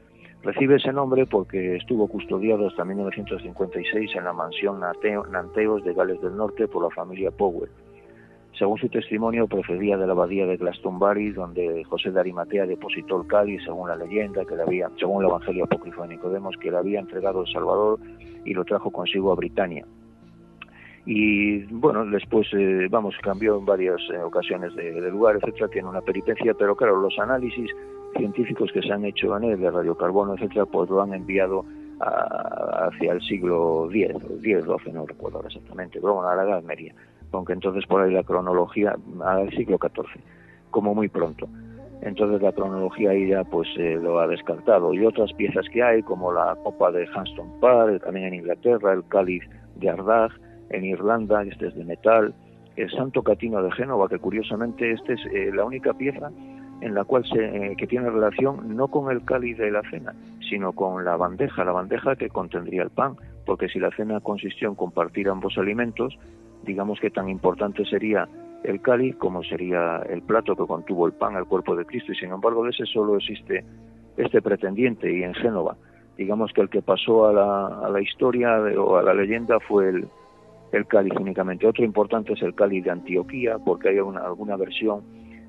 Recibe 0.43 0.77
ese 0.77 0.93
nombre 0.93 1.27
porque 1.27 1.77
estuvo 1.77 2.07
custodiado 2.07 2.69
hasta 2.69 2.85
1956 2.85 4.15
en 4.15 4.25
la 4.25 4.33
mansión 4.33 4.81
Nanteos 4.81 5.85
de 5.85 5.95
Gales 5.95 6.21
del 6.21 6.37
Norte 6.37 6.69
por 6.69 6.85
la 6.85 6.91
familia 6.91 7.31
Powell. 7.33 7.71
Según 8.57 8.79
su 8.79 8.89
testimonio, 8.89 9.47
procedía 9.47 9.97
de 9.97 10.07
la 10.07 10.13
abadía 10.13 10.47
de 10.47 10.57
Glastonbury, 10.57 11.31
donde 11.31 11.85
José 11.85 12.11
de 12.11 12.67
depositó 12.67 13.21
el 13.21 13.29
cáliz, 13.29 13.63
según 13.65 13.89
la 13.89 13.97
leyenda, 13.97 14.45
que 14.45 14.57
le 14.57 14.63
había, 14.63 14.91
según 14.99 15.23
el 15.23 15.29
Evangelio 15.29 15.65
apócrifo 15.65 16.03
de 16.03 16.09
Nicodemos, 16.09 16.57
que 16.57 16.71
le 16.71 16.79
había 16.79 16.99
entregado 17.01 17.43
el 17.43 17.53
Salvador 17.53 18.01
y 18.45 18.55
lo 18.55 18.65
trajo 18.65 18.91
consigo 18.91 19.33
a 19.33 19.37
Britania. 19.37 19.85
Y 21.07 21.65
bueno, 21.67 22.05
después, 22.07 22.49
eh, 22.53 22.89
vamos, 22.91 23.15
cambió 23.23 23.59
en 23.59 23.65
varias 23.65 24.01
eh, 24.13 24.19
ocasiones 24.19 24.75
de, 24.75 25.01
de 25.01 25.11
lugar, 25.11 25.37
etcétera, 25.37 25.69
tiene 25.69 25.89
una 25.89 26.01
peripecia, 26.01 26.55
pero 26.55 26.75
claro, 26.75 27.01
los 27.01 27.17
análisis 27.19 27.71
científicos 28.17 28.71
que 28.73 28.83
se 28.83 28.93
han 28.93 29.05
hecho 29.05 29.37
en 29.37 29.45
él, 29.45 29.61
de 29.61 29.71
radiocarbono, 29.71 30.35
etcétera, 30.35 30.67
pues 30.67 30.89
lo 30.91 31.03
han 31.03 31.15
enviado 31.15 31.65
hacia 32.01 33.13
el 33.13 33.21
siglo 33.23 33.89
X, 33.93 34.15
X, 34.15 34.65
XII, 34.65 34.93
no 34.93 35.07
recuerdo 35.07 35.43
exactamente, 35.45 36.01
pero 36.01 36.15
bueno, 36.15 36.29
a 36.29 36.37
la 36.37 36.45
Edad 36.45 36.63
Media, 36.63 36.95
aunque 37.33 37.53
entonces 37.53 37.85
por 37.87 38.03
ahí 38.03 38.13
la 38.13 38.23
cronología, 38.23 38.97
al 39.25 39.51
siglo 39.51 39.79
XIV, 39.79 40.23
como 40.71 40.95
muy 40.95 41.09
pronto. 41.09 41.49
Entonces 42.01 42.41
la 42.41 42.53
cronología 42.53 43.11
ahí 43.11 43.29
ya 43.29 43.43
pues 43.43 43.69
eh, 43.77 43.99
lo 44.01 44.21
ha 44.21 44.29
descartado. 44.29 44.95
Y 44.95 45.05
otras 45.05 45.33
piezas 45.33 45.67
que 45.73 45.83
hay, 45.83 46.03
como 46.03 46.33
la 46.33 46.57
copa 46.63 46.93
de 46.93 47.09
Hanston 47.13 47.59
Park, 47.61 48.05
también 48.05 48.27
en 48.27 48.35
Inglaterra, 48.35 48.93
el 48.93 49.05
cáliz 49.09 49.43
de 49.75 49.91
Ardagh, 49.91 50.31
en 50.71 50.85
Irlanda, 50.85 51.43
este 51.43 51.67
es 51.67 51.75
de 51.75 51.85
metal, 51.85 52.35
el 52.77 52.91
Santo 52.93 53.25
Catino 53.25 53.61
de 53.63 53.73
Génova, 53.73 54.09
que 54.09 54.21
curiosamente 54.21 54.93
este 54.93 55.15
es 55.15 55.21
eh, 55.33 55.51
la 55.53 55.65
única 55.65 55.93
pieza 55.95 56.31
en 56.81 56.95
la 56.95 57.05
cual 57.05 57.25
se, 57.25 57.45
eh, 57.45 57.77
que 57.77 57.87
tiene 57.87 58.11
relación 58.11 58.77
no 58.77 58.89
con 58.89 59.11
el 59.11 59.25
cáliz 59.25 59.59
de 59.59 59.71
la 59.71 59.83
cena, 59.91 60.15
sino 60.49 60.73
con 60.73 61.05
la 61.05 61.17
bandeja, 61.17 61.65
la 61.65 61.73
bandeja 61.73 62.17
que 62.17 62.29
contendría 62.29 62.83
el 62.83 62.91
pan, 62.91 63.17
porque 63.45 63.69
si 63.69 63.79
la 63.79 63.91
cena 63.91 64.21
consistió 64.21 64.69
en 64.69 64.75
compartir 64.75 65.29
ambos 65.29 65.59
alimentos, 65.59 66.17
digamos 66.65 67.01
que 67.01 67.11
tan 67.11 67.29
importante 67.29 67.85
sería 67.85 68.29
el 68.65 68.81
cáliz 68.81 69.17
como 69.17 69.43
sería 69.43 70.03
el 70.09 70.23
plato 70.23 70.57
que 70.57 70.67
contuvo 70.67 71.07
el 71.07 71.13
pan, 71.13 71.37
el 71.37 71.47
cuerpo 71.47 71.77
de 71.77 71.85
Cristo, 71.85 72.13
y 72.13 72.17
sin 72.17 72.31
embargo 72.31 72.65
de 72.65 72.71
ese 72.71 72.87
solo 72.87 73.17
existe 73.17 73.65
este 74.17 74.43
pretendiente 74.43 75.13
y 75.13 75.23
en 75.23 75.35
Génova. 75.35 75.77
Digamos 76.17 76.53
que 76.53 76.61
el 76.61 76.69
que 76.69 76.83
pasó 76.83 77.29
a 77.29 77.89
la, 77.89 78.01
historia 78.01 78.59
o 78.77 78.97
a 78.97 79.03
la 79.03 79.15
leyenda 79.15 79.61
fue 79.61 79.89
el, 79.89 80.09
el 80.73 80.87
cáliz 80.87 81.13
únicamente. 81.15 81.67
Otro 81.67 81.85
importante 81.85 82.33
es 82.33 82.43
el 82.43 82.55
cáliz 82.57 82.83
de 82.85 82.91
Antioquía, 82.91 83.59
porque 83.59 83.91
hay 83.91 84.01
una, 84.01 84.25
alguna 84.25 84.57
versión 84.57 85.03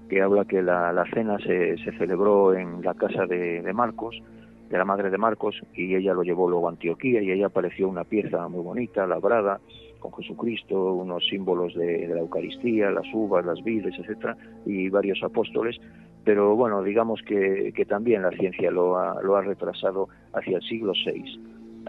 que 0.10 0.22
habla 0.22 0.46
que 0.46 0.62
la, 0.62 1.06
cena 1.14 1.38
se, 1.40 1.78
se, 1.78 1.92
celebró 1.94 2.54
en 2.54 2.82
la 2.82 2.96
casa 2.96 3.26
de, 3.26 3.62
Marcos, 3.74 4.22
de 4.70 4.78
la 4.78 4.84
madre 4.84 5.10
de 5.10 5.18
Marcos, 5.18 5.62
y 5.74 5.96
ella 5.96 6.14
lo 6.14 6.24
llevó 6.24 6.50
luego 6.50 6.68
a 6.68 6.72
Antioquía 6.72 7.22
y 7.22 7.32
ella 7.32 7.46
apareció 7.46 7.88
una 7.88 8.04
pieza 8.04 8.48
muy 8.48 8.62
bonita, 8.62 9.06
labrada, 9.08 9.60
con 10.00 10.14
Jesucristo, 10.14 10.94
unos 10.94 11.26
símbolos 11.28 11.76
de, 11.76 12.08
la 12.08 12.20
Eucaristía, 12.20 12.90
las 12.90 13.06
uvas, 13.14 13.46
las 13.46 13.64
vides, 13.64 13.98
etcétera, 14.00 14.36
y 14.66 14.90
varios 14.90 15.22
apóstoles, 15.24 15.80
pero 16.24 16.56
bueno, 16.56 16.84
digamos 16.84 17.22
que, 17.22 17.72
que 17.76 17.86
también 17.86 18.24
la 18.24 18.32
ciencia 18.32 18.72
lo 18.72 18.98
ha, 18.98 19.22
lo 19.22 19.36
ha 19.36 19.42
retrasado 19.42 20.10
hacia 20.34 20.58
el 20.58 20.64
siglo 20.64 20.94
VI, 21.06 21.40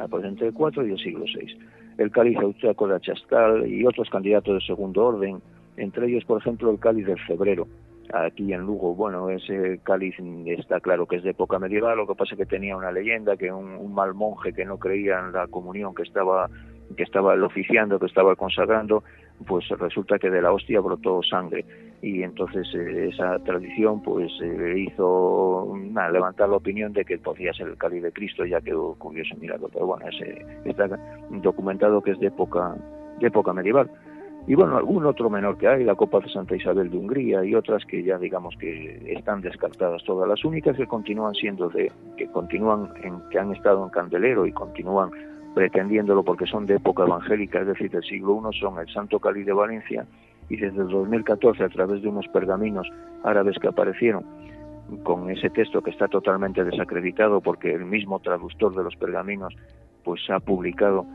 pues 0.09 0.25
entre 0.25 0.49
el 0.49 0.55
IV 0.55 0.87
y 0.87 0.93
el 0.93 0.99
siglo 0.99 1.25
VI. 1.25 1.59
El 1.99 2.11
cáliz 2.11 2.39
austriaco 2.39 2.89
de 2.89 2.97
Achascal 2.97 3.67
y 3.67 3.85
otros 3.85 4.09
candidatos 4.09 4.55
de 4.55 4.67
segundo 4.67 5.05
orden, 5.07 5.41
entre 5.77 6.07
ellos, 6.09 6.25
por 6.25 6.41
ejemplo, 6.41 6.71
el 6.71 6.79
cáliz 6.79 7.07
del 7.07 7.19
febrero, 7.21 7.67
aquí 8.13 8.53
en 8.53 8.63
Lugo. 8.63 8.95
Bueno, 8.95 9.31
ese 9.31 9.81
cáliz 9.83 10.15
está 10.47 10.81
claro 10.81 11.07
que 11.07 11.17
es 11.17 11.23
de 11.23 11.31
época 11.31 11.59
medieval, 11.59 11.97
lo 11.97 12.07
que 12.07 12.15
pasa 12.15 12.35
es 12.35 12.39
que 12.39 12.47
tenía 12.47 12.77
una 12.77 12.93
leyenda 12.93 13.37
que 13.37 13.53
un, 13.53 13.93
mal 13.93 14.15
monje 14.15 14.53
que 14.53 14.65
no 14.65 14.79
creía 14.79 15.19
en 15.21 15.33
la 15.33 15.47
comunión 15.47 15.95
que 15.95 16.03
estaba 16.03 16.49
que 16.97 17.05
estaba 17.05 17.35
oficiando, 17.35 18.01
que 18.01 18.07
estaba 18.07 18.35
consagrando, 18.35 19.05
pues 19.47 19.69
resulta 19.69 20.19
que 20.19 20.29
de 20.29 20.43
la 20.43 20.53
hostia 20.53 20.81
brotó 20.81 21.23
sangre 21.23 21.65
y 22.03 22.23
entonces 22.25 22.67
eh, 22.75 23.11
esa 23.13 23.39
tradición 23.45 24.03
pues 24.03 24.33
eh, 24.43 24.75
hizo 24.77 25.73
levantar 26.13 26.49
la 26.49 26.57
opinión 26.57 26.93
de 26.93 27.05
que 27.05 27.19
podía 27.19 27.53
ser 27.53 27.69
el 27.69 27.77
cáliz 27.77 28.03
de 28.03 28.13
Cristo 28.13 28.45
ya 28.45 28.61
que 28.61 28.75
ocurrió 28.75 29.23
ese 29.23 29.37
milagro, 29.37 29.69
pero 29.73 29.87
bueno, 29.87 30.07
ese, 30.09 30.45
está 30.65 30.89
documentado 31.31 32.03
que 32.03 32.11
es 32.11 32.19
de 32.19 32.27
época 32.27 32.75
de 33.21 33.27
época 33.29 33.53
medieval 33.53 33.89
y 34.47 34.55
bueno, 34.55 34.77
algún 34.77 35.05
otro 35.07 35.29
menor 35.31 35.59
que 35.59 35.69
hay, 35.69 35.85
la 35.85 35.95
Copa 35.95 36.19
de 36.21 36.29
Santa 36.29 36.57
Isabel 36.57 36.91
de 36.91 36.97
Hungría 36.97 37.45
y 37.45 37.55
otras 37.55 37.85
que 37.85 38.03
ya 38.03 38.19
digamos 38.19 38.57
que 38.59 39.13
están 39.13 39.43
descartadas 39.43 40.03
todas. 40.05 40.29
Las 40.29 40.45
únicas 40.45 40.77
que 40.77 40.87
continúan 40.87 41.35
siendo 41.35 41.69
de, 41.69 41.93
que 42.17 42.27
continúan 42.29 42.89
en, 43.03 43.21
que 43.31 43.39
han 43.39 43.53
estado 43.53 43.85
en 43.85 43.91
candelero 43.91 44.47
y 44.47 44.53
continúan 44.53 45.11
pretendiéndolo 45.55 46.25
porque 46.25 46.47
son 46.47 46.67
de 46.67 46.77
época 46.77 47.03
evangélica, 47.03 47.61
es 47.61 47.67
decir, 47.67 47.91
del 47.91 48.03
siglo 48.03 48.41
I, 48.51 48.59
son 48.59 48.79
el 48.79 48.89
Santo 48.93 49.19
Cali 49.19 49.43
de 49.43 49.53
Valencia 49.53 50.07
y 50.49 50.57
desde 50.57 50.83
el 50.83 50.89
2014 50.89 51.65
a 51.65 51.69
través 51.69 52.03
de 52.03 52.09
unos 52.09 52.27
pergaminos 52.29 52.89
árabes 53.23 53.59
que 53.59 53.69
aparecieron, 53.69 54.25
con 55.05 55.31
ese 55.31 55.51
texto 55.51 55.83
que 55.83 55.91
está 55.91 56.09
totalmente 56.09 56.65
desacreditado 56.65 57.41
porque 57.41 57.73
el 57.73 57.85
mismo 57.85 58.19
traductor 58.19 58.75
de 58.75 58.83
los 58.83 58.97
pergaminos 58.97 59.55
pues 60.03 60.21
ha 60.31 60.41
publicado 60.41 61.07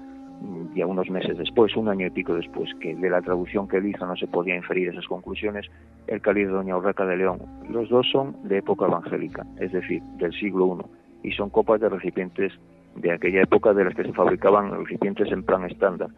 ya 0.76 0.86
unos 0.86 1.10
meses 1.10 1.38
después, 1.38 1.76
un 1.76 1.90
año 1.90 2.08
y 2.08 2.10
pico 2.10 2.36
después, 2.36 2.70
que 2.80 2.96
de 2.96 3.10
la 3.10 3.22
traducción 3.22 3.68
que 3.68 3.78
él 3.78 3.88
hizo 3.88 4.06
no 4.06 4.16
se 4.16 4.28
podía 4.28 4.56
inferir 4.56 4.90
esas 4.90 5.08
conclusiones, 5.08 5.66
el 6.08 6.22
cáliz 6.22 6.48
de 6.48 6.54
Doña 6.54 6.78
Urraca 6.78 7.06
de 7.06 7.18
León. 7.18 7.40
Los 7.70 7.90
dos 7.90 8.08
son 8.12 8.36
de 8.44 8.58
época 8.58 8.86
evangélica, 8.86 9.46
es 9.60 9.72
decir, 9.72 10.02
del 10.18 10.34
siglo 10.34 10.78
I, 11.24 11.30
y 11.30 11.32
son 11.32 11.50
copas 11.50 11.80
de 11.82 11.90
recipientes 11.90 12.54
de 12.96 13.12
aquella 13.12 13.42
época 13.42 13.74
de 13.74 13.86
las 13.86 13.96
que 13.96 14.04
se 14.04 14.14
fabricaban 14.14 14.72
recipientes 14.72 15.32
en 15.32 15.44
plan 15.44 15.66
estándar. 15.66 16.10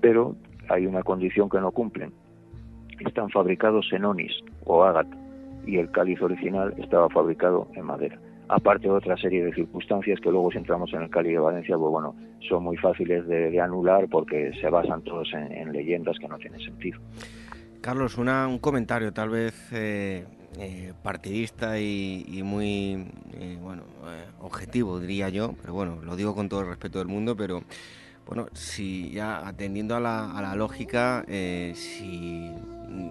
Pero 0.00 0.34
hay 0.68 0.86
una 0.86 1.02
condición 1.02 1.48
que 1.48 1.60
no 1.60 1.70
cumplen. 1.72 2.12
Están 3.00 3.30
fabricados 3.30 3.88
en 3.92 4.04
onis 4.04 4.32
o 4.64 4.84
ágata 4.84 5.16
y 5.66 5.78
el 5.78 5.90
cáliz 5.90 6.20
original 6.22 6.74
estaba 6.78 7.08
fabricado 7.08 7.68
en 7.74 7.86
madera. 7.86 8.18
Aparte 8.52 8.88
de 8.88 8.94
otra 8.94 9.16
serie 9.16 9.44
de 9.44 9.54
circunstancias 9.54 10.18
que 10.20 10.28
luego 10.28 10.50
si 10.50 10.58
entramos 10.58 10.92
en 10.92 11.02
el 11.02 11.10
cáliz 11.10 11.34
de 11.34 11.38
Valencia, 11.38 11.78
pues 11.78 11.88
bueno, 11.88 12.16
son 12.48 12.64
muy 12.64 12.76
fáciles 12.76 13.24
de, 13.28 13.60
anular 13.60 14.08
porque 14.08 14.50
se 14.60 14.68
basan 14.68 15.02
todos 15.02 15.32
en, 15.34 15.72
leyendas 15.72 16.18
que 16.18 16.26
no 16.26 16.36
tienen 16.36 16.58
sentido. 16.58 16.98
Carlos, 17.80 18.18
una, 18.18 18.48
un 18.48 18.58
comentario 18.58 19.12
tal 19.12 19.28
vez 19.28 19.54
eh, 19.72 20.24
eh, 20.58 20.92
partidista 21.00 21.78
y, 21.78 22.40
muy 22.42 23.06
eh, 23.34 23.56
bueno 23.62 23.84
objetivo, 24.40 24.98
diría 24.98 25.28
yo, 25.28 25.54
pero 25.60 25.72
bueno, 25.72 26.00
lo 26.02 26.16
digo 26.16 26.34
con 26.34 26.48
todo 26.48 26.62
el 26.62 26.66
respeto 26.66 26.98
del 26.98 27.06
mundo, 27.06 27.36
pero 27.36 27.62
bueno, 28.26 28.48
si 28.52 29.12
ya 29.12 29.46
atendiendo 29.46 29.94
a 29.94 30.00
la 30.00 30.54
lógica, 30.56 31.24
si 31.28 32.50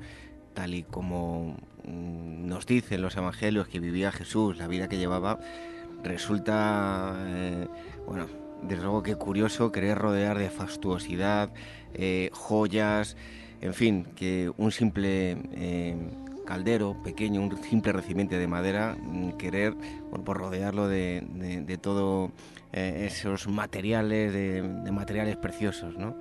tal 0.56 0.74
y 0.74 0.82
como 0.82 1.54
mm, 1.86 2.48
nos 2.48 2.66
dicen 2.66 3.02
los 3.02 3.16
evangelios 3.16 3.68
que 3.68 3.78
vivía 3.78 4.10
Jesús, 4.10 4.56
la 4.56 4.66
vida 4.66 4.88
que 4.88 4.96
llevaba, 4.96 5.38
resulta, 6.02 7.14
eh, 7.26 7.68
bueno, 8.06 8.26
desde 8.62 8.82
luego 8.82 9.02
que 9.02 9.14
curioso 9.16 9.70
querer 9.70 9.98
rodear 9.98 10.38
de 10.38 10.48
fastuosidad, 10.48 11.50
eh, 11.94 12.30
joyas, 12.32 13.16
en 13.60 13.74
fin, 13.74 14.06
que 14.16 14.50
un 14.56 14.72
simple 14.72 15.36
eh, 15.52 15.94
caldero 16.46 16.96
pequeño, 17.04 17.42
un 17.42 17.54
simple 17.58 17.92
recipiente 17.92 18.38
de 18.38 18.48
madera, 18.48 18.96
mm, 18.98 19.32
querer 19.32 19.74
bueno, 20.08 20.24
pues 20.24 20.38
rodearlo 20.38 20.88
de, 20.88 21.22
de, 21.66 21.78
todo 21.78 22.30
esos 22.72 23.48
materiales, 23.48 24.32
de, 24.32 24.92
materiales 24.92 25.36
preciosos, 25.36 25.96
¿no? 25.96 26.14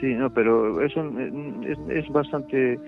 Sí, 0.00 0.14
no, 0.14 0.32
pero 0.32 0.82
eso 0.82 1.02
es, 1.62 1.78
es 1.90 2.08
bastante 2.10 2.78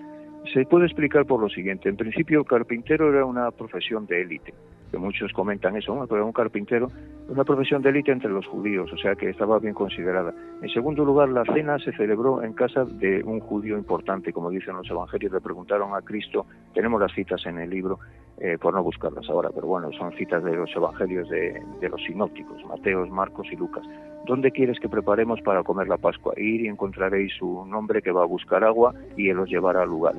se 0.53 0.65
puede 0.67 0.87
explicar 0.87 1.27
por 1.27 1.41
lo 1.41 1.49
siguiente. 1.49 1.89
En 1.89 1.97
principio, 1.97 2.41
el 2.41 2.47
carpintero 2.47 3.09
era 3.13 3.25
una 3.25 3.51
profesión 3.51 4.07
de 4.07 4.23
élite, 4.23 4.53
que 4.91 4.99
muchos 4.99 5.33
comentan 5.33 5.77
eso, 5.77 6.07
pero 6.09 6.27
un 6.27 6.33
carpintero, 6.33 6.91
una 7.29 7.45
profesión 7.45 7.81
de 7.83 7.91
élite 7.91 8.13
entre 8.13 8.31
los 8.31 8.47
judíos, 8.47 8.93
o 8.93 8.97
sea 8.97 9.15
que 9.15 9.31
estaba 9.31 9.59
bien 9.59 9.75
considerada. 9.75 10.35
En 10.61 10.69
segundo 10.69 11.05
lugar, 11.05 11.29
la 11.29 11.45
cena 11.45 11.79
se 11.79 11.93
celebró 11.93 12.43
en 12.43 12.53
casa 12.53 12.85
de 12.85 13.23
un 13.25 13.41
judío 13.41 13.79
importante, 13.79 14.33
como 14.33 14.51
dicen 14.51 14.77
los 14.77 14.91
evangelios, 14.91 15.33
le 15.33 15.41
preguntaron 15.41 15.95
a 15.95 16.03
Cristo, 16.03 16.47
tenemos 16.75 17.01
las 17.01 17.13
citas 17.13 17.45
en 17.47 17.59
el 17.59 17.71
libro, 17.71 18.01
eh, 18.39 18.59
por 18.61 18.75
no 18.75 18.83
buscarlas 18.83 19.29
ahora, 19.31 19.51
pero 19.55 19.67
bueno, 19.69 19.93
son 19.93 20.13
citas 20.13 20.43
de 20.43 20.57
los 20.57 20.75
evangelios 20.75 21.29
de, 21.29 21.63
de 21.81 21.89
los 21.89 22.03
sinópticos, 22.03 22.65
Mateos, 22.67 23.09
Marcos 23.11 23.47
y 23.53 23.57
Lucas. 23.57 23.87
¿Dónde 24.25 24.53
quieres 24.53 24.79
que 24.79 24.89
preparemos 24.89 25.41
para 25.41 25.65
comer 25.65 25.89
la 25.89 25.97
Pascua? 25.97 26.33
Ir 26.37 26.61
y 26.61 26.69
encontraréis 26.69 27.41
un 27.43 27.75
hombre 27.75 28.03
que 28.03 28.13
va 28.13 28.23
a 28.23 28.27
buscar 28.27 28.63
agua 28.63 28.95
y 29.17 29.29
él 29.29 29.39
os 29.41 29.49
llevará 29.49 29.83
al 29.83 29.89
lugar. 29.89 30.15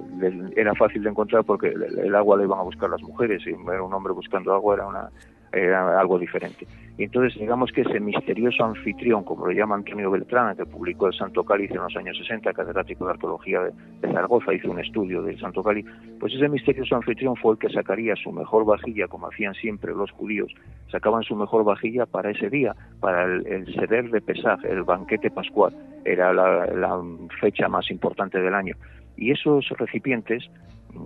Era 0.55 0.75
fácil 0.75 1.03
de 1.03 1.09
encontrar 1.09 1.45
porque 1.45 1.67
el 1.67 2.15
agua 2.15 2.37
le 2.37 2.43
iban 2.43 2.59
a 2.59 2.63
buscar 2.63 2.89
las 2.89 3.01
mujeres 3.01 3.41
y 3.47 3.53
ver 3.65 3.79
un 3.79 3.93
hombre 3.93 4.11
buscando 4.13 4.53
agua 4.53 4.75
era 4.75 4.87
una 4.87 5.09
era 5.53 5.99
algo 5.99 6.17
diferente. 6.17 6.65
Y 6.97 7.05
entonces, 7.05 7.39
digamos 7.39 7.71
que 7.71 7.81
ese 7.81 7.99
misterioso 7.99 8.63
anfitrión, 8.63 9.23
como 9.23 9.47
lo 9.47 9.51
llama 9.51 9.75
Antonio 9.75 10.11
Beltrán, 10.11 10.55
que 10.55 10.65
publicó 10.65 11.07
el 11.07 11.13
Santo 11.13 11.43
Cáliz 11.43 11.71
en 11.71 11.77
los 11.77 11.95
años 11.95 12.17
60, 12.17 12.53
catedrático 12.53 13.05
de 13.05 13.11
arqueología 13.11 13.61
de, 13.61 14.11
Zaragoza, 14.11 14.53
hizo 14.53 14.69
un 14.69 14.79
estudio 14.79 15.23
del 15.23 15.39
Santo 15.39 15.63
Cáliz, 15.63 15.85
pues 16.19 16.33
ese 16.33 16.47
misterioso 16.49 16.95
anfitrión 16.95 17.35
fue 17.35 17.53
el 17.53 17.59
que 17.59 17.69
sacaría 17.69 18.15
su 18.15 18.31
mejor 18.31 18.65
vajilla, 18.65 19.07
como 19.07 19.27
hacían 19.27 19.55
siempre 19.55 19.93
los 19.93 20.11
judíos, 20.11 20.53
sacaban 20.91 21.23
su 21.23 21.35
mejor 21.35 21.63
vajilla 21.63 22.05
para 22.05 22.29
ese 22.29 22.49
día, 22.49 22.75
para 22.99 23.25
el, 23.25 23.47
el 23.47 23.73
seder 23.73 24.11
de 24.11 24.21
Pesaj, 24.21 24.63
el 24.65 24.83
banquete 24.83 25.31
pascual, 25.31 25.73
era 26.05 26.31
la 26.31 27.01
fecha 27.41 27.67
más 27.67 27.89
importante 27.89 28.39
del 28.39 28.53
año. 28.53 28.75
Y 29.17 29.31
esos 29.31 29.67
recipientes 29.69 30.49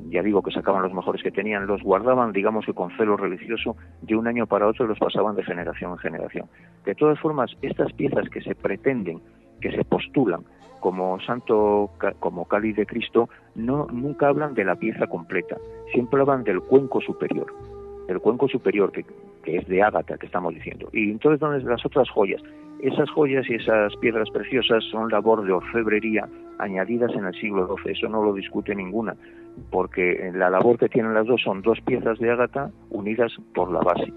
ya 0.09 0.21
digo 0.21 0.41
que 0.41 0.51
sacaban 0.51 0.83
los 0.83 0.93
mejores 0.93 1.21
que 1.21 1.31
tenían, 1.31 1.67
los 1.67 1.81
guardaban, 1.81 2.31
digamos 2.31 2.65
que 2.65 2.73
con 2.73 2.95
celo 2.97 3.17
religioso, 3.17 3.75
de 4.01 4.15
un 4.15 4.27
año 4.27 4.47
para 4.47 4.67
otro 4.67 4.87
los 4.87 4.99
pasaban 4.99 5.35
de 5.35 5.43
generación 5.43 5.91
en 5.91 5.97
generación. 5.97 6.45
De 6.85 6.95
todas 6.95 7.19
formas, 7.19 7.51
estas 7.61 7.91
piezas 7.93 8.29
que 8.29 8.41
se 8.41 8.55
pretenden, 8.55 9.21
que 9.61 9.71
se 9.71 9.83
postulan 9.83 10.41
como 10.79 11.19
santo, 11.21 11.91
como 12.19 12.45
cáliz 12.45 12.75
de 12.75 12.85
Cristo, 12.85 13.29
nunca 13.55 14.27
hablan 14.27 14.53
de 14.53 14.63
la 14.63 14.75
pieza 14.75 15.07
completa, 15.07 15.57
siempre 15.91 16.21
hablan 16.21 16.43
del 16.43 16.61
cuenco 16.61 17.01
superior, 17.01 17.47
el 18.07 18.19
cuenco 18.19 18.47
superior 18.47 18.91
que, 18.91 19.03
que 19.43 19.57
es 19.57 19.67
de 19.67 19.81
ágata, 19.81 20.17
que 20.17 20.27
estamos 20.27 20.53
diciendo. 20.53 20.87
Y 20.93 21.11
entonces, 21.11 21.39
¿dónde 21.39 21.63
las 21.63 21.85
otras 21.85 22.09
joyas? 22.09 22.41
Esas 22.79 23.09
joyas 23.09 23.49
y 23.49 23.55
esas 23.55 23.95
piedras 23.97 24.29
preciosas 24.29 24.83
son 24.91 25.09
labor 25.09 25.43
de 25.43 25.51
orfebrería 25.51 26.29
añadidas 26.59 27.11
en 27.15 27.25
el 27.25 27.33
siglo 27.33 27.67
XII, 27.75 27.91
eso 27.93 28.07
no 28.07 28.23
lo 28.23 28.33
discute 28.33 28.75
ninguna 28.75 29.15
porque 29.71 30.31
la 30.33 30.49
labor 30.49 30.77
que 30.77 30.89
tienen 30.89 31.13
las 31.13 31.27
dos 31.27 31.41
son 31.41 31.61
dos 31.61 31.79
piezas 31.81 32.19
de 32.19 32.31
ágata 32.31 32.71
unidas 32.89 33.31
por 33.53 33.71
la 33.71 33.79
base. 33.79 34.11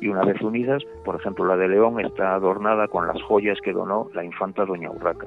Y 0.00 0.08
una 0.08 0.24
vez 0.24 0.40
unidas, 0.40 0.82
por 1.04 1.16
ejemplo, 1.16 1.44
la 1.44 1.56
de 1.56 1.68
León 1.68 2.00
está 2.00 2.34
adornada 2.34 2.88
con 2.88 3.06
las 3.06 3.22
joyas 3.22 3.58
que 3.62 3.72
donó 3.72 4.08
la 4.14 4.24
infanta 4.24 4.64
Doña 4.64 4.90
Urraca, 4.90 5.26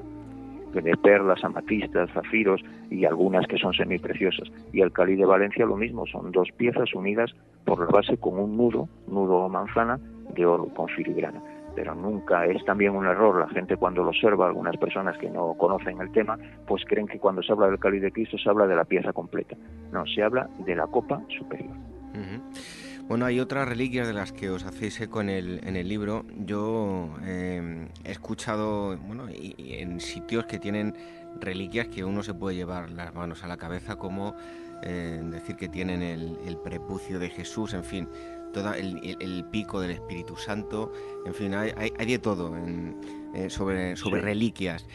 de 0.74 0.96
perlas, 0.98 1.42
amatistas, 1.42 2.10
zafiros 2.12 2.62
y 2.90 3.06
algunas 3.06 3.46
que 3.46 3.56
son 3.56 3.72
semipreciosas. 3.72 4.50
Y 4.72 4.82
el 4.82 4.92
Cali 4.92 5.16
de 5.16 5.24
Valencia 5.24 5.64
lo 5.64 5.76
mismo, 5.76 6.06
son 6.06 6.30
dos 6.30 6.48
piezas 6.56 6.92
unidas 6.94 7.34
por 7.64 7.80
la 7.80 7.86
base 7.86 8.18
con 8.18 8.38
un 8.38 8.56
nudo, 8.56 8.88
nudo 9.08 9.36
o 9.36 9.48
manzana 9.48 9.98
de 10.34 10.44
oro 10.44 10.66
con 10.74 10.88
filigrana 10.88 11.40
pero 11.76 11.94
nunca 11.94 12.46
es 12.46 12.64
también 12.64 12.96
un 12.96 13.06
error. 13.06 13.38
La 13.38 13.48
gente 13.48 13.76
cuando 13.76 14.02
lo 14.02 14.08
observa, 14.08 14.46
algunas 14.46 14.76
personas 14.78 15.16
que 15.18 15.28
no 15.28 15.54
conocen 15.54 16.00
el 16.00 16.10
tema, 16.10 16.38
pues 16.66 16.82
creen 16.86 17.06
que 17.06 17.18
cuando 17.18 17.42
se 17.42 17.52
habla 17.52 17.68
del 17.68 17.78
cáliz 17.78 18.00
de 18.02 18.10
Cristo 18.10 18.38
se 18.38 18.48
habla 18.48 18.66
de 18.66 18.74
la 18.74 18.86
pieza 18.86 19.12
completa. 19.12 19.54
No, 19.92 20.06
se 20.06 20.22
habla 20.22 20.48
de 20.64 20.74
la 20.74 20.86
copa 20.86 21.20
superior. 21.28 21.76
Bueno, 23.06 23.26
hay 23.26 23.38
otras 23.38 23.68
reliquias 23.68 24.08
de 24.08 24.14
las 24.14 24.32
que 24.32 24.48
os 24.48 24.64
hacéis 24.64 25.00
eco 25.02 25.20
en 25.20 25.28
el, 25.28 25.60
en 25.64 25.76
el 25.76 25.86
libro. 25.86 26.24
Yo 26.38 27.10
eh, 27.24 27.86
he 28.04 28.10
escuchado, 28.10 28.96
bueno, 28.96 29.26
en 29.28 30.00
sitios 30.00 30.46
que 30.46 30.58
tienen 30.58 30.94
reliquias 31.38 31.88
que 31.88 32.04
uno 32.04 32.22
se 32.22 32.32
puede 32.32 32.56
llevar 32.56 32.90
las 32.90 33.14
manos 33.14 33.44
a 33.44 33.48
la 33.48 33.58
cabeza, 33.58 33.96
como 33.96 34.34
eh, 34.82 35.20
decir 35.24 35.56
que 35.56 35.68
tienen 35.68 36.02
el, 36.02 36.38
el 36.46 36.56
prepucio 36.56 37.18
de 37.18 37.28
Jesús, 37.28 37.74
en 37.74 37.84
fin 37.84 38.08
el, 38.56 39.44
pico 39.50 39.80
del 39.80 39.92
Espíritu 39.92 40.36
Santo, 40.36 40.92
en 41.24 41.34
fin, 41.34 41.54
hay, 41.54 42.06
de 42.06 42.18
todo 42.18 42.52
eh, 43.34 43.50
sobre, 43.50 43.96
sobre 43.96 44.20
reliquias. 44.20 44.86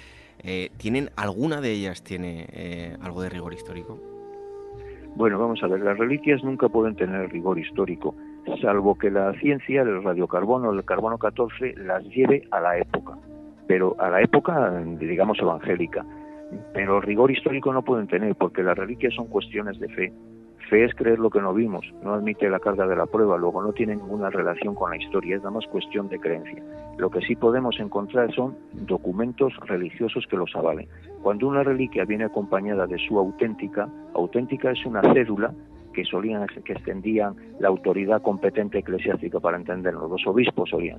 Eh, 0.44 0.70
¿Tienen 0.78 1.10
alguna 1.16 1.62
de 1.62 1.72
ellas 1.72 2.04
tiene 2.04 2.48
eh, 2.52 2.98
algo 3.02 3.22
de 3.22 3.30
rigor 3.30 3.54
histórico? 3.54 4.00
Bueno, 5.16 5.38
vamos 5.38 5.62
a 5.62 5.68
ver, 5.68 5.82
las 5.82 5.98
reliquias 5.98 6.44
nunca 6.44 6.70
pueden 6.70 6.96
tener 6.96 7.30
rigor 7.32 7.60
histórico, 7.60 8.16
salvo 8.62 8.98
que 8.98 9.12
la 9.12 9.34
ciencia, 9.34 9.82
el 9.82 10.04
radiocarbono, 10.04 10.72
el 10.72 10.84
carbono 10.86 11.18
14, 11.18 11.76
las 11.78 12.04
lleve 12.06 12.48
a 12.50 12.62
la 12.62 12.78
época, 12.78 13.18
pero 13.68 13.96
a 14.00 14.10
la 14.10 14.22
época, 14.22 14.82
digamos, 15.00 15.38
evangélica. 15.40 16.06
Pero 16.74 17.00
rigor 17.00 17.32
histórico 17.32 17.72
no 17.72 17.84
pueden 17.84 18.08
tener, 18.08 18.36
porque 18.36 18.64
las 18.64 18.78
reliquias 18.78 19.14
son 19.14 19.28
cuestiones 19.28 19.80
de 19.80 19.90
fe 19.90 20.14
Fe 20.72 20.86
es 20.86 20.96
creer 20.96 21.20
lo 21.20 21.30
que 21.30 21.42
no 21.42 21.54
vimos, 21.54 21.86
no 22.02 22.14
admite 22.14 22.50
la 22.50 22.62
carga 22.62 22.88
de 22.88 22.96
la 22.96 23.06
prueba, 23.06 23.38
luego 23.38 23.62
no 23.62 23.74
tiene 23.74 23.94
ninguna 23.94 24.30
relación 24.30 24.74
con 24.74 24.90
la 24.90 24.96
historia, 24.96 25.36
es 25.36 25.42
nada 25.42 25.56
más 25.56 25.68
cuestión 25.68 26.08
de 26.08 26.18
creencia. 26.18 26.64
Lo 26.98 27.10
que 27.10 27.20
sí 27.20 27.36
podemos 27.36 27.78
encontrar 27.78 28.34
son 28.34 28.56
documentos 28.72 29.54
religiosos 29.68 30.26
que 30.28 30.38
los 30.38 30.56
avalen. 30.56 30.88
Cuando 31.24 31.50
una 31.50 31.64
reliquia 31.64 32.06
viene 32.06 32.24
acompañada 32.24 32.88
de 32.88 32.98
su 33.00 33.20
auténtica, 33.20 33.90
auténtica 34.14 34.72
es 34.72 34.86
una 34.86 35.02
cédula 35.14 35.54
que 35.94 36.04
solían 36.06 36.48
que 36.48 36.74
extendían 36.74 37.36
la 37.60 37.68
autoridad 37.68 38.22
competente 38.22 38.80
eclesiástica 38.80 39.40
para 39.40 39.58
entenderlo, 39.58 40.08
los 40.08 40.26
obispos 40.26 40.70
solían 40.70 40.98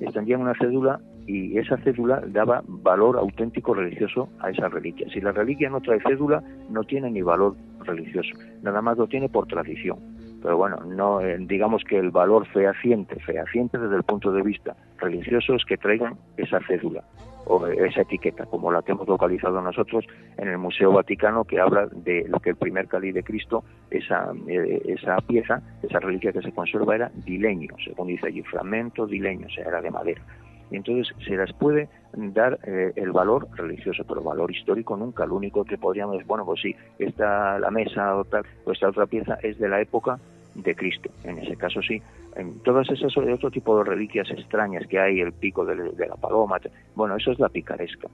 extendían 0.00 0.40
una 0.40 0.54
cédula 0.54 1.00
y 1.26 1.58
esa 1.58 1.76
cédula 1.78 2.22
daba 2.26 2.62
valor 2.66 3.16
auténtico 3.16 3.74
religioso 3.74 4.28
a 4.40 4.50
esa 4.50 4.68
reliquia. 4.68 5.08
Si 5.10 5.20
la 5.20 5.32
reliquia 5.32 5.70
no 5.70 5.80
trae 5.80 6.00
cédula, 6.00 6.42
no 6.68 6.82
tiene 6.84 7.10
ni 7.10 7.22
valor 7.22 7.56
religioso, 7.80 8.30
nada 8.62 8.82
más 8.82 8.98
lo 8.98 9.06
tiene 9.06 9.28
por 9.28 9.46
tradición. 9.46 9.98
Pero 10.42 10.58
bueno, 10.58 10.76
no 10.84 11.20
eh, 11.20 11.38
digamos 11.40 11.82
que 11.84 11.98
el 11.98 12.10
valor 12.10 12.46
fehaciente, 12.48 13.18
fehaciente 13.20 13.78
desde 13.78 13.96
el 13.96 14.02
punto 14.02 14.30
de 14.32 14.42
vista 14.42 14.76
religioso 14.98 15.54
es 15.54 15.64
que 15.64 15.78
traigan 15.78 16.16
esa 16.36 16.60
cédula. 16.66 17.02
O 17.46 17.66
esa 17.66 18.02
etiqueta, 18.02 18.46
como 18.46 18.72
la 18.72 18.82
que 18.82 18.92
hemos 18.92 19.08
localizado 19.08 19.60
nosotros 19.60 20.04
en 20.36 20.48
el 20.48 20.58
Museo 20.58 20.92
Vaticano, 20.92 21.44
que 21.44 21.60
habla 21.60 21.86
de 21.86 22.26
lo 22.28 22.40
que 22.40 22.50
el 22.50 22.56
primer 22.56 22.88
cáliz 22.88 23.14
de 23.14 23.22
Cristo, 23.22 23.64
esa, 23.90 24.32
eh, 24.48 24.82
esa 24.86 25.16
pieza, 25.18 25.62
esa 25.82 26.00
reliquia 26.00 26.32
que 26.32 26.42
se 26.42 26.52
conserva 26.52 26.94
era 26.94 27.10
dileño, 27.14 27.74
según 27.84 28.08
dice 28.08 28.28
allí, 28.28 28.42
fragmento 28.42 29.06
dileño, 29.06 29.46
o 29.46 29.50
sea, 29.50 29.64
era 29.66 29.80
de 29.80 29.90
madera. 29.90 30.22
Y 30.70 30.76
entonces 30.76 31.14
se 31.24 31.36
las 31.36 31.52
puede 31.52 31.88
dar 32.14 32.58
eh, 32.66 32.92
el 32.96 33.12
valor 33.12 33.48
religioso, 33.54 34.04
pero 34.08 34.22
valor 34.22 34.50
histórico 34.50 34.96
nunca. 34.96 35.26
Lo 35.26 35.36
único 35.36 35.64
que 35.64 35.78
podríamos 35.78 36.14
decir, 36.14 36.26
bueno, 36.26 36.44
pues 36.44 36.60
sí, 36.62 36.74
esta 36.98 37.58
la 37.58 37.70
mesa 37.70 38.16
o, 38.16 38.24
tal, 38.24 38.44
o 38.64 38.72
esta 38.72 38.88
otra 38.88 39.06
pieza 39.06 39.38
es 39.42 39.58
de 39.58 39.68
la 39.68 39.80
época 39.80 40.18
de 40.54 40.74
Cristo. 40.74 41.10
En 41.24 41.38
ese 41.38 41.56
caso 41.56 41.82
sí. 41.82 42.00
En 42.36 42.60
todas 42.60 42.88
esas 42.90 43.16
otro 43.16 43.50
tipo 43.50 43.76
de 43.78 43.84
reliquias 43.84 44.28
extrañas 44.30 44.86
que 44.86 44.98
hay, 44.98 45.20
el 45.20 45.32
pico 45.32 45.64
de, 45.64 45.76
la 45.76 46.16
paloma, 46.16 46.58
bueno, 46.94 47.16
eso 47.16 47.32
es 47.32 47.38
la 47.38 47.48
picaresca. 47.48 48.08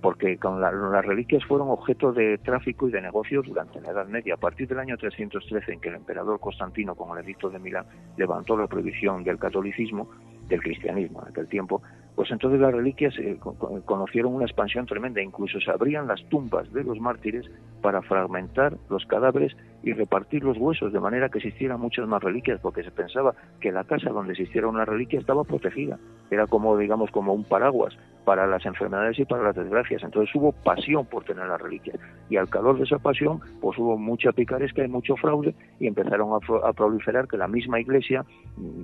Porque 0.00 0.36
con 0.38 0.60
las 0.60 1.04
reliquias 1.04 1.44
fueron 1.44 1.68
objeto 1.68 2.12
de 2.12 2.38
tráfico 2.38 2.88
y 2.88 2.92
de 2.92 3.00
negocio 3.00 3.42
durante 3.42 3.80
la 3.80 3.90
Edad 3.90 4.06
Media. 4.06 4.34
A 4.34 4.36
partir 4.36 4.68
del 4.68 4.78
año 4.78 4.96
313, 4.96 5.72
en 5.72 5.80
que 5.80 5.88
el 5.88 5.96
emperador 5.96 6.38
Constantino, 6.38 6.94
con 6.94 7.18
el 7.18 7.24
edicto 7.24 7.50
de 7.50 7.58
Milán, 7.58 7.86
levantó 8.16 8.56
la 8.56 8.68
prohibición 8.68 9.24
del 9.24 9.38
catolicismo, 9.38 10.08
del 10.48 10.62
cristianismo 10.62 11.22
en 11.22 11.28
aquel 11.28 11.48
tiempo, 11.48 11.82
pues 12.20 12.32
entonces 12.32 12.60
las 12.60 12.74
reliquias 12.74 13.14
eh, 13.18 13.38
conocieron 13.86 14.34
una 14.34 14.44
expansión 14.44 14.84
tremenda, 14.84 15.22
incluso 15.22 15.58
se 15.58 15.70
abrían 15.70 16.06
las 16.06 16.22
tumbas 16.28 16.70
de 16.70 16.84
los 16.84 17.00
mártires 17.00 17.46
para 17.80 18.02
fragmentar 18.02 18.76
los 18.90 19.06
cadáveres 19.06 19.56
y 19.82 19.94
repartir 19.94 20.44
los 20.44 20.58
huesos, 20.58 20.92
de 20.92 21.00
manera 21.00 21.30
que 21.30 21.38
existieran 21.38 21.80
muchas 21.80 22.06
más 22.06 22.22
reliquias, 22.22 22.60
porque 22.60 22.82
se 22.82 22.90
pensaba 22.90 23.34
que 23.58 23.72
la 23.72 23.84
casa 23.84 24.10
donde 24.10 24.32
existiera 24.32 24.68
una 24.68 24.84
reliquia 24.84 25.18
estaba 25.18 25.44
protegida, 25.44 25.98
era 26.30 26.46
como, 26.46 26.76
digamos, 26.76 27.10
como 27.10 27.32
un 27.32 27.44
paraguas 27.44 27.96
para 28.30 28.46
las 28.46 28.64
enfermedades 28.64 29.18
y 29.18 29.24
para 29.24 29.42
las 29.42 29.56
desgracias, 29.56 30.04
entonces 30.04 30.32
hubo 30.36 30.52
pasión 30.52 31.04
por 31.04 31.24
tener 31.24 31.48
las 31.48 31.60
reliquias, 31.60 31.98
y 32.28 32.36
al 32.36 32.48
calor 32.48 32.78
de 32.78 32.84
esa 32.84 33.00
pasión, 33.00 33.40
pues 33.60 33.76
hubo 33.76 33.98
mucha 33.98 34.30
picaresca 34.30 34.84
y 34.84 34.88
mucho 34.88 35.16
fraude, 35.16 35.52
y 35.80 35.88
empezaron 35.88 36.30
a, 36.32 36.72
proliferar 36.72 37.26
que 37.26 37.36
la 37.36 37.48
misma 37.48 37.80
iglesia, 37.80 38.24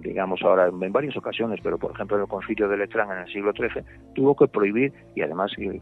digamos 0.02 0.43
ahora 0.43 0.66
en 0.66 0.93
varias 0.93 1.16
ocasiones, 1.16 1.60
pero 1.62 1.78
por 1.78 1.93
ejemplo 1.93 2.16
en 2.16 2.23
el 2.24 2.28
concilio 2.28 2.68
de 2.68 2.77
Letrán 2.77 3.12
en 3.12 3.18
el 3.18 3.32
siglo 3.32 3.52
XIII, 3.52 3.85
tuvo 4.16 4.35
que 4.35 4.48
prohibir, 4.48 4.93
y 5.14 5.23
además 5.23 5.52
eh, 5.59 5.81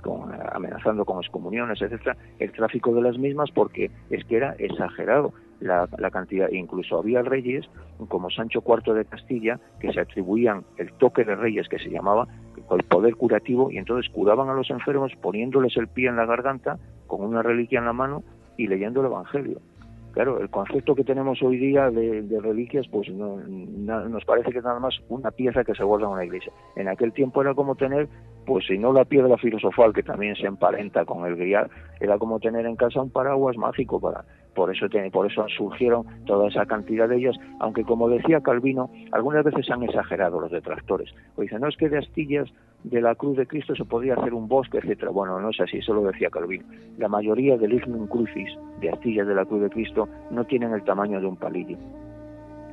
amenazando 0.52 1.06
con 1.06 1.20
excomuniones, 1.20 1.80
etcétera, 1.80 2.18
el 2.40 2.52
tráfico 2.52 2.92
de 2.92 3.00
las 3.00 3.16
mismas 3.16 3.50
porque 3.50 3.90
es 4.10 4.26
que 4.26 4.36
era 4.36 4.56
exagerado 4.58 5.32
la, 5.60 6.10
cantidad. 6.10 6.48
Incluso 6.50 6.98
había 6.98 7.22
reyes 7.22 7.64
como 8.08 8.30
Sancho 8.30 8.62
IV 8.66 8.94
de 8.94 9.04
Castilla 9.04 9.58
que 9.80 9.92
se 9.92 10.00
atribuían 10.00 10.64
el 10.76 10.92
toque 10.94 11.24
de 11.24 11.34
reyes 11.34 11.68
que 11.68 11.78
se 11.78 11.90
llamaba 11.90 12.28
el 12.70 12.82
poder 12.84 13.16
curativo 13.16 13.70
y 13.70 13.78
entonces 13.78 14.10
curaban 14.12 14.48
a 14.48 14.54
los 14.54 14.70
enfermos 14.70 15.12
poniéndoles 15.20 15.76
el 15.76 15.88
pie 15.88 16.08
en 16.08 16.16
la 16.16 16.26
garganta 16.26 16.78
con 17.06 17.22
una 17.22 17.42
reliquia 17.42 17.78
en 17.78 17.84
la 17.84 17.92
mano 17.92 18.22
y 18.56 18.66
leyendo 18.66 19.00
el 19.00 19.06
Evangelio. 19.06 19.60
Claro, 20.12 20.40
el 20.40 20.48
concepto 20.48 20.94
que 20.94 21.02
tenemos 21.02 21.42
hoy 21.42 21.56
día 21.56 21.90
de, 21.90 22.40
reliquias, 22.40 22.86
pues 22.86 23.08
no, 23.10 23.36
nos 23.36 24.24
parece 24.24 24.52
que 24.52 24.58
es 24.58 24.64
nada 24.64 24.78
más 24.78 24.94
una 25.08 25.32
pieza 25.32 25.64
que 25.64 25.74
se 25.74 25.82
guarda 25.82 26.06
en 26.06 26.12
una 26.12 26.24
iglesia. 26.24 26.52
En 26.76 26.86
aquel 26.86 27.12
tiempo 27.12 27.42
era 27.42 27.52
como 27.52 27.74
tener, 27.74 28.08
pues 28.46 28.64
si 28.68 28.78
no 28.78 28.92
la 28.92 29.04
piedra 29.04 29.36
filosofal, 29.38 29.92
que 29.92 30.04
también 30.04 30.36
se 30.36 30.46
emparenta 30.46 31.04
con 31.04 31.26
el 31.26 31.34
grial, 31.34 31.68
era 31.98 32.16
como 32.16 32.38
tener 32.38 32.64
en 32.64 32.76
casa 32.76 33.02
un 33.02 33.10
paraguas 33.10 33.56
mágico 33.56 34.00
para, 34.00 34.24
por 34.54 34.74
eso, 34.74 34.86
por 35.12 35.30
eso 35.30 35.46
surgieron 35.56 36.04
toda 36.26 36.48
esa 36.48 36.66
cantidad 36.66 37.08
de 37.08 37.16
ellas, 37.16 37.36
aunque 37.60 37.84
como 37.84 38.08
decía 38.08 38.40
Calvino, 38.40 38.90
algunas 39.12 39.44
veces 39.44 39.70
han 39.70 39.82
exagerado 39.82 40.40
los 40.40 40.50
detractores. 40.50 41.14
O 41.36 41.42
dicen, 41.42 41.60
no 41.60 41.68
es 41.68 41.76
que 41.76 41.88
de 41.88 41.98
astillas 41.98 42.48
de 42.84 43.00
la 43.00 43.14
cruz 43.14 43.36
de 43.36 43.46
Cristo 43.46 43.74
se 43.74 43.84
podía 43.84 44.14
hacer 44.14 44.34
un 44.34 44.46
bosque, 44.46 44.78
etcétera. 44.78 45.10
Bueno, 45.10 45.40
no 45.40 45.50
es 45.50 45.60
así, 45.60 45.78
eso 45.78 45.94
lo 45.94 46.02
decía 46.02 46.30
Calvino. 46.30 46.64
La 46.98 47.08
mayoría 47.08 47.56
del 47.56 47.72
ignum 47.72 48.06
crucis, 48.06 48.50
de 48.80 48.90
astillas 48.90 49.26
de 49.26 49.34
la 49.34 49.44
cruz 49.44 49.62
de 49.62 49.70
Cristo, 49.70 50.08
no 50.30 50.44
tienen 50.44 50.72
el 50.72 50.84
tamaño 50.84 51.20
de 51.20 51.26
un 51.26 51.36
palillo. 51.36 51.76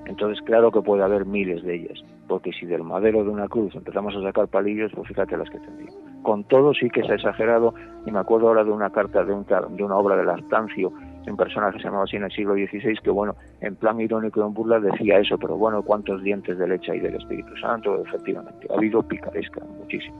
Entonces, 0.06 0.44
claro 0.44 0.72
que 0.72 0.82
puede 0.82 1.04
haber 1.04 1.26
miles 1.26 1.64
de 1.64 1.76
ellas, 1.76 2.04
porque 2.28 2.52
si 2.52 2.66
del 2.66 2.84
madero 2.84 3.24
de 3.24 3.30
una 3.30 3.48
cruz 3.48 3.74
empezamos 3.76 4.16
a 4.16 4.22
sacar 4.22 4.48
palillos, 4.48 4.92
pues 4.94 5.08
fíjate 5.08 5.38
las 5.38 5.50
que 5.50 5.60
tendría. 5.60 5.92
Con 6.24 6.44
todo 6.44 6.74
sí 6.74 6.90
que 6.90 7.04
se 7.04 7.14
ha 7.14 7.16
exagerado, 7.16 7.74
y 8.06 8.12
me 8.12 8.20
acuerdo 8.20 8.50
ahora 8.50 8.64
de 8.64 8.72
una 8.72 8.90
carta 8.90 9.24
de, 9.24 9.32
un, 9.32 9.46
de 9.46 9.84
una 9.84 9.96
obra 9.96 10.18
de 10.18 10.26
Lastancio, 10.26 10.92
un 11.28 11.38
personaje 11.38 11.74
que 11.74 11.80
se 11.80 11.86
llamaba 11.86 12.04
así 12.04 12.16
en 12.16 12.24
el 12.24 12.32
siglo 12.32 12.54
XVI, 12.54 12.98
que 13.04 13.10
bueno, 13.10 13.36
en 13.62 13.76
plan 13.76 14.00
irónico 14.00 14.42
y 14.42 14.44
en 14.44 14.54
burla 14.54 14.80
decía 14.80 15.20
eso, 15.20 15.38
pero 15.38 15.58
bueno, 15.58 15.84
¿cuántos 15.84 16.24
dientes 16.24 16.58
de 16.58 16.68
leche 16.68 16.94
hay 16.94 17.00
del 17.00 17.16
Espíritu 17.16 17.56
Santo? 17.58 18.04
Efectivamente, 18.06 18.68
ha 18.70 18.76
habido 18.76 19.04
picaresca, 19.04 19.62
muchísimo. 19.80 20.16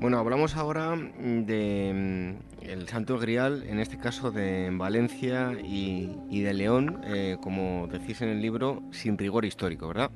Bueno, 0.00 0.18
hablamos 0.18 0.56
ahora 0.56 0.96
de 0.96 1.92
mm, 1.94 2.70
el 2.70 2.88
Santo 2.88 3.18
Grial, 3.18 3.64
en 3.68 3.80
este 3.80 3.98
caso 3.98 4.30
de 4.30 4.70
Valencia 4.72 5.52
y, 5.62 6.42
de 6.42 6.54
León, 6.54 7.00
eh, 7.04 7.36
como 7.42 7.86
decís 7.86 8.22
en 8.22 8.30
el 8.30 8.40
libro, 8.40 8.80
sin 8.92 9.18
rigor 9.18 9.44
histórico, 9.44 9.88
¿verdad? 9.88 10.10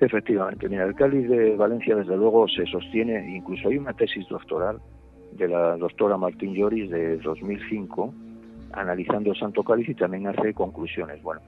Efectivamente, 0.00 0.68
mira, 0.68 0.84
el 0.84 0.94
cáliz 0.94 1.28
de 1.28 1.56
Valencia 1.56 1.96
desde 1.96 2.16
luego 2.16 2.46
se 2.48 2.66
sostiene, 2.66 3.36
incluso 3.36 3.68
hay 3.68 3.78
una 3.78 3.92
tesis 3.94 4.28
doctoral 4.28 4.78
de 5.32 5.48
la 5.48 5.76
doctora 5.76 6.16
Martín 6.16 6.54
Lloris 6.54 6.90
de 6.90 7.16
2005, 7.18 8.14
analizando 8.76 9.30
el 9.30 9.38
Santo 9.38 9.62
Cáliz 9.62 9.88
y 9.88 9.94
también 9.94 10.26
hace 10.26 10.54
conclusiones. 10.54 11.22
Bueno, 11.22 11.40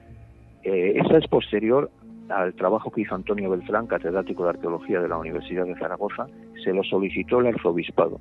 eh, 0.63 0.93
esa 0.95 1.17
es 1.17 1.27
posterior 1.27 1.89
al 2.29 2.53
trabajo 2.55 2.91
que 2.91 3.01
hizo 3.01 3.15
Antonio 3.15 3.49
Beltrán, 3.49 3.87
catedrático 3.87 4.43
de 4.43 4.49
Arqueología 4.49 4.99
de 4.99 5.07
la 5.07 5.17
Universidad 5.17 5.65
de 5.65 5.75
Zaragoza, 5.75 6.27
se 6.63 6.73
lo 6.73 6.83
solicitó 6.83 7.39
el 7.39 7.47
arzobispado. 7.47 8.19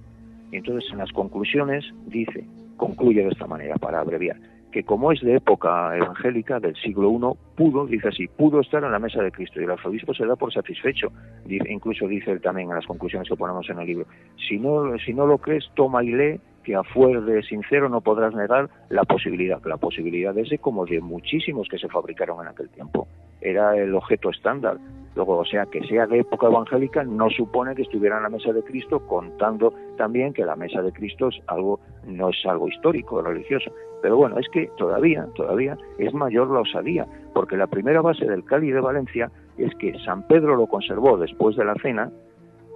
Entonces 0.53 0.89
en 0.93 0.99
las 0.99 1.13
conclusiones 1.13 1.85
dice, 2.07 2.47
concluye 2.77 3.23
de 3.23 3.31
esta 3.31 3.47
manera, 3.47 3.77
para 3.77 4.01
abreviar, 4.01 4.37
que 4.71 4.85
como 4.85 5.11
es 5.11 5.21
de 5.23 5.37
época 5.37 5.97
evangélica 5.97 6.61
del 6.61 6.77
siglo 6.77 7.11
I, 7.11 7.57
pudo, 7.57 7.87
dice 7.87 8.09
así, 8.09 8.29
pudo 8.29 8.61
estar 8.61 8.85
en 8.85 8.93
la 8.93 8.99
mesa 8.99 9.23
de 9.23 9.33
Cristo 9.33 9.61
y 9.61 9.65
el 9.65 9.71
arzobispo 9.71 10.15
se 10.15 10.27
da 10.27 10.37
por 10.37 10.53
satisfecho. 10.53 11.11
incluso 11.49 12.07
dice 12.07 12.33
él 12.33 12.41
también 12.41 12.69
en 12.69 12.77
las 12.77 12.87
conclusiones 12.87 13.29
que 13.29 13.37
ponemos 13.37 13.69
en 13.71 13.81
el 13.81 13.87
libro, 13.87 14.07
si 14.49 14.59
no, 14.59 14.97
si 14.99 15.15
no 15.15 15.27
lo 15.27 15.39
crees, 15.39 15.65
toma 15.75 16.05
y 16.05 16.13
lee 16.13 16.41
que 16.67 16.75
a 16.75 16.83
fuer 16.83 17.23
de 17.23 17.45
sincero 17.45 17.89
no 17.89 18.01
podrás 18.01 18.35
negar 18.35 18.69
la 18.89 19.05
posibilidad, 19.05 19.65
la 19.65 19.77
posibilidad 19.77 20.35
de 20.35 20.43
ese 20.43 20.59
como 20.59 20.85
de 20.85 21.01
muchísimos 21.01 21.69
que 21.69 21.79
se 21.79 21.87
fabricaron 21.87 22.41
en 22.43 22.49
aquel 22.49 22.69
tiempo. 22.71 23.07
Era 23.41 23.77
el 23.77 23.95
objeto 23.95 24.31
estándar. 24.31 24.77
Luego, 25.15 25.39
o 25.39 25.45
sea, 25.45 25.67
que 25.67 25.87
sea 25.87 26.09
de 26.09 26.19
época 26.19 26.49
evangélica 26.49 27.05
no 27.05 27.31
supone 27.31 27.77
que 27.77 27.83
estuviera 27.83 28.17
en 28.17 28.25
la 28.25 28.31
mesa 28.31 28.53
de 28.53 28.65
Cristo, 28.65 29.07
contando 29.07 29.73
también 29.97 30.33
que 30.33 30.45
la 30.45 30.57
mesa 30.57 30.83
de 30.83 30.91
Cristo 30.91 31.29
es 31.29 31.41
algo, 31.47 31.79
no 32.05 32.31
es 32.31 32.45
algo 32.45 32.67
histórico, 32.67 33.23
religioso. 33.23 33.71
Pero 34.03 34.17
bueno, 34.17 34.37
es 34.37 34.49
que 34.49 34.69
todavía, 34.77 35.25
todavía 35.37 35.79
es 35.99 36.13
mayor 36.15 36.51
la 36.51 36.63
osadía, 36.63 37.07
porque 37.33 37.57
la 37.57 37.69
primera 37.69 38.01
base 38.01 38.27
del 38.27 38.45
Cali 38.45 38.73
de 38.73 38.81
Valencia 38.81 39.31
es 39.57 39.73
que 39.77 39.97
San 40.01 40.27
Pedro 40.27 40.57
lo 40.57 40.67
conservó 40.67 41.17
después 41.17 41.55
de 41.55 41.65
la 41.65 41.77
cena 41.77 42.11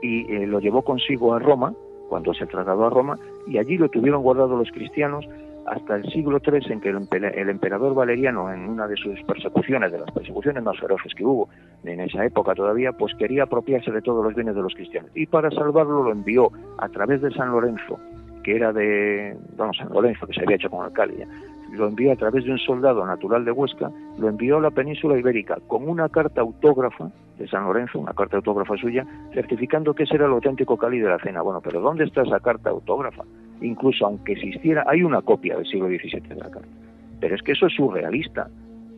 y 0.01 0.33
eh, 0.33 0.47
lo 0.47 0.61
llevó 0.61 0.83
consigo 0.83 1.35
a 1.35 1.41
Roma, 1.41 1.75
cuando 2.11 2.35
se 2.35 2.47
trasladó 2.47 2.87
a 2.87 2.91
Roma, 2.91 3.17
y 3.47 3.57
allí 3.57 3.79
lo 3.79 3.89
tuvieron 3.89 4.23
guardado 4.23 4.57
los 4.57 4.71
cristianos 4.73 5.25
hasta 5.67 5.95
el 5.95 6.05
siglo 6.11 6.41
III, 6.45 6.73
en 6.73 6.81
que 6.81 6.89
el 6.89 7.49
emperador 7.49 7.95
Valeriano, 7.95 8.53
en 8.53 8.69
una 8.69 8.89
de 8.89 8.97
sus 8.97 9.23
persecuciones, 9.23 9.93
de 9.93 10.01
las 10.01 10.11
persecuciones 10.11 10.63
más 10.65 10.79
feroces 10.81 11.15
que 11.15 11.25
hubo 11.25 11.49
en 11.85 12.01
esa 12.01 12.25
época 12.25 12.55
todavía, 12.55 12.93
pues 12.93 13.15
quería 13.15 13.45
apropiarse 13.45 13.93
de 13.93 14.03
todos 14.03 14.25
los 14.25 14.35
bienes 14.35 14.57
de 14.57 14.63
los 14.63 14.75
cristianos. 14.75 15.11
Y 15.15 15.27
para 15.27 15.51
salvarlo 15.51 16.03
lo 16.03 16.13
envió 16.13 16.51
a 16.79 16.89
través 16.89 17.23
de 17.23 17.31
San 17.31 17.53
Lorenzo, 17.53 18.01
que 18.43 18.57
era 18.57 18.73
de, 18.73 19.37
vamos, 19.57 19.77
San 19.77 19.91
Lorenzo, 19.91 20.27
que 20.27 20.33
se 20.33 20.43
había 20.43 20.57
hecho 20.57 20.71
con 20.71 20.85
alcalde, 20.85 21.27
lo 21.73 21.87
envió 21.87 22.11
a 22.11 22.17
través 22.17 22.45
de 22.45 22.51
un 22.51 22.59
soldado 22.59 23.07
natural 23.07 23.45
de 23.45 23.53
Huesca, 23.53 23.93
lo 24.19 24.29
envió 24.29 24.57
a 24.57 24.61
la 24.61 24.71
península 24.73 25.17
ibérica 25.17 25.59
con 25.69 25.89
una 25.89 26.09
carta 26.09 26.41
autógrafa 26.41 27.11
de 27.41 27.49
San 27.49 27.65
Lorenzo, 27.65 27.99
una 27.99 28.13
carta 28.13 28.37
autógrafa 28.37 28.77
suya, 28.77 29.07
certificando 29.33 29.95
que 29.95 30.03
ese 30.03 30.17
era 30.17 30.27
el 30.27 30.33
auténtico 30.33 30.77
Cali 30.77 31.01
de 31.01 31.09
la 31.09 31.19
Cena. 31.19 31.41
Bueno, 31.41 31.63
pero 31.63 31.81
¿dónde 31.81 32.05
está 32.05 32.23
esa 32.23 32.39
carta 32.39 32.69
autógrafa? 32.69 33.25
Incluso 33.63 34.05
aunque 34.05 34.33
existiera, 34.33 34.85
hay 34.87 35.03
una 35.03 35.23
copia 35.23 35.57
del 35.57 35.67
siglo 35.67 35.89
XVII 35.89 36.21
de 36.21 36.35
la 36.35 36.51
carta. 36.51 36.69
Pero 37.19 37.35
es 37.35 37.43
que 37.43 37.53
eso 37.53 37.67
es 37.67 37.75
surrealista, 37.75 38.49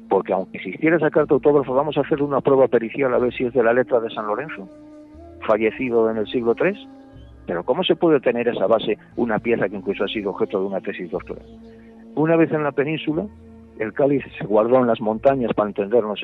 porque 0.09 0.33
aunque 0.33 0.59
existiera 0.59 0.97
esa 0.97 1.11
carta 1.11 1.35
autógrafa, 1.35 1.73
vamos 1.73 1.97
a 1.97 2.01
hacer 2.01 2.21
una 2.21 2.41
prueba 2.41 2.67
pericial 2.67 3.15
a 3.15 3.19
ver 3.19 3.33
si 3.33 3.45
es 3.45 3.55
de 3.55 3.63
la 3.63 3.73
letra 3.73 4.01
de 4.01 4.11
San 4.11 4.27
Lorenzo, 4.27 4.69
fallecido 5.47 6.11
en 6.11 6.17
el 6.17 6.27
siglo 6.27 6.57
III. 6.61 6.89
Pero 7.47 7.63
¿cómo 7.63 7.85
se 7.85 7.95
puede 7.95 8.21
tener 8.21 8.49
esa 8.49 8.67
base 8.67 8.99
una 9.15 9.39
pieza 9.39 9.69
que 9.69 9.77
incluso 9.77 10.05
ha 10.05 10.09
sido 10.09 10.31
objeto 10.31 10.61
de 10.61 10.67
una 10.67 10.81
tesis 10.81 11.11
doctoral? 11.11 11.47
Una 12.17 12.37
vez 12.37 12.53
en 12.53 12.65
la 12.65 12.73
península, 12.73 13.25
el 13.83 13.93
cáliz 13.93 14.25
se 14.39 14.45
guardó 14.45 14.79
en 14.79 14.87
las 14.87 15.01
montañas 15.01 15.53
para 15.55 15.69
entendernos, 15.69 16.21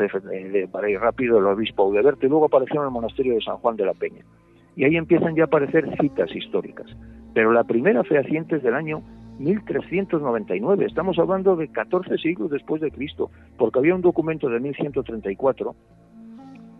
para 0.71 0.91
ir 0.91 1.01
rápido, 1.01 1.39
el 1.39 1.47
obispo 1.47 1.85
Audeberte, 1.85 2.27
y 2.27 2.29
luego 2.29 2.47
apareció 2.47 2.81
en 2.81 2.87
el 2.87 2.93
monasterio 2.93 3.35
de 3.35 3.41
San 3.41 3.57
Juan 3.59 3.77
de 3.77 3.85
la 3.85 3.95
Peña. 3.95 4.25
Y 4.77 4.85
ahí 4.85 4.97
empiezan 4.97 5.35
ya 5.35 5.45
a 5.45 5.47
aparecer 5.47 5.89
citas 6.01 6.35
históricas. 6.35 6.87
Pero 7.35 7.53
la 7.53 7.65
primera 7.65 8.05
fehaciente 8.05 8.57
es 8.57 8.63
del 8.63 8.75
año 8.75 9.03
1399. 9.39 10.87
Estamos 10.87 11.19
hablando 11.19 11.57
de 11.57 11.69
14 11.69 12.17
siglos 12.19 12.51
después 12.51 12.81
de 12.81 12.91
Cristo, 12.91 13.31
porque 13.57 13.79
había 13.79 13.95
un 13.95 14.03
documento 14.03 14.49
de 14.49 14.61
1134 14.61 15.75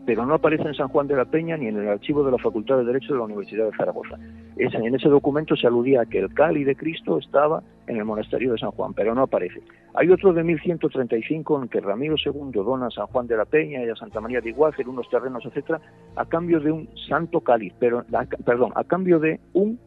pero 0.09 0.25
no 0.25 0.33
aparece 0.33 0.67
en 0.67 0.73
San 0.73 0.89
Juan 0.89 1.07
de 1.07 1.15
la 1.15 1.27
Peña 1.27 1.59
ni 1.59 1.67
en 1.67 1.77
el 1.77 1.87
archivo 1.87 2.25
de 2.25 2.31
la 2.31 2.39
Facultad 2.39 2.79
de 2.79 2.85
Derecho 2.87 3.13
de 3.13 3.19
la 3.19 3.27
Universidad 3.27 3.67
de 3.67 3.77
Zaragoza. 3.77 4.17
en 4.57 4.95
ese 4.95 5.07
documento 5.07 5.55
se 5.55 5.67
aludía 5.67 6.01
a 6.01 6.07
que 6.07 6.19
el 6.19 6.33
cáliz 6.33 6.67
de 6.67 6.75
Cristo 6.77 7.19
estaba 7.19 7.63
en 7.87 7.99
el 7.99 8.07
monasterio 8.07 8.53
de 8.53 8.59
San 8.59 8.71
Juan, 8.71 8.95
pero 8.95 9.15
no 9.15 9.25
aparece. 9.25 9.61
Hay 9.93 10.09
otro 10.09 10.33
de 10.33 10.43
1135 10.45 11.63
en 11.63 11.69
que 11.69 11.83
Ramiro 11.83 12.15
II 12.25 12.53
dona 12.53 12.87
a 12.87 12.91
San 12.91 13.07
Juan 13.09 13.27
de 13.27 13.37
la 13.37 13.45
Peña 13.45 13.85
y 13.85 13.91
a 13.91 13.97
Santa 13.97 14.23
María 14.23 14.41
de 14.41 14.49
Iguácer 14.49 14.89
unos 14.89 15.07
terrenos, 15.11 15.45
etcétera, 15.45 15.79
a 16.17 16.25
cambio 16.25 16.59
de 16.59 16.73
un 16.73 16.89
santo 17.07 17.43
cáliz, 17.43 17.75
pero, 17.79 18.03
perdón, 18.47 18.73
a 18.77 18.85
cambio 18.85 19.19
de 19.19 19.39
un 19.53 19.79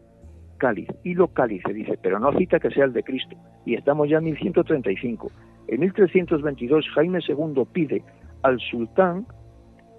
cáliz, 0.60 0.88
hilo 1.04 1.30
cáliz, 1.30 1.64
se 1.66 1.74
dice, 1.74 1.98
pero 2.00 2.20
no 2.20 2.32
cita 2.38 2.60
que 2.60 2.70
sea 2.70 2.86
el 2.86 2.94
de 2.94 3.02
Cristo. 3.02 3.36
Y 3.66 3.74
estamos 3.74 4.08
ya 4.08 4.20
en 4.20 4.26
1135. 4.26 5.32
En 5.68 5.80
1322 5.80 6.86
Jaime 6.94 7.22
II 7.28 7.66
pide 7.74 8.04
al 8.44 8.60
sultán, 8.60 9.26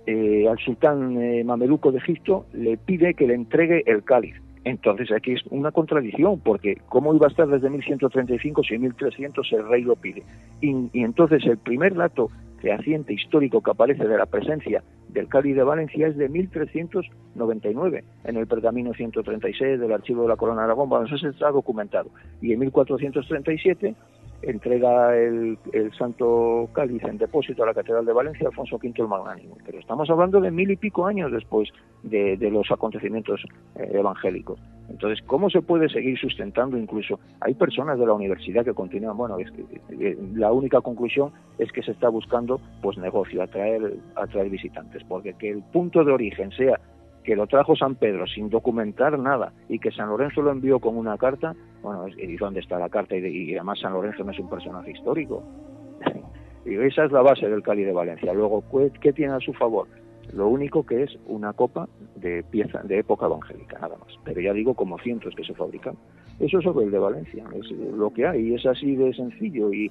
eh, 0.07 0.49
al 0.49 0.59
sultán 0.59 1.21
eh, 1.21 1.45
mameluco 1.45 1.93
de 1.93 1.99
Egipto, 1.99 2.47
le 2.53 2.77
pide 2.77 3.15
que 3.15 3.27
le 3.27 3.35
entregue 3.35 3.83
el 3.87 4.03
cáliz. 4.03 4.35
Entonces 4.65 5.11
aquí 5.11 5.33
es 5.33 5.43
una 5.51 5.73
contradicción, 5.73 6.41
porque 6.41 6.77
¿cómo 6.89 7.15
iba 7.15 7.27
a 7.27 7.31
estar 7.31 7.49
desde 7.49 7.69
1135 7.69 8.63
si 8.63 8.75
en 8.75 8.83
1300 8.83 9.53
el 9.53 9.69
rey 9.69 9.83
lo 9.83 9.97
pide? 9.97 10.23
Y, 10.61 10.89
entonces 10.95 11.45
el 11.47 11.59
primer 11.59 11.95
dato 11.95 12.31
fehaciente 12.61 13.13
histórico 13.13 13.61
que 13.61 13.73
aparece 13.73 14.07
de 14.07 14.17
la 14.17 14.27
presencia 14.27 14.85
del 15.09 15.27
Cáliz 15.27 15.57
de 15.57 15.65
Valencia 15.65 16.07
es 16.07 16.17
de 16.17 16.29
1399 16.29 18.05
en 18.25 18.37
el 18.37 18.47
pergamino 18.47 18.95
136 18.95 19.81
del 19.81 19.93
archivo 19.93 20.23
de 20.23 20.29
la 20.29 20.37
Corona 20.37 20.61
de 20.61 20.67
Aragón. 20.67 20.89
Bueno, 20.89 21.07
eso 21.07 21.29
está 21.29 21.51
documentado. 21.51 22.11
Y 22.41 22.53
en 22.53 22.61
1437 22.61 23.97
entrega 24.43 25.17
el, 25.17 25.59
Santo 25.97 26.69
Cáliz 26.73 27.03
en 27.05 27.19
depósito 27.19 27.63
a 27.63 27.67
la 27.67 27.75
Catedral 27.75 28.05
de 28.05 28.13
Valencia 28.13 28.49
Alfonso 28.49 28.77
V 28.77 28.93
el 28.97 29.09
Magnánimo. 29.09 29.57
Pero 29.65 29.79
estamos 29.79 30.09
hablando 30.11 30.41
de 30.41 30.51
mil 30.51 30.71
y 30.71 30.77
pico 30.77 31.07
años 31.07 31.31
después 31.33 31.69
de, 32.03 32.37
los 32.51 32.71
acontecimientos 32.71 33.43
eh, 33.77 33.91
evangélicos. 33.93 34.61
Entonces, 34.89 35.25
¿cómo 35.27 35.49
se 35.49 35.63
puede 35.63 35.89
seguir 35.89 36.19
sustentando 36.19 36.77
incluso? 36.77 37.19
Hay 37.41 37.55
personas 37.55 37.99
de 37.99 38.07
la 38.07 38.13
universidad 38.13 38.65
que 38.65 38.75
continúan, 38.75 39.17
bueno, 39.17 39.39
es 39.39 39.51
que, 39.51 39.65
eh, 39.99 40.19
la 40.35 40.53
única 40.53 40.81
conclusión 40.81 41.33
es 41.59 41.71
que 41.73 41.83
se 41.83 41.93
está 41.93 42.09
buscando 42.09 42.61
pues 42.83 42.99
negocio, 42.99 43.43
atraer, 43.43 43.95
atraer 44.17 44.51
visitantes, 44.51 45.03
porque 45.05 45.35
que 45.35 45.51
el 45.51 45.63
punto 45.63 46.05
de 46.05 46.13
origen 46.13 46.51
sea 46.53 46.79
que 47.25 47.37
lo 47.37 47.47
trajo 47.47 47.77
San 47.77 47.95
Pedro 47.95 48.27
sin 48.27 48.51
documentar 48.51 49.19
nada 49.19 49.53
y 49.69 49.79
que 49.79 49.91
San 49.93 50.09
Lorenzo 50.09 50.43
lo 50.43 50.51
envió 50.51 50.81
con 50.81 50.97
una 50.97 51.17
carta, 51.17 51.55
bueno, 51.83 52.07
¿y 52.09 52.37
dónde 52.37 52.61
está 52.61 52.79
la 52.79 52.89
carta? 52.89 53.17
Y, 53.17 53.55
además 53.55 53.81
San 53.81 53.93
Lorenzo 53.93 54.25
no 54.25 54.33
es 54.33 54.39
un 54.39 54.51
personaje 54.51 54.91
histórico. 54.91 55.43
y 56.67 56.75
esa 56.77 57.05
es 57.05 57.13
la 57.13 57.23
base 57.23 57.49
del 57.49 57.63
Cali 57.63 57.85
de 57.85 57.93
Valencia. 57.93 58.33
Luego, 58.33 58.65
¿qué 59.01 59.13
tiene 59.13 59.35
a 59.35 59.41
su 59.41 59.53
favor? 59.53 59.89
Lo 60.33 60.49
único 60.49 60.85
que 60.85 61.03
es 61.03 61.19
una 61.27 61.53
copa 61.53 61.89
de 62.17 62.43
pieza 62.45 62.83
de 62.83 62.99
época 62.99 63.27
evangélica, 63.27 63.79
nada 63.79 63.97
más. 63.99 64.19
Pero 64.25 64.41
ya 64.41 64.53
digo, 64.53 64.75
como 64.75 64.99
cientos 64.99 65.35
que 65.35 65.45
se 65.45 65.55
fabrican. 65.55 65.97
Eso 66.41 66.59
es 66.59 66.65
sobre 66.65 66.87
el 66.87 66.91
de 66.91 66.99
Valencia, 66.99 67.45
es 67.55 67.71
lo 67.71 68.11
que 68.11 68.27
hay, 68.27 68.49
y 68.49 68.55
es 68.55 68.65
así 68.67 68.97
de 68.97 69.13
sencillo. 69.15 69.73
Y, 69.73 69.91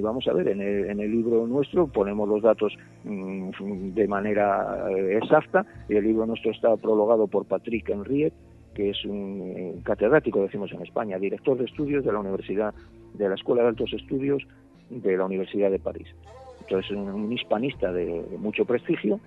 vamos 0.00 0.26
a 0.28 0.32
ver, 0.32 0.48
en 0.48 0.60
el, 0.60 0.88
en 0.88 1.00
el, 1.00 1.10
libro 1.10 1.46
nuestro 1.46 1.86
ponemos 1.86 2.28
los 2.28 2.42
datos 2.42 2.72
mm, 3.04 3.90
de 3.92 4.08
manera 4.08 4.88
eh, 4.90 5.18
exacta, 5.20 5.66
y 5.88 5.96
el 5.96 6.04
libro 6.04 6.24
nuestro 6.24 6.52
está 6.52 6.76
prologado 6.76 7.26
por 7.26 7.44
Patrick 7.46 7.90
Henriette, 7.90 8.34
que 8.74 8.90
es 8.90 9.04
un 9.04 9.52
eh, 9.54 9.74
catedrático, 9.82 10.42
decimos 10.42 10.72
en 10.72 10.82
España, 10.82 11.18
director 11.18 11.58
de 11.58 11.64
estudios 11.64 12.04
de 12.04 12.12
la 12.12 12.20
Universidad, 12.20 12.72
de 13.14 13.28
la 13.28 13.34
Escuela 13.34 13.62
de 13.62 13.68
Altos 13.68 13.92
Estudios 13.92 14.42
de 14.88 15.16
la 15.16 15.26
Universidad 15.26 15.70
de 15.70 15.78
París. 15.78 16.08
Entonces, 16.60 16.92
un 16.92 17.30
hispanista 17.32 17.92
de 17.92 18.24
mucho 18.38 18.64
prestigio 18.64 19.20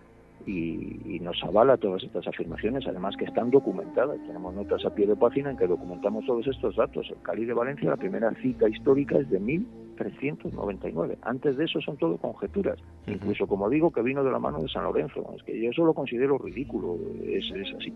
y, 0.48 1.20
nos 1.22 1.42
avala 1.44 1.78
todas 1.78 2.04
estas 2.04 2.28
afirmaciones, 2.28 2.86
además 2.88 3.16
que 3.18 3.26
están 3.26 3.50
documentadas. 3.50 4.18
Tenemos 4.28 4.54
notas 4.54 4.86
a 4.86 4.94
pie 4.94 5.08
de 5.08 5.16
página 5.16 5.52
en 5.52 5.58
que 5.58 5.66
documentamos 5.66 6.26
todos 6.26 6.46
estos 6.46 6.76
datos. 6.76 7.08
El 7.10 7.22
Cali 7.24 7.46
de 7.46 7.54
Valencia, 7.54 7.90
la 7.90 7.98
primera 7.98 8.32
cita 8.42 8.70
histórica 8.70 9.18
es 9.18 9.30
de 9.30 9.40
1399. 9.40 11.18
Antes 11.24 11.58
de 11.58 11.66
eso 11.66 11.82
son 11.82 11.98
todo 11.98 12.18
conjeturas. 12.18 12.78
Incluso, 13.08 13.48
como 13.48 13.70
digo, 13.70 13.92
que 13.92 14.04
vino 14.04 14.24
de 14.24 14.32
la 14.32 14.38
mano 14.38 14.62
de 14.62 14.70
San 14.70 14.84
Lorenzo. 14.84 15.34
Es 15.36 15.44
que 15.44 15.60
yo 15.60 15.72
eso 15.72 15.84
lo 15.84 15.96
considero 15.96 16.38
ridículo. 16.38 16.98
Es, 17.26 17.52
así. 17.76 17.92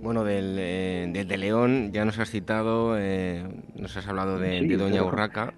Bueno, 0.00 0.24
del, 0.24 0.56
eh, 0.58 1.24
de 1.26 1.36
León 1.36 1.90
ya 1.92 2.06
nos 2.06 2.18
has 2.18 2.30
citado, 2.30 2.96
eh, 2.98 3.44
nos 3.74 3.96
has 3.96 4.08
hablado 4.08 4.38
de, 4.38 4.62
de 4.62 4.76
Doña 4.76 5.04
Urraca. 5.04 5.52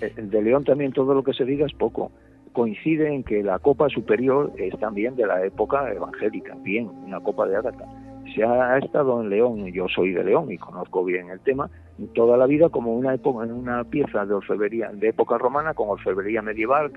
El 0.00 0.30
de 0.30 0.42
León 0.42 0.64
también 0.64 0.92
todo 0.92 1.12
lo 1.14 1.22
que 1.22 1.34
se 1.34 1.44
diga 1.44 1.66
es 1.66 1.74
poco 1.74 2.10
coincide 2.52 3.12
en 3.12 3.22
que 3.24 3.42
la 3.42 3.58
copa 3.58 3.88
superior 3.88 4.52
es 4.56 4.78
también 4.78 5.16
de 5.16 5.26
la 5.26 5.44
época 5.44 5.92
evangélica, 5.92 6.54
bien, 6.62 6.88
una 7.06 7.20
copa 7.20 7.46
de 7.46 7.56
Ágata. 7.56 7.86
Se 8.34 8.44
ha, 8.44 8.78
estado 8.78 9.20
en 9.20 9.30
León, 9.30 9.66
yo 9.72 9.88
soy 9.88 10.12
de 10.12 10.24
León 10.24 10.50
y 10.50 10.56
conozco 10.56 11.04
bien 11.04 11.28
el 11.30 11.40
tema, 11.40 11.68
toda 12.14 12.36
la 12.36 12.46
vida 12.46 12.68
como 12.68 12.94
una 12.94 13.14
época, 13.14 13.44
una 13.44 13.84
pieza 13.84 14.24
de 14.24 14.34
orfebrería 14.34 14.90
de 14.92 15.08
época 15.08 15.38
romana 15.38 15.74
con 15.74 15.88
orfebrería 15.88 16.40
medieval, 16.40 16.92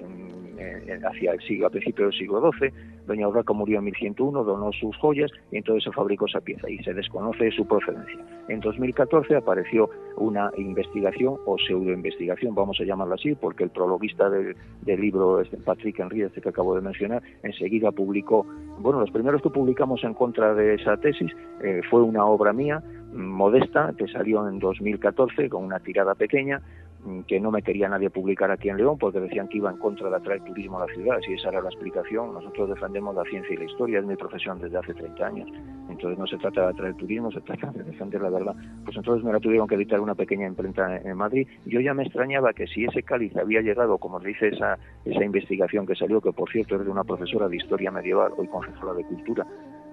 eh, 0.57 0.99
hacia 1.03 1.34
el 1.34 1.41
siglo, 1.41 1.68
a 1.68 1.69
principios 1.69 2.10
del 2.10 2.19
siglo 2.19 2.52
XII. 2.52 2.72
Doña 3.07 3.27
Urraca 3.27 3.53
murió 3.53 3.80
en 3.80 3.86
1101, 3.86 4.44
donó 4.44 4.72
sus 4.73 4.95
joyas 4.98 5.32
y 5.52 5.57
entonces 5.57 5.84
se 5.84 5.91
fabricó 5.91 6.26
esa 6.26 6.41
pieza 6.41 6.69
y 6.69 6.77
se 6.84 6.94
desconoce 6.94 7.52
su 7.52 7.68
procedencia. 7.68 8.19
En 8.48 8.60
2014 8.60 9.36
apareció 9.36 9.90
una 10.18 10.52
investigación 10.57 11.38
o 11.45 11.57
pseudoinvestigación, 11.57 12.56
vamos 12.56 12.80
a 12.80 12.84
llamarla 12.84 13.15
así, 13.15 13.36
porque 13.36 13.64
el 13.64 13.69
prologuista 13.69 14.30
del, 14.30 14.56
libro, 14.86 15.41
este 15.41 15.57
Patrick 15.57 15.99
Henry, 15.99 16.22
este 16.22 16.41
que 16.41 16.49
acabo 16.49 16.76
de 16.76 16.82
mencionar, 16.82 17.22
enseguida 17.44 17.91
publicó, 17.91 18.45
bueno, 18.80 18.99
los 18.99 19.11
primeros 19.11 19.41
que 19.41 19.49
publicamos 19.49 20.03
en 20.03 20.14
contra 20.14 20.53
de 20.53 20.76
esa 20.76 20.98
tesis 20.98 21.32
eh, 21.61 21.82
fue 21.90 22.02
una 22.02 22.26
obra 22.26 22.53
mía, 22.53 22.82
modesta, 23.16 23.94
que 23.98 24.08
salió 24.08 24.48
en 24.48 24.60
2014 24.60 25.50
con 25.50 25.64
una 25.64 25.80
tirada 25.80 26.16
pequeña, 26.16 26.62
Mm, 27.06 27.22
que 27.22 27.40
no 27.40 27.52
me 27.52 27.62
quería 27.62 27.88
nadie 27.88 28.10
publicar 28.10 28.50
aquí 28.50 28.68
en 28.68 28.78
León 28.78 28.98
porque 28.98 29.20
decían 29.20 29.48
que 29.48 29.58
iba 29.58 29.70
en 29.70 29.78
contra 29.78 30.10
de 30.10 30.16
atraer 30.16 30.42
turismo 30.42 30.80
a 30.80 30.88
la 30.88 30.94
ciudad. 30.94 31.20
Si 31.24 31.34
esa 31.34 31.50
era 31.50 31.62
la 31.62 31.70
explicación, 31.70 32.34
nosotros 32.34 32.70
defendemos 32.70 33.14
la 33.14 33.24
ciencia 33.26 33.54
y 33.54 33.58
la 33.58 33.66
historia, 33.66 34.00
es 34.00 34.06
mi 34.06 34.16
profesión 34.16 34.60
desde 34.60 34.78
hace 34.78 34.96
30 34.96 35.26
años. 35.26 35.48
Entonces 35.88 36.18
no 36.18 36.26
se 36.26 36.38
trata 36.38 36.62
de 36.62 36.68
atraer 36.70 36.96
turismo, 36.96 37.32
se 37.32 37.42
trata 37.42 37.72
de 37.72 37.84
defender 37.84 38.22
la 38.22 38.32
verdad. 38.32 38.56
Pues 38.84 38.98
entonces 38.98 39.24
me 39.24 39.32
la 39.32 39.40
tuvieron 39.40 39.68
que 39.68 39.76
editar 39.76 40.00
una 40.00 40.16
pequeña 40.16 40.48
imprenta 40.48 40.98
en 40.98 41.16
Madrid. 41.16 41.48
Yo 41.68 41.80
ya 41.80 41.94
me 41.94 42.04
extrañaba 42.04 42.54
que 42.54 42.66
si 42.66 42.86
ese 42.86 43.04
cáliz 43.04 43.38
había 43.38 43.62
llegado, 43.62 44.00
como 44.00 44.20
dice 44.20 44.48
esa, 44.48 44.80
esa 45.06 45.24
investigación 45.24 45.86
que 45.86 45.96
salió, 45.96 46.22
que 46.22 46.32
por 46.32 46.50
cierto 46.50 46.76
es 46.76 46.86
de 46.86 46.90
una 46.90 47.04
profesora 47.04 47.48
de 47.48 47.58
historia 47.58 47.92
medieval, 47.92 48.32
hoy 48.36 48.48
concejala 48.48 48.96
de 48.96 49.04
cultura 49.04 49.46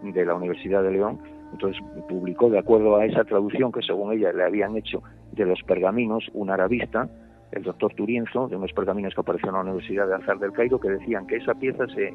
de 0.02 0.24
la 0.24 0.34
Universidad 0.34 0.82
de 0.82 0.92
León, 0.92 1.20
entonces 1.52 1.82
publicó, 2.08 2.50
de 2.50 2.58
acuerdo 2.58 2.96
a 2.96 3.04
esa 3.04 3.24
traducción 3.24 3.72
que 3.72 3.82
según 3.82 4.12
ella 4.12 4.32
le 4.32 4.44
habían 4.44 4.76
hecho 4.76 5.02
de 5.32 5.46
los 5.46 5.62
pergaminos, 5.62 6.30
un 6.32 6.50
arabista, 6.50 7.08
el 7.52 7.62
doctor 7.62 7.94
Turienzo, 7.94 8.48
de 8.48 8.56
unos 8.56 8.72
pergaminos 8.72 9.14
que 9.14 9.20
aparecieron 9.20 9.60
en 9.60 9.66
la 9.66 9.72
Universidad 9.72 10.08
de 10.08 10.14
Azar 10.14 10.38
del 10.38 10.52
Cairo, 10.52 10.80
que 10.80 10.88
decían 10.88 11.26
que 11.26 11.36
esa 11.36 11.54
pieza 11.54 11.86
se, 11.88 12.12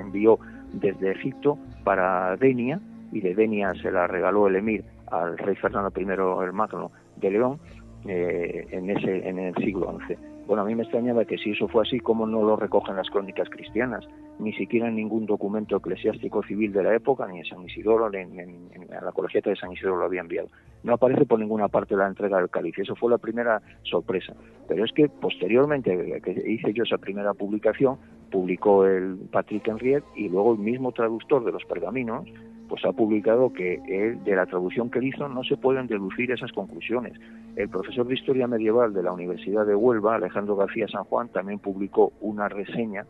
envió 0.00 0.38
desde 0.72 1.10
Egipto 1.10 1.58
para 1.82 2.36
Denia, 2.36 2.80
y 3.12 3.20
de 3.20 3.34
Denia 3.34 3.72
se 3.74 3.90
la 3.90 4.06
regaló 4.06 4.46
el 4.46 4.56
emir 4.56 4.84
al 5.10 5.36
rey 5.38 5.54
Fernando 5.56 5.92
I 5.96 6.02
el 6.44 6.52
Magno 6.52 6.90
de 7.16 7.30
León 7.30 7.58
eh, 8.06 8.66
en, 8.70 8.90
ese, 8.90 9.28
en 9.28 9.38
el 9.38 9.54
siglo 9.56 9.98
XI. 10.06 10.33
Bueno, 10.46 10.62
a 10.62 10.66
mí 10.66 10.74
me 10.74 10.82
extrañaba 10.82 11.24
que 11.24 11.38
si 11.38 11.52
eso 11.52 11.68
fue 11.68 11.82
así, 11.82 12.00
¿cómo 12.00 12.26
no 12.26 12.42
lo 12.42 12.56
recogen 12.56 12.96
las 12.96 13.08
crónicas 13.08 13.48
cristianas? 13.48 14.04
Ni 14.38 14.52
siquiera 14.52 14.88
en 14.88 14.96
ningún 14.96 15.24
documento 15.24 15.76
eclesiástico 15.76 16.42
civil 16.42 16.72
de 16.72 16.82
la 16.82 16.94
época, 16.94 17.26
ni 17.26 17.38
en 17.38 17.46
San 17.46 17.62
Isidoro, 17.62 18.10
ni 18.10 18.18
en, 18.18 18.68
la 18.88 19.12
colegiata 19.12 19.50
de 19.50 19.56
San 19.56 19.72
Isidoro 19.72 19.96
lo 19.96 20.04
había 20.04 20.20
enviado. 20.20 20.48
No 20.82 20.94
aparece 20.94 21.24
por 21.24 21.38
ninguna 21.38 21.68
parte 21.68 21.96
la 21.96 22.06
entrega 22.06 22.38
del 22.38 22.50
cáliz. 22.50 22.78
Eso 22.78 22.94
fue 22.94 23.10
la 23.10 23.18
primera 23.18 23.62
sorpresa. 23.84 24.34
Pero 24.68 24.84
es 24.84 24.92
que 24.92 25.08
posteriormente 25.08 26.20
que 26.22 26.32
hice 26.46 26.74
yo 26.74 26.82
esa 26.82 26.98
primera 26.98 27.32
publicación, 27.32 27.96
publicó 28.30 28.84
el 28.84 29.16
Patrick 29.30 29.66
Henriette 29.66 30.04
y 30.14 30.28
luego 30.28 30.52
el 30.52 30.58
mismo 30.58 30.92
traductor 30.92 31.44
de 31.44 31.52
los 31.52 31.64
pergaminos 31.64 32.26
pues 32.68 32.84
ha 32.84 32.92
publicado 32.92 33.52
que 33.52 33.80
él, 33.88 34.22
de 34.24 34.36
la 34.36 34.46
traducción 34.46 34.90
que 34.90 34.98
él 34.98 35.06
hizo 35.06 35.28
no 35.28 35.44
se 35.44 35.56
pueden 35.56 35.86
deducir 35.86 36.30
esas 36.30 36.52
conclusiones. 36.52 37.12
El 37.56 37.68
profesor 37.68 38.06
de 38.06 38.14
Historia 38.14 38.46
Medieval 38.46 38.92
de 38.92 39.02
la 39.02 39.12
Universidad 39.12 39.66
de 39.66 39.74
Huelva, 39.74 40.16
Alejandro 40.16 40.56
García 40.56 40.88
San 40.88 41.04
Juan, 41.04 41.28
también 41.28 41.58
publicó 41.58 42.12
una 42.20 42.48
reseña 42.48 43.06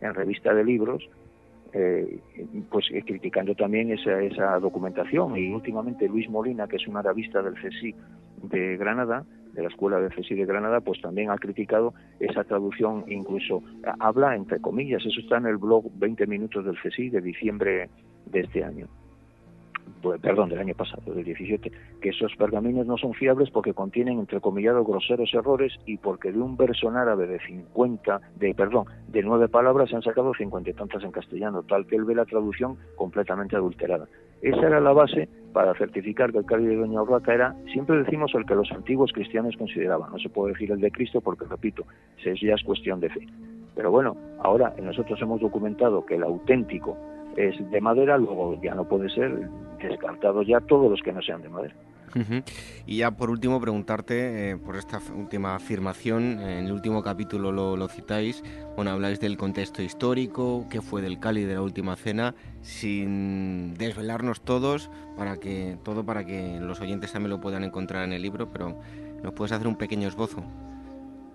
en 0.00 0.14
revista 0.14 0.54
de 0.54 0.64
libros, 0.64 1.08
eh, 1.72 2.20
pues 2.70 2.86
eh, 2.92 3.02
criticando 3.04 3.54
también 3.54 3.90
esa, 3.90 4.20
esa 4.22 4.58
documentación. 4.58 5.36
Y 5.36 5.52
últimamente 5.52 6.08
Luis 6.08 6.28
Molina, 6.30 6.68
que 6.68 6.76
es 6.76 6.86
un 6.86 6.96
arabista 6.96 7.42
del 7.42 7.54
CSI 7.54 7.94
de 8.42 8.76
Granada, 8.76 9.24
de 9.52 9.62
la 9.62 9.68
Escuela 9.68 9.98
de 9.98 10.10
CSI 10.10 10.34
de 10.34 10.46
Granada, 10.46 10.80
pues 10.80 11.00
también 11.00 11.30
ha 11.30 11.36
criticado 11.36 11.94
esa 12.20 12.44
traducción, 12.44 13.04
incluso 13.08 13.62
habla 13.98 14.36
entre 14.36 14.60
comillas, 14.60 15.04
eso 15.04 15.20
está 15.20 15.38
en 15.38 15.46
el 15.46 15.56
blog 15.56 15.90
20 15.98 16.26
minutos 16.26 16.64
del 16.64 16.76
CSI 16.76 17.10
de 17.10 17.20
diciembre 17.20 17.88
de 18.30 18.40
este 18.40 18.64
año. 18.64 18.86
pues, 20.02 20.20
perdón, 20.20 20.48
del 20.48 20.60
año 20.60 20.74
pasado, 20.74 21.12
del 21.12 21.24
17, 21.24 21.72
que 22.00 22.08
esos 22.10 22.34
pergaminos 22.36 22.86
no 22.86 22.96
son 22.98 23.14
fiables 23.14 23.50
porque 23.50 23.74
contienen, 23.74 24.18
entre 24.18 24.40
comillados, 24.40 24.86
groseros 24.86 25.32
errores 25.34 25.72
y 25.86 25.96
porque 25.96 26.30
de 26.30 26.38
un 26.38 26.56
verso 26.56 26.88
en 26.88 26.96
árabe 26.96 27.26
de 27.26 27.40
50, 27.40 28.20
de, 28.36 28.54
perdón, 28.54 28.86
de 29.08 29.22
nueve 29.22 29.48
palabras 29.48 29.90
se 29.90 29.96
han 29.96 30.02
sacado 30.02 30.32
cincuenta 30.34 30.70
y 30.70 30.74
tantas 30.74 31.02
en 31.02 31.10
castellano, 31.10 31.62
tal 31.62 31.86
que 31.86 31.96
él 31.96 32.04
ve 32.04 32.14
la 32.14 32.26
traducción 32.26 32.76
completamente 32.96 33.56
adulterada. 33.56 34.06
Esa 34.40 34.66
era 34.66 34.80
la 34.80 34.92
base 34.92 35.28
para 35.52 35.74
certificar 35.74 36.30
que 36.30 36.38
el 36.38 36.46
cáliz 36.46 36.68
de 36.68 36.76
Doña 36.76 37.02
Urraca 37.02 37.34
era, 37.34 37.56
siempre 37.72 37.96
decimos, 37.96 38.32
el 38.34 38.46
que 38.46 38.54
los 38.54 38.70
antiguos 38.70 39.12
cristianos 39.12 39.56
consideraban. 39.56 40.12
No 40.12 40.18
se 40.18 40.28
puede 40.28 40.52
decir 40.52 40.70
el 40.70 40.80
de 40.80 40.92
Cristo 40.92 41.20
porque, 41.20 41.44
repito, 41.46 41.84
ya 42.24 42.54
es 42.54 42.62
cuestión 42.62 43.00
de 43.00 43.08
fe. 43.08 43.26
Pero 43.74 43.90
bueno, 43.90 44.16
ahora 44.40 44.74
nosotros 44.80 45.20
hemos 45.22 45.40
documentado 45.40 46.04
que 46.06 46.16
el 46.16 46.22
auténtico 46.22 46.96
es 47.36 47.70
de 47.70 47.80
madera, 47.80 48.18
luego 48.18 48.60
ya 48.62 48.74
no 48.74 48.84
puede 48.84 49.08
ser 49.10 49.48
descartado 49.80 50.42
ya 50.42 50.60
todos 50.60 50.90
los 50.90 51.00
que 51.02 51.12
no 51.12 51.22
sean 51.22 51.42
de 51.42 51.48
madera. 51.48 51.74
Y 52.86 52.98
ya 52.98 53.10
por 53.10 53.30
último 53.30 53.60
preguntarte 53.60 54.50
eh, 54.50 54.56
por 54.56 54.76
esta 54.76 55.00
última 55.14 55.54
afirmación, 55.54 56.40
en 56.40 56.66
el 56.66 56.72
último 56.72 57.02
capítulo 57.02 57.52
lo, 57.52 57.88
citáis, 57.88 58.42
bueno, 58.76 58.90
habláis 58.90 59.20
del 59.20 59.36
contexto 59.36 59.82
histórico, 59.82 60.66
qué 60.70 60.80
fue 60.80 61.02
del 61.02 61.20
Cali 61.20 61.44
de 61.44 61.54
la 61.54 61.62
última 61.62 61.96
cena, 61.96 62.34
sin 62.62 63.74
desvelarnos 63.74 64.40
todos, 64.40 64.90
para 65.16 65.36
que 65.36 65.76
todo 65.84 66.04
para 66.04 66.24
que 66.24 66.58
los 66.60 66.80
oyentes 66.80 67.12
también 67.12 67.30
lo 67.30 67.40
puedan 67.40 67.64
encontrar 67.64 68.04
en 68.04 68.12
el 68.12 68.22
libro, 68.22 68.48
pero 68.50 68.78
nos 69.22 69.32
puedes 69.34 69.52
hacer 69.52 69.66
un 69.66 69.76
pequeño 69.76 70.08
esbozo. 70.08 70.42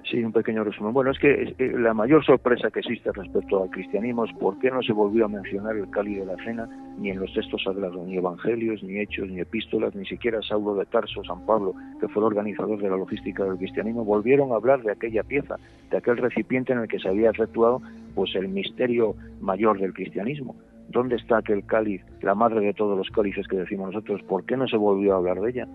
Sí, 0.09 0.21
un 0.21 0.33
pequeño 0.33 0.65
resumen. 0.65 0.91
Bueno, 0.91 1.11
es 1.11 1.19
que 1.19 1.55
eh, 1.57 1.73
la 1.77 1.93
mayor 1.93 2.25
sorpresa 2.25 2.69
que 2.69 2.79
existe 2.79 3.11
respecto 3.13 3.63
al 3.63 3.69
cristianismo 3.69 4.25
es 4.25 4.33
por 4.33 4.59
qué 4.59 4.69
no 4.69 4.81
se 4.81 4.91
volvió 4.91 5.25
a 5.25 5.29
mencionar 5.29 5.77
el 5.77 5.89
cáliz 5.89 6.19
de 6.19 6.25
la 6.25 6.35
cena 6.43 6.67
ni 6.97 7.09
en 7.09 7.19
los 7.19 7.33
textos 7.33 7.63
sagrados, 7.63 8.05
ni 8.05 8.17
evangelios, 8.17 8.83
ni 8.83 8.99
hechos, 8.99 9.29
ni 9.29 9.39
epístolas, 9.39 9.95
ni 9.95 10.05
siquiera 10.05 10.41
Saulo 10.41 10.75
de 10.75 10.85
Tarso, 10.85 11.23
San 11.23 11.45
Pablo, 11.45 11.73
que 12.01 12.09
fue 12.09 12.21
el 12.21 12.27
organizador 12.27 12.81
de 12.81 12.89
la 12.89 12.97
logística 12.97 13.45
del 13.45 13.57
cristianismo, 13.57 14.03
volvieron 14.03 14.51
a 14.51 14.55
hablar 14.55 14.83
de 14.83 14.91
aquella 14.91 15.23
pieza, 15.23 15.55
de 15.89 15.97
aquel 15.97 16.17
recipiente 16.17 16.73
en 16.73 16.79
el 16.79 16.87
que 16.89 16.99
se 16.99 17.07
había 17.07 17.29
efectuado 17.29 17.81
pues 18.13 18.35
el 18.35 18.49
misterio 18.49 19.15
mayor 19.39 19.79
del 19.79 19.93
cristianismo. 19.93 20.55
¿Dónde 20.89 21.15
está 21.15 21.37
aquel 21.37 21.65
cáliz, 21.65 22.03
la 22.21 22.35
madre 22.35 22.59
de 22.59 22.73
todos 22.73 22.97
los 22.97 23.09
cálices 23.09 23.47
que 23.47 23.55
decimos 23.55 23.93
nosotros? 23.93 24.21
¿Por 24.23 24.45
qué 24.45 24.57
no 24.57 24.67
se 24.67 24.77
volvió 24.77 25.13
a 25.13 25.17
hablar 25.17 25.39
de 25.39 25.49
ella? 25.49 25.67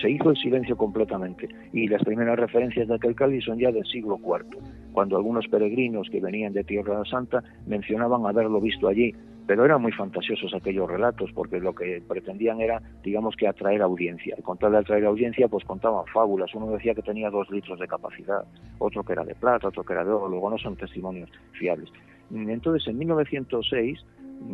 Se 0.00 0.10
hizo 0.10 0.30
el 0.30 0.36
silencio 0.36 0.76
completamente 0.76 1.48
y 1.72 1.88
las 1.88 2.02
primeras 2.02 2.38
referencias 2.38 2.88
de 2.88 2.94
aquel 2.94 3.14
cáliz 3.14 3.44
son 3.44 3.58
ya 3.58 3.72
del 3.72 3.84
siglo 3.86 4.18
IV, 4.22 4.58
cuando 4.92 5.16
algunos 5.16 5.46
peregrinos 5.48 6.08
que 6.10 6.20
venían 6.20 6.52
de 6.52 6.64
Tierra 6.64 7.02
Santa 7.04 7.42
mencionaban 7.66 8.26
haberlo 8.26 8.60
visto 8.60 8.88
allí, 8.88 9.14
pero 9.46 9.64
eran 9.64 9.82
muy 9.82 9.92
fantasiosos 9.92 10.54
aquellos 10.54 10.88
relatos 10.88 11.30
porque 11.34 11.60
lo 11.60 11.74
que 11.74 12.02
pretendían 12.06 12.60
era, 12.60 12.80
digamos 13.02 13.36
que 13.36 13.46
atraer 13.46 13.82
audiencia. 13.82 14.34
Y 14.38 14.42
con 14.42 14.56
tal 14.58 14.72
de 14.72 14.78
atraer 14.78 15.04
audiencia, 15.04 15.48
pues 15.48 15.64
contaban 15.64 16.06
fábulas. 16.06 16.54
Uno 16.54 16.68
decía 16.68 16.94
que 16.94 17.02
tenía 17.02 17.30
dos 17.30 17.50
litros 17.50 17.78
de 17.78 17.86
capacidad, 17.86 18.44
otro 18.78 19.02
que 19.02 19.12
era 19.12 19.24
de 19.24 19.34
plata, 19.34 19.68
otro 19.68 19.84
que 19.84 19.92
era 19.92 20.04
de 20.04 20.10
oro, 20.10 20.28
luego 20.28 20.50
no 20.50 20.58
son 20.58 20.76
testimonios 20.76 21.30
fiables. 21.52 21.90
Entonces, 22.32 22.88
en 22.88 22.98
1906, 22.98 24.02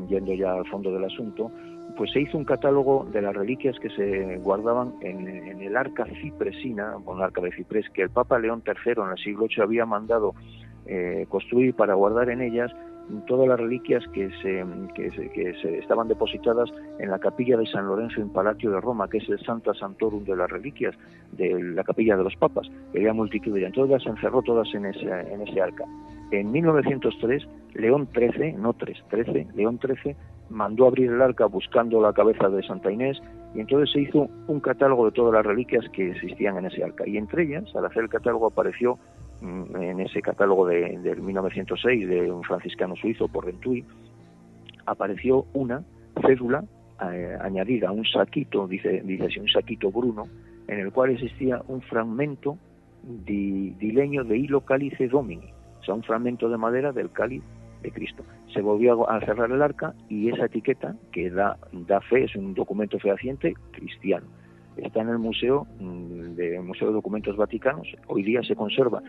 yendo 0.09 0.35
ya 0.35 0.55
al 0.55 0.67
fondo 0.67 0.93
del 0.93 1.05
asunto, 1.05 1.51
pues 1.97 2.11
se 2.13 2.21
hizo 2.21 2.37
un 2.39 2.45
catálogo 2.45 3.07
de 3.13 3.23
las 3.23 3.35
reliquias 3.35 3.79
que 3.79 3.91
se 3.91 4.39
guardaban 4.39 4.95
en, 5.01 5.61
el 5.61 5.77
arca 5.77 6.05
cipresina, 6.21 6.95
con 7.05 7.19
el 7.19 7.25
arca 7.25 7.41
de 7.41 7.53
Ciprés, 7.53 7.89
que 7.91 8.03
el 8.03 8.11
Papa 8.11 8.39
León 8.39 8.63
III 8.67 9.03
en 9.05 9.11
el 9.11 9.19
siglo 9.19 9.47
VIII 9.47 9.63
había 9.63 9.87
mandado 9.87 10.35
eh, 10.87 11.27
construir 11.29 11.75
para 11.75 11.95
guardar 11.95 12.31
en 12.31 12.41
ellas 12.41 12.73
todas 13.27 13.49
las 13.49 13.59
reliquias 13.59 14.05
que 14.13 14.31
se, 14.43 14.65
que 14.95 15.55
se, 15.61 15.79
estaban 15.79 16.09
depositadas 16.09 16.71
en 16.99 17.11
la 17.11 17.19
capilla 17.19 17.57
de 17.57 17.67
San 17.67 17.87
Lorenzo 17.87 18.21
en 18.21 18.31
Palacio 18.31 18.71
de 18.71 18.81
Roma, 18.81 19.09
que 19.09 19.19
es 19.19 19.29
el 19.29 19.41
Santa 19.41 19.75
Santorum 19.75 20.25
de 20.25 20.37
las 20.37 20.51
reliquias 20.51 20.95
de 21.33 21.61
la 21.75 21.85
capilla 21.85 22.17
de 22.17 22.25
los 22.25 22.37
papas, 22.37 22.71
había 22.95 23.13
multitud 23.13 23.55
de 23.55 23.67
entonces 23.67 23.91
las 23.91 24.07
encerró 24.07 24.43
todas 24.43 24.73
en 24.75 24.87
ese, 24.87 25.07
en 25.07 25.43
ese 25.43 25.61
arca. 25.61 25.85
En 26.31 26.53
1903, 26.53 27.47
León 27.75 28.09
XIII, 28.15 28.53
no 28.53 28.73
3, 28.73 29.05
13, 29.11 29.49
León 29.55 29.81
XIII 29.81 30.15
mandó 30.51 30.87
abrir 30.87 31.11
el 31.11 31.23
arca 31.23 31.47
buscando 31.47 32.01
la 32.01 32.13
cabeza 32.13 32.49
de 32.49 32.63
Santa 32.63 32.91
Inés 32.91 33.21
y 33.55 33.61
entonces 33.61 33.91
se 33.93 34.01
hizo 34.01 34.29
un 34.49 34.61
catálogo 34.61 35.07
de 35.07 35.13
todas 35.13 35.33
las 35.33 35.47
reliquias 35.47 35.89
que 35.91 36.11
existían 36.11 36.59
en 36.59 36.67
ese 36.67 36.85
arca. 36.85 37.07
Y 37.07 37.17
entre 37.17 37.45
ellas, 37.45 37.65
al 37.75 37.87
hacer 37.87 38.03
el 38.03 38.09
catálogo, 38.09 38.47
apareció 38.47 38.99
mm, 39.41 39.77
en 39.77 40.01
ese 40.01 40.21
catálogo 40.21 40.67
de, 40.67 40.99
del 40.99 41.23
1906 41.23 42.09
de 42.09 42.31
un 42.31 42.43
franciscano 42.43 42.95
suizo 42.97 43.29
por 43.29 43.47
Rentui, 43.47 43.85
apareció 44.87 45.47
una 45.55 45.83
cédula 46.27 46.65
eh, 47.13 47.37
añadida 47.41 47.89
a 47.89 47.93
un 47.93 48.05
saquito, 48.05 48.67
dice, 48.67 49.03
dice 49.05 49.41
un 49.41 49.49
saquito 49.49 49.91
bruno, 49.91 50.25
en 50.69 50.81
el 50.81 50.93
cual 50.93 51.11
existía 51.11 51.63
un 51.69 51.81
fragmento 51.83 52.59
de 53.03 53.75
leño 53.81 54.25
de 54.25 54.37
hilo 54.37 54.61
cálice 54.61 55.09
domini, 55.09 55.53
o 55.81 55.85
sea, 55.85 55.95
un 55.95 56.03
fragmento 56.03 56.49
de 56.49 56.59
madera 56.59 56.93
del 56.93 57.11
cáliz 57.11 57.43
de 57.83 57.91
Cristo. 57.91 58.25
Se 58.53 58.61
volvió 58.61 59.09
a 59.09 59.21
cerrar 59.21 59.51
el 59.51 59.63
arca 59.63 59.95
y 60.09 60.29
esa 60.31 60.47
etiqueta 60.47 60.97
que 61.13 61.31
da, 61.31 61.57
da 61.73 62.01
fe, 62.01 62.25
es 62.25 62.37
un 62.37 62.55
documento 62.55 62.99
fehaciente 62.99 63.55
cristiano. 63.73 64.27
Está 64.77 65.03
en 65.03 65.09
el 65.09 65.19
Museo, 65.19 65.67
mm, 65.79 66.35
de, 66.37 66.61
Museo 66.61 66.89
de 66.89 66.95
Documentos 66.95 67.37
Vaticanos, 67.37 67.89
hoy 68.07 68.23
día 68.23 68.43
se 68.43 68.57
conserva. 68.57 69.03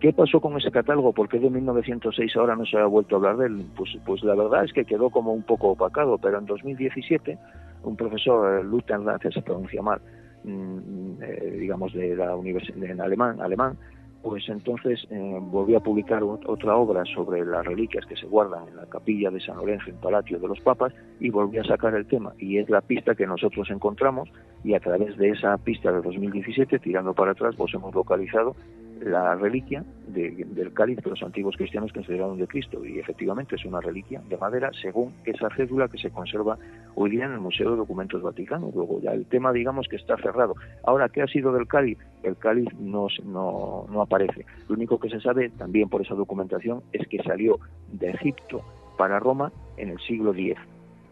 ¿Qué 0.00 0.12
pasó 0.12 0.40
con 0.40 0.56
ese 0.58 0.70
catálogo? 0.70 1.12
¿Por 1.12 1.28
qué 1.28 1.38
de 1.38 1.48
1906 1.48 2.36
ahora 2.36 2.54
no 2.54 2.66
se 2.66 2.76
ha 2.76 2.84
vuelto 2.84 3.16
a 3.16 3.18
hablar 3.18 3.36
de 3.38 3.46
él? 3.46 3.66
Pues, 3.76 3.96
pues 4.04 4.22
la 4.24 4.34
verdad 4.34 4.64
es 4.64 4.72
que 4.72 4.84
quedó 4.84 5.08
como 5.08 5.32
un 5.32 5.42
poco 5.42 5.68
opacado, 5.68 6.18
pero 6.18 6.38
en 6.38 6.44
2017 6.44 7.38
un 7.82 7.96
profesor, 7.96 8.60
eh, 8.60 8.64
Luther 8.64 9.00
se 9.32 9.42
pronuncia 9.42 9.80
mal, 9.80 10.00
mm, 10.44 11.22
eh, 11.22 11.56
digamos 11.60 11.94
de 11.94 12.14
la 12.14 12.36
universidad 12.36 12.84
en 12.84 13.00
alemán, 13.00 13.40
alemán 13.40 13.78
pues 14.26 14.48
entonces 14.48 15.06
eh, 15.08 15.38
volvió 15.40 15.78
a 15.78 15.80
publicar 15.80 16.20
otra 16.24 16.76
obra 16.76 17.04
sobre 17.04 17.44
las 17.44 17.64
reliquias 17.64 18.04
que 18.06 18.16
se 18.16 18.26
guardan 18.26 18.66
en 18.66 18.74
la 18.74 18.86
capilla 18.86 19.30
de 19.30 19.38
San 19.38 19.56
Lorenzo 19.56 19.88
en 19.88 19.98
Palacio 19.98 20.40
de 20.40 20.48
los 20.48 20.58
Papas 20.62 20.92
y 21.20 21.30
volvió 21.30 21.60
a 21.60 21.64
sacar 21.64 21.94
el 21.94 22.08
tema. 22.08 22.32
Y 22.36 22.58
es 22.58 22.68
la 22.68 22.80
pista 22.80 23.14
que 23.14 23.24
nosotros 23.24 23.70
encontramos 23.70 24.28
y 24.64 24.74
a 24.74 24.80
través 24.80 25.16
de 25.16 25.28
esa 25.28 25.56
pista 25.58 25.92
de 25.92 26.02
2017 26.02 26.80
tirando 26.80 27.14
para 27.14 27.30
atrás 27.30 27.54
pues 27.56 27.72
hemos 27.74 27.94
localizado 27.94 28.56
la 29.00 29.34
reliquia 29.34 29.84
del 30.06 30.72
cáliz 30.72 30.98
de 31.02 31.10
los 31.10 31.22
antiguos 31.22 31.56
cristianos 31.56 31.92
que 31.92 32.00
consideraron 32.00 32.38
de 32.38 32.46
Cristo 32.46 32.84
y 32.84 32.98
efectivamente 32.98 33.56
es 33.56 33.64
una 33.64 33.80
reliquia 33.80 34.22
de 34.28 34.36
madera 34.36 34.70
según 34.80 35.12
esa 35.24 35.50
cédula 35.50 35.88
que 35.88 35.98
se 35.98 36.10
conserva 36.10 36.58
hoy 36.94 37.10
día 37.10 37.26
en 37.26 37.32
el 37.32 37.40
Museo 37.40 37.72
de 37.72 37.76
Documentos 37.76 38.22
Vaticanos. 38.22 38.74
Luego 38.74 39.00
ya 39.00 39.12
el 39.12 39.26
tema 39.26 39.52
digamos 39.52 39.88
que 39.88 39.96
está 39.96 40.16
cerrado. 40.16 40.54
Ahora, 40.84 41.08
¿qué 41.08 41.22
ha 41.22 41.26
sido 41.26 41.52
del 41.52 41.66
cáliz? 41.66 41.98
El 42.22 42.36
cáliz 42.36 42.68
no, 42.78 43.08
no, 43.24 43.86
no 43.90 44.00
aparece. 44.00 44.46
Lo 44.68 44.76
único 44.76 44.98
que 44.98 45.10
se 45.10 45.20
sabe 45.20 45.50
también 45.50 45.88
por 45.88 46.02
esa 46.02 46.14
documentación 46.14 46.82
es 46.92 47.06
que 47.08 47.22
salió 47.22 47.58
de 47.92 48.10
Egipto 48.10 48.62
para 48.96 49.18
Roma 49.18 49.52
en 49.76 49.90
el 49.90 49.98
siglo 50.00 50.32
X. 50.32 50.56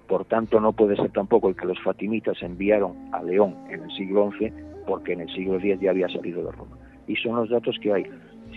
Por 0.08 0.24
tanto, 0.24 0.60
no 0.60 0.72
puede 0.72 0.96
ser 0.96 1.10
tampoco 1.10 1.48
el 1.48 1.56
que 1.56 1.66
los 1.66 1.80
fatimitas 1.82 2.42
enviaron 2.42 3.08
a 3.12 3.22
León 3.22 3.56
en 3.70 3.82
el 3.82 3.90
siglo 3.92 4.30
XI, 4.38 4.52
porque 4.86 5.12
en 5.12 5.22
el 5.22 5.28
siglo 5.30 5.56
X 5.56 5.80
ya 5.80 5.90
había 5.90 6.08
salido 6.08 6.44
de 6.44 6.52
Roma 6.52 6.76
y 7.06 7.16
son 7.16 7.36
los 7.36 7.50
datos 7.50 7.76
que 7.80 7.92
hay. 7.92 8.04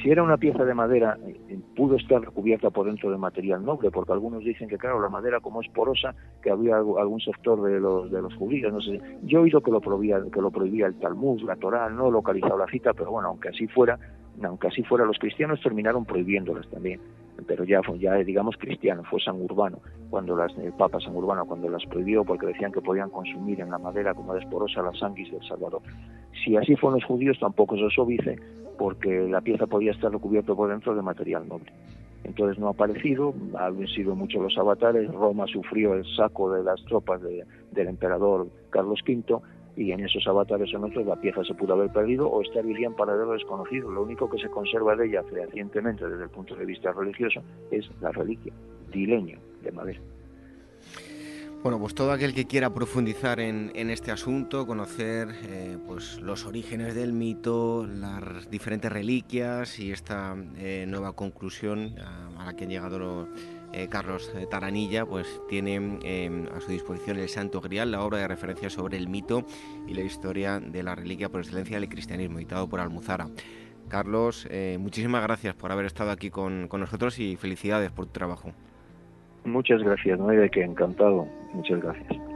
Si 0.02 0.11
era 0.11 0.22
una 0.22 0.38
pieza 0.38 0.64
de 0.64 0.76
madera, 0.76 1.18
eh, 1.26 1.60
pudo 1.76 1.95
estar 1.95 2.22
recubierta 2.22 2.69
por 2.69 2.86
dentro 2.86 3.10
de 3.10 3.18
material 3.18 3.65
noble, 3.65 3.90
porque 3.90 4.11
algunos 4.11 4.44
dicen 4.44 4.68
que, 4.68 4.78
claro, 4.78 5.02
la 5.02 5.10
madera 5.10 5.40
como 5.40 5.61
es 5.61 5.69
porosa, 5.69 6.14
que 6.44 6.52
había 6.52 6.78
algún 6.78 7.19
sector 7.19 7.61
de 7.64 7.80
los, 7.80 8.11
de 8.11 8.22
los 8.22 8.36
judíos, 8.36 8.72
no 8.72 8.80
sé. 8.80 9.02
Yo 9.24 9.40
he 9.40 9.41
oído 9.44 9.61
que 9.61 9.72
lo 9.72 9.82
prohibía, 9.82 10.22
que 10.32 10.41
lo 10.41 10.52
prohibía 10.52 10.86
el 10.86 10.99
Talmud, 10.99 11.41
la 11.41 11.56
Torá, 11.56 11.90
no 11.90 12.10
he 12.10 12.11
localizado 12.11 12.57
la 12.57 12.68
cita, 12.68 12.94
pero 12.94 13.11
bueno, 13.11 13.30
aunque 13.30 13.49
así 13.49 13.68
fuera, 13.68 13.98
aunque 14.43 14.68
así 14.68 14.84
fuera, 14.84 15.05
los 15.05 15.18
cristianos 15.18 15.61
terminaron 15.61 16.05
prohibiéndolas 16.05 16.68
también 16.69 16.99
pero 17.45 17.64
ya 17.64 17.81
ya 17.99 18.15
digamos 18.15 18.55
cristiano, 18.57 19.03
fue 19.09 19.19
San 19.19 19.41
Urbano, 19.41 19.80
cuando 20.09 20.35
las, 20.35 20.55
el 20.57 20.73
Papa 20.73 20.99
San 20.99 21.15
Urbano 21.15 21.45
cuando 21.45 21.69
las 21.69 21.85
prohibió 21.85 22.23
porque 22.23 22.47
decían 22.47 22.72
que 22.72 22.81
podían 22.81 23.09
consumir 23.09 23.59
en 23.59 23.69
la 23.69 23.77
madera 23.77 24.14
como 24.14 24.34
desporosa 24.34 24.81
la 24.81 24.93
sanguis 24.93 25.31
del 25.31 25.43
Salvador. 25.47 25.81
Si 26.43 26.55
así 26.55 26.76
fueron 26.76 26.99
los 26.99 27.07
judíos 27.07 27.38
tampoco 27.39 27.76
se 27.77 28.01
obvice 28.01 28.39
porque 28.77 29.27
la 29.27 29.41
pieza 29.41 29.68
podía 29.68 29.91
estar 29.91 30.11
recubierta 30.11 30.53
por 30.53 30.69
dentro 30.69 30.95
de 30.95 31.01
material 31.01 31.47
noble. 31.47 31.72
Entonces 32.23 32.59
no 32.59 32.68
ha 32.68 32.72
aparecido, 32.72 33.34
han 33.57 33.88
sido 33.88 34.15
muchos 34.15 34.41
los 34.41 34.57
avatares, 34.57 35.11
Roma 35.11 35.45
sufrió 35.47 35.93
el 35.93 36.05
saco 36.15 36.51
de 36.51 36.64
las 36.64 36.84
tropas 36.85 37.22
del 37.22 37.88
emperador 37.88 38.47
Carlos 38.69 38.99
V 39.07 39.39
y 39.77 39.91
en 39.91 40.03
esos 40.03 40.25
avatares 40.27 40.73
en 40.73 40.83
otros 40.83 41.05
la 41.05 41.15
pieza 41.15 41.43
se 41.43 41.53
pudo 41.53 41.73
haber 41.73 41.91
perdido 41.91 42.27
o 42.27 42.41
estaría 42.41 42.87
en 42.87 42.95
paradero 42.95 43.31
desconocido. 43.31 43.91
Lo 43.91 44.01
único 44.01 44.27
que 44.27 44.39
se 44.39 44.49
conserva 44.49 44.95
de 44.95 45.07
ella 45.07 45.23
fehacientemente 45.23 46.09
desde 46.09 46.23
el 46.23 46.29
punto 46.31 46.55
de 46.55 46.65
vista 46.65 46.91
religioso 46.91 47.41
es 47.69 47.87
la 48.01 48.11
reliquia, 48.11 48.51
dileño 48.91 49.39
de 49.61 49.71
madera. 49.71 50.01
Bueno, 51.61 51.79
pues 51.79 51.95
todo 51.95 52.11
aquel 52.11 52.33
que 52.33 52.45
quiera 52.45 52.73
profundizar 52.73 53.39
en, 53.39 53.71
este 53.89 54.11
asunto, 54.11 54.65
conocer 54.65 55.27
eh, 55.43 55.77
pues 55.85 56.19
los 56.21 56.45
orígenes 56.45 56.95
del 56.95 57.13
mito, 57.13 57.85
las 57.85 58.49
diferentes 58.49 58.91
reliquias 58.91 59.79
y 59.79 59.91
esta 59.91 60.35
eh, 60.57 60.85
nueva 60.87 61.13
conclusión 61.13 61.95
a, 61.99 62.45
la 62.45 62.55
que 62.55 62.65
han 62.65 62.69
llegado 62.69 63.27
eh, 63.73 63.88
Carlos 63.89 64.31
Taranilla, 64.49 65.06
pues 65.06 65.41
tiene 65.48 65.99
em, 66.03 66.48
a 66.56 66.60
su 66.60 66.72
disposición 66.72 67.18
el 67.18 67.30
Santo 67.30 67.61
Grial, 67.61 67.91
la 67.91 68.03
obra 68.03 68.19
de 68.19 68.27
referencia 68.27 68.69
sobre 68.69 68.98
el 68.98 69.07
mito 69.07 69.45
y 69.88 69.94
la 69.94 70.02
historia 70.02 70.60
de 70.60 70.84
la 70.84 70.95
reliquia 70.95 71.30
por 71.30 71.41
excelencia 71.41 71.80
del 71.80 71.89
cristianismo, 71.89 72.38
editado 72.38 72.68
por 72.68 72.80
Almuzara. 72.80 73.27
Carlos, 73.88 74.48
eh, 74.52 74.77
muchísimas 74.80 75.23
gracias 75.23 75.56
por 75.56 75.72
haber 75.72 75.85
estado 75.85 76.11
aquí 76.11 76.30
con, 76.30 76.68
nosotros 76.69 77.19
y 77.19 77.35
felicidades 77.38 77.91
por 77.91 78.06
tu 78.06 78.11
trabajo. 78.11 78.52
Muchas 79.45 79.81
gracias, 79.81 80.19
no 80.19 80.30
hay 80.30 80.38
de 80.38 80.49
encantado. 80.64 81.27
Muchas 81.53 81.81
gracias. 81.81 82.26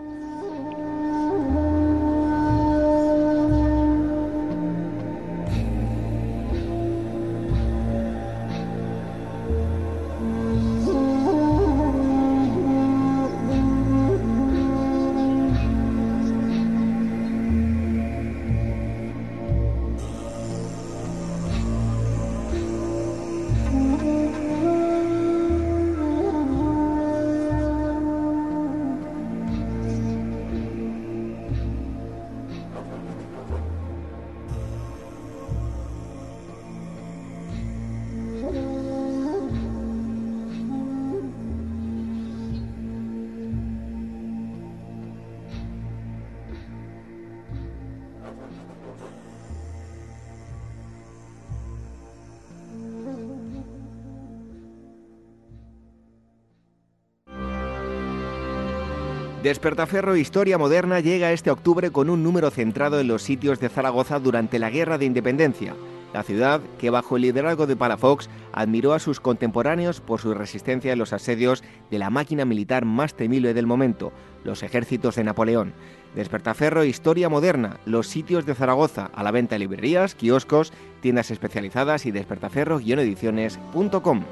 Despertaferro 59.43 60.15
Historia 60.15 60.57
Moderna 60.59 60.99
llega 60.99 61.31
este 61.31 61.49
octubre 61.49 61.89
con 61.89 62.11
un 62.11 62.22
número 62.22 62.51
centrado 62.51 62.99
en 62.99 63.07
los 63.07 63.23
sitios 63.23 63.59
de 63.59 63.69
Zaragoza 63.69 64.19
durante 64.19 64.59
la 64.59 64.69
Guerra 64.69 64.99
de 64.99 65.05
Independencia. 65.05 65.73
La 66.13 66.22
ciudad, 66.22 66.61
que 66.77 66.91
bajo 66.91 67.15
el 67.15 67.23
liderazgo 67.23 67.65
de 67.65 67.76
Palafox 67.76 68.30
admiró 68.53 68.93
a 68.93 68.99
sus 68.99 69.19
contemporáneos 69.19 69.99
por 69.99 70.22
su 70.22 70.35
resistencia 70.35 70.93
en 70.93 70.99
los 70.99 71.11
asedios 71.11 71.63
de 71.89 71.97
la 71.97 72.11
máquina 72.11 72.45
militar 72.45 72.85
más 72.85 73.15
temible 73.15 73.55
del 73.55 73.65
momento, 73.65 74.11
los 74.43 74.61
ejércitos 74.61 75.15
de 75.15 75.23
Napoleón. 75.23 75.73
Despertaferro 76.13 76.84
Historia 76.84 77.27
Moderna, 77.27 77.80
los 77.85 78.05
sitios 78.05 78.45
de 78.45 78.53
Zaragoza, 78.53 79.09
a 79.15 79.23
la 79.23 79.31
venta 79.31 79.55
en 79.55 79.61
librerías, 79.61 80.13
kioscos, 80.13 80.72
tiendas 81.01 81.31
especializadas 81.31 82.05
y 82.05 82.11
despertaferro-ediciones.com. 82.11 84.23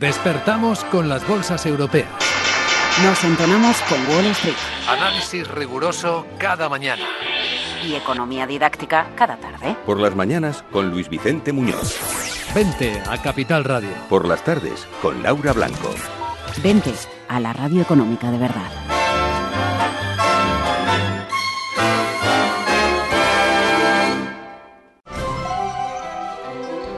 Despertamos 0.00 0.82
con 0.84 1.10
las 1.10 1.28
bolsas 1.28 1.66
europeas. 1.66 2.08
Nos 3.04 3.22
entonamos 3.22 3.76
con 3.82 3.98
Wall 4.08 4.24
Street. 4.28 4.56
Análisis 4.88 5.46
riguroso 5.46 6.26
cada 6.38 6.70
mañana. 6.70 7.04
Y 7.86 7.96
economía 7.96 8.46
didáctica 8.46 9.10
cada 9.14 9.36
tarde. 9.36 9.76
Por 9.84 10.00
las 10.00 10.16
mañanas 10.16 10.64
con 10.72 10.88
Luis 10.88 11.10
Vicente 11.10 11.52
Muñoz. 11.52 11.98
Vente 12.54 13.02
a 13.10 13.20
Capital 13.20 13.62
Radio. 13.64 13.90
Por 14.08 14.26
las 14.26 14.42
tardes 14.42 14.88
con 15.02 15.22
Laura 15.22 15.52
Blanco. 15.52 15.94
Vente 16.62 16.94
a 17.28 17.38
la 17.38 17.52
radio 17.52 17.82
económica 17.82 18.30
de 18.30 18.38
verdad. 18.38 18.89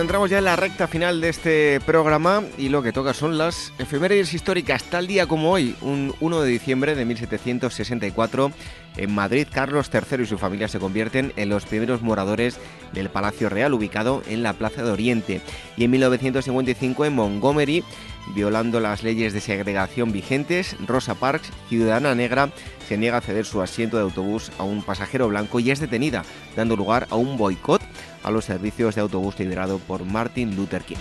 entramos 0.00 0.30
ya 0.30 0.38
en 0.38 0.44
la 0.44 0.56
recta 0.56 0.88
final 0.88 1.20
de 1.20 1.28
este 1.28 1.80
programa 1.86 2.42
y 2.58 2.68
lo 2.68 2.82
que 2.82 2.92
toca 2.92 3.14
son 3.14 3.38
las 3.38 3.72
efemérides 3.78 4.34
históricas. 4.34 4.84
Tal 4.84 5.06
día 5.06 5.26
como 5.26 5.50
hoy, 5.50 5.76
un 5.82 6.14
1 6.20 6.40
de 6.40 6.48
diciembre 6.48 6.94
de 6.94 7.04
1764, 7.04 8.52
en 8.96 9.14
Madrid, 9.14 9.46
Carlos 9.50 9.90
III 9.92 10.22
y 10.22 10.26
su 10.26 10.38
familia 10.38 10.68
se 10.68 10.78
convierten 10.78 11.32
en 11.36 11.48
los 11.48 11.66
primeros 11.66 12.02
moradores 12.02 12.58
del 12.92 13.08
Palacio 13.08 13.48
Real, 13.48 13.74
ubicado 13.74 14.22
en 14.28 14.42
la 14.42 14.52
Plaza 14.52 14.84
de 14.84 14.90
Oriente. 14.90 15.40
Y 15.76 15.84
en 15.84 15.90
1955, 15.90 17.04
en 17.04 17.14
Montgomery, 17.14 17.84
violando 18.34 18.80
las 18.80 19.02
leyes 19.02 19.32
de 19.32 19.40
segregación 19.40 20.12
vigentes, 20.12 20.76
Rosa 20.86 21.14
Parks, 21.14 21.50
ciudadana 21.68 22.14
negra, 22.14 22.50
se 22.88 22.96
niega 22.96 23.18
a 23.18 23.20
ceder 23.20 23.44
su 23.44 23.62
asiento 23.62 23.96
de 23.96 24.04
autobús 24.04 24.50
a 24.58 24.62
un 24.62 24.82
pasajero 24.82 25.28
blanco 25.28 25.60
y 25.60 25.70
es 25.70 25.80
detenida, 25.80 26.24
dando 26.56 26.76
lugar 26.76 27.06
a 27.10 27.16
un 27.16 27.36
boicot 27.36 27.82
a 28.22 28.30
los 28.30 28.44
servicios 28.44 28.94
de 28.94 29.02
autobús 29.02 29.38
liderado 29.38 29.78
por 29.78 30.04
Martin 30.04 30.56
Luther 30.56 30.82
King. 30.82 30.96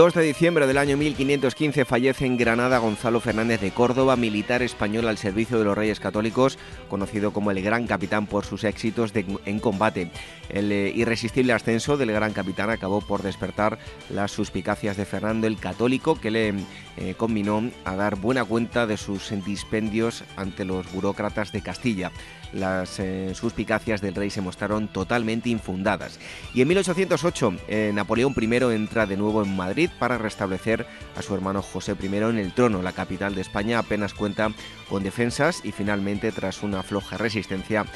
2 0.00 0.14
de 0.14 0.22
diciembre 0.22 0.66
del 0.66 0.78
año 0.78 0.96
1515 0.96 1.84
fallece 1.84 2.24
en 2.24 2.38
Granada 2.38 2.78
Gonzalo 2.78 3.20
Fernández 3.20 3.60
de 3.60 3.70
Córdoba, 3.70 4.16
militar 4.16 4.62
español 4.62 5.06
al 5.06 5.18
servicio 5.18 5.58
de 5.58 5.66
los 5.66 5.76
Reyes 5.76 6.00
Católicos, 6.00 6.56
conocido 6.88 7.34
como 7.34 7.50
el 7.50 7.60
Gran 7.60 7.86
Capitán 7.86 8.26
por 8.26 8.46
sus 8.46 8.64
éxitos 8.64 9.12
en 9.14 9.60
combate. 9.60 10.10
El 10.48 10.72
eh, 10.72 10.90
irresistible 10.96 11.52
ascenso 11.52 11.98
del 11.98 12.12
Gran 12.12 12.32
Capitán 12.32 12.70
acabó 12.70 13.02
por 13.02 13.20
despertar 13.20 13.78
las 14.08 14.30
suspicacias 14.32 14.96
de 14.96 15.04
Fernando 15.04 15.46
el 15.46 15.58
Católico, 15.58 16.18
que 16.18 16.30
le 16.30 16.54
eh, 16.96 17.12
combinó 17.18 17.70
a 17.84 17.94
dar 17.94 18.16
buena 18.16 18.46
cuenta 18.46 18.86
de 18.86 18.96
sus 18.96 19.30
dispendios 19.44 20.24
ante 20.34 20.64
los 20.64 20.90
burócratas 20.92 21.52
de 21.52 21.60
Castilla 21.60 22.10
las 22.52 22.98
eh, 23.00 23.34
suspicacias 23.34 24.00
del 24.00 24.14
rey 24.14 24.30
se 24.30 24.40
mostraron 24.40 24.88
totalmente 24.88 25.48
infundadas. 25.48 26.18
Y 26.54 26.62
en 26.62 26.68
1808, 26.68 27.54
eh, 27.68 27.90
Napoleón 27.94 28.34
I 28.40 28.74
entra 28.74 29.06
de 29.06 29.16
nuevo 29.16 29.42
en 29.42 29.54
Madrid 29.56 29.90
para 29.98 30.18
restablecer 30.18 30.86
a 31.16 31.22
su 31.22 31.34
hermano 31.34 31.62
José 31.62 31.96
I 32.00 32.06
en 32.06 32.38
el 32.38 32.52
trono. 32.52 32.82
La 32.82 32.92
capital 32.92 33.34
de 33.34 33.42
España 33.42 33.78
apenas 33.78 34.14
cuenta 34.14 34.50
con 34.88 35.02
defensas 35.02 35.60
y 35.64 35.72
finalmente, 35.72 36.32
tras 36.32 36.62
una 36.62 36.82
floja 36.82 37.16
resistencia, 37.16 37.86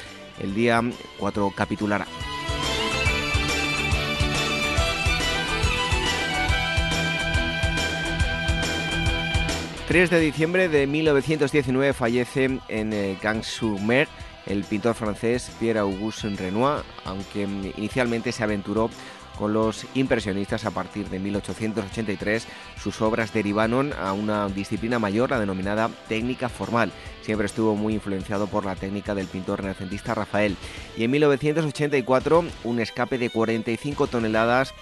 el 0.41 0.53
día 0.53 0.81
4 1.19 1.53
capitulará. 1.55 2.05
3 9.87 10.09
de 10.09 10.19
diciembre 10.19 10.67
de 10.67 10.87
1919 10.87 11.93
fallece 11.93 12.59
en 12.67 12.91
eh, 12.91 13.17
Gans-sur-Mer 13.21 14.07
el 14.45 14.63
pintor 14.63 14.95
francés 14.95 15.51
Pierre-Auguste 15.59 16.29
Renoir, 16.29 16.83
aunque 17.03 17.43
inicialmente 17.77 18.31
se 18.31 18.43
aventuró 18.43 18.89
con 19.35 19.53
los 19.53 19.85
impresionistas 19.93 20.65
a 20.65 20.71
partir 20.71 21.09
de 21.09 21.19
1883. 21.19 22.47
Sus 22.81 23.01
obras 23.01 23.33
derivaron 23.33 23.93
a 23.93 24.13
una 24.13 24.47
disciplina 24.47 24.99
mayor, 24.99 25.29
la 25.31 25.39
denominada 25.39 25.89
técnica 26.07 26.49
formal. 26.49 26.91
Siempre 27.21 27.45
estuvo 27.45 27.75
muy 27.75 27.95
influenciado 27.95 28.47
por 28.47 28.65
la 28.65 28.75
técnica 28.75 29.15
del 29.15 29.27
pintor 29.27 29.61
renacentista 29.61 30.15
Rafael. 30.15 30.55
Y 30.97 31.03
en 31.03 31.11
1984, 31.11 32.45
un 32.63 32.79
escape 32.79 33.17
de 33.17 33.29
45 33.29 34.07
toneladas 34.07 34.73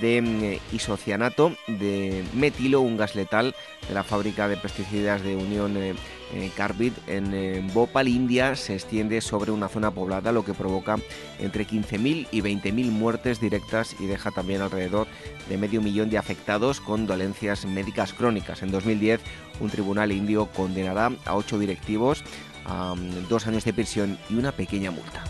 de 0.00 0.22
mm, 0.22 0.74
isocianato 0.74 1.52
de 1.66 2.24
metilo, 2.34 2.80
un 2.80 2.96
gas 2.96 3.14
letal 3.14 3.54
de 3.88 3.94
la 3.94 4.02
fábrica 4.02 4.48
de 4.48 4.56
pesticidas 4.56 5.22
de 5.22 5.36
Unión 5.36 5.76
eh, 5.76 5.94
eh, 6.34 6.50
Carbide 6.56 6.96
en 7.08 7.68
Bhopal, 7.74 8.08
India, 8.08 8.56
se 8.56 8.74
extiende 8.74 9.20
sobre 9.20 9.50
una 9.50 9.68
zona 9.68 9.90
poblada, 9.90 10.32
lo 10.32 10.44
que 10.44 10.54
provoca 10.54 10.96
entre 11.38 11.66
15.000 11.66 12.28
y 12.30 12.40
20.000 12.40 12.90
muertes 12.90 13.40
directas 13.40 13.94
y 14.00 14.06
deja 14.06 14.30
también 14.30 14.62
alrededor 14.62 15.06
de 15.48 15.58
medio 15.58 15.82
millón 15.82 16.08
de 16.08 16.18
afectados 16.18 16.80
con 16.80 17.06
dolencias 17.06 17.66
médicas 17.66 18.12
crónicas. 18.14 18.62
En 18.62 18.70
2010, 18.70 19.20
un 19.60 19.70
tribunal 19.70 20.12
indio 20.12 20.46
condenará 20.46 21.12
a 21.26 21.34
ocho 21.34 21.58
directivos 21.58 22.24
a 22.64 22.94
mm, 22.94 23.28
dos 23.28 23.46
años 23.46 23.64
de 23.64 23.72
prisión 23.72 24.18
y 24.30 24.34
una 24.34 24.52
pequeña 24.52 24.90
multa. 24.90 25.24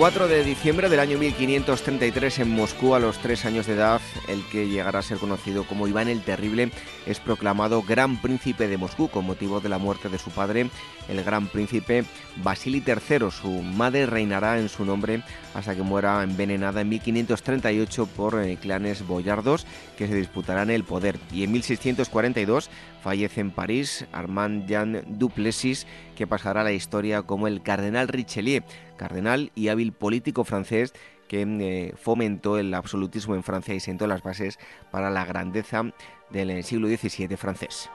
4 0.00 0.28
de 0.28 0.44
diciembre 0.44 0.88
del 0.88 0.98
año 0.98 1.18
1533 1.18 2.38
en 2.38 2.50
Moscú, 2.52 2.94
a 2.94 2.98
los 2.98 3.18
tres 3.18 3.44
años 3.44 3.66
de 3.66 3.74
edad, 3.74 4.00
el 4.28 4.42
que 4.46 4.66
llegará 4.66 5.00
a 5.00 5.02
ser 5.02 5.18
conocido 5.18 5.64
como 5.64 5.86
Iván 5.86 6.08
el 6.08 6.22
Terrible 6.22 6.72
es 7.06 7.20
proclamado 7.20 7.82
Gran 7.82 8.16
Príncipe 8.16 8.66
de 8.66 8.78
Moscú 8.78 9.08
con 9.08 9.26
motivo 9.26 9.60
de 9.60 9.68
la 9.68 9.76
muerte 9.76 10.08
de 10.08 10.18
su 10.18 10.30
padre, 10.30 10.70
el 11.08 11.22
Gran 11.22 11.48
Príncipe 11.48 12.04
Vasily 12.36 12.82
III. 12.86 13.30
Su 13.30 13.50
madre 13.50 14.06
reinará 14.06 14.58
en 14.58 14.70
su 14.70 14.86
nombre 14.86 15.22
hasta 15.54 15.74
que 15.74 15.82
muera 15.82 16.22
envenenada 16.22 16.80
en 16.80 16.88
1538 16.88 18.06
por 18.06 18.40
eh, 18.40 18.56
clanes 18.56 19.06
boyardos 19.06 19.66
que 19.98 20.06
se 20.06 20.14
disputarán 20.14 20.70
el 20.70 20.84
poder. 20.84 21.18
Y 21.32 21.44
en 21.44 21.52
1642 21.52 22.70
fallece 23.02 23.40
en 23.40 23.50
París 23.50 24.06
Armand 24.12 24.66
Jean 24.66 25.02
Duplessis, 25.08 25.86
que 26.16 26.26
pasará 26.26 26.60
a 26.60 26.64
la 26.64 26.72
historia 26.72 27.22
como 27.22 27.48
el 27.48 27.62
Cardenal 27.62 28.08
Richelieu, 28.08 28.62
cardenal 29.00 29.50
y 29.54 29.68
hábil 29.68 29.92
político 29.92 30.44
francés 30.44 30.92
que 31.26 31.40
eh, 31.42 31.94
fomentó 31.96 32.58
el 32.58 32.74
absolutismo 32.74 33.34
en 33.34 33.42
Francia 33.42 33.74
y 33.74 33.80
sentó 33.80 34.06
las 34.06 34.22
bases 34.22 34.58
para 34.90 35.08
la 35.10 35.24
grandeza 35.24 35.84
del 36.28 36.50
eh, 36.50 36.62
siglo 36.62 36.86
XVII 36.86 37.34
francés. 37.38 37.88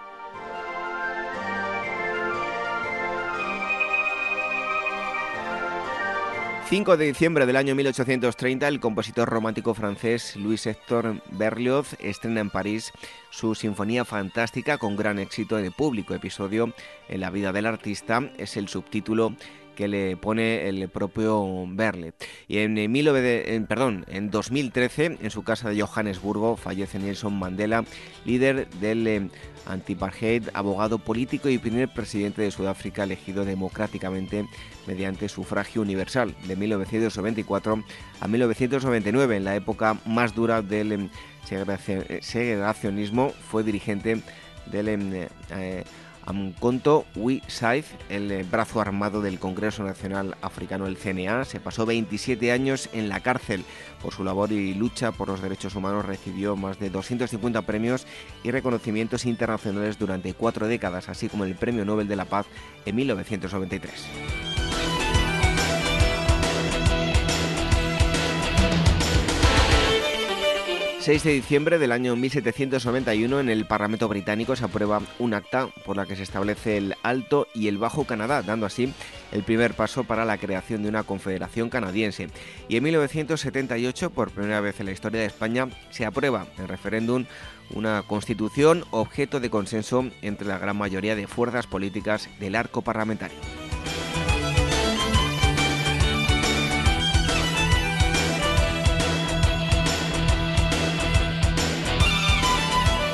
5 6.68 6.98
de 6.98 7.06
diciembre 7.06 7.46
del 7.46 7.58
año 7.58 7.76
1830, 7.76 8.68
el 8.68 8.80
compositor 8.80 9.30
romántico 9.30 9.76
francés 9.76 10.36
Louis 10.36 10.66
Hector 10.66 11.22
Berlioz 11.30 11.96
estrena 12.00 12.42
en 12.42 12.50
París 12.50 12.92
su 13.30 13.54
Sinfonía 13.54 14.04
Fantástica 14.04 14.80
con 14.80 14.96
gran 14.96 15.20
éxito 15.20 15.58
de 15.58 15.70
público. 15.70 16.16
Episodio 16.16 16.74
en 17.08 17.22
la 17.22 17.30
vida 17.30 17.52
del 17.52 17.68
artista 17.68 18.32
es 18.40 18.58
el 18.58 18.68
subtítulo 18.68 19.36
que 19.76 19.88
le 19.88 20.18
pone 20.18 20.68
el 20.68 20.90
propio 20.90 21.66
Berle. 21.68 22.14
Y 22.48 22.60
en, 22.60 22.78
en, 22.78 23.66
perdón, 23.68 24.06
en 24.08 24.32
2013, 24.32 25.18
en 25.22 25.30
su 25.30 25.44
casa 25.44 25.70
de 25.70 25.82
Johannesburgo, 25.82 26.58
fallece 26.58 26.98
Nelson 26.98 27.38
Mandela, 27.38 27.86
líder 28.26 28.68
del 28.80 29.08
eh, 29.08 29.30
abogado 30.54 31.00
político 31.00 31.50
y 31.50 31.58
primer 31.58 31.94
presidente 31.94 32.42
de 32.42 32.52
Sudáfrica 32.52 33.04
elegido 33.04 33.46
democráticamente 33.46 34.46
mediante 34.88 35.30
sufragio 35.30 35.82
universal 35.82 36.36
de 36.48 36.56
1994 36.56 37.84
a 38.20 38.28
1999, 38.28 39.38
en 39.38 39.44
la 39.44 39.56
época 39.56 39.98
más 40.06 40.36
dura 40.36 40.62
del 40.62 40.92
em, 40.92 41.10
segregacionismo, 42.22 43.32
fue 43.50 43.64
dirigente 43.64 44.22
del 44.72 44.90
em, 44.90 45.28
eh, 45.52 45.84
Amconto 46.26 47.06
Wi 47.16 47.42
Saif, 47.48 47.94
el 48.10 48.32
eh, 48.32 48.46
brazo 48.50 48.82
armado 48.82 49.22
del 49.22 49.40
Congreso 49.40 49.84
Nacional 49.84 50.36
Africano, 50.42 50.88
el 50.88 50.98
CNA, 50.98 51.46
se 51.46 51.60
pasó 51.60 51.86
27 51.86 52.52
años 52.52 52.90
en 52.94 53.10
la 53.10 53.20
cárcel 53.20 53.64
por 54.02 54.14
su 54.14 54.24
labor 54.24 54.52
y 54.52 54.74
lucha 54.74 55.12
por 55.12 55.28
los 55.28 55.42
derechos 55.42 55.76
humanos. 55.76 56.06
Recibió 56.06 56.56
más 56.56 56.80
de 56.80 56.90
250 56.90 57.62
premios 57.64 58.08
y 58.44 58.52
reconocimientos 58.52 59.26
internacionales 59.26 60.00
durante 60.00 60.34
cuatro 60.34 60.68
décadas, 60.68 61.10
así 61.10 61.30
como 61.30 61.46
el 61.46 61.56
Premio 61.56 61.86
Nobel 61.86 62.08
de 62.08 62.16
la 62.16 62.26
Paz 62.26 62.48
en 62.86 62.96
1993. 62.96 64.55
6 71.06 71.24
de 71.24 71.34
diciembre 71.34 71.78
del 71.78 71.92
año 71.92 72.16
1791 72.16 73.40
en 73.40 73.50
el 73.50 73.68
Parlamento 73.68 74.08
británico 74.08 74.56
se 74.56 74.66
aprueba 74.66 75.04
un 75.20 75.36
acta 75.36 75.68
por 75.86 75.98
la 75.98 76.08
que 76.08 76.16
se 76.16 76.24
establece 76.24 76.78
el 76.78 76.96
Alto 77.04 77.48
y 77.54 77.68
el 77.68 77.78
Bajo 77.78 78.06
Canadá, 78.06 78.42
dando 78.42 78.66
así 78.66 78.92
el 79.32 79.44
primer 79.44 79.76
paso 79.76 80.06
para 80.06 80.26
la 80.26 80.40
creación 80.40 80.82
de 80.82 80.90
una 80.90 81.04
confederación 81.04 81.70
canadiense. 81.70 82.30
Y 82.70 82.78
en 82.78 82.84
1978, 82.86 84.10
por 84.10 84.32
primera 84.32 84.62
vez 84.62 84.80
en 84.80 84.88
la 84.88 84.94
historia 84.94 85.20
de 85.20 85.28
España, 85.28 85.70
se 85.92 86.08
aprueba 86.08 86.48
en 86.58 86.68
referéndum 86.68 87.26
una 87.70 88.02
constitución 88.02 88.84
objeto 88.90 89.40
de 89.40 89.52
consenso 89.52 90.10
entre 90.24 90.48
la 90.48 90.58
gran 90.58 90.76
mayoría 90.76 91.16
de 91.16 91.28
fuerzas 91.28 91.68
políticas 91.68 92.30
del 92.40 92.56
arco 92.56 92.82
parlamentario. 92.82 93.65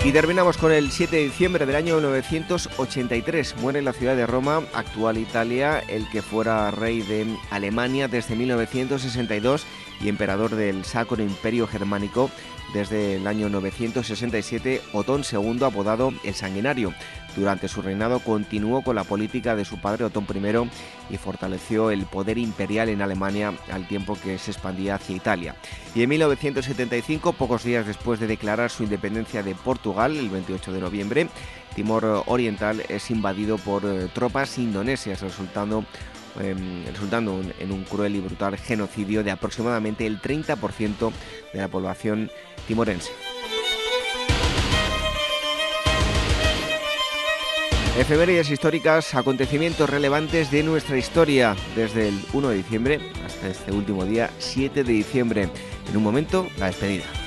Y 0.03 0.11
terminamos 0.11 0.57
con 0.57 0.72
el 0.72 0.90
7 0.90 1.15
de 1.15 1.23
diciembre 1.26 1.68
del 1.68 1.76
año 1.76 2.02
983. 2.02 3.56
Muere 3.57 3.80
en 3.80 3.86
la 3.86 3.94
ciudad 3.94 4.15
de 4.15 4.26
Roma, 4.26 4.64
actual 4.73 5.19
Italia, 5.19 5.78
el 5.88 6.10
que 6.10 6.23
fuera 6.23 6.72
rey 6.72 7.03
de 7.03 7.38
Alemania 7.52 8.07
desde 8.07 8.36
1962 8.36 9.68
y 10.02 10.10
emperador 10.10 10.56
del 10.56 10.86
Sacro 10.86 11.22
Imperio 11.22 11.68
Germánico 11.68 12.32
desde 12.73 13.18
el 13.18 13.28
año 13.28 13.48
967, 13.49 14.82
Otón 14.91 15.23
II, 15.30 15.64
apodado 15.64 16.14
el 16.23 16.34
Sanguinario. 16.34 16.95
Durante 17.36 17.68
su 17.68 17.82
reinado 17.82 18.20
continuó 18.20 18.82
con 18.82 18.95
la 18.95 19.03
política 19.03 19.56
de 19.56 19.66
su 19.66 19.80
padre 19.80 20.06
Otón 20.06 20.26
I 20.30 21.14
y 21.14 21.18
fortaleció 21.18 21.91
el 21.91 22.06
poder 22.06 22.38
imperial 22.38 22.90
en 22.90 23.02
Alemania 23.02 23.53
al 23.72 23.88
tiempo 23.88 24.18
que 24.22 24.38
se 24.38 24.52
expandía 24.52 24.95
hacia 24.95 25.16
Italia. 25.16 25.56
Y 25.95 26.03
en 26.03 26.10
1975, 26.10 27.34
pocos 27.34 27.64
días 27.64 27.88
después 27.88 28.20
de 28.20 28.28
declarar 28.28 28.70
su 28.70 28.84
independencia 28.84 29.44
de 29.44 29.56
Portugal, 29.56 30.18
el 30.18 30.30
28 30.30 30.74
de 30.74 30.82
noviembre, 30.82 31.28
Timor 31.76 32.24
Oriental 32.28 32.84
es 32.90 33.12
invadido 33.12 33.58
por 33.58 33.86
eh, 33.86 34.10
tropas 34.14 34.58
indonesias, 34.58 35.22
resultando 35.22 35.86
Em, 36.40 36.86
resultando 36.86 37.41
en 37.60 37.72
un 37.74 37.84
cruel 37.84 38.16
y 38.16 38.22
brutal 38.22 38.56
genocidio 38.58 39.22
de 39.22 39.32
aproximadamente 39.32 40.08
el 40.08 40.22
30% 40.22 41.12
de 41.52 41.60
la 41.60 41.68
población 41.68 42.32
timorense. 42.68 43.12
Efemérides 47.98 48.50
históricas, 48.50 49.14
acontecimientos 49.16 49.90
relevantes 49.90 50.50
de 50.50 50.64
nuestra 50.64 50.98
historia 50.98 51.58
desde 51.76 52.08
el 52.08 52.20
1 52.32 52.50
de 52.50 52.56
diciembre 52.56 53.00
hasta 53.26 53.50
este 53.50 53.74
último 53.74 54.06
día, 54.06 54.30
7 54.40 54.86
de 54.86 54.94
diciembre. 54.94 55.50
En 55.90 55.98
un 55.98 56.04
momento, 56.04 56.48
la 56.58 56.68
despedida. 56.68 57.20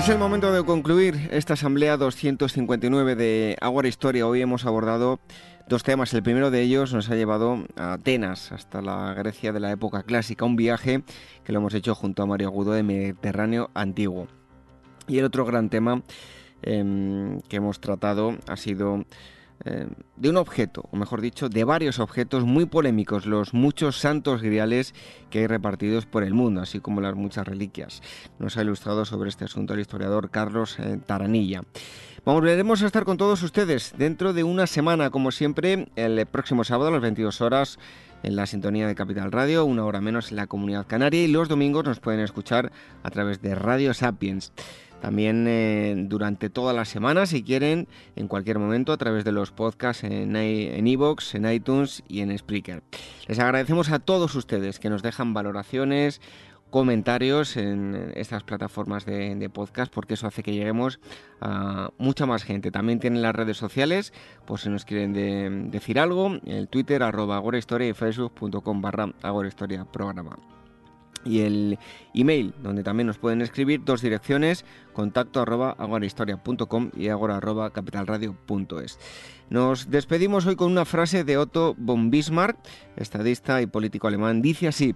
Es 0.00 0.08
el 0.08 0.16
momento 0.16 0.50
de 0.50 0.64
concluir 0.64 1.28
esta 1.30 1.52
asamblea 1.52 1.98
259 1.98 3.16
de 3.16 3.58
Agua 3.60 3.86
Historia. 3.86 4.26
Hoy 4.26 4.40
hemos 4.40 4.64
abordado 4.64 5.20
dos 5.68 5.82
temas. 5.82 6.14
El 6.14 6.22
primero 6.22 6.50
de 6.50 6.62
ellos 6.62 6.94
nos 6.94 7.10
ha 7.10 7.16
llevado 7.16 7.66
a 7.76 7.92
Atenas, 7.92 8.50
hasta 8.50 8.80
la 8.80 9.12
Grecia 9.12 9.52
de 9.52 9.60
la 9.60 9.70
época 9.70 10.02
clásica, 10.02 10.46
un 10.46 10.56
viaje 10.56 11.02
que 11.44 11.52
lo 11.52 11.58
hemos 11.58 11.74
hecho 11.74 11.94
junto 11.94 12.22
a 12.22 12.26
Mario 12.26 12.48
Agudo 12.48 12.72
de 12.72 12.82
Mediterráneo 12.82 13.70
Antiguo. 13.74 14.26
Y 15.06 15.18
el 15.18 15.26
otro 15.26 15.44
gran 15.44 15.68
tema 15.68 16.02
em, 16.62 17.38
que 17.42 17.56
hemos 17.56 17.78
tratado 17.78 18.38
ha 18.48 18.56
sido 18.56 19.04
de 19.64 20.30
un 20.30 20.36
objeto, 20.38 20.88
o 20.90 20.96
mejor 20.96 21.20
dicho, 21.20 21.48
de 21.50 21.64
varios 21.64 21.98
objetos 21.98 22.44
muy 22.44 22.64
polémicos, 22.64 23.26
los 23.26 23.52
muchos 23.52 23.98
santos 23.98 24.40
griales 24.40 24.94
que 25.28 25.40
hay 25.40 25.46
repartidos 25.46 26.06
por 26.06 26.22
el 26.22 26.32
mundo, 26.32 26.62
así 26.62 26.80
como 26.80 27.00
las 27.00 27.14
muchas 27.14 27.46
reliquias. 27.46 28.02
Nos 28.38 28.56
ha 28.56 28.62
ilustrado 28.62 29.04
sobre 29.04 29.28
este 29.28 29.44
asunto 29.44 29.74
el 29.74 29.80
historiador 29.80 30.30
Carlos 30.30 30.78
eh, 30.78 30.98
Taranilla. 31.04 31.62
Volveremos 32.24 32.82
a 32.82 32.86
estar 32.86 33.04
con 33.04 33.16
todos 33.16 33.42
ustedes 33.42 33.94
dentro 33.96 34.32
de 34.32 34.44
una 34.44 34.66
semana, 34.66 35.10
como 35.10 35.30
siempre, 35.30 35.88
el 35.96 36.26
próximo 36.26 36.64
sábado 36.64 36.88
a 36.88 36.92
las 36.92 37.00
22 37.00 37.40
horas 37.40 37.78
en 38.22 38.36
la 38.36 38.46
sintonía 38.46 38.86
de 38.86 38.94
Capital 38.94 39.32
Radio, 39.32 39.64
una 39.64 39.84
hora 39.84 40.00
menos 40.00 40.30
en 40.30 40.36
la 40.36 40.46
comunidad 40.46 40.86
canaria 40.86 41.22
y 41.22 41.28
los 41.28 41.48
domingos 41.48 41.84
nos 41.84 42.00
pueden 42.00 42.20
escuchar 42.20 42.72
a 43.02 43.10
través 43.10 43.40
de 43.40 43.54
Radio 43.54 43.94
Sapiens. 43.94 44.52
También 45.00 45.46
eh, 45.48 45.94
durante 45.96 46.50
toda 46.50 46.72
la 46.72 46.84
semana, 46.84 47.26
si 47.26 47.42
quieren, 47.42 47.88
en 48.16 48.28
cualquier 48.28 48.58
momento, 48.58 48.92
a 48.92 48.96
través 48.96 49.24
de 49.24 49.32
los 49.32 49.50
podcasts 49.50 50.04
en 50.04 50.36
iVoox, 50.86 51.34
en, 51.34 51.46
en 51.46 51.52
iTunes 51.52 52.02
y 52.08 52.20
en 52.20 52.36
Spreaker. 52.36 52.82
Les 53.26 53.38
agradecemos 53.38 53.90
a 53.90 53.98
todos 53.98 54.34
ustedes 54.34 54.78
que 54.78 54.90
nos 54.90 55.02
dejan 55.02 55.34
valoraciones, 55.34 56.20
comentarios 56.70 57.56
en 57.56 58.12
estas 58.14 58.44
plataformas 58.44 59.04
de, 59.04 59.50
podcast 59.52 59.92
porque 59.92 60.14
eso 60.14 60.26
hace 60.26 60.42
que 60.42 60.52
lleguemos 60.52 61.00
a 61.40 61.90
mucha 61.98 62.26
más 62.26 62.44
gente. 62.44 62.70
También 62.70 63.00
tienen 63.00 63.22
las 63.22 63.34
redes 63.34 63.56
sociales, 63.56 64.12
por 64.46 64.60
si 64.60 64.70
nos 64.70 64.84
quieren 64.84 65.70
decir 65.70 65.98
algo, 65.98 66.38
el 66.46 66.68
Twitter 66.68 67.02
arroba 67.02 67.36
agorahistoria 67.36 67.88
y 67.88 67.92
facebook.com 67.92 68.80
barra 68.80 69.12
agorahistoria 69.22 69.84
programa 69.84 70.36
y 71.24 71.40
el 71.40 71.78
email, 72.14 72.54
donde 72.62 72.82
también 72.82 73.06
nos 73.06 73.18
pueden 73.18 73.40
escribir 73.40 73.82
dos 73.84 74.02
direcciones, 74.02 74.64
contacto 74.92 75.40
arroba 75.40 75.76
agorahistoria.com 75.78 76.90
y 76.96 77.08
agora 77.08 77.36
arroba 77.36 77.70
capitalradio.es. 77.70 78.98
Nos 79.48 79.90
despedimos 79.90 80.46
hoy 80.46 80.56
con 80.56 80.70
una 80.70 80.84
frase 80.84 81.24
de 81.24 81.36
Otto 81.36 81.74
von 81.76 82.10
Bismarck, 82.10 82.56
estadista 82.96 83.60
y 83.62 83.66
político 83.66 84.08
alemán. 84.08 84.42
Dice 84.42 84.68
así, 84.68 84.94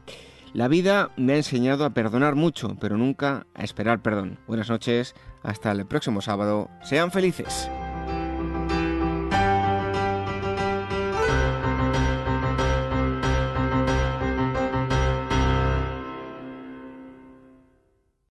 la 0.52 0.68
vida 0.68 1.10
me 1.16 1.32
ha 1.32 1.36
enseñado 1.36 1.84
a 1.84 1.90
perdonar 1.90 2.36
mucho, 2.36 2.76
pero 2.80 2.96
nunca 2.96 3.46
a 3.54 3.64
esperar 3.64 4.02
perdón. 4.02 4.38
Buenas 4.46 4.70
noches, 4.70 5.14
hasta 5.42 5.72
el 5.72 5.86
próximo 5.86 6.20
sábado. 6.20 6.70
Sean 6.82 7.10
felices. 7.10 7.68